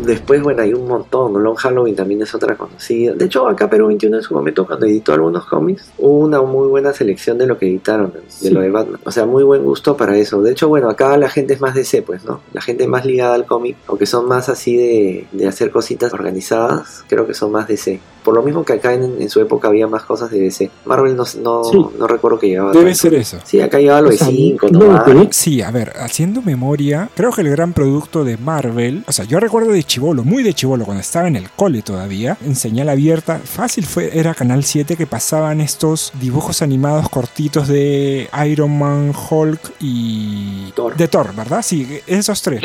Después, 0.05 0.43
bueno, 0.43 0.63
hay 0.63 0.73
un 0.75 0.87
montón. 0.87 1.43
Long 1.43 1.57
Halloween 1.57 1.95
también 1.97 2.23
es 2.23 2.35
otra 2.35 2.57
conocida. 2.57 3.13
De 3.15 3.25
hecho, 3.27 3.47
acá 3.49 3.69
Perú 3.71 3.87
21 3.89 4.17
en 4.17 4.23
su 4.23 4.35
momento, 4.35 4.67
cuando 4.67 4.87
editó 4.87 5.13
algunos 5.13 5.45
cómics, 5.47 5.91
hubo 5.99 6.19
una 6.21 6.41
muy 6.43 6.69
buena 6.69 6.93
selección 6.93 7.39
de 7.39 7.47
lo 7.47 7.59
que 7.59 7.67
editaron, 7.67 8.13
de 8.13 8.23
Sí. 8.29 8.51
lo 8.51 8.61
de 8.61 8.71
Batman. 8.71 9.01
O 9.05 9.11
sea, 9.11 9.27
muy 9.27 9.43
buen 9.45 9.63
gusto 9.65 9.97
para 9.97 10.17
eso. 10.17 10.43
De 10.43 10.53
hecho, 10.53 10.69
bueno, 10.69 10.89
acá 10.91 11.17
la 11.17 11.29
gente 11.29 11.55
es 11.55 11.61
más 11.61 11.75
DC, 11.75 12.03
pues, 12.03 12.25
¿no? 12.25 12.41
La 12.53 12.61
gente 12.61 12.87
más 12.87 13.05
ligada 13.05 13.35
al 13.35 13.47
cómic, 13.47 13.77
aunque 13.87 14.07
son 14.07 14.27
más 14.29 14.49
así 14.49 14.77
de, 14.77 15.27
de 15.33 15.47
hacer 15.49 15.71
cositas 15.71 16.13
organizadas, 16.13 17.05
creo 17.09 17.27
que 17.27 17.35
son 17.35 17.53
más 17.53 17.69
DC. 17.69 18.01
Por 18.25 18.35
lo 18.35 18.43
mismo 18.43 18.65
que 18.65 18.73
acá 18.73 18.95
en, 18.95 19.21
en 19.21 19.29
su 19.29 19.41
época 19.41 19.69
había 19.69 19.87
más 19.87 20.03
cosas 20.05 20.31
de 20.31 20.41
DC. 20.41 20.71
Marvel 20.87 21.15
no, 21.15 21.25
no, 21.43 21.65
Sí. 21.65 21.87
no 21.99 22.07
recuerdo 22.07 22.39
que 22.39 22.49
llevaba. 22.49 22.73
Debe 22.73 22.85
tanto. 22.87 22.99
ser 22.99 23.15
eso. 23.15 23.39
Sí, 23.45 23.61
acá 23.61 23.79
llevaba 23.79 24.01
lo 24.01 24.09
O 24.09 24.11
de 24.13 24.17
sea, 24.17 24.27
5, 24.29 24.69
no 24.71 24.79
¿no? 25.15 25.29
Sí, 25.31 25.61
a 25.63 25.71
ver, 25.71 25.93
haciendo 26.01 26.41
memoria, 26.43 27.11
creo 27.15 27.31
que 27.33 27.43
el 27.43 27.51
gran 27.51 27.73
producto 27.75 28.25
de 28.25 28.37
Marvel, 28.39 29.05
o 29.07 29.13
sea, 29.13 29.25
yo 29.27 29.39
recuerdo 29.41 29.73
de 29.73 29.83
chivolo, 29.95 30.25
muy 30.25 30.43
de 30.43 30.53
chivolo, 30.55 30.85
cuando 30.85 31.03
estaba 31.03 31.29
en 31.29 31.37
el 31.37 31.49
cole 31.51 31.81
todavía, 31.81 32.37
en 32.45 32.57
señal 32.57 32.89
abierta, 32.89 33.39
fácil 33.39 33.87
fue, 33.87 34.11
era 34.19 34.35
Canal 34.35 34.65
7 34.65 34.97
que 34.97 35.07
pasaban 35.07 35.61
estos 35.61 36.11
dibujos 36.21 36.63
animados 36.63 37.09
cortitos 37.09 37.69
de 37.69 38.29
Iron 38.45 38.77
Man, 38.77 39.13
Hulk 39.15 39.75
y 39.79 40.73
Thor. 40.75 40.97
de 40.97 41.07
Thor, 41.07 41.33
¿verdad? 41.37 41.63
Sí, 41.63 42.01
esos 42.09 42.43
tres. 42.43 42.61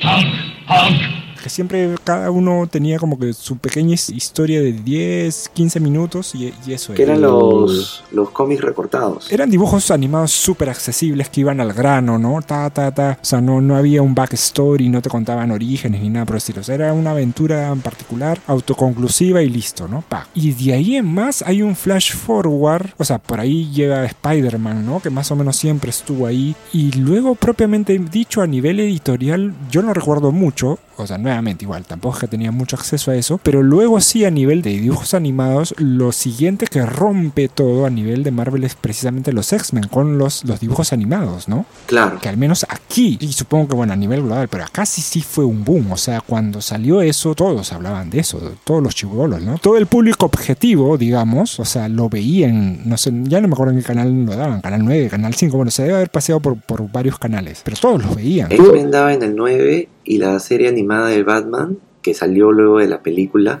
Hulk, 0.00 0.37
Hulk. 0.68 1.07
Siempre 1.48 1.94
cada 2.04 2.30
uno 2.30 2.66
tenía 2.70 2.98
como 2.98 3.18
que 3.18 3.32
su 3.32 3.56
pequeña 3.58 3.94
his- 3.94 4.10
historia 4.10 4.60
de 4.60 4.72
10, 4.72 5.50
15 5.54 5.80
minutos 5.80 6.34
y, 6.34 6.52
y 6.66 6.72
eso 6.72 6.94
Que 6.94 7.02
era. 7.02 7.12
eran 7.12 7.22
los, 7.22 8.04
los 8.12 8.30
cómics 8.30 8.62
recortados. 8.62 9.30
Eran 9.32 9.50
dibujos 9.50 9.90
animados 9.90 10.32
súper 10.32 10.68
accesibles 10.70 11.28
que 11.28 11.40
iban 11.40 11.60
al 11.60 11.72
grano, 11.72 12.18
¿no? 12.18 12.40
Ta, 12.42 12.68
ta, 12.70 12.92
ta. 12.92 13.18
O 13.20 13.24
sea, 13.24 13.40
no, 13.40 13.60
no 13.60 13.76
había 13.76 14.02
un 14.02 14.14
backstory, 14.14 14.88
no 14.88 15.02
te 15.02 15.08
contaban 15.10 15.50
orígenes 15.50 16.00
ni 16.02 16.10
nada 16.10 16.24
por 16.26 16.34
el 16.36 16.38
estilo. 16.38 16.60
O 16.60 16.64
sea, 16.64 16.74
era 16.74 16.92
una 16.92 17.10
aventura 17.12 17.68
en 17.68 17.80
particular, 17.80 18.40
autoconclusiva 18.46 19.42
y 19.42 19.48
listo, 19.48 19.88
¿no? 19.88 20.02
Pa. 20.08 20.26
Y 20.34 20.52
de 20.52 20.72
ahí 20.74 20.96
en 20.96 21.06
más 21.12 21.42
hay 21.42 21.62
un 21.62 21.74
flash 21.76 22.12
forward. 22.14 22.90
O 22.98 23.04
sea, 23.04 23.18
por 23.18 23.40
ahí 23.40 23.70
llega 23.72 24.04
Spider-Man, 24.04 24.84
¿no? 24.86 25.00
Que 25.00 25.10
más 25.10 25.30
o 25.30 25.36
menos 25.36 25.56
siempre 25.56 25.90
estuvo 25.90 26.26
ahí. 26.26 26.54
Y 26.72 26.92
luego, 26.92 27.34
propiamente 27.34 27.98
dicho, 27.98 28.42
a 28.42 28.46
nivel 28.46 28.80
editorial, 28.80 29.54
yo 29.70 29.82
no 29.82 29.92
recuerdo 29.94 30.32
mucho. 30.32 30.78
O 30.96 31.06
sea, 31.06 31.16
igual, 31.60 31.84
tampoco 31.84 32.16
es 32.16 32.20
que 32.20 32.28
tenía 32.28 32.52
mucho 32.52 32.76
acceso 32.76 33.10
a 33.10 33.16
eso. 33.16 33.40
Pero 33.42 33.62
luego 33.62 34.00
sí, 34.00 34.24
a 34.24 34.30
nivel 34.30 34.62
de 34.62 34.70
dibujos 34.70 35.14
animados, 35.14 35.74
lo 35.78 36.12
siguiente 36.12 36.66
que 36.66 36.84
rompe 36.84 37.48
todo 37.48 37.86
a 37.86 37.90
nivel 37.90 38.22
de 38.22 38.30
Marvel 38.30 38.64
es 38.64 38.74
precisamente 38.74 39.32
los 39.32 39.52
X-Men 39.52 39.88
con 39.88 40.18
los, 40.18 40.44
los 40.44 40.60
dibujos 40.60 40.92
animados, 40.92 41.48
¿no? 41.48 41.66
Claro. 41.86 42.18
Que 42.20 42.28
al 42.28 42.36
menos 42.36 42.66
aquí, 42.68 43.18
y 43.20 43.32
supongo 43.32 43.68
que 43.68 43.74
bueno, 43.74 43.92
a 43.92 43.96
nivel 43.96 44.22
global, 44.22 44.48
pero 44.48 44.64
acá 44.64 44.86
sí 44.86 45.02
sí 45.02 45.20
fue 45.20 45.44
un 45.44 45.64
boom. 45.64 45.92
O 45.92 45.96
sea, 45.96 46.20
cuando 46.20 46.60
salió 46.60 47.00
eso, 47.00 47.34
todos 47.34 47.72
hablaban 47.72 48.10
de 48.10 48.20
eso, 48.20 48.40
todos 48.64 48.82
los 48.82 48.94
chibolos, 48.94 49.42
¿no? 49.42 49.58
Todo 49.58 49.76
el 49.76 49.86
público 49.86 50.26
objetivo, 50.26 50.96
digamos, 50.98 51.58
o 51.60 51.64
sea, 51.64 51.88
lo 51.88 52.08
veían, 52.08 52.88
no 52.88 52.96
sé, 52.96 53.12
ya 53.24 53.40
no 53.40 53.48
me 53.48 53.54
acuerdo 53.54 53.72
en 53.72 53.80
qué 53.80 53.84
canal 53.84 54.26
lo 54.26 54.36
daban, 54.36 54.60
Canal 54.60 54.84
9, 54.84 55.08
Canal 55.08 55.34
5, 55.34 55.56
bueno, 55.56 55.70
se 55.70 55.82
debe 55.82 55.96
haber 55.96 56.10
paseado 56.10 56.40
por, 56.40 56.60
por 56.60 56.90
varios 56.90 57.18
canales, 57.18 57.60
pero 57.64 57.76
todos 57.76 58.02
los 58.02 58.16
veían. 58.16 58.50
X-Men 58.52 58.90
daba 58.90 59.12
en 59.12 59.22
el 59.22 59.36
9 59.36 59.88
y 60.08 60.16
la 60.16 60.40
serie 60.40 60.68
animada 60.68 61.08
de 61.08 61.22
Batman, 61.22 61.76
que 62.00 62.14
salió 62.14 62.50
luego 62.50 62.78
de 62.78 62.88
la 62.88 63.02
película, 63.02 63.60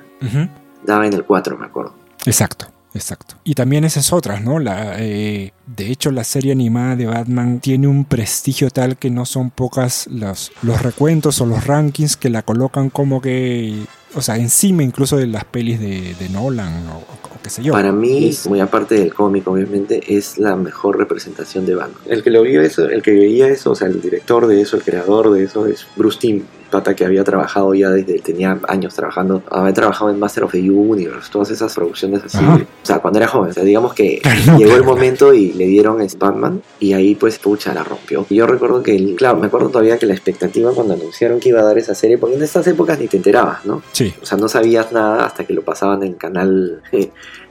daba 0.82 1.06
en 1.06 1.12
el 1.12 1.24
4, 1.24 1.58
me 1.58 1.66
acuerdo. 1.66 1.92
Exacto. 2.24 2.68
Exacto. 2.94 3.34
Y 3.44 3.54
también 3.54 3.84
esas 3.84 4.14
otras, 4.14 4.42
¿no? 4.42 4.58
La, 4.58 4.96
eh, 4.98 5.52
de 5.76 5.90
hecho, 5.90 6.10
la 6.10 6.24
serie 6.24 6.52
animada 6.52 6.96
de 6.96 7.06
Batman 7.06 7.60
tiene 7.60 7.88
un 7.88 8.06
prestigio 8.06 8.70
tal 8.70 8.96
que 8.96 9.10
no 9.10 9.26
son 9.26 9.50
pocas 9.50 10.06
los, 10.06 10.50
los 10.62 10.80
recuentos 10.80 11.40
o 11.42 11.46
los 11.46 11.66
rankings 11.66 12.16
que 12.16 12.30
la 12.30 12.42
colocan 12.42 12.88
como 12.88 13.20
que, 13.20 13.84
o 14.14 14.22
sea, 14.22 14.36
encima 14.36 14.82
incluso 14.82 15.18
de 15.18 15.26
las 15.26 15.44
pelis 15.44 15.78
de, 15.78 16.14
de 16.18 16.28
Nolan 16.30 16.88
o, 16.88 16.96
o 16.98 17.42
qué 17.42 17.50
sé 17.50 17.62
yo. 17.62 17.72
Para 17.72 17.92
mí, 17.92 18.30
muy 18.48 18.60
aparte 18.60 18.94
del 18.94 19.12
cómic, 19.12 19.46
obviamente, 19.46 20.00
es 20.08 20.38
la 20.38 20.56
mejor 20.56 20.96
representación 20.96 21.66
de 21.66 21.74
Batman. 21.74 22.00
El 22.06 22.22
que 22.22 22.30
lo 22.30 22.42
vio 22.42 22.62
eso, 22.62 22.88
el 22.88 23.02
que 23.02 23.12
veía 23.12 23.48
eso, 23.48 23.72
o 23.72 23.74
sea, 23.74 23.88
el 23.88 24.00
director 24.00 24.46
de 24.46 24.62
eso, 24.62 24.76
el 24.76 24.82
creador 24.82 25.30
de 25.32 25.44
eso, 25.44 25.66
es 25.66 25.86
Bruce 25.96 26.18
Timm. 26.18 26.42
Pata 26.70 26.94
que 26.94 27.04
había 27.06 27.24
trabajado 27.24 27.74
ya 27.74 27.88
desde, 27.88 28.18
tenía 28.18 28.58
años 28.68 28.94
trabajando, 28.94 29.42
había 29.50 29.72
trabajado 29.72 30.10
en 30.10 30.18
Master 30.18 30.44
of 30.44 30.52
the 30.52 30.70
Universe, 30.70 31.30
todas 31.32 31.50
esas 31.50 31.74
producciones 31.74 32.22
así, 32.24 32.36
Ajá. 32.36 32.56
o 32.56 32.86
sea, 32.86 32.98
cuando 32.98 33.18
era 33.18 33.26
joven, 33.26 33.50
o 33.50 33.54
sea, 33.54 33.64
digamos 33.64 33.94
que 33.94 34.20
Claro, 34.22 34.58
llegó 34.58 34.76
el 34.76 34.84
momento 34.84 35.32
y 35.32 35.52
le 35.58 35.66
dieron 35.66 36.00
es 36.00 36.18
Batman 36.18 36.62
y 36.80 36.92
ahí 36.94 37.14
pues 37.14 37.38
pucha 37.38 37.74
la 37.74 37.84
rompió. 37.84 38.24
Yo 38.30 38.46
recuerdo 38.46 38.82
que, 38.82 38.96
el- 38.96 39.16
claro, 39.16 39.38
me 39.38 39.48
acuerdo 39.48 39.68
todavía 39.68 39.98
que 39.98 40.06
la 40.06 40.14
expectativa 40.14 40.72
cuando 40.72 40.94
anunciaron 40.94 41.40
que 41.40 41.50
iba 41.50 41.60
a 41.60 41.64
dar 41.64 41.76
esa 41.76 41.94
serie, 41.94 42.16
porque 42.18 42.36
en 42.36 42.42
estas 42.42 42.66
épocas 42.66 42.98
ni 42.98 43.08
te 43.08 43.16
enterabas, 43.18 43.66
¿no? 43.66 43.82
Sí. 43.92 44.14
O 44.22 44.26
sea, 44.26 44.38
no 44.38 44.48
sabías 44.48 44.92
nada 44.92 45.24
hasta 45.26 45.44
que 45.44 45.52
lo 45.52 45.62
pasaban 45.62 46.02
en 46.02 46.10
el 46.12 46.16
canal. 46.16 46.82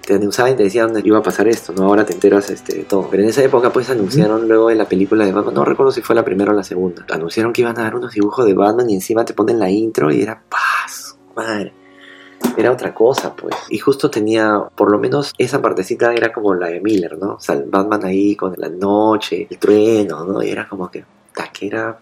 Te 0.05 0.13
anunciaban 0.13 0.53
y 0.53 0.55
te 0.55 0.63
decían 0.63 0.93
dónde 0.93 1.05
iba 1.05 1.17
a 1.17 1.21
pasar 1.23 1.49
esto, 1.49 1.73
¿no? 1.73 1.83
Ahora 1.83 2.05
te 2.05 2.13
enteras 2.13 2.49
este, 2.49 2.77
de 2.77 2.83
todo. 2.85 3.09
Pero 3.11 3.23
en 3.23 3.29
esa 3.29 3.43
época, 3.43 3.73
pues 3.73 3.89
anunciaron 3.89 4.47
luego 4.47 4.69
de 4.69 4.75
la 4.75 4.87
película 4.87 5.25
de 5.25 5.33
Batman. 5.33 5.53
No 5.53 5.65
recuerdo 5.65 5.91
si 5.91 6.01
fue 6.01 6.15
la 6.15 6.23
primera 6.23 6.53
o 6.53 6.55
la 6.55 6.63
segunda. 6.63 7.05
Anunciaron 7.11 7.51
que 7.51 7.61
iban 7.61 7.77
a 7.77 7.83
dar 7.83 7.95
unos 7.95 8.13
dibujos 8.13 8.45
de 8.45 8.53
Batman 8.53 8.89
y 8.89 8.95
encima 8.95 9.25
te 9.25 9.33
ponen 9.33 9.59
la 9.59 9.69
intro 9.69 10.09
y 10.09 10.21
era 10.21 10.41
paz, 10.49 11.17
madre. 11.35 11.73
Era 12.57 12.71
otra 12.71 12.93
cosa, 12.93 13.35
pues. 13.35 13.55
Y 13.69 13.77
justo 13.77 14.09
tenía, 14.09 14.63
por 14.75 14.91
lo 14.91 14.97
menos, 14.97 15.33
esa 15.37 15.61
partecita 15.61 16.13
era 16.13 16.33
como 16.33 16.55
la 16.55 16.67
de 16.67 16.81
Miller, 16.81 17.17
¿no? 17.17 17.35
O 17.35 17.39
sea, 17.39 17.55
el 17.55 17.63
Batman 17.63 18.05
ahí 18.05 18.35
con 18.35 18.53
la 18.57 18.69
noche, 18.69 19.47
el 19.49 19.57
trueno, 19.57 20.25
¿no? 20.25 20.41
Y 20.41 20.49
era 20.49 20.67
como 20.67 20.89
que, 20.89 21.05
ta, 21.33 21.51
que 21.51 21.67
era. 21.67 21.99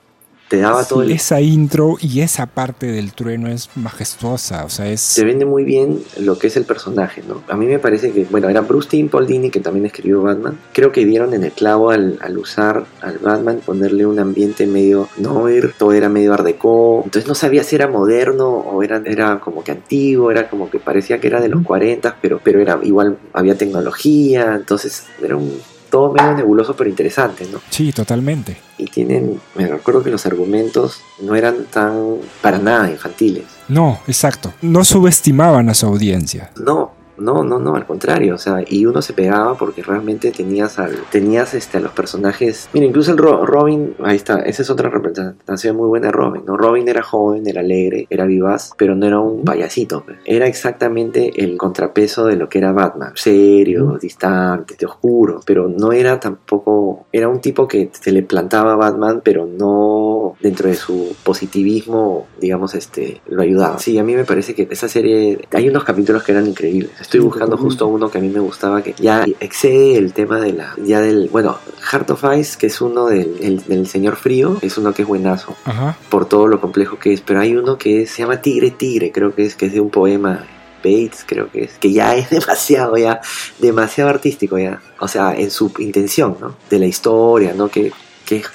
Te 0.48 0.58
daba 0.58 0.84
todo 0.84 1.02
el. 1.02 1.12
Esa 1.12 1.42
intro 1.42 1.96
y 2.00 2.22
esa 2.22 2.46
parte 2.46 2.86
del 2.86 3.14
trueno 3.14 3.48
es 3.48 3.70
majestuosa, 3.76 4.66
o 4.66 4.70
sea, 4.70 4.88
es... 4.88 5.14
te 5.16 5.26
vende 5.26 5.46
muy 5.46 5.64
bien 5.64 6.04
lo 6.20 6.38
que 6.38 6.48
es 6.48 6.58
el 6.58 6.66
personaje, 6.66 7.24
¿no? 7.28 7.42
A 7.48 7.58
mí 7.58 7.66
me 7.66 7.80
parece 7.80 8.12
que, 8.12 8.26
bueno, 8.26 8.48
era 8.50 8.62
Bruce 8.62 8.90
Timm, 8.90 9.10
Paul 9.10 9.26
Dini, 9.26 9.50
que 9.50 9.60
también 9.60 9.86
escribió 9.88 10.22
Batman. 10.22 10.60
Creo 10.74 10.92
que 10.92 11.06
dieron 11.06 11.34
en 11.34 11.44
el 11.44 11.52
clavo 11.52 11.90
al, 11.90 12.20
al 12.22 12.38
usar 12.38 12.86
al 13.02 13.18
Batman, 13.18 13.62
ponerle 13.66 14.06
un 14.06 14.20
ambiente 14.20 14.68
medio 14.68 15.10
noir, 15.18 15.74
todo 15.78 15.94
era 15.94 16.10
medio 16.10 16.34
art 16.34 16.46
deco. 16.46 17.02
Entonces 17.06 17.28
no 17.28 17.36
sabía 17.36 17.64
si 17.64 17.76
era 17.76 17.88
moderno 17.88 18.50
o 18.50 18.84
era, 18.84 19.02
era 19.06 19.40
como 19.40 19.64
que 19.64 19.72
antiguo, 19.72 20.32
era 20.32 20.50
como 20.50 20.70
que 20.70 20.80
parecía 20.80 21.20
que 21.20 21.28
era 21.28 21.42
de 21.42 21.50
los 21.50 21.64
40, 21.64 22.18
pero, 22.22 22.40
pero 22.44 22.60
era 22.60 22.80
igual, 22.84 23.18
había 23.34 23.58
tecnología, 23.58 24.56
entonces 24.56 25.06
era 25.22 25.36
un 25.36 25.60
todo 25.90 26.12
medio 26.12 26.34
nebuloso 26.34 26.76
pero 26.76 26.90
interesante, 26.90 27.48
¿no? 27.52 27.60
Sí, 27.70 27.92
totalmente. 27.92 28.58
Y 28.78 28.86
tienen, 28.86 29.40
me 29.56 29.68
recuerdo 29.68 30.04
que 30.04 30.10
los 30.10 30.26
argumentos 30.26 31.02
no 31.22 31.36
eran 31.36 31.66
tan 31.66 32.18
para 32.42 32.58
nada 32.58 32.90
infantiles. 32.90 33.46
No, 33.68 34.00
exacto. 34.08 34.54
No 34.62 34.84
subestimaban 34.84 35.70
a 35.70 35.74
su 35.74 35.86
audiencia. 35.86 36.52
No, 36.58 36.92
no, 37.18 37.44
no, 37.44 37.60
no, 37.60 37.76
al 37.76 37.86
contrario, 37.86 38.36
o 38.36 38.38
sea, 38.38 38.64
y 38.68 38.86
uno 38.86 39.02
se 39.02 39.14
pegaba 39.14 39.58
porque 39.58 39.84
realmente 39.84 40.32
tenías 40.32 40.80
al, 40.80 40.96
tenías 41.12 41.54
este 41.54 41.78
a 41.78 41.82
los 41.82 41.92
personajes. 41.92 42.70
Mira, 42.74 42.86
incluso 42.86 43.12
el 43.12 43.18
Ro- 43.18 43.46
Robin, 43.46 43.96
ahí 44.04 44.16
está, 44.16 44.40
esa 44.42 44.62
es 44.62 44.70
otra 44.70 44.90
representación 44.90 45.76
muy 45.76 45.88
buena 45.88 46.08
de 46.08 46.12
Robin, 46.12 46.44
¿no? 46.46 46.58
Robin 46.58 46.88
era 46.88 47.02
joven, 47.04 47.48
era 47.48 47.62
alegre, 47.62 48.08
era 48.10 48.26
vivaz, 48.26 48.72
pero 48.78 48.96
no 48.96 49.06
era 49.06 49.20
un 49.20 49.44
payasito, 49.44 50.04
pues. 50.06 50.18
era 50.26 50.48
exactamente 50.48 51.32
el 51.36 51.58
contrapeso 51.58 52.26
de 52.26 52.36
lo 52.36 52.50
que 52.50 52.58
era 52.60 52.72
Batman, 52.72 53.12
serio, 53.16 53.98
distante, 54.02 54.86
oscuro, 54.86 55.40
pero 55.46 55.68
no 55.70 55.92
era 55.92 56.20
tampoco, 56.20 57.06
era 57.12 57.28
un 57.30 57.40
tipo 57.42 57.68
que 57.68 57.90
se 57.94 58.12
le 58.12 58.24
plantaba 58.24 58.74
a 58.74 58.76
Batman, 58.76 59.22
pero 59.24 59.46
no 59.46 60.36
dentro 60.42 60.70
de 60.70 60.76
su 60.76 61.16
positivismo, 61.24 62.28
digamos, 62.40 62.76
este, 62.76 63.22
lo 63.28 63.42
ayudaba. 63.42 63.80
Sí, 63.80 63.98
a 63.98 64.04
mí 64.04 64.16
me 64.16 64.26
parece 64.26 64.54
que 64.54 64.68
esa 64.70 64.88
serie, 64.88 65.40
hay 65.52 65.70
unos 65.70 65.84
capítulos 65.84 66.24
que 66.24 66.32
eran 66.34 66.48
increíbles. 66.48 66.92
Estoy 67.06 67.20
buscando 67.20 67.56
justo 67.56 67.86
uno 67.88 68.10
que 68.10 68.18
a 68.18 68.22
mí 68.22 68.30
me 68.30 68.40
gustaba, 68.40 68.82
que 68.82 68.96
ya 68.98 69.24
excede 69.40 69.96
el 69.96 70.12
tema 70.12 70.40
de 70.40 70.54
la, 70.54 70.74
ya 70.84 71.02
del, 71.02 71.30
bueno, 71.30 71.60
Heart 71.92 72.10
of 72.10 72.24
Ice, 72.36 72.58
que 72.58 72.66
es 72.66 72.82
uno 72.82 73.06
del, 73.06 73.38
el- 73.42 73.64
del 73.64 73.86
Señor 73.88 74.16
Frío, 74.16 74.58
es 74.64 74.78
uno 74.80 74.92
que 74.92 75.04
es 75.04 75.08
buenazo 75.08 75.56
Ajá. 75.66 75.96
por 76.10 76.28
todo 76.28 76.48
lo 76.48 76.60
complejo 76.60 76.98
que 76.98 77.14
es, 77.14 77.22
pero 77.22 77.42
hay 77.42 77.56
uno 77.56 77.78
que 77.78 78.02
es- 78.02 78.10
se 78.12 78.24
llama 78.24 78.42
Tigre 78.42 78.72
Tigre, 78.72 79.12
creo 79.12 79.36
que 79.36 79.46
es, 79.46 79.56
que 79.56 79.68
es 79.68 79.74
de 79.74 79.80
un 79.82 79.92
poema. 79.92 80.46
Bates, 80.84 81.24
creo 81.26 81.50
que 81.52 81.64
es, 81.66 81.78
que 81.80 81.92
ya 81.92 82.16
es 82.16 82.30
demasiado, 82.32 82.98
ya, 82.98 83.20
demasiado 83.60 84.10
artístico, 84.10 84.58
ya. 84.60 84.82
O 85.00 85.08
sea, 85.08 85.36
en 85.36 85.50
su 85.52 85.72
intención, 85.80 86.38
¿no? 86.42 86.56
De 86.70 86.78
la 86.80 86.86
historia, 86.88 87.54
¿no? 87.56 87.70
Que, 87.70 87.92
que 88.26 88.38
es 88.38 88.48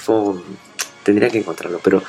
Tendría 1.03 1.29
que 1.29 1.39
encontrarlo, 1.39 1.79
pero 1.83 2.01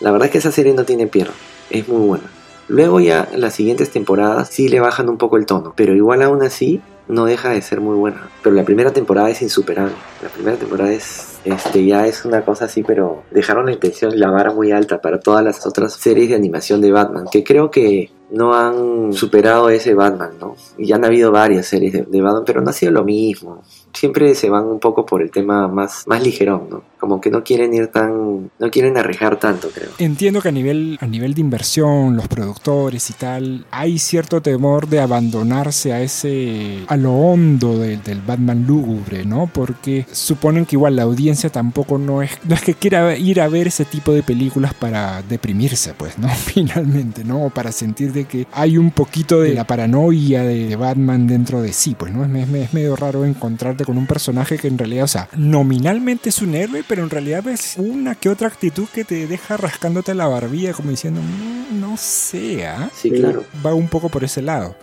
la 0.00 0.10
verdad 0.10 0.26
es 0.26 0.32
que 0.32 0.38
esa 0.38 0.52
serie 0.52 0.72
no 0.74 0.84
tiene 0.84 1.06
pierde, 1.06 1.32
es 1.70 1.86
muy 1.88 2.06
buena. 2.06 2.24
Luego 2.68 3.00
ya 3.00 3.28
las 3.34 3.54
siguientes 3.54 3.90
temporadas 3.90 4.48
sí 4.48 4.68
le 4.68 4.80
bajan 4.80 5.08
un 5.08 5.16
poco 5.16 5.36
el 5.36 5.46
tono, 5.46 5.72
pero 5.74 5.94
igual 5.94 6.22
aún 6.22 6.42
así 6.42 6.80
no 7.08 7.24
deja 7.24 7.50
de 7.50 7.62
ser 7.62 7.80
muy 7.80 7.96
buena. 7.96 8.28
Pero 8.42 8.54
la 8.54 8.64
primera 8.64 8.92
temporada 8.92 9.30
es 9.30 9.40
insuperable. 9.40 9.94
La 10.22 10.28
primera 10.28 10.56
temporada 10.56 10.92
es 10.92 11.38
este 11.44 11.86
ya 11.86 12.06
es 12.06 12.24
una 12.24 12.44
cosa 12.44 12.66
así, 12.66 12.82
pero 12.82 13.22
dejaron 13.30 13.66
la 13.66 13.72
intención 13.72 14.18
la 14.18 14.30
vara 14.30 14.52
muy 14.52 14.70
alta 14.72 15.00
para 15.00 15.18
todas 15.18 15.42
las 15.42 15.66
otras 15.66 15.94
series 15.94 16.28
de 16.28 16.34
animación 16.34 16.80
de 16.80 16.92
Batman, 16.92 17.24
que 17.30 17.42
creo 17.42 17.70
que 17.70 18.10
no 18.30 18.52
han 18.52 19.14
superado 19.14 19.70
ese 19.70 19.94
Batman, 19.94 20.32
¿no? 20.38 20.56
Y 20.76 20.86
ya 20.86 20.96
han 20.96 21.04
habido 21.04 21.32
varias 21.32 21.66
series 21.66 21.92
de, 21.92 22.02
de 22.02 22.20
Batman, 22.20 22.42
pero 22.44 22.60
no 22.60 22.68
ha 22.68 22.74
sido 22.74 22.92
lo 22.92 23.04
mismo. 23.04 23.62
Siempre 23.98 24.32
se 24.36 24.48
van 24.48 24.66
un 24.66 24.78
poco 24.78 25.04
por 25.04 25.22
el 25.22 25.32
tema 25.32 25.66
más, 25.66 26.04
más 26.06 26.22
ligerón, 26.22 26.68
¿no? 26.70 26.82
Como 27.00 27.20
que 27.20 27.30
no 27.30 27.42
quieren 27.42 27.74
ir 27.74 27.88
tan, 27.88 28.50
no 28.58 28.70
quieren 28.70 28.96
arriesgar 28.96 29.40
tanto, 29.40 29.70
creo. 29.70 29.90
Entiendo 29.98 30.40
que 30.40 30.50
a 30.50 30.52
nivel, 30.52 30.98
a 31.00 31.06
nivel 31.06 31.34
de 31.34 31.40
inversión, 31.40 32.16
los 32.16 32.28
productores 32.28 33.10
y 33.10 33.14
tal, 33.14 33.66
hay 33.72 33.98
cierto 33.98 34.40
temor 34.40 34.86
de 34.86 35.00
abandonarse 35.00 35.92
a 35.92 36.00
ese, 36.00 36.84
a 36.86 36.96
lo 36.96 37.12
hondo 37.12 37.76
del, 37.78 38.00
del 38.04 38.20
Batman 38.20 38.66
lúgubre, 38.68 39.24
¿no? 39.24 39.50
Porque 39.52 40.06
suponen 40.12 40.64
que 40.64 40.76
igual 40.76 40.94
la 40.94 41.02
audiencia 41.02 41.50
tampoco 41.50 41.98
no 41.98 42.22
es, 42.22 42.30
no 42.44 42.54
es 42.54 42.62
que 42.62 42.74
quiera 42.74 43.16
ir 43.16 43.40
a 43.40 43.48
ver 43.48 43.66
ese 43.66 43.84
tipo 43.84 44.12
de 44.12 44.22
películas 44.22 44.74
para 44.74 45.22
deprimirse, 45.22 45.94
pues, 45.94 46.18
¿no? 46.18 46.28
Finalmente, 46.36 47.24
¿no? 47.24 47.46
O 47.46 47.50
para 47.50 47.72
sentir 47.72 48.12
de 48.12 48.26
que 48.26 48.46
hay 48.52 48.78
un 48.78 48.92
poquito 48.92 49.40
de 49.40 49.54
la 49.54 49.64
paranoia 49.64 50.42
de 50.42 50.76
Batman 50.76 51.26
dentro 51.26 51.62
de 51.62 51.72
sí, 51.72 51.96
pues, 51.98 52.12
¿no? 52.12 52.24
Es 52.24 52.72
medio 52.72 52.94
raro 52.94 53.24
encontrarte 53.24 53.84
con 53.88 53.96
un 53.96 54.06
personaje 54.06 54.58
que 54.58 54.68
en 54.68 54.76
realidad, 54.76 55.04
o 55.04 55.08
sea, 55.08 55.30
nominalmente 55.34 56.28
es 56.28 56.42
un 56.42 56.54
héroe, 56.54 56.84
pero 56.86 57.02
en 57.04 57.08
realidad 57.08 57.42
ves 57.42 57.72
una 57.78 58.14
que 58.14 58.28
otra 58.28 58.46
actitud 58.46 58.86
que 58.92 59.02
te 59.02 59.26
deja 59.26 59.56
rascándote 59.56 60.14
la 60.14 60.26
barbilla 60.26 60.74
como 60.74 60.90
diciendo, 60.90 61.22
"Mm, 61.22 61.80
no 61.80 61.96
sea. 61.96 62.90
Sí, 62.94 63.10
claro. 63.10 63.46
Va 63.64 63.72
un 63.72 63.88
poco 63.88 64.10
por 64.10 64.24
ese 64.24 64.42
lado. 64.42 64.76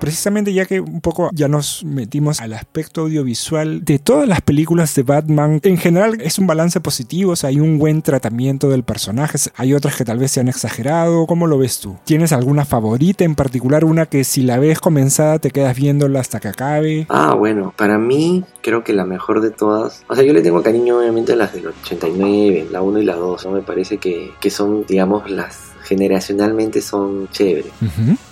Precisamente 0.00 0.52
ya 0.52 0.64
que 0.64 0.80
un 0.80 1.00
poco 1.00 1.30
ya 1.32 1.46
nos 1.46 1.84
metimos 1.84 2.40
al 2.40 2.54
aspecto 2.54 3.02
audiovisual 3.02 3.84
de 3.84 3.98
todas 3.98 4.26
las 4.26 4.40
películas 4.40 4.94
de 4.94 5.02
Batman, 5.02 5.60
en 5.62 5.76
general 5.76 6.20
es 6.20 6.38
un 6.38 6.46
balance 6.46 6.80
positivo, 6.80 7.32
o 7.32 7.36
sea, 7.36 7.48
hay 7.50 7.60
un 7.60 7.78
buen 7.78 8.02
tratamiento 8.02 8.70
del 8.70 8.82
personaje, 8.82 9.38
hay 9.56 9.74
otras 9.74 9.96
que 9.96 10.04
tal 10.04 10.18
vez 10.18 10.32
se 10.32 10.40
han 10.40 10.48
exagerado, 10.48 11.26
¿cómo 11.26 11.46
lo 11.46 11.58
ves 11.58 11.80
tú? 11.80 11.96
¿Tienes 12.04 12.32
alguna 12.32 12.64
favorita 12.64 13.24
en 13.24 13.34
particular, 13.34 13.84
una 13.84 14.06
que 14.06 14.24
si 14.24 14.42
la 14.42 14.58
ves 14.58 14.80
comenzada 14.80 15.38
te 15.38 15.50
quedas 15.50 15.76
viéndola 15.76 16.20
hasta 16.20 16.40
que 16.40 16.48
acabe? 16.48 17.06
Ah, 17.10 17.34
bueno, 17.34 17.74
para 17.76 17.98
mí 17.98 18.44
creo 18.62 18.82
que 18.82 18.92
la 18.92 19.04
mejor 19.04 19.40
de 19.40 19.50
todas, 19.50 20.02
o 20.08 20.14
sea, 20.14 20.24
yo 20.24 20.32
le 20.32 20.42
tengo 20.42 20.62
cariño 20.62 20.98
obviamente 20.98 21.34
a 21.34 21.36
las 21.36 21.52
del 21.52 21.66
89, 21.68 22.68
la 22.70 22.80
1 22.82 23.00
y 23.00 23.04
la 23.04 23.16
2, 23.16 23.46
¿no? 23.46 23.52
Me 23.52 23.62
parece 23.62 23.98
que, 23.98 24.32
que 24.40 24.50
son, 24.50 24.84
digamos, 24.86 25.30
las 25.30 25.69
generacionalmente 25.90 26.80
son 26.80 27.28
chéveres, 27.30 27.72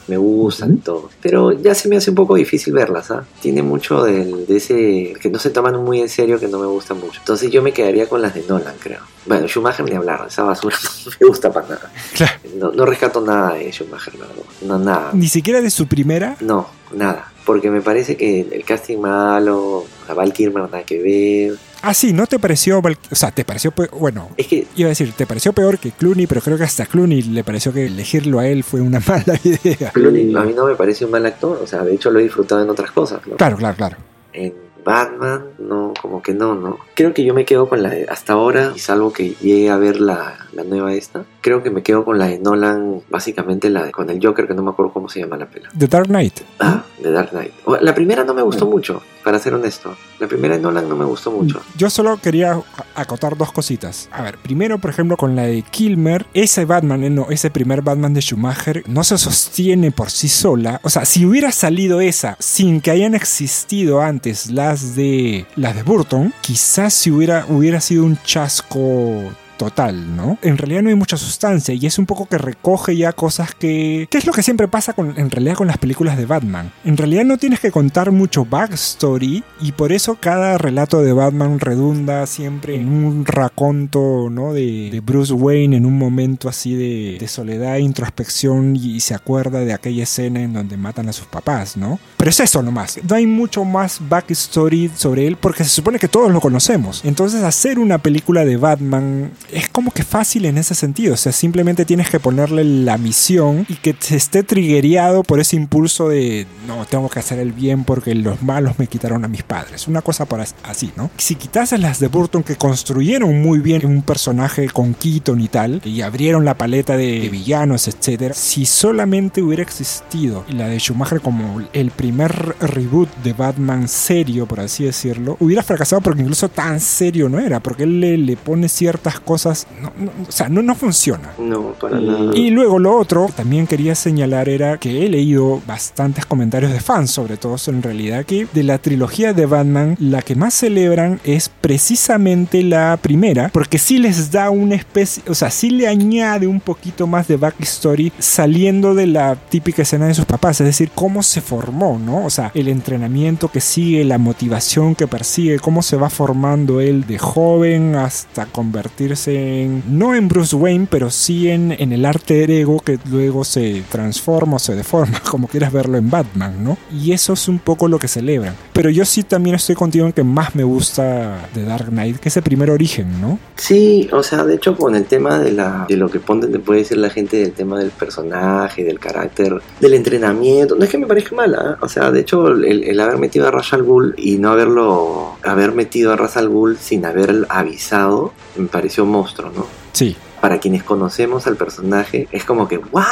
me 0.06 0.16
gustan 0.16 0.74
y 0.74 0.76
todo, 0.76 1.10
pero 1.20 1.50
ya 1.50 1.74
se 1.74 1.88
me 1.88 1.96
hace 1.96 2.10
un 2.10 2.14
poco 2.14 2.36
difícil 2.36 2.72
verlas, 2.72 3.10
¿ah? 3.10 3.24
Tiene 3.42 3.62
mucho 3.62 4.04
del, 4.04 4.46
de 4.46 4.56
ese 4.58 5.14
que 5.20 5.28
no 5.28 5.40
se 5.40 5.50
toman 5.50 5.82
muy 5.82 6.00
en 6.00 6.08
serio 6.08 6.38
que 6.38 6.46
no 6.46 6.60
me 6.60 6.66
gusta 6.66 6.94
mucho. 6.94 7.18
Entonces 7.18 7.50
yo 7.50 7.60
me 7.60 7.72
quedaría 7.72 8.08
con 8.08 8.22
las 8.22 8.32
de 8.32 8.44
Nolan, 8.48 8.76
creo. 8.78 9.00
Bueno, 9.26 9.48
Schumacher 9.48 9.84
ni 9.84 9.96
hablar, 9.96 10.24
esa 10.28 10.44
basura 10.44 10.76
no 11.04 11.12
me 11.20 11.26
gusta 11.26 11.52
para 11.52 11.68
nada. 11.68 11.92
Claro. 12.14 12.32
No, 12.56 12.70
no 12.70 12.86
rescato 12.86 13.20
nada 13.20 13.54
de 13.54 13.72
Schumacher, 13.72 14.14
la 14.14 14.26
verdad. 14.26 14.42
No, 14.62 14.78
nada. 14.78 15.10
Ni 15.14 15.26
siquiera 15.26 15.60
de 15.60 15.70
su 15.70 15.88
primera. 15.88 16.36
No, 16.40 16.68
nada. 16.94 17.32
Porque 17.44 17.70
me 17.70 17.80
parece 17.80 18.16
que 18.16 18.46
el 18.52 18.64
casting 18.64 18.98
malo, 18.98 19.84
a 20.06 20.14
Val 20.14 20.32
Kilmer 20.32 20.62
nada 20.64 20.84
que 20.84 21.02
ver. 21.02 21.58
Ah, 21.82 21.94
sí, 21.94 22.12
¿no 22.12 22.26
te 22.26 22.38
pareció, 22.38 22.80
o 22.80 23.14
sea, 23.14 23.30
te 23.30 23.44
pareció, 23.44 23.72
bueno, 23.92 24.30
Es 24.36 24.46
que 24.46 24.66
iba 24.76 24.88
a 24.88 24.90
decir, 24.90 25.12
te 25.12 25.26
pareció 25.26 25.52
peor 25.52 25.78
que 25.78 25.92
Clooney, 25.92 26.26
pero 26.26 26.40
creo 26.40 26.58
que 26.58 26.64
hasta 26.64 26.86
Clooney 26.86 27.22
le 27.22 27.44
pareció 27.44 27.72
que 27.72 27.86
elegirlo 27.86 28.38
a 28.38 28.46
él 28.46 28.64
fue 28.64 28.80
una 28.80 29.00
mala 29.06 29.38
idea. 29.44 29.90
Clooney 29.92 30.34
a 30.34 30.40
mí 30.42 30.52
no 30.54 30.66
me 30.66 30.74
parece 30.74 31.04
un 31.04 31.10
mal 31.10 31.24
actor. 31.26 31.60
O 31.62 31.66
sea, 31.66 31.82
de 31.84 31.94
hecho 31.94 32.10
lo 32.10 32.18
he 32.18 32.22
disfrutado 32.24 32.62
en 32.62 32.70
otras 32.70 32.90
cosas, 32.90 33.26
¿no? 33.26 33.36
Claro, 33.36 33.56
claro, 33.56 33.76
claro. 33.76 33.96
En 34.32 34.54
Batman, 34.84 35.44
no, 35.58 35.92
como 36.00 36.22
que 36.22 36.32
no, 36.32 36.54
¿no? 36.54 36.78
Creo 36.94 37.12
que 37.12 37.24
yo 37.24 37.34
me 37.34 37.44
quedo 37.44 37.68
con 37.68 37.82
la 37.82 37.90
de 37.90 38.06
hasta 38.08 38.32
ahora, 38.32 38.72
y 38.74 38.78
salvo 38.78 39.12
que 39.12 39.34
llegue 39.40 39.68
a 39.70 39.76
ver 39.76 40.00
la, 40.00 40.46
la 40.52 40.64
nueva 40.64 40.94
esta, 40.94 41.24
creo 41.42 41.62
que 41.62 41.70
me 41.70 41.82
quedo 41.82 42.04
con 42.04 42.18
la 42.18 42.26
de 42.26 42.38
Nolan, 42.38 43.02
básicamente 43.10 43.68
la 43.68 43.84
de, 43.84 43.92
con 43.92 44.08
el 44.08 44.18
Joker, 44.24 44.46
que 44.46 44.54
no 44.54 44.62
me 44.62 44.70
acuerdo 44.70 44.92
cómo 44.92 45.08
se 45.08 45.20
llama 45.20 45.36
la 45.36 45.46
pela. 45.46 45.68
The 45.76 45.88
Dark 45.88 46.06
Knight. 46.06 46.40
Ah, 46.60 46.84
de 47.02 47.10
Dark 47.10 47.30
Knight. 47.30 47.52
La 47.82 47.94
primera 47.94 48.24
no 48.24 48.32
me 48.32 48.42
gustó 48.42 48.66
mucho. 48.66 49.02
Para 49.28 49.38
ser 49.38 49.52
honesto. 49.52 49.94
La 50.20 50.26
primera 50.26 50.56
de 50.56 50.62
Nolan 50.62 50.88
no 50.88 50.96
me 50.96 51.04
gustó 51.04 51.30
mucho. 51.30 51.60
Yo 51.76 51.90
solo 51.90 52.16
quería 52.16 52.58
acotar 52.94 53.36
dos 53.36 53.52
cositas. 53.52 54.08
A 54.10 54.22
ver, 54.22 54.38
primero, 54.38 54.78
por 54.78 54.88
ejemplo, 54.88 55.18
con 55.18 55.36
la 55.36 55.42
de 55.42 55.60
Kilmer, 55.60 56.24
ese 56.32 56.64
Batman, 56.64 57.04
eh, 57.04 57.10
no, 57.10 57.26
ese 57.28 57.50
primer 57.50 57.82
Batman 57.82 58.14
de 58.14 58.22
Schumacher, 58.22 58.84
no 58.86 59.04
se 59.04 59.18
sostiene 59.18 59.90
por 59.90 60.10
sí 60.10 60.28
sola. 60.28 60.80
O 60.82 60.88
sea, 60.88 61.04
si 61.04 61.26
hubiera 61.26 61.52
salido 61.52 62.00
esa 62.00 62.38
sin 62.38 62.80
que 62.80 62.90
hayan 62.90 63.14
existido 63.14 64.00
antes 64.00 64.50
las 64.50 64.94
de 64.94 65.46
las 65.56 65.76
de 65.76 65.82
Burton, 65.82 66.32
quizás 66.40 66.94
si 66.94 67.10
hubiera, 67.10 67.44
hubiera 67.50 67.82
sido 67.82 68.04
un 68.04 68.16
chasco 68.22 69.30
total, 69.58 70.16
¿no? 70.16 70.38
En 70.42 70.56
realidad 70.56 70.82
no 70.82 70.88
hay 70.88 70.94
mucha 70.94 71.16
sustancia 71.16 71.74
y 71.74 71.84
es 71.84 71.98
un 71.98 72.06
poco 72.06 72.26
que 72.26 72.38
recoge 72.38 72.96
ya 72.96 73.12
cosas 73.12 73.54
que... 73.54 74.08
¿Qué 74.10 74.16
es 74.16 74.26
lo 74.26 74.32
que 74.32 74.42
siempre 74.42 74.68
pasa 74.68 74.94
con, 74.94 75.18
en 75.18 75.30
realidad 75.30 75.56
con 75.56 75.66
las 75.66 75.78
películas 75.78 76.16
de 76.16 76.24
Batman? 76.24 76.72
En 76.84 76.96
realidad 76.96 77.24
no 77.24 77.36
tienes 77.36 77.60
que 77.60 77.70
contar 77.70 78.10
mucho 78.10 78.46
backstory 78.46 79.44
y 79.60 79.72
por 79.72 79.92
eso 79.92 80.16
cada 80.18 80.56
relato 80.56 81.02
de 81.02 81.12
Batman 81.12 81.60
redunda 81.60 82.26
siempre 82.26 82.76
en 82.76 82.88
un 82.88 83.26
raconto, 83.26 84.28
¿no? 84.30 84.54
De, 84.54 84.88
de 84.90 85.00
Bruce 85.00 85.34
Wayne 85.34 85.76
en 85.76 85.84
un 85.84 85.98
momento 85.98 86.48
así 86.48 86.74
de, 86.74 87.18
de 87.18 87.28
soledad 87.28 87.76
introspección 87.76 88.76
y, 88.76 89.00
se 89.00 89.14
acuerda 89.14 89.60
de 89.60 89.72
aquella 89.72 90.02
escena 90.02 90.40
en 90.40 90.52
donde 90.52 90.76
matan 90.76 91.08
a 91.08 91.12
sus 91.12 91.26
papás, 91.26 91.76
¿no? 91.76 91.98
Pero 92.16 92.30
es 92.30 92.40
eso 92.40 92.62
nomás. 92.62 92.98
No 93.08 93.16
hay 93.16 93.26
mucho 93.26 93.64
más 93.64 94.00
backstory 94.08 94.90
sobre 94.94 95.26
él 95.26 95.36
porque 95.36 95.64
se 95.64 95.70
supone 95.70 95.98
que 95.98 96.08
todos 96.08 96.30
lo 96.30 96.40
conocemos. 96.40 97.04
Entonces 97.04 97.42
hacer 97.42 97.78
una 97.78 97.98
película 97.98 98.44
de 98.44 98.56
Batman 98.56 99.30
es 99.52 99.68
como 99.68 99.90
que 99.90 100.02
fácil 100.02 100.44
en 100.44 100.58
ese 100.58 100.74
sentido. 100.74 101.14
O 101.14 101.16
sea, 101.16 101.32
simplemente 101.32 101.84
tienes 101.84 102.10
que 102.10 102.20
ponerle 102.20 102.64
la 102.64 102.98
misión 102.98 103.66
y 103.68 103.74
que 103.76 103.94
se 103.98 104.16
esté 104.16 104.42
triggereado 104.42 105.22
por 105.22 105.40
ese 105.40 105.56
impulso 105.56 106.08
de 106.08 106.46
no, 106.66 106.84
tengo 106.86 107.08
que 107.08 107.18
hacer 107.18 107.38
el 107.38 107.52
bien 107.52 107.84
porque 107.84 108.14
los 108.14 108.42
malos 108.42 108.78
me 108.78 108.86
quitaron 108.86 109.24
a 109.24 109.28
mis 109.28 109.42
padres. 109.42 109.88
Una 109.88 110.02
cosa 110.02 110.26
por 110.26 110.40
as- 110.40 110.54
así, 110.62 110.92
¿no? 110.96 111.10
Si 111.16 111.34
quitases 111.34 111.80
las 111.80 112.00
de 112.00 112.08
Burton 112.08 112.42
que 112.42 112.56
construyeron 112.56 113.40
muy 113.40 113.60
bien 113.60 113.84
un 113.86 114.02
personaje 114.02 114.68
con 114.68 114.94
Keaton 114.94 115.40
y 115.40 115.48
tal, 115.48 115.80
y 115.84 116.00
abrieron 116.02 116.44
la 116.44 116.54
paleta 116.54 116.96
de, 116.96 117.20
de 117.20 117.28
villanos, 117.28 117.88
etcétera, 117.88 118.34
si 118.34 118.66
solamente 118.66 119.42
hubiera 119.42 119.62
existido 119.62 120.44
la 120.48 120.68
de 120.68 120.78
Schumacher 120.78 121.20
como 121.20 121.62
el 121.72 121.90
primer 121.90 122.54
reboot 122.60 123.08
de 123.22 123.32
Batman 123.32 123.88
serio, 123.88 124.46
por 124.46 124.60
así 124.60 124.84
decirlo, 124.84 125.36
hubiera 125.40 125.62
fracasado 125.62 126.02
porque 126.02 126.22
incluso 126.22 126.48
tan 126.48 126.80
serio 126.80 127.28
no 127.28 127.38
era, 127.38 127.60
porque 127.60 127.84
él 127.84 128.00
le, 128.00 128.18
le 128.18 128.36
pone 128.36 128.68
ciertas 128.68 129.20
cosas, 129.20 129.37
no- 129.44 129.92
no- 130.04 130.12
o 130.28 130.32
sea, 130.32 130.48
no, 130.48 130.62
no 130.62 130.74
funciona. 130.74 131.32
No, 131.38 131.72
para 131.80 132.00
nada. 132.00 132.32
Y 132.34 132.50
luego 132.50 132.78
lo 132.78 132.96
otro 132.98 133.26
que 133.26 133.32
también 133.32 133.66
quería 133.66 133.94
señalar 133.94 134.48
era 134.48 134.78
que 134.78 135.04
he 135.04 135.08
leído 135.08 135.60
bastantes 135.66 136.26
comentarios 136.26 136.72
de 136.72 136.80
fans, 136.80 137.10
sobre 137.10 137.36
todo 137.36 137.56
en 137.66 137.82
realidad, 137.82 138.24
que 138.24 138.46
de 138.52 138.62
la 138.62 138.78
trilogía 138.78 139.32
de 139.32 139.46
Batman, 139.46 139.96
la 139.98 140.22
que 140.22 140.34
más 140.34 140.54
celebran 140.54 141.20
es 141.24 141.48
precisamente 141.48 142.62
la 142.62 142.96
primera, 143.00 143.48
porque 143.52 143.78
sí 143.78 143.98
les 143.98 144.30
da 144.30 144.50
una 144.50 144.74
especie, 144.74 145.22
o 145.28 145.34
sea, 145.34 145.50
sí 145.50 145.70
le 145.70 145.88
añade 145.88 146.46
un 146.46 146.60
poquito 146.60 147.06
más 147.06 147.26
de 147.28 147.36
backstory 147.36 148.12
saliendo 148.18 148.94
de 148.94 149.06
la 149.06 149.34
típica 149.36 149.82
escena 149.82 150.06
de 150.06 150.14
sus 150.14 150.24
papás, 150.24 150.60
es 150.60 150.66
decir, 150.66 150.90
cómo 150.94 151.22
se 151.22 151.40
formó, 151.40 151.98
¿no? 151.98 152.24
O 152.24 152.30
sea, 152.30 152.50
el 152.54 152.68
entrenamiento 152.68 153.48
que 153.48 153.60
sigue, 153.60 154.04
la 154.04 154.18
motivación 154.18 154.94
que 154.94 155.06
persigue, 155.06 155.58
cómo 155.58 155.82
se 155.82 155.96
va 155.96 156.10
formando 156.10 156.80
él 156.80 157.06
de 157.06 157.18
joven 157.18 157.94
hasta 157.96 158.46
convertirse 158.46 159.27
no 159.28 160.14
en 160.14 160.28
Bruce 160.28 160.54
Wayne, 160.54 160.86
pero 160.90 161.10
sí 161.10 161.48
en, 161.48 161.72
en 161.72 161.92
el 161.92 162.04
arte 162.04 162.44
ego 162.60 162.80
que 162.80 162.98
luego 163.10 163.44
se 163.44 163.82
transforma 163.90 164.56
o 164.56 164.58
se 164.58 164.74
deforma, 164.74 165.20
como 165.30 165.48
quieras 165.48 165.72
verlo 165.72 165.98
en 165.98 166.10
Batman, 166.10 166.62
¿no? 166.62 166.78
Y 166.92 167.12
eso 167.12 167.32
es 167.32 167.48
un 167.48 167.58
poco 167.58 167.88
lo 167.88 167.98
que 167.98 168.08
celebran. 168.08 168.54
Pero 168.72 168.90
yo 168.90 169.04
sí 169.04 169.22
también 169.22 169.56
estoy 169.56 169.74
contigo 169.74 170.06
en 170.06 170.12
que 170.12 170.24
más 170.24 170.54
me 170.54 170.64
gusta 170.64 171.48
de 171.54 171.64
Dark 171.64 171.88
Knight, 171.88 172.18
que 172.18 172.28
ese 172.28 172.42
primer 172.42 172.70
origen, 172.70 173.20
¿no? 173.20 173.38
Sí, 173.56 174.08
o 174.12 174.22
sea, 174.22 174.44
de 174.44 174.54
hecho 174.54 174.76
con 174.76 174.94
el 174.94 175.04
tema 175.04 175.38
de 175.38 175.52
la 175.52 175.86
de 175.88 175.96
lo 175.96 176.08
que 176.08 176.20
pone, 176.20 176.46
te 176.46 176.58
puede 176.58 176.80
decir 176.80 176.98
la 176.98 177.10
gente 177.10 177.38
del 177.38 177.52
tema 177.52 177.78
del 177.78 177.90
personaje, 177.90 178.84
del 178.84 178.98
carácter, 178.98 179.60
del 179.80 179.94
entrenamiento, 179.94 180.76
no 180.76 180.84
es 180.84 180.90
que 180.90 180.98
me 180.98 181.06
parezca 181.06 181.34
mala, 181.34 181.72
¿eh? 181.72 181.76
o 181.80 181.88
sea, 181.88 182.10
de 182.10 182.20
hecho 182.20 182.48
el, 182.48 182.84
el 182.84 183.00
haber 183.00 183.18
metido 183.18 183.48
a 183.48 183.50
Ra's 183.50 183.72
al 183.72 183.82
Ghul 183.82 184.14
y 184.16 184.38
no 184.38 184.50
haberlo 184.50 185.36
haber 185.42 185.72
metido 185.72 186.12
a 186.12 186.16
Ra's 186.16 186.36
al 186.36 186.48
Ghul 186.48 186.78
sin 186.78 187.04
haber 187.04 187.46
avisado, 187.48 188.32
me 188.56 188.68
pareció 188.68 189.04
monstruo, 189.18 189.50
¿no? 189.50 189.66
Sí. 189.92 190.16
Para 190.40 190.58
quienes 190.58 190.84
conocemos 190.84 191.46
al 191.46 191.56
personaje, 191.56 192.28
es 192.30 192.44
como 192.44 192.68
que, 192.68 192.78
¿what? 192.78 193.04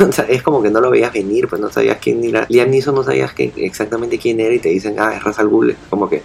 O 0.08 0.12
sea, 0.12 0.24
es 0.28 0.42
como 0.42 0.62
que 0.62 0.70
no 0.70 0.80
lo 0.80 0.90
veías 0.90 1.12
venir, 1.12 1.48
pues 1.48 1.60
no 1.60 1.68
sabías 1.70 1.98
quién 2.00 2.22
era. 2.22 2.46
Liam 2.48 2.70
Neeson 2.70 2.94
no 2.94 3.02
sabías 3.02 3.32
que, 3.32 3.52
exactamente 3.56 4.18
quién 4.18 4.38
era 4.38 4.54
y 4.54 4.60
te 4.60 4.68
dicen, 4.68 4.94
ah, 4.98 5.12
es 5.14 5.22
Ra's 5.24 5.40
al 5.40 5.48
Ghul. 5.48 5.76
Como 5.90 6.08
que, 6.08 6.22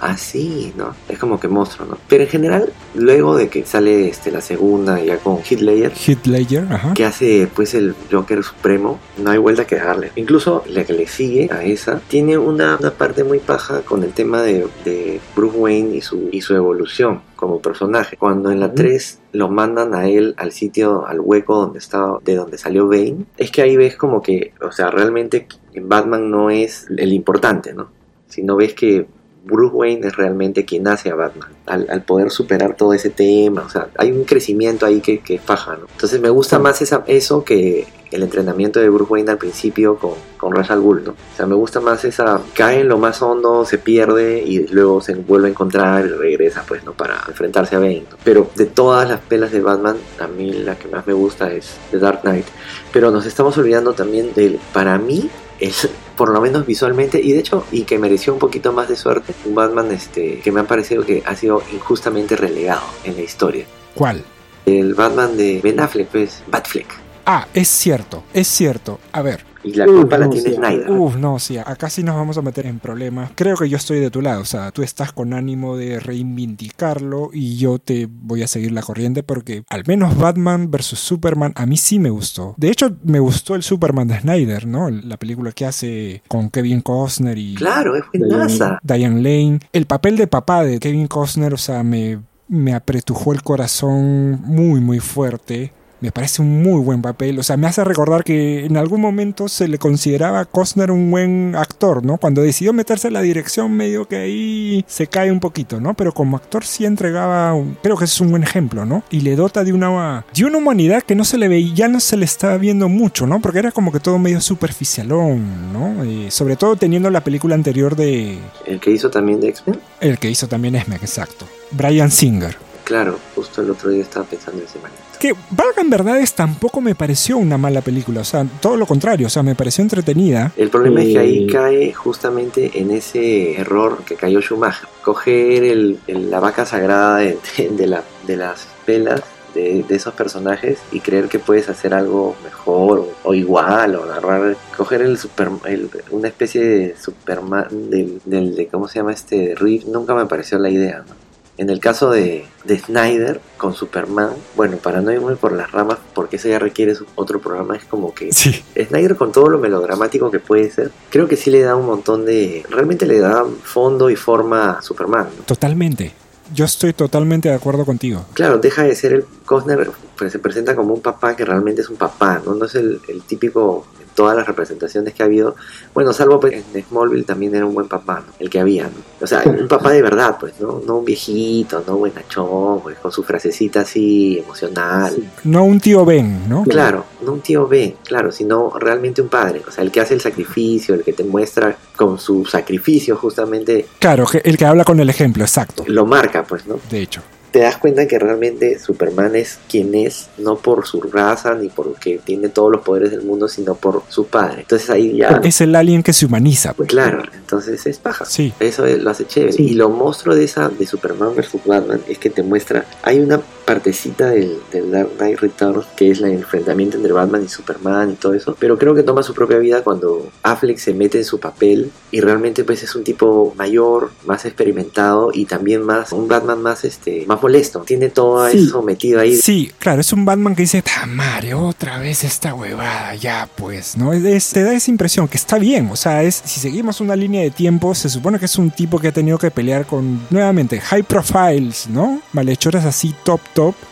así, 0.00 0.72
¿no? 0.76 0.94
Es 1.08 1.18
como 1.18 1.40
que 1.40 1.48
monstruo, 1.48 1.86
¿no? 1.88 1.98
Pero 2.08 2.24
en 2.24 2.30
general, 2.30 2.72
luego 2.94 3.36
de 3.36 3.48
que 3.48 3.64
sale 3.64 4.08
este, 4.08 4.30
la 4.30 4.40
segunda 4.40 5.00
ya 5.00 5.18
con 5.18 5.38
Hitler, 5.48 5.92
Ledger, 6.24 6.66
ajá. 6.70 6.94
que 6.94 7.04
hace 7.04 7.48
pues 7.54 7.74
el 7.74 7.94
Joker 8.10 8.42
Supremo, 8.42 8.98
no 9.18 9.30
hay 9.30 9.38
vuelta 9.38 9.66
que 9.66 9.76
darle. 9.76 10.12
Incluso 10.16 10.64
la 10.68 10.84
que 10.84 10.92
le 10.92 11.06
sigue 11.06 11.48
a 11.52 11.64
esa 11.64 12.00
tiene 12.08 12.38
una, 12.38 12.76
una 12.80 12.90
parte 12.90 13.24
muy 13.24 13.38
paja 13.38 13.82
con 13.82 14.02
el 14.02 14.12
tema 14.12 14.42
de, 14.42 14.66
de 14.84 15.20
Bruce 15.34 15.56
Wayne 15.56 15.96
y 15.96 16.00
su, 16.00 16.28
y 16.32 16.40
su 16.40 16.54
evolución 16.54 17.22
como 17.36 17.60
personaje. 17.60 18.16
Cuando 18.16 18.50
en 18.50 18.60
la 18.60 18.72
3 18.72 19.20
lo 19.32 19.48
mandan 19.48 19.94
a 19.94 20.08
él 20.08 20.34
al 20.38 20.52
sitio, 20.52 21.06
al 21.06 21.20
hueco 21.20 21.56
donde 21.56 21.78
estaba, 21.78 22.18
de 22.24 22.34
donde 22.34 22.58
salió 22.58 22.88
Bane, 22.88 23.26
es 23.36 23.50
que 23.50 23.62
ahí 23.62 23.76
ves 23.76 23.96
como 23.96 24.22
que, 24.22 24.52
o 24.60 24.72
sea, 24.72 24.90
realmente 24.90 25.46
Batman 25.80 26.30
no 26.30 26.50
es 26.50 26.86
el 26.96 27.12
importante, 27.12 27.74
¿no? 27.74 27.90
Sino 28.28 28.56
ves 28.56 28.74
que 28.74 29.06
Bruce 29.46 29.74
Wayne 29.74 30.08
es 30.08 30.16
realmente 30.16 30.64
quien 30.64 30.88
hace 30.88 31.10
a 31.10 31.14
Batman, 31.14 31.48
al, 31.66 32.02
poder 32.02 32.30
superar 32.30 32.74
todo 32.76 32.92
ese 32.92 33.10
tema, 33.10 33.62
o 33.62 33.70
sea, 33.70 33.88
hay 33.96 34.10
un 34.10 34.24
crecimiento 34.24 34.86
ahí 34.86 35.00
que, 35.00 35.20
que 35.20 35.36
es 35.36 35.40
paja, 35.40 35.76
¿no? 35.76 35.86
Entonces 35.90 36.20
me 36.20 36.30
gusta 36.30 36.58
más 36.58 36.82
esa, 36.82 37.04
eso 37.06 37.44
que 37.44 37.86
el 38.10 38.22
entrenamiento 38.22 38.80
de 38.80 38.88
Bruce 38.88 39.12
Wayne 39.12 39.30
al 39.30 39.38
principio 39.38 39.96
con, 39.96 40.14
con 40.36 40.52
Ra's 40.52 40.70
al 40.70 40.80
Ghul, 40.80 41.04
¿no? 41.04 41.10
O 41.12 41.36
sea, 41.36 41.46
me 41.46 41.54
gusta 41.54 41.80
más 41.80 42.04
esa, 42.04 42.40
cae 42.54 42.80
en 42.80 42.88
lo 42.88 42.98
más 42.98 43.22
hondo, 43.22 43.64
se 43.64 43.78
pierde 43.78 44.42
y 44.42 44.66
luego 44.68 45.00
se 45.00 45.14
vuelve 45.14 45.48
a 45.48 45.50
encontrar 45.50 46.04
y 46.06 46.08
regresa, 46.08 46.64
pues, 46.66 46.84
¿no? 46.84 46.92
Para 46.92 47.22
enfrentarse 47.28 47.76
a 47.76 47.78
Bane. 47.78 48.04
Pero 48.24 48.50
de 48.56 48.66
todas 48.66 49.08
las 49.08 49.20
pelas 49.20 49.52
de 49.52 49.60
Batman, 49.60 49.96
a 50.20 50.26
mí 50.26 50.52
la 50.52 50.76
que 50.76 50.88
más 50.88 51.06
me 51.06 51.12
gusta 51.12 51.52
es 51.52 51.76
The 51.90 51.98
Dark 51.98 52.22
Knight. 52.22 52.46
Pero 52.92 53.10
nos 53.10 53.26
estamos 53.26 53.56
olvidando 53.58 53.92
también 53.92 54.32
del, 54.34 54.58
para 54.72 54.98
mí, 54.98 55.30
es 55.60 55.88
por 56.16 56.30
lo 56.30 56.40
menos 56.40 56.66
visualmente 56.66 57.20
y 57.20 57.32
de 57.32 57.38
hecho 57.40 57.66
y 57.70 57.82
que 57.82 57.98
mereció 57.98 58.32
un 58.32 58.38
poquito 58.38 58.72
más 58.72 58.88
de 58.88 58.96
suerte 58.96 59.34
un 59.44 59.54
Batman 59.54 59.90
este 59.92 60.40
que 60.40 60.52
me 60.52 60.60
ha 60.60 60.64
parecido 60.64 61.04
que 61.04 61.22
ha 61.24 61.34
sido 61.34 61.62
injustamente 61.72 62.36
relegado 62.36 62.82
en 63.04 63.16
la 63.16 63.22
historia 63.22 63.66
¿Cuál? 63.94 64.24
el 64.66 64.94
Batman 64.94 65.36
de 65.36 65.60
Ben 65.62 65.80
Affleck 65.80 66.08
pues 66.08 66.42
Batfleck 66.48 67.06
Ah, 67.28 67.48
es 67.54 67.66
cierto, 67.66 68.22
es 68.32 68.46
cierto. 68.46 69.00
A 69.10 69.20
ver, 69.20 69.44
y 69.66 69.74
la 69.74 69.86
culpa 69.86 70.18
la 70.18 70.30
tiene 70.30 70.54
Snyder 70.54 70.90
Uf, 70.90 71.16
no, 71.16 71.38
sí, 71.38 71.58
acá 71.58 71.90
sí 71.90 72.02
nos 72.02 72.14
vamos 72.14 72.38
a 72.38 72.42
meter 72.42 72.66
en 72.66 72.78
problemas. 72.78 73.30
Creo 73.34 73.56
que 73.56 73.68
yo 73.68 73.76
estoy 73.76 74.00
de 74.00 74.10
tu 74.10 74.22
lado, 74.22 74.42
o 74.42 74.44
sea, 74.44 74.70
tú 74.70 74.82
estás 74.82 75.12
con 75.12 75.34
ánimo 75.34 75.76
de 75.76 76.00
reivindicarlo 76.00 77.30
y 77.32 77.56
yo 77.56 77.78
te 77.78 78.08
voy 78.10 78.42
a 78.42 78.46
seguir 78.46 78.72
la 78.72 78.82
corriente 78.82 79.22
porque 79.22 79.64
al 79.68 79.84
menos 79.86 80.16
Batman 80.16 80.70
vs. 80.70 80.98
Superman 80.98 81.52
a 81.56 81.66
mí 81.66 81.76
sí 81.76 81.98
me 81.98 82.10
gustó. 82.10 82.54
De 82.56 82.70
hecho, 82.70 82.96
me 83.02 83.18
gustó 83.18 83.54
el 83.54 83.62
Superman 83.62 84.08
de 84.08 84.20
Snyder, 84.20 84.66
¿no? 84.66 84.90
La 84.90 85.16
película 85.16 85.52
que 85.52 85.66
hace 85.66 86.22
con 86.28 86.50
Kevin 86.50 86.80
Costner 86.80 87.38
y 87.38 87.54
claro 87.54 87.96
es 87.96 88.04
buenaza 88.14 88.78
Diane 88.82 89.22
Lane. 89.22 89.60
El 89.72 89.86
papel 89.86 90.16
de 90.16 90.26
papá 90.26 90.64
de 90.64 90.78
Kevin 90.78 91.06
Costner, 91.06 91.54
o 91.54 91.58
sea, 91.58 91.82
me, 91.82 92.20
me 92.48 92.74
apretujó 92.74 93.32
el 93.32 93.42
corazón 93.42 94.40
muy, 94.42 94.80
muy 94.80 95.00
fuerte. 95.00 95.72
Me 96.00 96.12
parece 96.12 96.42
un 96.42 96.62
muy 96.62 96.80
buen 96.82 97.00
papel. 97.00 97.38
O 97.38 97.42
sea, 97.42 97.56
me 97.56 97.66
hace 97.66 97.82
recordar 97.82 98.22
que 98.22 98.66
en 98.66 98.76
algún 98.76 99.00
momento 99.00 99.48
se 99.48 99.66
le 99.66 99.78
consideraba 99.78 100.40
a 100.40 100.44
Costner 100.44 100.90
un 100.90 101.10
buen 101.10 101.54
actor, 101.56 102.04
¿no? 102.04 102.18
Cuando 102.18 102.42
decidió 102.42 102.72
meterse 102.74 103.08
en 103.08 103.14
la 103.14 103.22
dirección, 103.22 103.72
medio 103.72 104.06
que 104.06 104.16
ahí 104.16 104.84
se 104.86 105.06
cae 105.06 105.32
un 105.32 105.40
poquito, 105.40 105.80
¿no? 105.80 105.94
Pero 105.94 106.12
como 106.12 106.36
actor 106.36 106.64
sí 106.64 106.84
entregaba, 106.84 107.54
un- 107.54 107.78
creo 107.82 107.96
que 107.96 108.04
ese 108.04 108.14
es 108.14 108.20
un 108.20 108.30
buen 108.30 108.42
ejemplo, 108.42 108.84
¿no? 108.84 109.02
Y 109.10 109.20
le 109.20 109.36
dota 109.36 109.64
de 109.64 109.72
una, 109.72 110.24
de 110.34 110.44
una 110.44 110.58
humanidad 110.58 111.02
que 111.02 111.14
no 111.14 111.24
se 111.24 111.38
le 111.38 111.48
veía, 111.48 111.74
ya 111.74 111.88
no 111.88 111.98
se 112.00 112.16
le 112.18 112.26
estaba 112.26 112.58
viendo 112.58 112.88
mucho, 112.90 113.26
¿no? 113.26 113.40
Porque 113.40 113.58
era 113.60 113.72
como 113.72 113.90
que 113.90 114.00
todo 114.00 114.18
medio 114.18 114.40
superficialón, 114.42 115.72
¿no? 115.72 116.04
Eh, 116.04 116.30
sobre 116.30 116.56
todo 116.56 116.76
teniendo 116.76 117.10
la 117.10 117.22
película 117.22 117.54
anterior 117.54 117.96
de 117.96 118.38
el 118.66 118.80
que 118.80 118.90
hizo 118.90 119.10
también 119.10 119.40
de 119.40 119.48
X-Men 119.48 119.80
el 120.00 120.18
que 120.18 120.30
hizo 120.30 120.46
también 120.46 120.74
Esme, 120.74 120.96
exacto. 120.96 121.46
Brian 121.70 122.10
Singer. 122.10 122.56
claro 122.84 123.18
justo 123.34 123.62
el 123.62 123.70
otro 123.70 123.90
día 123.90 124.02
estaba 124.02 124.24
pensando 124.26 124.60
en 124.60 124.68
ese 124.68 124.78
man 124.78 124.90
Que 125.18 125.32
valga 125.50 125.80
en 125.82 125.90
verdades 125.90 126.34
tampoco 126.34 126.80
me 126.80 126.94
pareció 126.94 127.38
una 127.38 127.56
mala 127.58 127.80
película, 127.80 128.20
o 128.20 128.24
sea, 128.24 128.46
todo 128.60 128.76
lo 128.76 128.86
contrario, 128.86 129.26
o 129.26 129.30
sea, 129.30 129.42
me 129.42 129.54
pareció 129.54 129.82
entretenida. 129.82 130.52
El 130.56 130.68
problema 130.70 131.02
es 131.02 131.08
que 131.08 131.18
ahí 131.18 131.44
Eh, 131.44 131.52
cae 131.52 131.92
justamente 131.92 132.72
en 132.74 132.90
ese 132.90 133.58
error 133.58 134.02
que 134.06 134.14
cayó 134.16 134.40
Schumacher. 134.40 134.88
Coger 135.02 135.64
el, 135.64 135.98
el- 136.06 136.30
la 136.30 136.40
vaca 136.40 136.66
sagrada 136.66 137.18
de, 137.18 137.38
de- 137.56 137.68
de 137.70 137.86
la- 137.86 138.02
de 138.26 138.36
las 138.36 138.66
pelas 138.84 139.22
de, 139.54 139.84
de 139.88 139.94
esos 139.96 140.12
personajes 140.12 140.78
y 140.92 141.00
creer 141.00 141.28
que 141.28 141.38
puedes 141.38 141.70
hacer 141.70 141.94
algo 141.94 142.36
mejor 142.44 142.98
o, 142.98 143.08
o 143.24 143.32
igual 143.34 143.94
o 143.96 144.02
agarrar, 144.02 144.54
coger 144.76 145.00
el 145.00 145.16
super, 145.16 145.48
el- 145.66 145.88
una 146.10 146.28
especie 146.28 146.62
de 146.62 146.94
Superman 147.00 147.66
del, 147.90 148.20
del 148.26 148.54
de, 148.54 148.66
¿cómo 148.66 148.86
se 148.86 148.98
llama 148.98 149.12
este? 149.14 149.54
Reeve, 149.56 149.84
nunca 149.90 150.14
me 150.14 150.26
pareció 150.26 150.58
la 150.58 150.68
idea, 150.68 150.98
¿no? 151.08 151.25
En 151.58 151.70
el 151.70 151.80
caso 151.80 152.10
de, 152.10 152.46
de 152.64 152.78
Snyder 152.78 153.40
con 153.56 153.74
Superman, 153.74 154.30
bueno, 154.56 154.76
para 154.76 155.00
no 155.00 155.12
irme 155.12 155.36
por 155.36 155.52
las 155.52 155.72
ramas, 155.72 155.98
porque 156.14 156.36
eso 156.36 156.48
ya 156.48 156.58
requiere 156.58 156.94
otro 157.14 157.40
programa, 157.40 157.76
es 157.76 157.84
como 157.84 158.14
que 158.14 158.32
Sí, 158.32 158.62
Snyder 158.76 159.16
con 159.16 159.32
todo 159.32 159.48
lo 159.48 159.58
melodramático 159.58 160.30
que 160.30 160.38
puede 160.38 160.70
ser, 160.70 160.90
creo 161.10 161.28
que 161.28 161.36
sí 161.36 161.50
le 161.50 161.62
da 161.62 161.76
un 161.76 161.86
montón 161.86 162.24
de... 162.26 162.64
Realmente 162.68 163.06
le 163.06 163.18
da 163.20 163.44
fondo 163.62 164.10
y 164.10 164.16
forma 164.16 164.72
a 164.72 164.82
Superman. 164.82 165.28
¿no? 165.36 165.44
totalmente. 165.44 166.12
Yo 166.54 166.64
estoy 166.64 166.92
totalmente 166.92 167.48
de 167.48 167.56
acuerdo 167.56 167.84
contigo. 167.84 168.24
Claro, 168.34 168.58
deja 168.58 168.84
de 168.84 168.94
ser 168.94 169.12
el 169.14 169.24
Costner, 169.44 169.90
pues 170.16 170.30
se 170.30 170.38
presenta 170.38 170.76
como 170.76 170.94
un 170.94 171.00
papá 171.00 171.34
que 171.34 171.44
realmente 171.44 171.80
es 171.80 171.88
un 171.88 171.96
papá, 171.96 172.40
¿no? 172.44 172.54
No 172.54 172.66
es 172.66 172.74
el, 172.76 173.00
el 173.08 173.22
típico 173.22 173.84
todas 174.16 174.36
las 174.36 174.46
representaciones 174.46 175.14
que 175.14 175.22
ha 175.22 175.26
habido. 175.26 175.54
Bueno, 175.94 176.12
salvo 176.12 176.40
pues, 176.40 176.64
en 176.74 176.82
Smallville 176.82 177.24
también 177.24 177.54
era 177.54 177.64
un 177.64 177.74
buen 177.74 177.86
papá, 177.86 178.24
¿no? 178.26 178.32
El 178.40 178.50
que 178.50 178.58
había, 178.58 178.84
¿no? 178.84 178.96
O 179.20 179.26
sea, 179.26 179.42
un 179.44 179.68
papá 179.68 179.92
de 179.92 180.02
verdad, 180.02 180.36
pues, 180.40 180.54
¿no? 180.58 180.82
No 180.84 180.96
un 180.96 181.04
viejito, 181.04 181.84
no 181.86 181.98
buenachón, 181.98 182.80
pues, 182.80 182.98
con 182.98 183.12
su 183.12 183.22
frasecita 183.22 183.80
así 183.80 184.38
emocional. 184.38 185.14
No 185.44 185.64
un 185.64 185.78
tío 185.78 186.04
Ben, 186.04 186.48
¿no? 186.48 186.64
Claro, 186.64 187.04
no 187.22 187.34
un 187.34 187.40
tío 187.40 187.68
B, 187.68 187.96
claro, 188.04 188.32
sino 188.32 188.72
realmente 188.78 189.22
un 189.22 189.28
padre. 189.28 189.62
O 189.68 189.70
sea, 189.70 189.84
el 189.84 189.92
que 189.92 190.00
hace 190.00 190.14
el 190.14 190.20
sacrificio, 190.20 190.94
el 190.94 191.04
que 191.04 191.12
te 191.12 191.22
muestra 191.22 191.76
con 191.94 192.18
su 192.18 192.44
sacrificio 192.44 193.16
justamente 193.16 193.86
Claro, 193.98 194.26
el 194.42 194.56
que 194.56 194.64
habla 194.64 194.84
con 194.84 194.98
el 194.98 195.10
ejemplo, 195.10 195.44
exacto. 195.44 195.84
lo 195.86 196.06
marca, 196.06 196.42
pues, 196.42 196.66
¿no? 196.66 196.78
De 196.90 197.02
hecho. 197.02 197.20
Te 197.50 197.60
das 197.60 197.76
cuenta 197.78 198.06
que 198.06 198.18
realmente 198.18 198.78
Superman 198.78 199.34
es 199.36 199.58
quien 199.68 199.94
es, 199.94 200.28
no 200.38 200.56
por 200.56 200.86
su 200.86 201.00
raza 201.00 201.54
ni 201.54 201.68
porque 201.68 202.20
tiene 202.22 202.48
todos 202.48 202.70
los 202.70 202.82
poderes 202.82 203.10
del 203.12 203.22
mundo, 203.22 203.48
sino 203.48 203.74
por 203.74 204.02
su 204.08 204.26
padre. 204.26 204.60
Entonces 204.62 204.90
ahí 204.90 205.16
ya... 205.16 205.40
Es 205.42 205.60
el 205.60 205.74
alien 205.74 206.02
que 206.02 206.12
se 206.12 206.26
humaniza. 206.26 206.74
pues. 206.74 206.88
Claro, 206.88 207.22
entonces 207.34 207.86
es 207.86 207.98
paja. 207.98 208.24
Sí. 208.26 208.52
Eso 208.60 208.84
es- 208.84 209.02
lo 209.02 209.10
hace 209.10 209.26
chévere. 209.26 209.54
Y 209.62 209.74
lo 209.74 209.88
monstruo 209.88 210.34
de 210.34 210.44
esa 210.44 210.68
de 210.68 210.86
Superman 210.86 211.34
vs 211.34 211.50
Batman 211.64 212.00
es 212.08 212.18
que 212.18 212.28
te 212.30 212.42
muestra, 212.42 212.84
hay 213.02 213.20
una 213.20 213.40
partecita 213.66 214.30
del, 214.30 214.58
del 214.72 214.90
Dark 214.90 215.10
Knight 215.18 215.40
Returns 215.40 215.84
que 215.96 216.10
es 216.12 216.20
el 216.20 216.30
enfrentamiento 216.30 216.96
entre 216.96 217.12
Batman 217.12 217.44
y 217.44 217.48
Superman 217.48 218.12
y 218.12 218.14
todo 218.14 218.32
eso, 218.34 218.56
pero 218.58 218.78
creo 218.78 218.94
que 218.94 219.02
toma 219.02 219.22
su 219.22 219.34
propia 219.34 219.58
vida 219.58 219.82
cuando 219.82 220.30
Affleck 220.42 220.78
se 220.78 220.94
mete 220.94 221.18
en 221.18 221.24
su 221.24 221.40
papel 221.40 221.90
y 222.10 222.20
realmente 222.20 222.64
pues 222.64 222.82
es 222.82 222.94
un 222.94 223.02
tipo 223.04 223.52
mayor, 223.56 224.10
más 224.24 224.44
experimentado 224.44 225.30
y 225.34 225.44
también 225.46 225.82
más 225.82 226.12
un 226.12 226.28
Batman 226.28 226.62
más 226.62 226.84
este 226.84 227.24
más 227.26 227.42
molesto. 227.42 227.80
Tiene 227.80 228.08
todo 228.08 228.48
Sí. 228.50 228.58
eso 228.68 228.82
metido 228.82 229.20
ahí. 229.20 229.36
Sí, 229.36 229.72
claro, 229.78 230.00
es 230.00 230.12
un 230.12 230.24
Batman 230.24 230.54
que 230.54 230.62
dice, 230.62 230.82
madre, 231.08 231.54
otra 231.54 231.98
vez 231.98 232.22
esta 232.24 232.54
huevada, 232.54 233.14
ya 233.16 233.48
pues, 233.56 233.96
¿no? 233.96 234.12
Es- 234.12 234.50
te 234.50 234.62
da 234.62 234.72
esa 234.74 234.90
impresión 234.90 235.26
que 235.28 235.36
está 235.36 235.58
bien, 235.58 235.88
o 235.90 235.96
sea, 235.96 236.22
es 236.22 236.40
si 236.44 236.60
seguimos 236.60 237.00
una 237.00 237.16
línea 237.16 237.42
de 237.42 237.50
tiempo, 237.50 237.94
se 237.94 238.08
supone 238.08 238.38
que 238.38 238.44
es 238.44 238.56
un 238.56 238.70
tipo 238.70 238.98
que 239.00 239.08
ha 239.08 239.12
tenido 239.12 239.38
que 239.38 239.50
pelear 239.50 239.86
con, 239.86 240.20
nuevamente, 240.30 240.80
high 240.80 241.02
profiles, 241.02 241.88
¿no? 241.88 242.20
Malhechores 242.32 242.84
así 242.84 243.14
top 243.24 243.40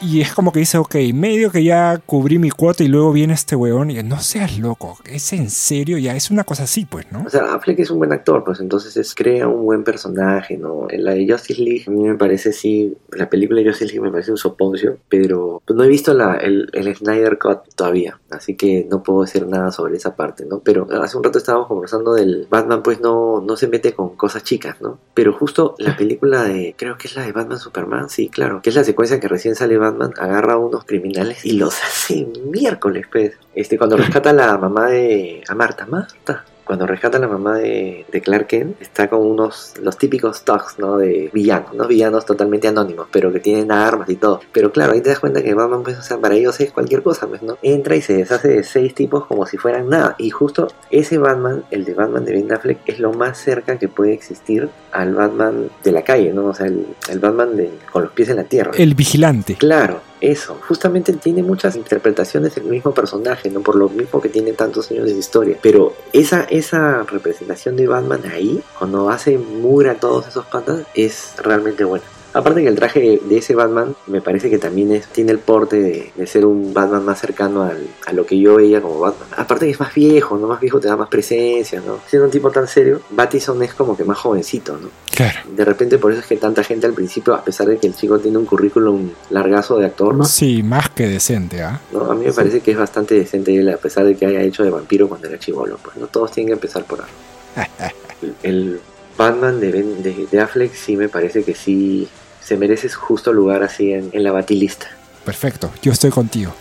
y 0.02 0.20
es 0.20 0.34
como 0.34 0.52
que 0.52 0.60
dice, 0.60 0.76
ok, 0.76 0.94
medio 1.14 1.50
que 1.50 1.64
ya 1.64 1.98
cubrí 2.04 2.38
mi 2.38 2.50
cuota 2.50 2.84
y 2.84 2.88
luego 2.88 3.12
viene 3.12 3.32
este 3.32 3.56
huevón 3.56 3.90
y 3.90 4.02
no 4.02 4.20
seas 4.20 4.58
loco, 4.58 4.98
es 5.06 5.32
en 5.32 5.48
serio, 5.48 5.96
ya 5.96 6.14
es 6.14 6.30
una 6.30 6.44
cosa 6.44 6.64
así, 6.64 6.84
pues, 6.84 7.10
¿no? 7.10 7.24
O 7.26 7.30
sea, 7.30 7.54
Affleck 7.54 7.78
es 7.78 7.90
un 7.90 7.98
buen 7.98 8.12
actor, 8.12 8.44
pues 8.44 8.60
entonces 8.60 8.96
es, 8.96 9.14
crea 9.14 9.48
un 9.48 9.64
buen 9.64 9.82
personaje, 9.82 10.58
¿no? 10.58 10.86
En 10.90 11.04
la 11.04 11.14
de 11.14 11.26
Justice 11.26 11.62
League, 11.62 11.84
a 11.86 11.90
mí 11.90 12.02
me 12.02 12.16
parece 12.16 12.52
sí, 12.52 12.94
la 13.12 13.30
película 13.30 13.60
de 13.60 13.68
Justice 13.68 13.92
League 13.92 14.04
me 14.04 14.10
parece 14.10 14.32
un 14.32 14.36
soponcio, 14.36 14.98
pero 15.08 15.62
pues, 15.64 15.76
no 15.76 15.84
he 15.84 15.88
visto 15.88 16.12
la, 16.12 16.34
el, 16.34 16.68
el 16.72 16.94
Snyder 16.94 17.38
Cut 17.38 17.74
todavía, 17.74 18.20
así 18.30 18.56
que 18.56 18.86
no 18.90 19.02
puedo 19.02 19.22
decir 19.22 19.46
nada 19.46 19.72
sobre 19.72 19.96
esa 19.96 20.14
parte, 20.14 20.44
¿no? 20.44 20.60
Pero 20.60 20.86
hace 21.02 21.16
un 21.16 21.24
rato 21.24 21.38
estábamos 21.38 21.68
conversando 21.68 22.12
del 22.12 22.46
Batman, 22.50 22.82
pues 22.82 23.00
no, 23.00 23.40
no 23.40 23.56
se 23.56 23.68
mete 23.68 23.94
con 23.94 24.16
cosas 24.16 24.44
chicas, 24.44 24.82
¿no? 24.82 24.98
Pero 25.14 25.32
justo 25.32 25.74
la 25.78 25.96
película 25.96 26.44
de, 26.44 26.74
creo 26.76 26.98
que 26.98 27.08
es 27.08 27.16
la 27.16 27.24
de 27.24 27.32
Batman 27.32 27.58
Superman, 27.58 28.10
sí, 28.10 28.28
claro, 28.28 28.60
que 28.60 28.68
es 28.68 28.76
la 28.76 28.84
secuencia 28.84 29.20
que 29.20 29.28
recién 29.28 29.53
sale 29.54 29.78
Batman, 29.78 30.12
agarra 30.18 30.54
a 30.54 30.58
unos 30.58 30.84
criminales 30.84 31.44
y 31.44 31.52
los 31.52 31.74
hace 31.84 32.26
miércoles, 32.50 33.06
pues. 33.10 33.32
Este, 33.54 33.78
cuando 33.78 33.96
rescata 33.96 34.30
a 34.30 34.32
la 34.32 34.58
mamá 34.58 34.88
de, 34.88 35.42
a 35.48 35.54
Marta, 35.54 35.86
Marta, 35.86 36.44
cuando 36.64 36.86
rescata 36.86 37.18
a 37.18 37.20
la 37.20 37.28
mamá 37.28 37.58
de, 37.58 38.06
de 38.10 38.20
Clark 38.20 38.46
Kent, 38.46 38.80
está 38.80 39.08
con 39.08 39.20
unos, 39.20 39.74
los 39.80 39.98
típicos 39.98 40.44
thugs, 40.44 40.78
¿no? 40.78 40.98
De 40.98 41.30
villanos, 41.32 41.74
¿no? 41.74 41.86
Villanos 41.86 42.26
totalmente 42.26 42.68
anónimos, 42.68 43.06
pero 43.10 43.32
que 43.32 43.40
tienen 43.40 43.70
armas 43.70 44.08
y 44.08 44.16
todo. 44.16 44.40
Pero 44.52 44.72
claro, 44.72 44.92
ahí 44.92 45.00
te 45.00 45.10
das 45.10 45.20
cuenta 45.20 45.42
que 45.42 45.54
Batman, 45.54 45.82
pues, 45.82 45.98
o 45.98 46.02
sea, 46.02 46.18
para 46.18 46.34
ellos 46.34 46.58
es 46.60 46.72
cualquier 46.72 47.02
cosa, 47.02 47.26
pues, 47.26 47.42
¿no? 47.42 47.58
Entra 47.62 47.96
y 47.96 48.02
se 48.02 48.14
deshace 48.14 48.48
de 48.48 48.62
seis 48.62 48.94
tipos 48.94 49.26
como 49.26 49.46
si 49.46 49.56
fueran 49.56 49.88
nada. 49.88 50.14
Y 50.18 50.30
justo 50.30 50.68
ese 50.90 51.18
Batman, 51.18 51.64
el 51.70 51.84
de 51.84 51.94
Batman 51.94 52.24
de 52.24 52.32
Ben 52.32 52.52
Affleck, 52.52 52.78
es 52.86 52.98
lo 52.98 53.12
más 53.12 53.38
cerca 53.38 53.78
que 53.78 53.88
puede 53.88 54.12
existir 54.12 54.68
al 54.92 55.14
Batman 55.14 55.68
de 55.82 55.92
la 55.92 56.02
calle, 56.02 56.32
¿no? 56.32 56.46
O 56.46 56.54
sea, 56.54 56.66
el, 56.66 56.86
el 57.08 57.18
Batman 57.18 57.56
de, 57.56 57.70
con 57.92 58.02
los 58.02 58.12
pies 58.12 58.28
en 58.30 58.36
la 58.36 58.44
tierra. 58.44 58.72
El 58.76 58.94
vigilante. 58.94 59.56
Claro, 59.56 60.00
eso. 60.20 60.58
Justamente 60.66 61.12
tiene 61.14 61.42
muchas 61.42 61.76
interpretaciones 61.76 62.56
el 62.56 62.64
mismo 62.64 62.92
personaje, 62.94 63.50
¿no? 63.50 63.60
Por 63.60 63.76
lo 63.76 63.88
mismo 63.88 64.20
que 64.20 64.28
tiene 64.28 64.52
tantos 64.52 64.90
años 64.90 65.06
de 65.06 65.12
historia. 65.12 65.58
Pero 65.60 65.94
esa, 66.12 66.42
esa 66.54 67.02
representación 67.02 67.76
de 67.76 67.88
Batman 67.88 68.22
ahí, 68.32 68.62
cuando 68.78 69.10
hace 69.10 69.38
mugre 69.38 69.90
a 69.90 69.96
todos 69.96 70.28
esos 70.28 70.46
patas, 70.46 70.86
es 70.94 71.34
realmente 71.42 71.82
buena. 71.82 72.04
Aparte 72.34 72.62
que 72.62 72.68
el 72.68 72.74
traje 72.74 73.20
de 73.24 73.36
ese 73.38 73.54
Batman 73.54 73.94
me 74.08 74.20
parece 74.20 74.50
que 74.50 74.58
también 74.58 74.92
es, 74.92 75.06
tiene 75.06 75.30
el 75.32 75.38
porte 75.38 75.80
de, 75.80 76.12
de 76.14 76.26
ser 76.26 76.44
un 76.44 76.74
Batman 76.74 77.04
más 77.04 77.20
cercano 77.20 77.62
al- 77.62 77.86
a 78.06 78.12
lo 78.12 78.26
que 78.26 78.38
yo 78.38 78.56
veía 78.56 78.80
como 78.82 78.98
Batman. 79.00 79.28
Aparte 79.36 79.66
que 79.66 79.72
es 79.72 79.80
más 79.80 79.94
viejo, 79.94 80.36
¿no? 80.36 80.46
Más 80.48 80.60
viejo 80.60 80.80
te 80.80 80.88
da 80.88 80.96
más 80.96 81.08
presencia, 81.08 81.80
¿no? 81.86 82.00
Siendo 82.08 82.26
un 82.26 82.32
tipo 82.32 82.50
tan 82.50 82.66
serio, 82.68 83.00
Battison 83.10 83.62
es 83.62 83.72
como 83.74 83.96
que 83.96 84.04
más 84.04 84.18
jovencito, 84.18 84.76
¿no? 84.76 84.88
Claro. 85.14 85.38
De 85.54 85.64
repente 85.64 85.96
por 85.98 86.10
eso 86.10 86.20
es 86.20 86.26
que 86.26 86.36
tanta 86.36 86.64
gente 86.64 86.86
al 86.86 86.92
principio, 86.92 87.34
a 87.34 87.44
pesar 87.44 87.68
de 87.68 87.78
que 87.78 87.86
el 87.86 87.94
chico 87.94 88.18
tiene 88.18 88.36
un 88.36 88.46
currículum 88.46 89.10
largazo 89.30 89.78
de 89.78 89.86
actor, 89.86 90.14
¿no? 90.14 90.24
Sí, 90.24 90.62
más 90.62 90.88
que 90.90 91.08
decente, 91.08 91.62
¿ah? 91.62 91.80
¿no? 91.92 92.10
A 92.10 92.14
mí 92.14 92.24
me 92.26 92.32
parece 92.32 92.60
que 92.60 92.72
es 92.72 92.76
bastante 92.76 93.14
decente 93.14 93.56
él, 93.56 93.68
a 93.68 93.76
pesar 93.76 94.04
de 94.04 94.16
que 94.16 94.26
haya 94.26 94.40
hecho 94.42 94.64
de 94.64 94.70
vampiro 94.70 95.08
cuando 95.08 95.28
era 95.28 95.38
chivolo. 95.38 95.78
Pues 95.82 95.96
no 95.96 96.08
todos 96.08 96.32
tienen 96.32 96.48
que 96.48 96.54
empezar 96.54 96.84
por 96.84 97.00
algo. 97.00 97.12
El, 98.22 98.34
el 98.42 98.80
Batman 99.16 99.60
de, 99.60 99.70
Ben- 99.70 100.02
de, 100.02 100.26
de 100.30 100.40
Affleck 100.40 100.74
sí 100.74 100.96
me 100.96 101.08
parece 101.08 101.44
que 101.44 101.54
sí 101.54 102.08
se 102.44 102.56
merece 102.56 102.88
su 102.88 103.00
justo 103.00 103.32
lugar 103.32 103.62
así 103.62 103.92
en, 103.92 104.10
en 104.12 104.22
la 104.22 104.32
batilista. 104.32 104.86
Perfecto, 105.24 105.70
yo 105.82 105.92
estoy 105.92 106.10
contigo. 106.10 106.54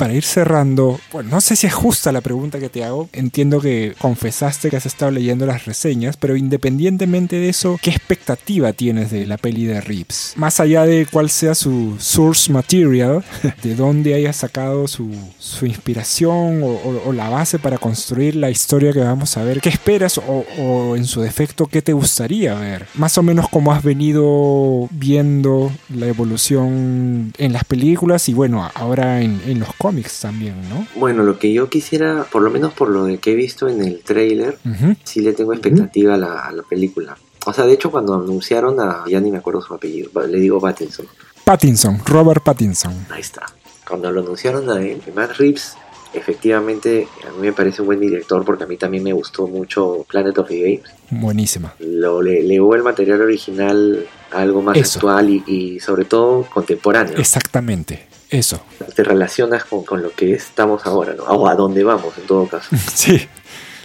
Para 0.00 0.14
ir 0.14 0.24
cerrando, 0.24 0.98
bueno, 1.12 1.30
no 1.30 1.40
sé 1.40 1.54
si 1.56 1.66
es 1.66 1.74
justa 1.74 2.10
la 2.10 2.20
pregunta 2.22 2.58
que 2.58 2.68
te 2.70 2.82
hago. 2.84 3.08
Entiendo 3.12 3.60
que 3.60 3.94
confesaste 3.98 4.70
que 4.70 4.76
has 4.76 4.86
estado 4.86 5.10
leyendo 5.10 5.44
las 5.46 5.66
reseñas, 5.66 6.16
pero 6.16 6.36
independientemente 6.36 7.36
de 7.36 7.50
eso, 7.50 7.78
¿qué 7.82 7.90
expectativa 7.90 8.72
tienes 8.72 9.10
de 9.10 9.26
la 9.26 9.36
peli 9.36 9.66
de 9.66 9.80
Reeves? 9.80 10.32
Más 10.36 10.58
allá 10.58 10.84
de 10.86 11.06
cuál 11.10 11.28
sea 11.30 11.54
su 11.54 11.96
source 11.98 12.50
material, 12.52 13.22
de 13.62 13.74
dónde 13.74 14.14
haya 14.14 14.32
sacado 14.32 14.88
su, 14.88 15.10
su 15.38 15.66
inspiración 15.66 16.62
o, 16.62 16.66
o- 16.66 17.02
o 17.06 17.12
la 17.12 17.28
base 17.28 17.58
para 17.58 17.76
construir 17.78 18.36
la 18.36 18.50
historia 18.50 18.92
que 18.92 19.00
vamos 19.00 19.36
a 19.36 19.42
ver, 19.44 19.60
¿qué 19.60 19.68
esperas 19.68 20.16
o, 20.18 20.44
o 20.58 20.96
en 20.96 21.04
su 21.04 21.20
defecto 21.20 21.66
qué 21.66 21.82
te 21.82 21.92
gustaría 21.92 22.54
ver? 22.54 22.86
Más 22.94 23.18
o 23.18 23.22
menos 23.22 23.48
como 23.50 23.70
has 23.72 23.82
venido 23.82 24.88
viendo 24.90 25.70
la 25.94 26.06
evolución 26.06 27.32
en 27.38 27.52
las 27.52 27.64
películas 27.64 28.28
y 28.28 28.34
bueno, 28.34 28.68
ahora 28.74 29.20
en, 29.20 29.40
en 29.46 29.60
los 29.60 29.68
cómics 29.74 29.89
también, 30.20 30.54
¿no? 30.68 30.86
Bueno, 30.96 31.22
lo 31.22 31.38
que 31.38 31.52
yo 31.52 31.68
quisiera, 31.68 32.24
por 32.30 32.42
lo 32.42 32.50
menos 32.50 32.72
por 32.72 32.88
lo 32.88 33.04
de 33.04 33.18
que 33.18 33.32
he 33.32 33.34
visto 33.34 33.68
en 33.68 33.82
el 33.82 34.00
trailer, 34.00 34.58
sí 35.04 35.20
le 35.20 35.32
tengo 35.32 35.52
expectativa 35.52 36.14
a, 36.14 36.18
la, 36.18 36.40
a 36.46 36.52
la 36.52 36.62
película. 36.62 37.16
O 37.46 37.52
sea, 37.52 37.64
de 37.66 37.72
hecho 37.72 37.90
cuando 37.90 38.14
anunciaron 38.14 38.78
a, 38.80 39.04
ya 39.08 39.20
ni 39.20 39.30
me 39.30 39.38
acuerdo 39.38 39.62
su 39.62 39.72
apellido, 39.74 40.10
le 40.26 40.38
digo 40.38 40.60
Pattinson. 40.60 41.06
Pattinson, 41.44 42.00
Robert 42.04 42.42
Pattinson. 42.44 43.06
Ahí 43.10 43.20
está. 43.22 43.46
Cuando 43.88 44.12
lo 44.12 44.20
anunciaron 44.20 44.68
a 44.70 44.80
él, 44.80 45.00
Matt 45.14 45.36
Reeves, 45.38 45.74
efectivamente, 46.12 47.08
a 47.26 47.32
mí 47.32 47.46
me 47.46 47.52
parece 47.52 47.82
un 47.82 47.86
buen 47.86 48.00
director 48.00 48.44
porque 48.44 48.64
a 48.64 48.66
mí 48.66 48.76
también 48.76 49.02
me 49.02 49.12
gustó 49.12 49.46
mucho 49.48 50.04
Planet 50.08 50.38
of 50.38 50.48
the 50.48 50.60
Apes. 50.78 50.92
Buenísima. 51.10 51.74
Lo 51.80 52.22
le 52.22 52.42
legó 52.42 52.74
el 52.74 52.82
material 52.82 53.20
original 53.22 54.06
a 54.30 54.40
algo 54.42 54.62
más 54.62 54.76
Eso. 54.76 54.98
actual 54.98 55.30
y, 55.30 55.42
y 55.46 55.80
sobre 55.80 56.04
todo 56.04 56.46
contemporáneo. 56.52 57.16
Exactamente. 57.18 58.06
Eso. 58.30 58.60
Te 58.94 59.02
relacionas 59.02 59.64
con, 59.64 59.84
con 59.84 60.02
lo 60.02 60.12
que 60.12 60.32
estamos 60.34 60.86
ahora, 60.86 61.14
¿no? 61.14 61.24
O 61.24 61.48
a 61.48 61.54
dónde 61.56 61.82
vamos, 61.82 62.16
en 62.16 62.26
todo 62.26 62.46
caso. 62.46 62.68
Sí. 62.94 63.28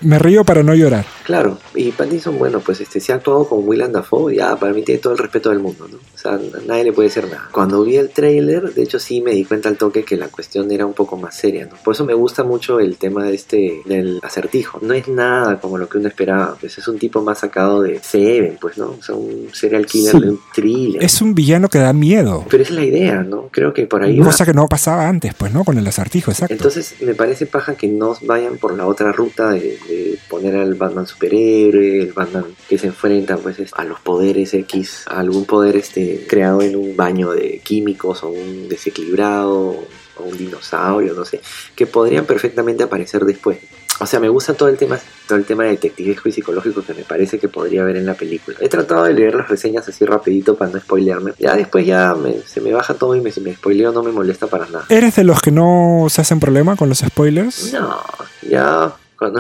Me 0.02 0.20
río 0.20 0.44
para 0.44 0.64
no 0.64 0.74
llorar. 0.76 1.06
Claro, 1.24 1.58
y 1.74 1.92
Pattinson, 1.92 2.38
bueno, 2.38 2.60
pues 2.60 2.82
este 2.82 3.00
se 3.00 3.12
ha 3.12 3.16
actuado 3.16 3.48
como 3.48 3.62
Willem 3.62 3.92
Dafoe, 3.92 4.36
ya 4.36 4.56
para 4.58 4.74
mí 4.74 4.84
tiene 4.84 5.00
todo 5.02 5.14
el 5.14 5.20
respeto 5.20 5.50
del 5.50 5.60
mundo, 5.60 5.88
¿no? 5.90 5.98
O 5.98 6.18
sea, 6.18 6.40
nadie 6.68 6.84
le 6.86 6.94
puede 6.94 7.10
decir 7.10 7.24
nada. 7.26 7.50
Cuando 7.52 7.84
vi 7.84 7.98
el 7.98 8.10
tráiler, 8.10 8.74
de 8.74 8.84
hecho 8.84 9.00
sí 9.00 9.22
me 9.22 9.32
di 9.32 9.46
cuenta 9.46 9.70
al 9.70 9.78
toque 9.78 10.04
que 10.04 10.18
la 10.18 10.28
cuestión 10.28 10.72
era 10.72 10.86
un 10.86 10.94
poco 10.94 11.18
más 11.18 11.36
seria, 11.36 11.66
¿no? 11.66 11.76
Por 11.84 11.96
eso 11.96 12.06
me 12.06 12.14
gusta 12.14 12.44
mucho 12.44 12.80
el 12.80 12.98
tema 12.98 13.26
de 13.26 13.36
este, 13.36 13.82
del 13.86 14.20
acertijo. 14.24 14.80
No 14.82 14.94
es 14.94 15.08
nada 15.08 15.60
como 15.60 15.78
lo 15.78 15.90
que 15.90 15.98
uno 15.98 16.08
esperaba, 16.08 16.56
pues 16.60 16.78
es 16.78 16.88
un 16.88 17.00
tipo 17.00 17.22
más 17.24 17.40
sacado 17.40 17.82
de 17.82 18.00
Seven, 18.04 18.58
pues, 18.62 18.78
¿no? 18.78 18.96
O 19.00 19.04
sea, 19.04 19.16
un 19.16 19.50
serial 19.54 19.86
killer 19.86 20.12
Sí. 20.12 20.20
de 20.20 20.30
un 20.30 20.40
thriller. 20.54 21.04
Es 21.04 21.22
un 21.22 21.34
villano 21.34 21.70
que 21.70 21.80
da 21.80 21.94
miedo. 21.94 22.46
Pero 22.50 22.64
esa 22.64 22.74
es 22.74 22.76
la 22.80 22.86
idea, 22.86 23.24
¿no? 23.24 23.50
Creo 23.52 23.74
que 23.74 23.86
por 23.88 24.04
ahí 24.04 24.20
va. 24.20 24.26
Cosa 24.26 24.46
que 24.46 24.54
no 24.54 24.68
pasaba 24.68 25.08
antes, 25.08 25.34
pues, 25.34 25.52
¿no? 25.54 25.64
Con 25.64 25.78
el 25.78 25.88
acertijo, 25.88 26.32
exacto. 26.32 26.54
Entonces 26.54 26.96
me 27.02 27.14
parece 27.16 27.46
paja 27.46 27.76
que 27.76 27.88
no 27.88 28.16
vayan 28.22 28.58
por 28.58 28.76
la 28.78 28.86
otra 28.88 29.12
ruta 29.12 29.52
de, 29.52 29.78
de 29.88 30.18
poner 30.30 30.56
al 30.56 30.74
Batman 30.76 31.08
superhéroe, 31.08 32.02
el 32.02 32.14
Batman 32.14 32.46
que 32.68 32.78
se 32.78 32.88
enfrenta 32.88 33.38
pues 33.38 33.60
es- 33.60 33.74
a 33.74 33.84
los 33.84 34.00
poderes 34.00 34.54
X, 34.54 35.06
a 35.08 35.20
algún 35.20 35.46
poder 35.46 35.76
este 35.78 36.26
creado 36.28 36.62
en 36.62 36.76
un 36.76 36.96
baño 36.96 37.32
de 37.32 37.60
químicos 37.64 38.24
o 38.24 38.30
un 38.30 38.68
desequilibrado 38.70 39.86
o 40.18 40.24
un 40.24 40.38
dinosaurio, 40.38 41.14
no 41.14 41.26
sé, 41.26 41.42
que 41.76 41.86
podrían 41.88 42.26
perfectamente 42.26 42.84
aparecer 42.84 43.26
después. 43.26 43.58
O 44.02 44.06
sea, 44.06 44.20
me 44.20 44.28
gusta 44.28 44.54
todo 44.54 44.68
el 44.68 44.78
tema, 44.78 45.00
todo 45.26 45.38
el 45.38 45.46
tema 45.46 45.64
detectivesco 45.64 46.28
y 46.28 46.32
psicológico 46.34 46.84
que 46.84 46.94
me 46.94 47.04
parece 47.04 47.40
que 47.40 47.48
podría 47.48 47.82
haber 47.82 47.96
en 47.96 48.06
la 48.06 48.14
película. 48.14 48.58
He 48.60 48.68
tratado 48.68 49.06
de 49.06 49.14
leer 49.14 49.36
las 49.36 49.48
reseñas 49.48 49.88
así 49.88 50.04
rapidito 50.06 50.56
para 50.58 50.70
no 50.72 50.80
spoilearme. 50.82 51.32
Ya 51.40 51.56
después 51.56 51.86
ya 51.86 52.14
me- 52.14 52.42
se 52.46 52.60
me 52.60 52.74
baja 52.74 52.94
todo 52.96 53.16
y 53.16 53.22
me, 53.22 53.32
si 53.32 53.40
me 53.40 53.54
spoileo 53.56 53.94
no 53.94 54.04
me 54.04 54.12
molesta 54.12 54.48
para 54.48 54.66
nada. 54.68 54.86
¿Eres 54.90 55.16
de 55.16 55.24
los 55.24 55.42
que 55.42 55.52
no 55.52 56.08
se 56.10 56.20
hacen 56.22 56.42
problema 56.42 56.76
con 56.76 56.90
los 56.90 57.00
spoilers? 57.00 57.72
No, 57.72 58.02
ya 58.50 58.94
cuando, 59.18 59.40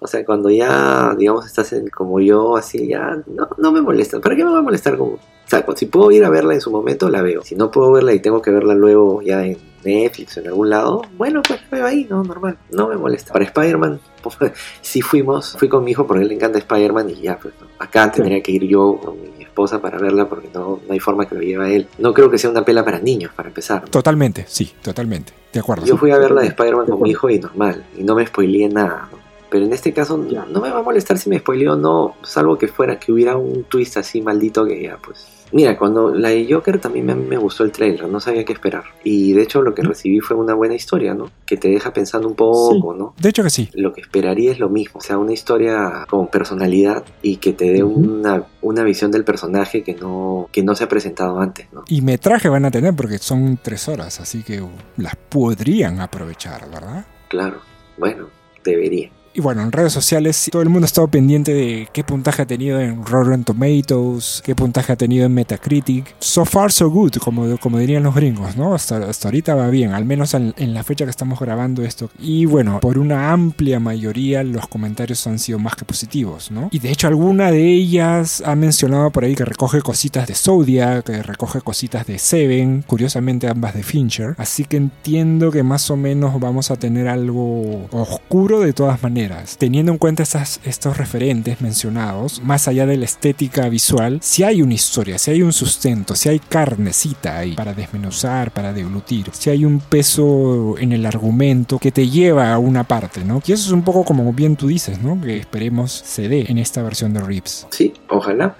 o 0.00 0.06
sea, 0.06 0.24
cuando 0.24 0.50
ya, 0.50 1.14
digamos, 1.16 1.46
estás 1.46 1.72
en, 1.72 1.88
como 1.88 2.20
yo, 2.20 2.56
así, 2.56 2.86
ya, 2.86 3.20
no, 3.26 3.48
no 3.56 3.72
me 3.72 3.80
molesta. 3.80 4.20
¿Para 4.20 4.36
qué 4.36 4.44
me 4.44 4.52
va 4.52 4.58
a 4.58 4.62
molestar? 4.62 4.96
Como, 4.96 5.14
o 5.14 5.20
sea, 5.46 5.64
si 5.74 5.86
puedo 5.86 6.10
ir 6.10 6.24
a 6.24 6.30
verla 6.30 6.54
en 6.54 6.60
su 6.60 6.70
momento, 6.70 7.08
la 7.08 7.22
veo. 7.22 7.42
Si 7.42 7.56
no 7.56 7.70
puedo 7.70 7.90
verla 7.92 8.12
y 8.12 8.20
tengo 8.20 8.40
que 8.40 8.50
verla 8.50 8.74
luego 8.74 9.22
ya 9.22 9.44
en 9.44 9.58
Netflix 9.84 10.36
o 10.36 10.40
en 10.40 10.48
algún 10.48 10.70
lado, 10.70 11.02
bueno, 11.16 11.42
pues 11.46 11.60
la 11.62 11.78
veo 11.78 11.86
ahí, 11.86 12.06
no, 12.08 12.22
normal, 12.22 12.58
no 12.70 12.88
me 12.88 12.96
molesta. 12.96 13.32
Para 13.32 13.44
Spider-Man, 13.46 13.98
pues, 14.22 14.52
sí 14.80 15.02
fuimos, 15.02 15.56
fui 15.58 15.68
con 15.68 15.82
mi 15.82 15.92
hijo 15.92 16.06
porque 16.06 16.22
él 16.22 16.28
le 16.28 16.34
encanta 16.34 16.58
Spider-Man 16.58 17.10
y 17.10 17.22
ya, 17.22 17.38
pues, 17.38 17.54
¿no? 17.60 17.66
acá 17.78 18.10
tendría 18.12 18.40
que 18.42 18.52
ir 18.52 18.64
yo 18.64 19.00
con 19.02 19.20
mi 19.20 19.42
esposa 19.42 19.80
para 19.80 19.98
verla 19.98 20.28
porque 20.28 20.48
no, 20.54 20.80
no 20.86 20.92
hay 20.92 21.00
forma 21.00 21.26
que 21.26 21.34
lo 21.34 21.40
lleve 21.40 21.66
a 21.66 21.70
él. 21.70 21.88
No 21.98 22.14
creo 22.14 22.30
que 22.30 22.38
sea 22.38 22.50
una 22.50 22.64
pela 22.64 22.84
para 22.84 23.00
niños, 23.00 23.32
para 23.34 23.48
empezar. 23.48 23.82
¿no? 23.82 23.88
Totalmente, 23.88 24.44
sí, 24.46 24.72
totalmente. 24.82 25.32
De 25.52 25.60
acuerdo. 25.60 25.84
Yo 25.86 25.96
fui 25.96 26.12
a 26.12 26.18
ver 26.18 26.30
la 26.30 26.42
de 26.42 26.48
Spider-Man 26.48 26.86
con 26.86 27.02
mi 27.02 27.10
hijo 27.10 27.28
y 27.30 27.40
normal, 27.40 27.84
y 27.96 28.04
no 28.04 28.14
me 28.14 28.26
spoileé 28.26 28.68
nada, 28.68 29.08
¿no? 29.10 29.27
Pero 29.50 29.64
en 29.64 29.72
este 29.72 29.92
caso 29.92 30.16
no 30.18 30.60
me 30.60 30.70
va 30.70 30.78
a 30.78 30.82
molestar 30.82 31.18
si 31.18 31.30
me 31.30 31.38
spoileó 31.38 31.74
o 31.74 31.76
no, 31.76 32.14
salvo 32.22 32.58
que 32.58 32.68
fuera 32.68 32.98
que 32.98 33.12
hubiera 33.12 33.36
un 33.36 33.64
twist 33.64 33.96
así 33.96 34.20
maldito 34.20 34.66
que 34.66 34.82
ya, 34.82 34.98
pues... 34.98 35.38
Mira, 35.50 35.78
cuando 35.78 36.14
la 36.14 36.28
de 36.28 36.46
Joker 36.50 36.78
también 36.78 37.06
me, 37.06 37.14
me 37.14 37.38
gustó 37.38 37.64
el 37.64 37.72
trailer, 37.72 38.06
no 38.08 38.20
sabía 38.20 38.44
qué 38.44 38.52
esperar. 38.52 38.84
Y 39.02 39.32
de 39.32 39.42
hecho 39.42 39.62
lo 39.62 39.74
que 39.74 39.82
recibí 39.82 40.20
fue 40.20 40.36
una 40.36 40.54
buena 40.54 40.74
historia, 40.74 41.14
¿no? 41.14 41.30
Que 41.46 41.56
te 41.56 41.68
deja 41.68 41.92
pensando 41.92 42.28
un 42.28 42.34
poco, 42.34 42.92
¿no? 42.92 43.14
De 43.18 43.30
hecho 43.30 43.42
que 43.42 43.50
sí. 43.50 43.70
Lo 43.72 43.92
que 43.92 44.02
esperaría 44.02 44.52
es 44.52 44.58
lo 44.58 44.68
mismo, 44.68 44.98
o 44.98 45.02
sea, 45.02 45.16
una 45.16 45.32
historia 45.32 46.06
con 46.08 46.28
personalidad 46.28 47.04
y 47.22 47.36
que 47.36 47.54
te 47.54 47.72
dé 47.72 47.82
una, 47.82 48.44
una 48.60 48.84
visión 48.84 49.10
del 49.10 49.24
personaje 49.24 49.82
que 49.82 49.94
no, 49.94 50.48
que 50.52 50.62
no 50.62 50.74
se 50.74 50.84
ha 50.84 50.88
presentado 50.88 51.40
antes, 51.40 51.66
¿no? 51.72 51.84
Y 51.88 52.02
metraje 52.02 52.50
van 52.50 52.66
a 52.66 52.70
tener 52.70 52.94
porque 52.94 53.18
son 53.18 53.58
tres 53.62 53.88
horas, 53.88 54.20
así 54.20 54.42
que 54.42 54.60
uh, 54.60 54.68
las 54.98 55.16
podrían 55.16 56.00
aprovechar, 56.00 56.68
¿verdad? 56.70 57.06
Claro, 57.28 57.60
bueno, 57.96 58.26
debería. 58.62 59.10
Y 59.38 59.40
bueno, 59.40 59.62
en 59.62 59.70
redes 59.70 59.92
sociales 59.92 60.48
todo 60.50 60.62
el 60.62 60.68
mundo 60.68 60.84
ha 60.84 60.88
estado 60.88 61.06
pendiente 61.06 61.54
de 61.54 61.88
qué 61.92 62.02
puntaje 62.02 62.42
ha 62.42 62.46
tenido 62.46 62.80
en 62.80 63.06
Rotten 63.06 63.44
Tomatoes, 63.44 64.42
qué 64.44 64.56
puntaje 64.56 64.92
ha 64.92 64.96
tenido 64.96 65.26
en 65.26 65.32
Metacritic. 65.32 66.16
So 66.18 66.44
far 66.44 66.72
so 66.72 66.90
good, 66.90 67.12
como, 67.18 67.56
como 67.58 67.78
dirían 67.78 68.02
los 68.02 68.16
gringos, 68.16 68.56
¿no? 68.56 68.74
Hasta, 68.74 68.96
hasta 68.96 69.28
ahorita 69.28 69.54
va 69.54 69.68
bien, 69.68 69.92
al 69.92 70.04
menos 70.04 70.34
en, 70.34 70.54
la 70.58 70.82
fecha 70.82 71.04
que 71.04 71.12
estamos 71.12 71.38
grabando 71.38 71.84
esto. 71.84 72.10
Y 72.18 72.46
bueno, 72.46 72.80
por 72.80 72.98
una 72.98 73.30
amplia 73.30 73.78
mayoría 73.78 74.42
los 74.42 74.66
comentarios 74.66 75.24
han 75.28 75.38
sido 75.38 75.60
más 75.60 75.76
que 75.76 75.84
positivos, 75.84 76.50
¿no? 76.50 76.68
Y 76.72 76.80
de 76.80 76.90
hecho 76.90 77.06
alguna 77.06 77.52
de 77.52 77.64
ellas 77.64 78.42
ha 78.44 78.56
mencionado 78.56 79.12
por 79.12 79.22
ahí 79.22 79.36
que 79.36 79.44
recoge 79.44 79.82
cositas 79.82 80.26
de 80.26 80.34
Zodiac, 80.34 81.04
que 81.04 81.22
recoge 81.22 81.60
cositas 81.60 82.08
de 82.08 82.18
Seven, 82.18 82.82
curiosamente 82.88 83.46
ambas 83.46 83.74
de 83.74 83.84
Fincher. 83.84 84.34
Así 84.36 84.64
que 84.64 84.78
entiendo 84.78 85.52
que 85.52 85.62
más 85.62 85.88
o 85.92 85.96
menos 85.96 86.40
vamos 86.40 86.72
a 86.72 86.76
tener 86.76 87.06
algo 87.06 87.86
oscuro 87.92 88.58
de 88.58 88.72
todas 88.72 89.00
maneras. 89.00 89.27
Teniendo 89.58 89.92
en 89.92 89.98
cuenta 89.98 90.22
estos 90.22 90.96
referentes 90.96 91.60
mencionados, 91.60 92.42
más 92.42 92.68
allá 92.68 92.86
de 92.86 92.96
la 92.96 93.04
estética 93.04 93.68
visual, 93.68 94.18
si 94.22 94.42
hay 94.42 94.62
una 94.62 94.74
historia, 94.74 95.18
si 95.18 95.30
hay 95.30 95.42
un 95.42 95.52
sustento, 95.52 96.14
si 96.14 96.28
hay 96.28 96.38
carnecita 96.38 97.38
ahí 97.38 97.54
para 97.54 97.74
desmenuzar, 97.74 98.50
para 98.50 98.72
deglutir, 98.72 99.26
si 99.32 99.50
hay 99.50 99.64
un 99.64 99.80
peso 99.80 100.76
en 100.78 100.92
el 100.92 101.06
argumento 101.06 101.78
que 101.78 101.92
te 101.92 102.08
lleva 102.08 102.52
a 102.52 102.58
una 102.58 102.84
parte, 102.84 103.24
¿no? 103.24 103.42
Y 103.46 103.52
eso 103.52 103.66
es 103.66 103.72
un 103.72 103.82
poco 103.82 104.04
como 104.04 104.32
bien 104.32 104.56
tú 104.56 104.68
dices, 104.68 105.02
¿no? 105.02 105.20
Que 105.20 105.38
esperemos 105.38 105.92
se 105.92 106.28
dé 106.28 106.46
en 106.48 106.58
esta 106.58 106.82
versión 106.82 107.12
de 107.12 107.20
Rips. 107.20 107.66
Sí, 107.70 107.92
ojalá. 108.08 108.56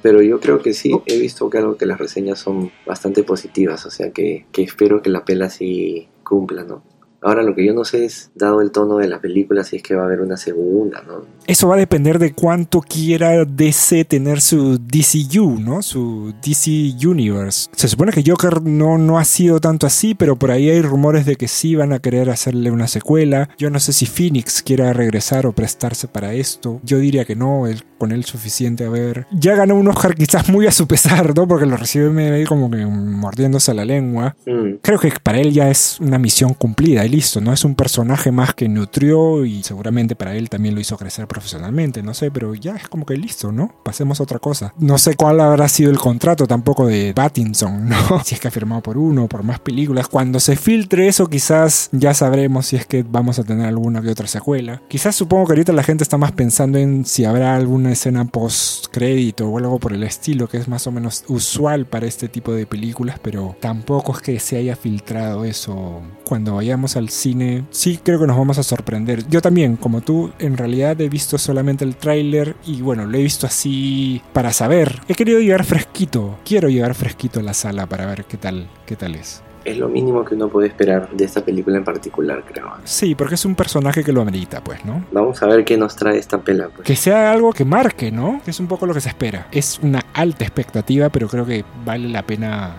Pero 0.00 0.22
yo 0.22 0.38
creo 0.38 0.60
que 0.60 0.74
sí, 0.74 0.92
he 1.06 1.18
visto 1.18 1.50
que 1.50 1.58
algo 1.58 1.76
que 1.76 1.84
las 1.84 1.98
reseñas 1.98 2.38
son 2.38 2.70
bastante 2.86 3.24
positivas, 3.24 3.84
o 3.84 3.90
sea 3.90 4.12
que, 4.12 4.46
que 4.52 4.62
espero 4.62 5.02
que 5.02 5.10
la 5.10 5.24
pela 5.24 5.50
sí 5.50 6.08
cumpla, 6.22 6.62
¿no? 6.62 6.82
Ahora 7.20 7.42
lo 7.42 7.54
que 7.54 7.66
yo 7.66 7.74
no 7.74 7.84
sé 7.84 8.04
es, 8.04 8.30
dado 8.34 8.60
el 8.60 8.70
tono 8.70 8.98
de 8.98 9.08
la 9.08 9.20
película, 9.20 9.64
si 9.64 9.76
es 9.76 9.82
que 9.82 9.94
va 9.96 10.02
a 10.02 10.06
haber 10.06 10.20
una 10.20 10.36
segunda, 10.36 11.02
¿no? 11.06 11.22
Eso 11.46 11.66
va 11.68 11.74
a 11.74 11.78
depender 11.78 12.18
de 12.18 12.32
cuánto 12.32 12.80
quiera 12.80 13.44
DC 13.44 14.04
tener 14.04 14.40
su 14.40 14.78
DCU, 14.78 15.58
¿no? 15.58 15.82
Su 15.82 16.32
DC 16.44 16.94
Universe. 17.06 17.70
Se 17.74 17.88
supone 17.88 18.12
que 18.12 18.22
Joker 18.24 18.62
no, 18.62 18.98
no 18.98 19.18
ha 19.18 19.24
sido 19.24 19.60
tanto 19.60 19.86
así, 19.86 20.14
pero 20.14 20.36
por 20.36 20.50
ahí 20.50 20.68
hay 20.70 20.82
rumores 20.82 21.26
de 21.26 21.36
que 21.36 21.48
sí 21.48 21.74
van 21.74 21.92
a 21.92 21.98
querer 21.98 22.30
hacerle 22.30 22.70
una 22.70 22.86
secuela. 22.86 23.48
Yo 23.58 23.70
no 23.70 23.80
sé 23.80 23.92
si 23.92 24.06
Phoenix 24.06 24.62
quiera 24.62 24.92
regresar 24.92 25.46
o 25.46 25.52
prestarse 25.52 26.06
para 26.06 26.34
esto. 26.34 26.80
Yo 26.84 26.98
diría 26.98 27.24
que 27.24 27.34
no, 27.34 27.66
él- 27.66 27.82
con 27.98 28.12
él 28.12 28.24
suficiente 28.24 28.84
a 28.84 28.90
ver. 28.90 29.26
Ya 29.32 29.56
ganó 29.56 29.74
un 29.74 29.88
Oscar 29.88 30.14
quizás 30.14 30.48
muy 30.48 30.66
a 30.68 30.70
su 30.72 30.86
pesar, 30.86 31.34
¿no? 31.34 31.48
Porque 31.48 31.66
lo 31.66 31.76
recibe 31.76 32.10
medio 32.10 32.46
como 32.46 32.70
que 32.70 32.86
mordiéndose 32.86 33.74
la 33.74 33.84
lengua. 33.84 34.36
Mm, 34.46 34.74
Creo 34.82 34.98
que 35.00 35.12
para 35.22 35.40
él 35.40 35.52
ya 35.52 35.68
es 35.70 35.98
una 36.00 36.18
misión 36.18 36.54
cumplida 36.54 37.04
listo, 37.08 37.40
¿no? 37.40 37.52
Es 37.52 37.64
un 37.64 37.74
personaje 37.74 38.30
más 38.30 38.54
que 38.54 38.68
nutrió 38.68 39.44
y 39.44 39.62
seguramente 39.62 40.16
para 40.16 40.34
él 40.34 40.48
también 40.48 40.74
lo 40.74 40.80
hizo 40.80 40.96
crecer 40.96 41.26
profesionalmente, 41.26 42.02
no 42.02 42.14
sé, 42.14 42.30
pero 42.30 42.54
ya 42.54 42.76
es 42.76 42.88
como 42.88 43.06
que 43.06 43.16
listo, 43.16 43.52
¿no? 43.52 43.74
Pasemos 43.82 44.20
a 44.20 44.22
otra 44.22 44.38
cosa. 44.38 44.74
No 44.78 44.98
sé 44.98 45.16
cuál 45.16 45.40
habrá 45.40 45.68
sido 45.68 45.90
el 45.90 45.98
contrato 45.98 46.46
tampoco 46.46 46.86
de 46.86 47.12
Pattinson, 47.14 47.88
¿no? 47.88 48.22
Si 48.24 48.34
es 48.34 48.40
que 48.40 48.48
ha 48.48 48.50
firmado 48.50 48.82
por 48.82 48.98
uno 48.98 49.24
o 49.24 49.28
por 49.28 49.42
más 49.42 49.60
películas. 49.60 50.08
Cuando 50.08 50.40
se 50.40 50.56
filtre 50.56 51.08
eso 51.08 51.28
quizás 51.28 51.88
ya 51.92 52.14
sabremos 52.14 52.66
si 52.66 52.76
es 52.76 52.86
que 52.86 53.02
vamos 53.02 53.38
a 53.38 53.44
tener 53.44 53.66
alguna 53.66 54.02
que 54.02 54.10
otra 54.10 54.26
secuela. 54.26 54.82
Quizás 54.88 55.16
supongo 55.16 55.46
que 55.46 55.52
ahorita 55.52 55.72
la 55.72 55.82
gente 55.82 56.02
está 56.02 56.18
más 56.18 56.32
pensando 56.32 56.78
en 56.78 57.04
si 57.04 57.24
habrá 57.24 57.56
alguna 57.56 57.92
escena 57.92 58.24
post 58.24 58.86
crédito 58.90 59.48
o 59.48 59.58
algo 59.58 59.78
por 59.78 59.92
el 59.92 60.02
estilo, 60.02 60.48
que 60.48 60.58
es 60.58 60.68
más 60.68 60.86
o 60.86 60.92
menos 60.92 61.24
usual 61.28 61.86
para 61.86 62.06
este 62.06 62.28
tipo 62.28 62.52
de 62.52 62.66
películas, 62.66 63.18
pero 63.22 63.56
tampoco 63.60 64.12
es 64.12 64.20
que 64.20 64.40
se 64.40 64.56
haya 64.56 64.76
filtrado 64.76 65.44
eso. 65.44 66.02
Cuando 66.24 66.56
vayamos 66.56 66.96
al 66.98 67.08
cine, 67.08 67.64
sí 67.70 67.98
creo 68.02 68.20
que 68.20 68.26
nos 68.26 68.36
vamos 68.36 68.58
a 68.58 68.62
sorprender. 68.62 69.26
Yo 69.28 69.40
también, 69.40 69.76
como 69.76 70.00
tú, 70.00 70.30
en 70.38 70.56
realidad 70.56 71.00
he 71.00 71.08
visto 71.08 71.38
solamente 71.38 71.84
el 71.84 71.96
tráiler 71.96 72.56
y 72.66 72.82
bueno, 72.82 73.06
lo 73.06 73.16
he 73.16 73.22
visto 73.22 73.46
así 73.46 74.20
para 74.32 74.52
saber. 74.52 75.00
He 75.08 75.14
querido 75.14 75.40
llegar 75.40 75.64
fresquito, 75.64 76.38
quiero 76.44 76.68
llegar 76.68 76.94
fresquito 76.94 77.40
a 77.40 77.42
la 77.42 77.54
sala 77.54 77.86
para 77.86 78.06
ver 78.06 78.24
qué 78.24 78.36
tal, 78.36 78.68
qué 78.86 78.96
tal 78.96 79.14
es. 79.14 79.42
es 79.64 79.76
lo 79.76 79.88
mínimo 79.88 80.24
que 80.24 80.34
uno 80.34 80.48
puede 80.48 80.68
esperar 80.68 81.10
de 81.10 81.24
esta 81.24 81.44
película 81.44 81.76
en 81.76 81.84
particular, 81.84 82.42
creo. 82.50 82.72
Sí, 82.84 83.14
porque 83.14 83.34
es 83.34 83.44
un 83.44 83.54
personaje 83.54 84.02
que 84.02 84.12
lo 84.12 84.22
amerita, 84.22 84.62
pues, 84.62 84.84
¿no? 84.84 85.04
Vamos 85.12 85.42
a 85.42 85.46
ver 85.46 85.64
qué 85.64 85.76
nos 85.76 85.94
trae 85.94 86.16
esta 86.18 86.38
pela, 86.38 86.68
pues. 86.68 86.86
Que 86.86 86.96
sea 86.96 87.32
algo 87.32 87.52
que 87.52 87.64
marque, 87.64 88.10
¿no? 88.10 88.40
Es 88.46 88.60
un 88.60 88.66
poco 88.66 88.86
lo 88.86 88.94
que 88.94 89.00
se 89.00 89.10
espera. 89.10 89.46
Es 89.52 89.78
una 89.82 90.04
alta 90.14 90.44
expectativa, 90.44 91.10
pero 91.10 91.28
creo 91.28 91.44
que 91.44 91.64
vale 91.84 92.08
la 92.08 92.22
pena 92.22 92.76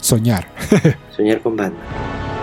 soñar. 0.00 0.46
Soñar 1.16 1.40
con 1.40 1.56
Batman. 1.56 2.33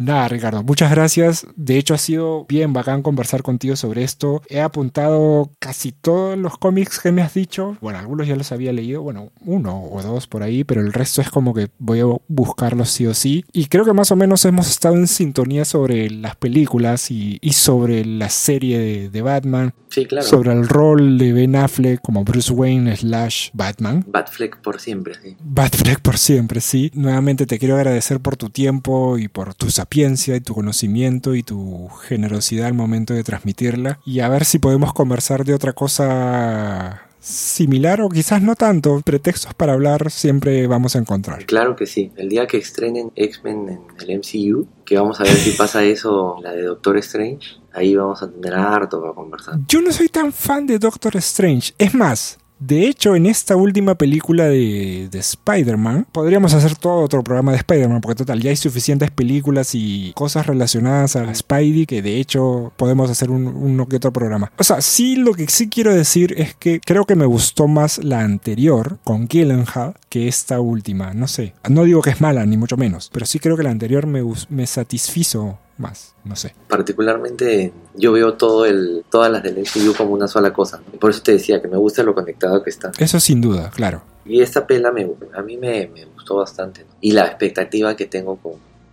Nada, 0.00 0.28
Ricardo, 0.28 0.62
muchas 0.62 0.90
gracias. 0.90 1.46
De 1.56 1.76
hecho, 1.76 1.92
ha 1.92 1.98
sido 1.98 2.46
bien 2.48 2.72
bacán 2.72 3.02
conversar 3.02 3.42
contigo 3.42 3.76
sobre 3.76 4.02
esto. 4.02 4.40
He 4.48 4.62
apuntado 4.62 5.50
casi 5.58 5.92
todos 5.92 6.38
los 6.38 6.56
cómics 6.56 7.00
que 7.00 7.12
me 7.12 7.20
has 7.20 7.34
dicho. 7.34 7.76
Bueno, 7.82 7.98
algunos 7.98 8.26
ya 8.26 8.34
los 8.34 8.50
había 8.50 8.72
leído, 8.72 9.02
bueno, 9.02 9.30
uno 9.44 9.84
o 9.84 10.02
dos 10.02 10.26
por 10.26 10.42
ahí, 10.42 10.64
pero 10.64 10.80
el 10.80 10.94
resto 10.94 11.20
es 11.20 11.28
como 11.28 11.52
que 11.52 11.68
voy 11.78 12.00
a 12.00 12.06
buscarlos 12.28 12.88
sí 12.88 13.06
o 13.06 13.12
sí. 13.12 13.44
Y 13.52 13.66
creo 13.66 13.84
que 13.84 13.92
más 13.92 14.10
o 14.10 14.16
menos 14.16 14.42
hemos 14.46 14.70
estado 14.70 14.94
en 14.94 15.06
sintonía 15.06 15.66
sobre 15.66 16.08
las 16.08 16.34
películas 16.34 17.10
y, 17.10 17.38
y 17.42 17.52
sobre 17.52 18.06
la 18.06 18.30
serie 18.30 18.78
de, 18.78 19.10
de 19.10 19.20
Batman. 19.20 19.74
Sí, 19.90 20.06
claro. 20.06 20.26
Sobre 20.26 20.52
el 20.52 20.66
rol 20.68 21.18
de 21.18 21.32
Ben 21.32 21.56
Affleck 21.56 22.00
como 22.00 22.24
Bruce 22.24 22.52
Wayne 22.52 22.96
slash 22.96 23.50
Batman. 23.52 24.04
Batfleck 24.06 24.62
por 24.62 24.80
siempre, 24.80 25.14
sí. 25.20 25.36
Batfleck 25.42 26.00
por 26.00 26.16
siempre, 26.16 26.60
sí. 26.60 26.90
Nuevamente 26.94 27.44
te 27.44 27.58
quiero 27.58 27.74
agradecer 27.74 28.20
por 28.20 28.36
tu 28.36 28.50
tiempo 28.50 29.18
y 29.18 29.28
por 29.28 29.54
tu 29.54 29.68
sapiencia 29.90 30.36
y 30.36 30.40
tu 30.40 30.54
conocimiento 30.54 31.34
y 31.34 31.42
tu 31.42 31.88
generosidad 31.88 32.68
al 32.68 32.74
momento 32.74 33.12
de 33.12 33.24
transmitirla. 33.24 33.98
Y 34.06 34.20
a 34.20 34.28
ver 34.28 34.44
si 34.44 34.60
podemos 34.60 34.92
conversar 34.92 35.44
de 35.44 35.52
otra 35.52 35.72
cosa 35.72 37.02
similar 37.18 38.00
o 38.00 38.08
quizás 38.08 38.40
no 38.40 38.54
tanto. 38.54 39.00
Pretextos 39.04 39.52
para 39.52 39.72
hablar 39.72 40.12
siempre 40.12 40.68
vamos 40.68 40.94
a 40.94 41.00
encontrar. 41.00 41.44
Claro 41.44 41.74
que 41.74 41.86
sí. 41.86 42.12
El 42.16 42.28
día 42.28 42.46
que 42.46 42.58
estrenen 42.58 43.10
X-Men 43.16 43.68
en 43.68 44.08
el 44.08 44.18
MCU, 44.18 44.68
que 44.84 44.96
vamos 44.96 45.18
a 45.18 45.24
ver 45.24 45.34
si 45.34 45.50
pasa 45.58 45.82
eso, 45.82 46.36
la 46.40 46.52
de 46.52 46.62
Doctor 46.62 46.96
Strange, 46.98 47.58
ahí 47.72 47.96
vamos 47.96 48.22
a 48.22 48.30
tener 48.30 48.54
harto 48.54 49.00
para 49.00 49.12
conversar. 49.12 49.56
Yo 49.66 49.82
no 49.82 49.90
soy 49.90 50.06
tan 50.06 50.32
fan 50.32 50.68
de 50.68 50.78
Doctor 50.78 51.16
Strange. 51.16 51.74
Es 51.78 51.94
más, 51.94 52.38
de 52.60 52.86
hecho, 52.86 53.16
en 53.16 53.24
esta 53.24 53.56
última 53.56 53.94
película 53.94 54.44
de, 54.44 55.08
de 55.10 55.18
Spider-Man, 55.18 56.06
podríamos 56.12 56.52
hacer 56.52 56.76
todo 56.76 57.02
otro 57.02 57.24
programa 57.24 57.52
de 57.52 57.58
Spider-Man, 57.58 58.02
porque 58.02 58.16
total, 58.16 58.42
ya 58.42 58.50
hay 58.50 58.56
suficientes 58.56 59.10
películas 59.10 59.74
y 59.74 60.12
cosas 60.14 60.46
relacionadas 60.46 61.16
a 61.16 61.34
Spidey 61.34 61.86
que 61.86 62.02
de 62.02 62.20
hecho 62.20 62.70
podemos 62.76 63.08
hacer 63.10 63.30
un, 63.30 63.86
que 63.88 63.96
otro 63.96 64.12
programa. 64.12 64.52
O 64.58 64.64
sea, 64.64 64.82
sí, 64.82 65.16
lo 65.16 65.32
que 65.32 65.48
sí 65.48 65.70
quiero 65.70 65.94
decir 65.94 66.34
es 66.36 66.54
que 66.54 66.80
creo 66.80 67.06
que 67.06 67.16
me 67.16 67.24
gustó 67.24 67.66
más 67.66 67.96
la 68.04 68.20
anterior 68.20 68.98
con 69.04 69.26
Gyllenhaal 69.26 69.94
que 70.10 70.28
esta 70.28 70.60
última. 70.60 71.14
No 71.14 71.28
sé, 71.28 71.54
no 71.66 71.84
digo 71.84 72.02
que 72.02 72.10
es 72.10 72.20
mala, 72.20 72.44
ni 72.44 72.58
mucho 72.58 72.76
menos, 72.76 73.08
pero 73.10 73.24
sí 73.24 73.38
creo 73.38 73.56
que 73.56 73.62
la 73.62 73.70
anterior 73.70 74.06
me, 74.06 74.22
me 74.50 74.66
satisfizo 74.66 75.58
más, 75.80 76.14
no 76.24 76.36
sé. 76.36 76.54
Particularmente 76.68 77.72
yo 77.94 78.12
veo 78.12 78.34
todo 78.34 78.66
el, 78.66 79.04
todas 79.10 79.32
las 79.32 79.42
del 79.42 79.58
MCU 79.58 79.94
como 79.96 80.12
una 80.12 80.28
sola 80.28 80.52
cosa. 80.52 80.80
¿no? 80.86 80.98
Por 80.98 81.10
eso 81.10 81.22
te 81.22 81.32
decía 81.32 81.60
que 81.60 81.68
me 81.68 81.76
gusta 81.76 82.02
lo 82.02 82.14
conectado 82.14 82.62
que 82.62 82.70
está. 82.70 82.92
Eso 82.98 83.18
sin 83.18 83.40
duda, 83.40 83.70
claro. 83.70 84.02
Y 84.24 84.42
esta 84.42 84.66
pela 84.66 84.92
me, 84.92 85.10
a 85.34 85.42
mí 85.42 85.56
me, 85.56 85.88
me 85.88 86.04
gustó 86.04 86.36
bastante. 86.36 86.84
¿no? 86.84 86.94
Y 87.00 87.12
la 87.12 87.26
expectativa 87.26 87.96
que 87.96 88.06
tengo 88.06 88.36
con 88.36 88.52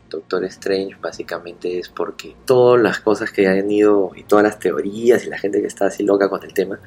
Doctor 0.10 0.46
Strange 0.46 0.96
básicamente 1.02 1.80
es 1.80 1.90
porque 1.90 2.36
todas 2.46 2.82
las 2.82 3.00
cosas 3.02 3.32
que 3.32 3.48
han 3.48 3.70
ido 3.70 4.12
y 4.16 4.24
todas 4.24 4.44
las 4.44 4.58
teorías 4.58 5.26
y 5.26 5.30
la 5.30 5.38
gente 5.38 5.62
que 5.62 5.68
está 5.68 5.88
así 5.88 6.04
loca 6.04 6.30
con 6.30 6.44
el 6.44 6.54
tema 6.54 6.80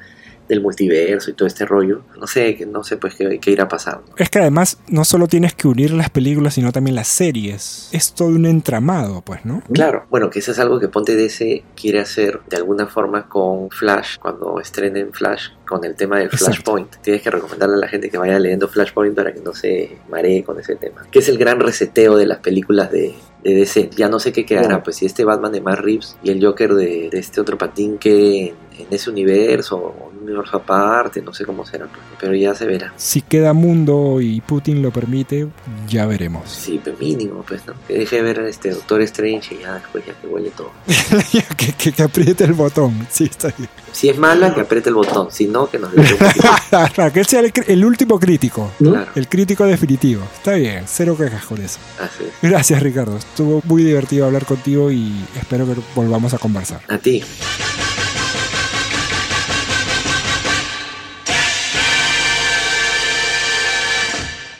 del 0.51 0.61
multiverso 0.61 1.31
y 1.31 1.33
todo 1.33 1.47
este 1.47 1.65
rollo. 1.65 2.01
No 2.19 2.27
sé, 2.27 2.67
no 2.69 2.83
sé 2.83 2.97
pues 2.97 3.15
qué, 3.15 3.39
qué 3.39 3.51
irá 3.51 3.63
a 3.63 3.67
pasar. 3.69 4.01
Es 4.17 4.29
que 4.29 4.39
además 4.39 4.77
no 4.89 5.05
solo 5.05 5.27
tienes 5.27 5.53
que 5.55 5.67
unir 5.69 5.91
las 5.93 6.09
películas, 6.09 6.55
sino 6.55 6.73
también 6.73 6.95
las 6.95 7.07
series. 7.07 7.87
Es 7.93 8.11
todo 8.13 8.27
un 8.27 8.45
entramado, 8.45 9.21
pues, 9.21 9.45
¿no? 9.45 9.63
Claro, 9.73 10.05
bueno, 10.09 10.29
que 10.29 10.39
eso 10.39 10.51
es 10.51 10.59
algo 10.59 10.79
que 10.79 10.89
Ponte 10.89 11.15
DC 11.15 11.63
quiere 11.75 12.01
hacer 12.01 12.41
de 12.49 12.57
alguna 12.57 12.85
forma 12.87 13.29
con 13.29 13.69
Flash, 13.71 14.17
cuando 14.19 14.59
estrenen 14.59 15.13
Flash 15.13 15.51
con 15.65 15.85
el 15.85 15.95
tema 15.95 16.17
del 16.17 16.25
Exacto. 16.25 16.45
Flashpoint. 16.47 16.95
Tienes 17.01 17.21
que 17.21 17.31
recomendarle 17.31 17.75
a 17.75 17.79
la 17.79 17.87
gente 17.87 18.09
que 18.09 18.17
vaya 18.17 18.37
leyendo 18.37 18.67
Flashpoint 18.67 19.15
para 19.15 19.33
que 19.33 19.39
no 19.39 19.53
se 19.53 19.97
maree 20.09 20.43
con 20.43 20.59
ese 20.59 20.75
tema. 20.75 21.07
Que 21.09 21.19
es 21.19 21.29
el 21.29 21.37
gran 21.37 21.61
reseteo 21.61 22.17
de 22.17 22.25
las 22.25 22.39
películas 22.39 22.91
de, 22.91 23.15
de 23.41 23.55
DC. 23.55 23.89
Ya 23.95 24.09
no 24.09 24.19
sé 24.19 24.33
qué 24.33 24.45
quedará, 24.45 24.77
Oh. 24.77 24.83
pues 24.83 24.97
si 24.97 25.05
este 25.05 25.23
Batman 25.23 25.53
de 25.53 25.61
Matt 25.61 25.79
Reeves 25.79 26.17
y 26.23 26.29
el 26.31 26.45
Joker 26.45 26.73
de, 26.73 27.09
de 27.09 27.19
este 27.19 27.39
otro 27.39 27.57
patín 27.57 27.97
que 27.97 28.47
en, 28.49 28.55
en 28.79 28.87
ese 28.91 29.09
universo, 29.09 29.93
universo 30.21 30.57
aparte, 30.57 31.21
no 31.21 31.33
sé 31.33 31.45
cómo 31.45 31.65
será, 31.65 31.85
pues, 31.87 31.99
pero 32.19 32.33
ya 32.35 32.53
se 32.55 32.65
verá. 32.65 32.93
Si 32.97 33.21
queda 33.21 33.53
mundo 33.53 34.19
y 34.21 34.41
Putin 34.41 34.81
lo 34.81 34.91
permite, 34.91 35.47
ya 35.87 36.05
veremos. 36.05 36.49
Sí, 36.49 36.79
pero 36.83 36.97
mínimo, 36.97 37.43
pues, 37.47 37.65
¿no? 37.65 37.73
Que 37.87 37.95
deje 37.99 38.17
de 38.17 38.21
ver 38.21 38.39
este 38.41 38.71
Doctor 38.71 39.01
Strange 39.01 39.55
y 39.55 39.59
ya 39.59 39.75
después 39.75 40.05
ya 40.05 40.13
que 40.13 40.27
huele 40.27 40.51
todo. 40.51 40.71
que, 41.57 41.73
que- 41.73 41.91
que 41.91 42.03
apriete 42.03 42.43
el 42.45 42.53
botón. 42.53 43.07
Sí, 43.09 43.25
está 43.25 43.53
bien. 43.57 43.69
Si 43.91 44.07
es 44.09 44.17
mala, 44.17 44.53
que 44.53 44.61
apriete 44.61 44.89
el 44.89 44.95
botón. 44.95 45.27
Si 45.31 45.47
no, 45.47 45.69
que 45.69 45.77
nos 45.77 45.91
que 47.13 47.19
él 47.19 47.25
sea 47.25 47.41
el, 47.67 47.85
último 47.85 48.19
crítico. 48.19 48.71
Claro, 48.77 49.11
El 49.15 49.27
crítico 49.27 49.65
definitivo. 49.65 50.23
Está 50.33 50.53
bien, 50.53 50.83
cero 50.87 51.15
quejas 51.17 51.45
con 51.45 51.61
eso. 51.61 51.79
así 51.99 52.23
es. 52.23 52.31
Gracias, 52.41 52.81
Ricardo. 52.81 53.17
Estuvo 53.17 53.61
muy 53.65 53.83
divertido 53.83 54.25
hablar 54.25 54.45
contigo 54.45 54.91
y 54.91 55.25
espero 55.35 55.65
que 55.65 55.75
volvamos 55.95 56.33
a 56.33 56.37
conversar. 56.37 56.81
A 56.87 56.97
ti. 56.97 57.21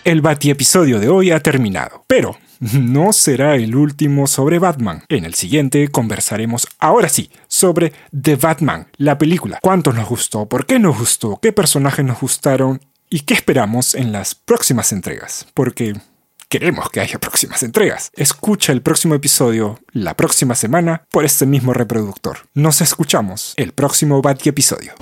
El 0.04 0.22
Bati 0.22 0.50
episodio 0.50 1.00
de 1.00 1.10
hoy 1.10 1.30
ha 1.30 1.42
terminado, 1.42 2.04
pero 2.08 2.36
no 2.60 3.14
será 3.14 3.56
el 3.56 3.76
último 3.76 4.26
sobre 4.26 4.58
Batman. 4.58 5.04
En 5.10 5.26
el 5.26 5.36
siguiente 5.36 5.90
conversaremos 5.90 6.68
ahora 6.80 7.08
sí 7.08 7.30
sobre 7.48 7.94
The 8.20 8.36
Batman, 8.36 8.88
la 8.98 9.20
película. 9.20 9.60
¿Cuánto 9.62 9.94
nos 9.94 10.10
gustó? 10.10 10.48
¿Por 10.48 10.66
qué 10.66 10.80
nos 10.80 10.98
gustó? 10.98 11.38
¿Qué 11.40 11.54
personajes 11.54 12.04
nos 12.04 12.20
gustaron? 12.20 12.82
¿Y 13.12 13.20
qué 13.22 13.36
esperamos 13.36 13.94
en 13.94 14.12
las 14.12 14.34
próximas 14.34 14.92
entregas? 14.92 15.46
Porque 15.54 15.94
queremos 16.50 16.90
que 16.90 17.02
haya 17.02 17.20
próximas 17.20 17.62
entregas. 17.62 18.10
Escucha 18.16 18.72
el 18.72 18.82
próximo 18.82 19.14
episodio 19.14 19.80
la 19.92 20.16
próxima 20.16 20.56
semana 20.56 21.04
por 21.12 21.26
este 21.26 21.46
mismo 21.46 21.74
reproductor. 21.74 22.40
Nos 22.56 22.82
escuchamos 22.82 23.54
el 23.56 23.72
próximo 23.74 24.20
Bati 24.20 24.50
episodio. 24.50 24.94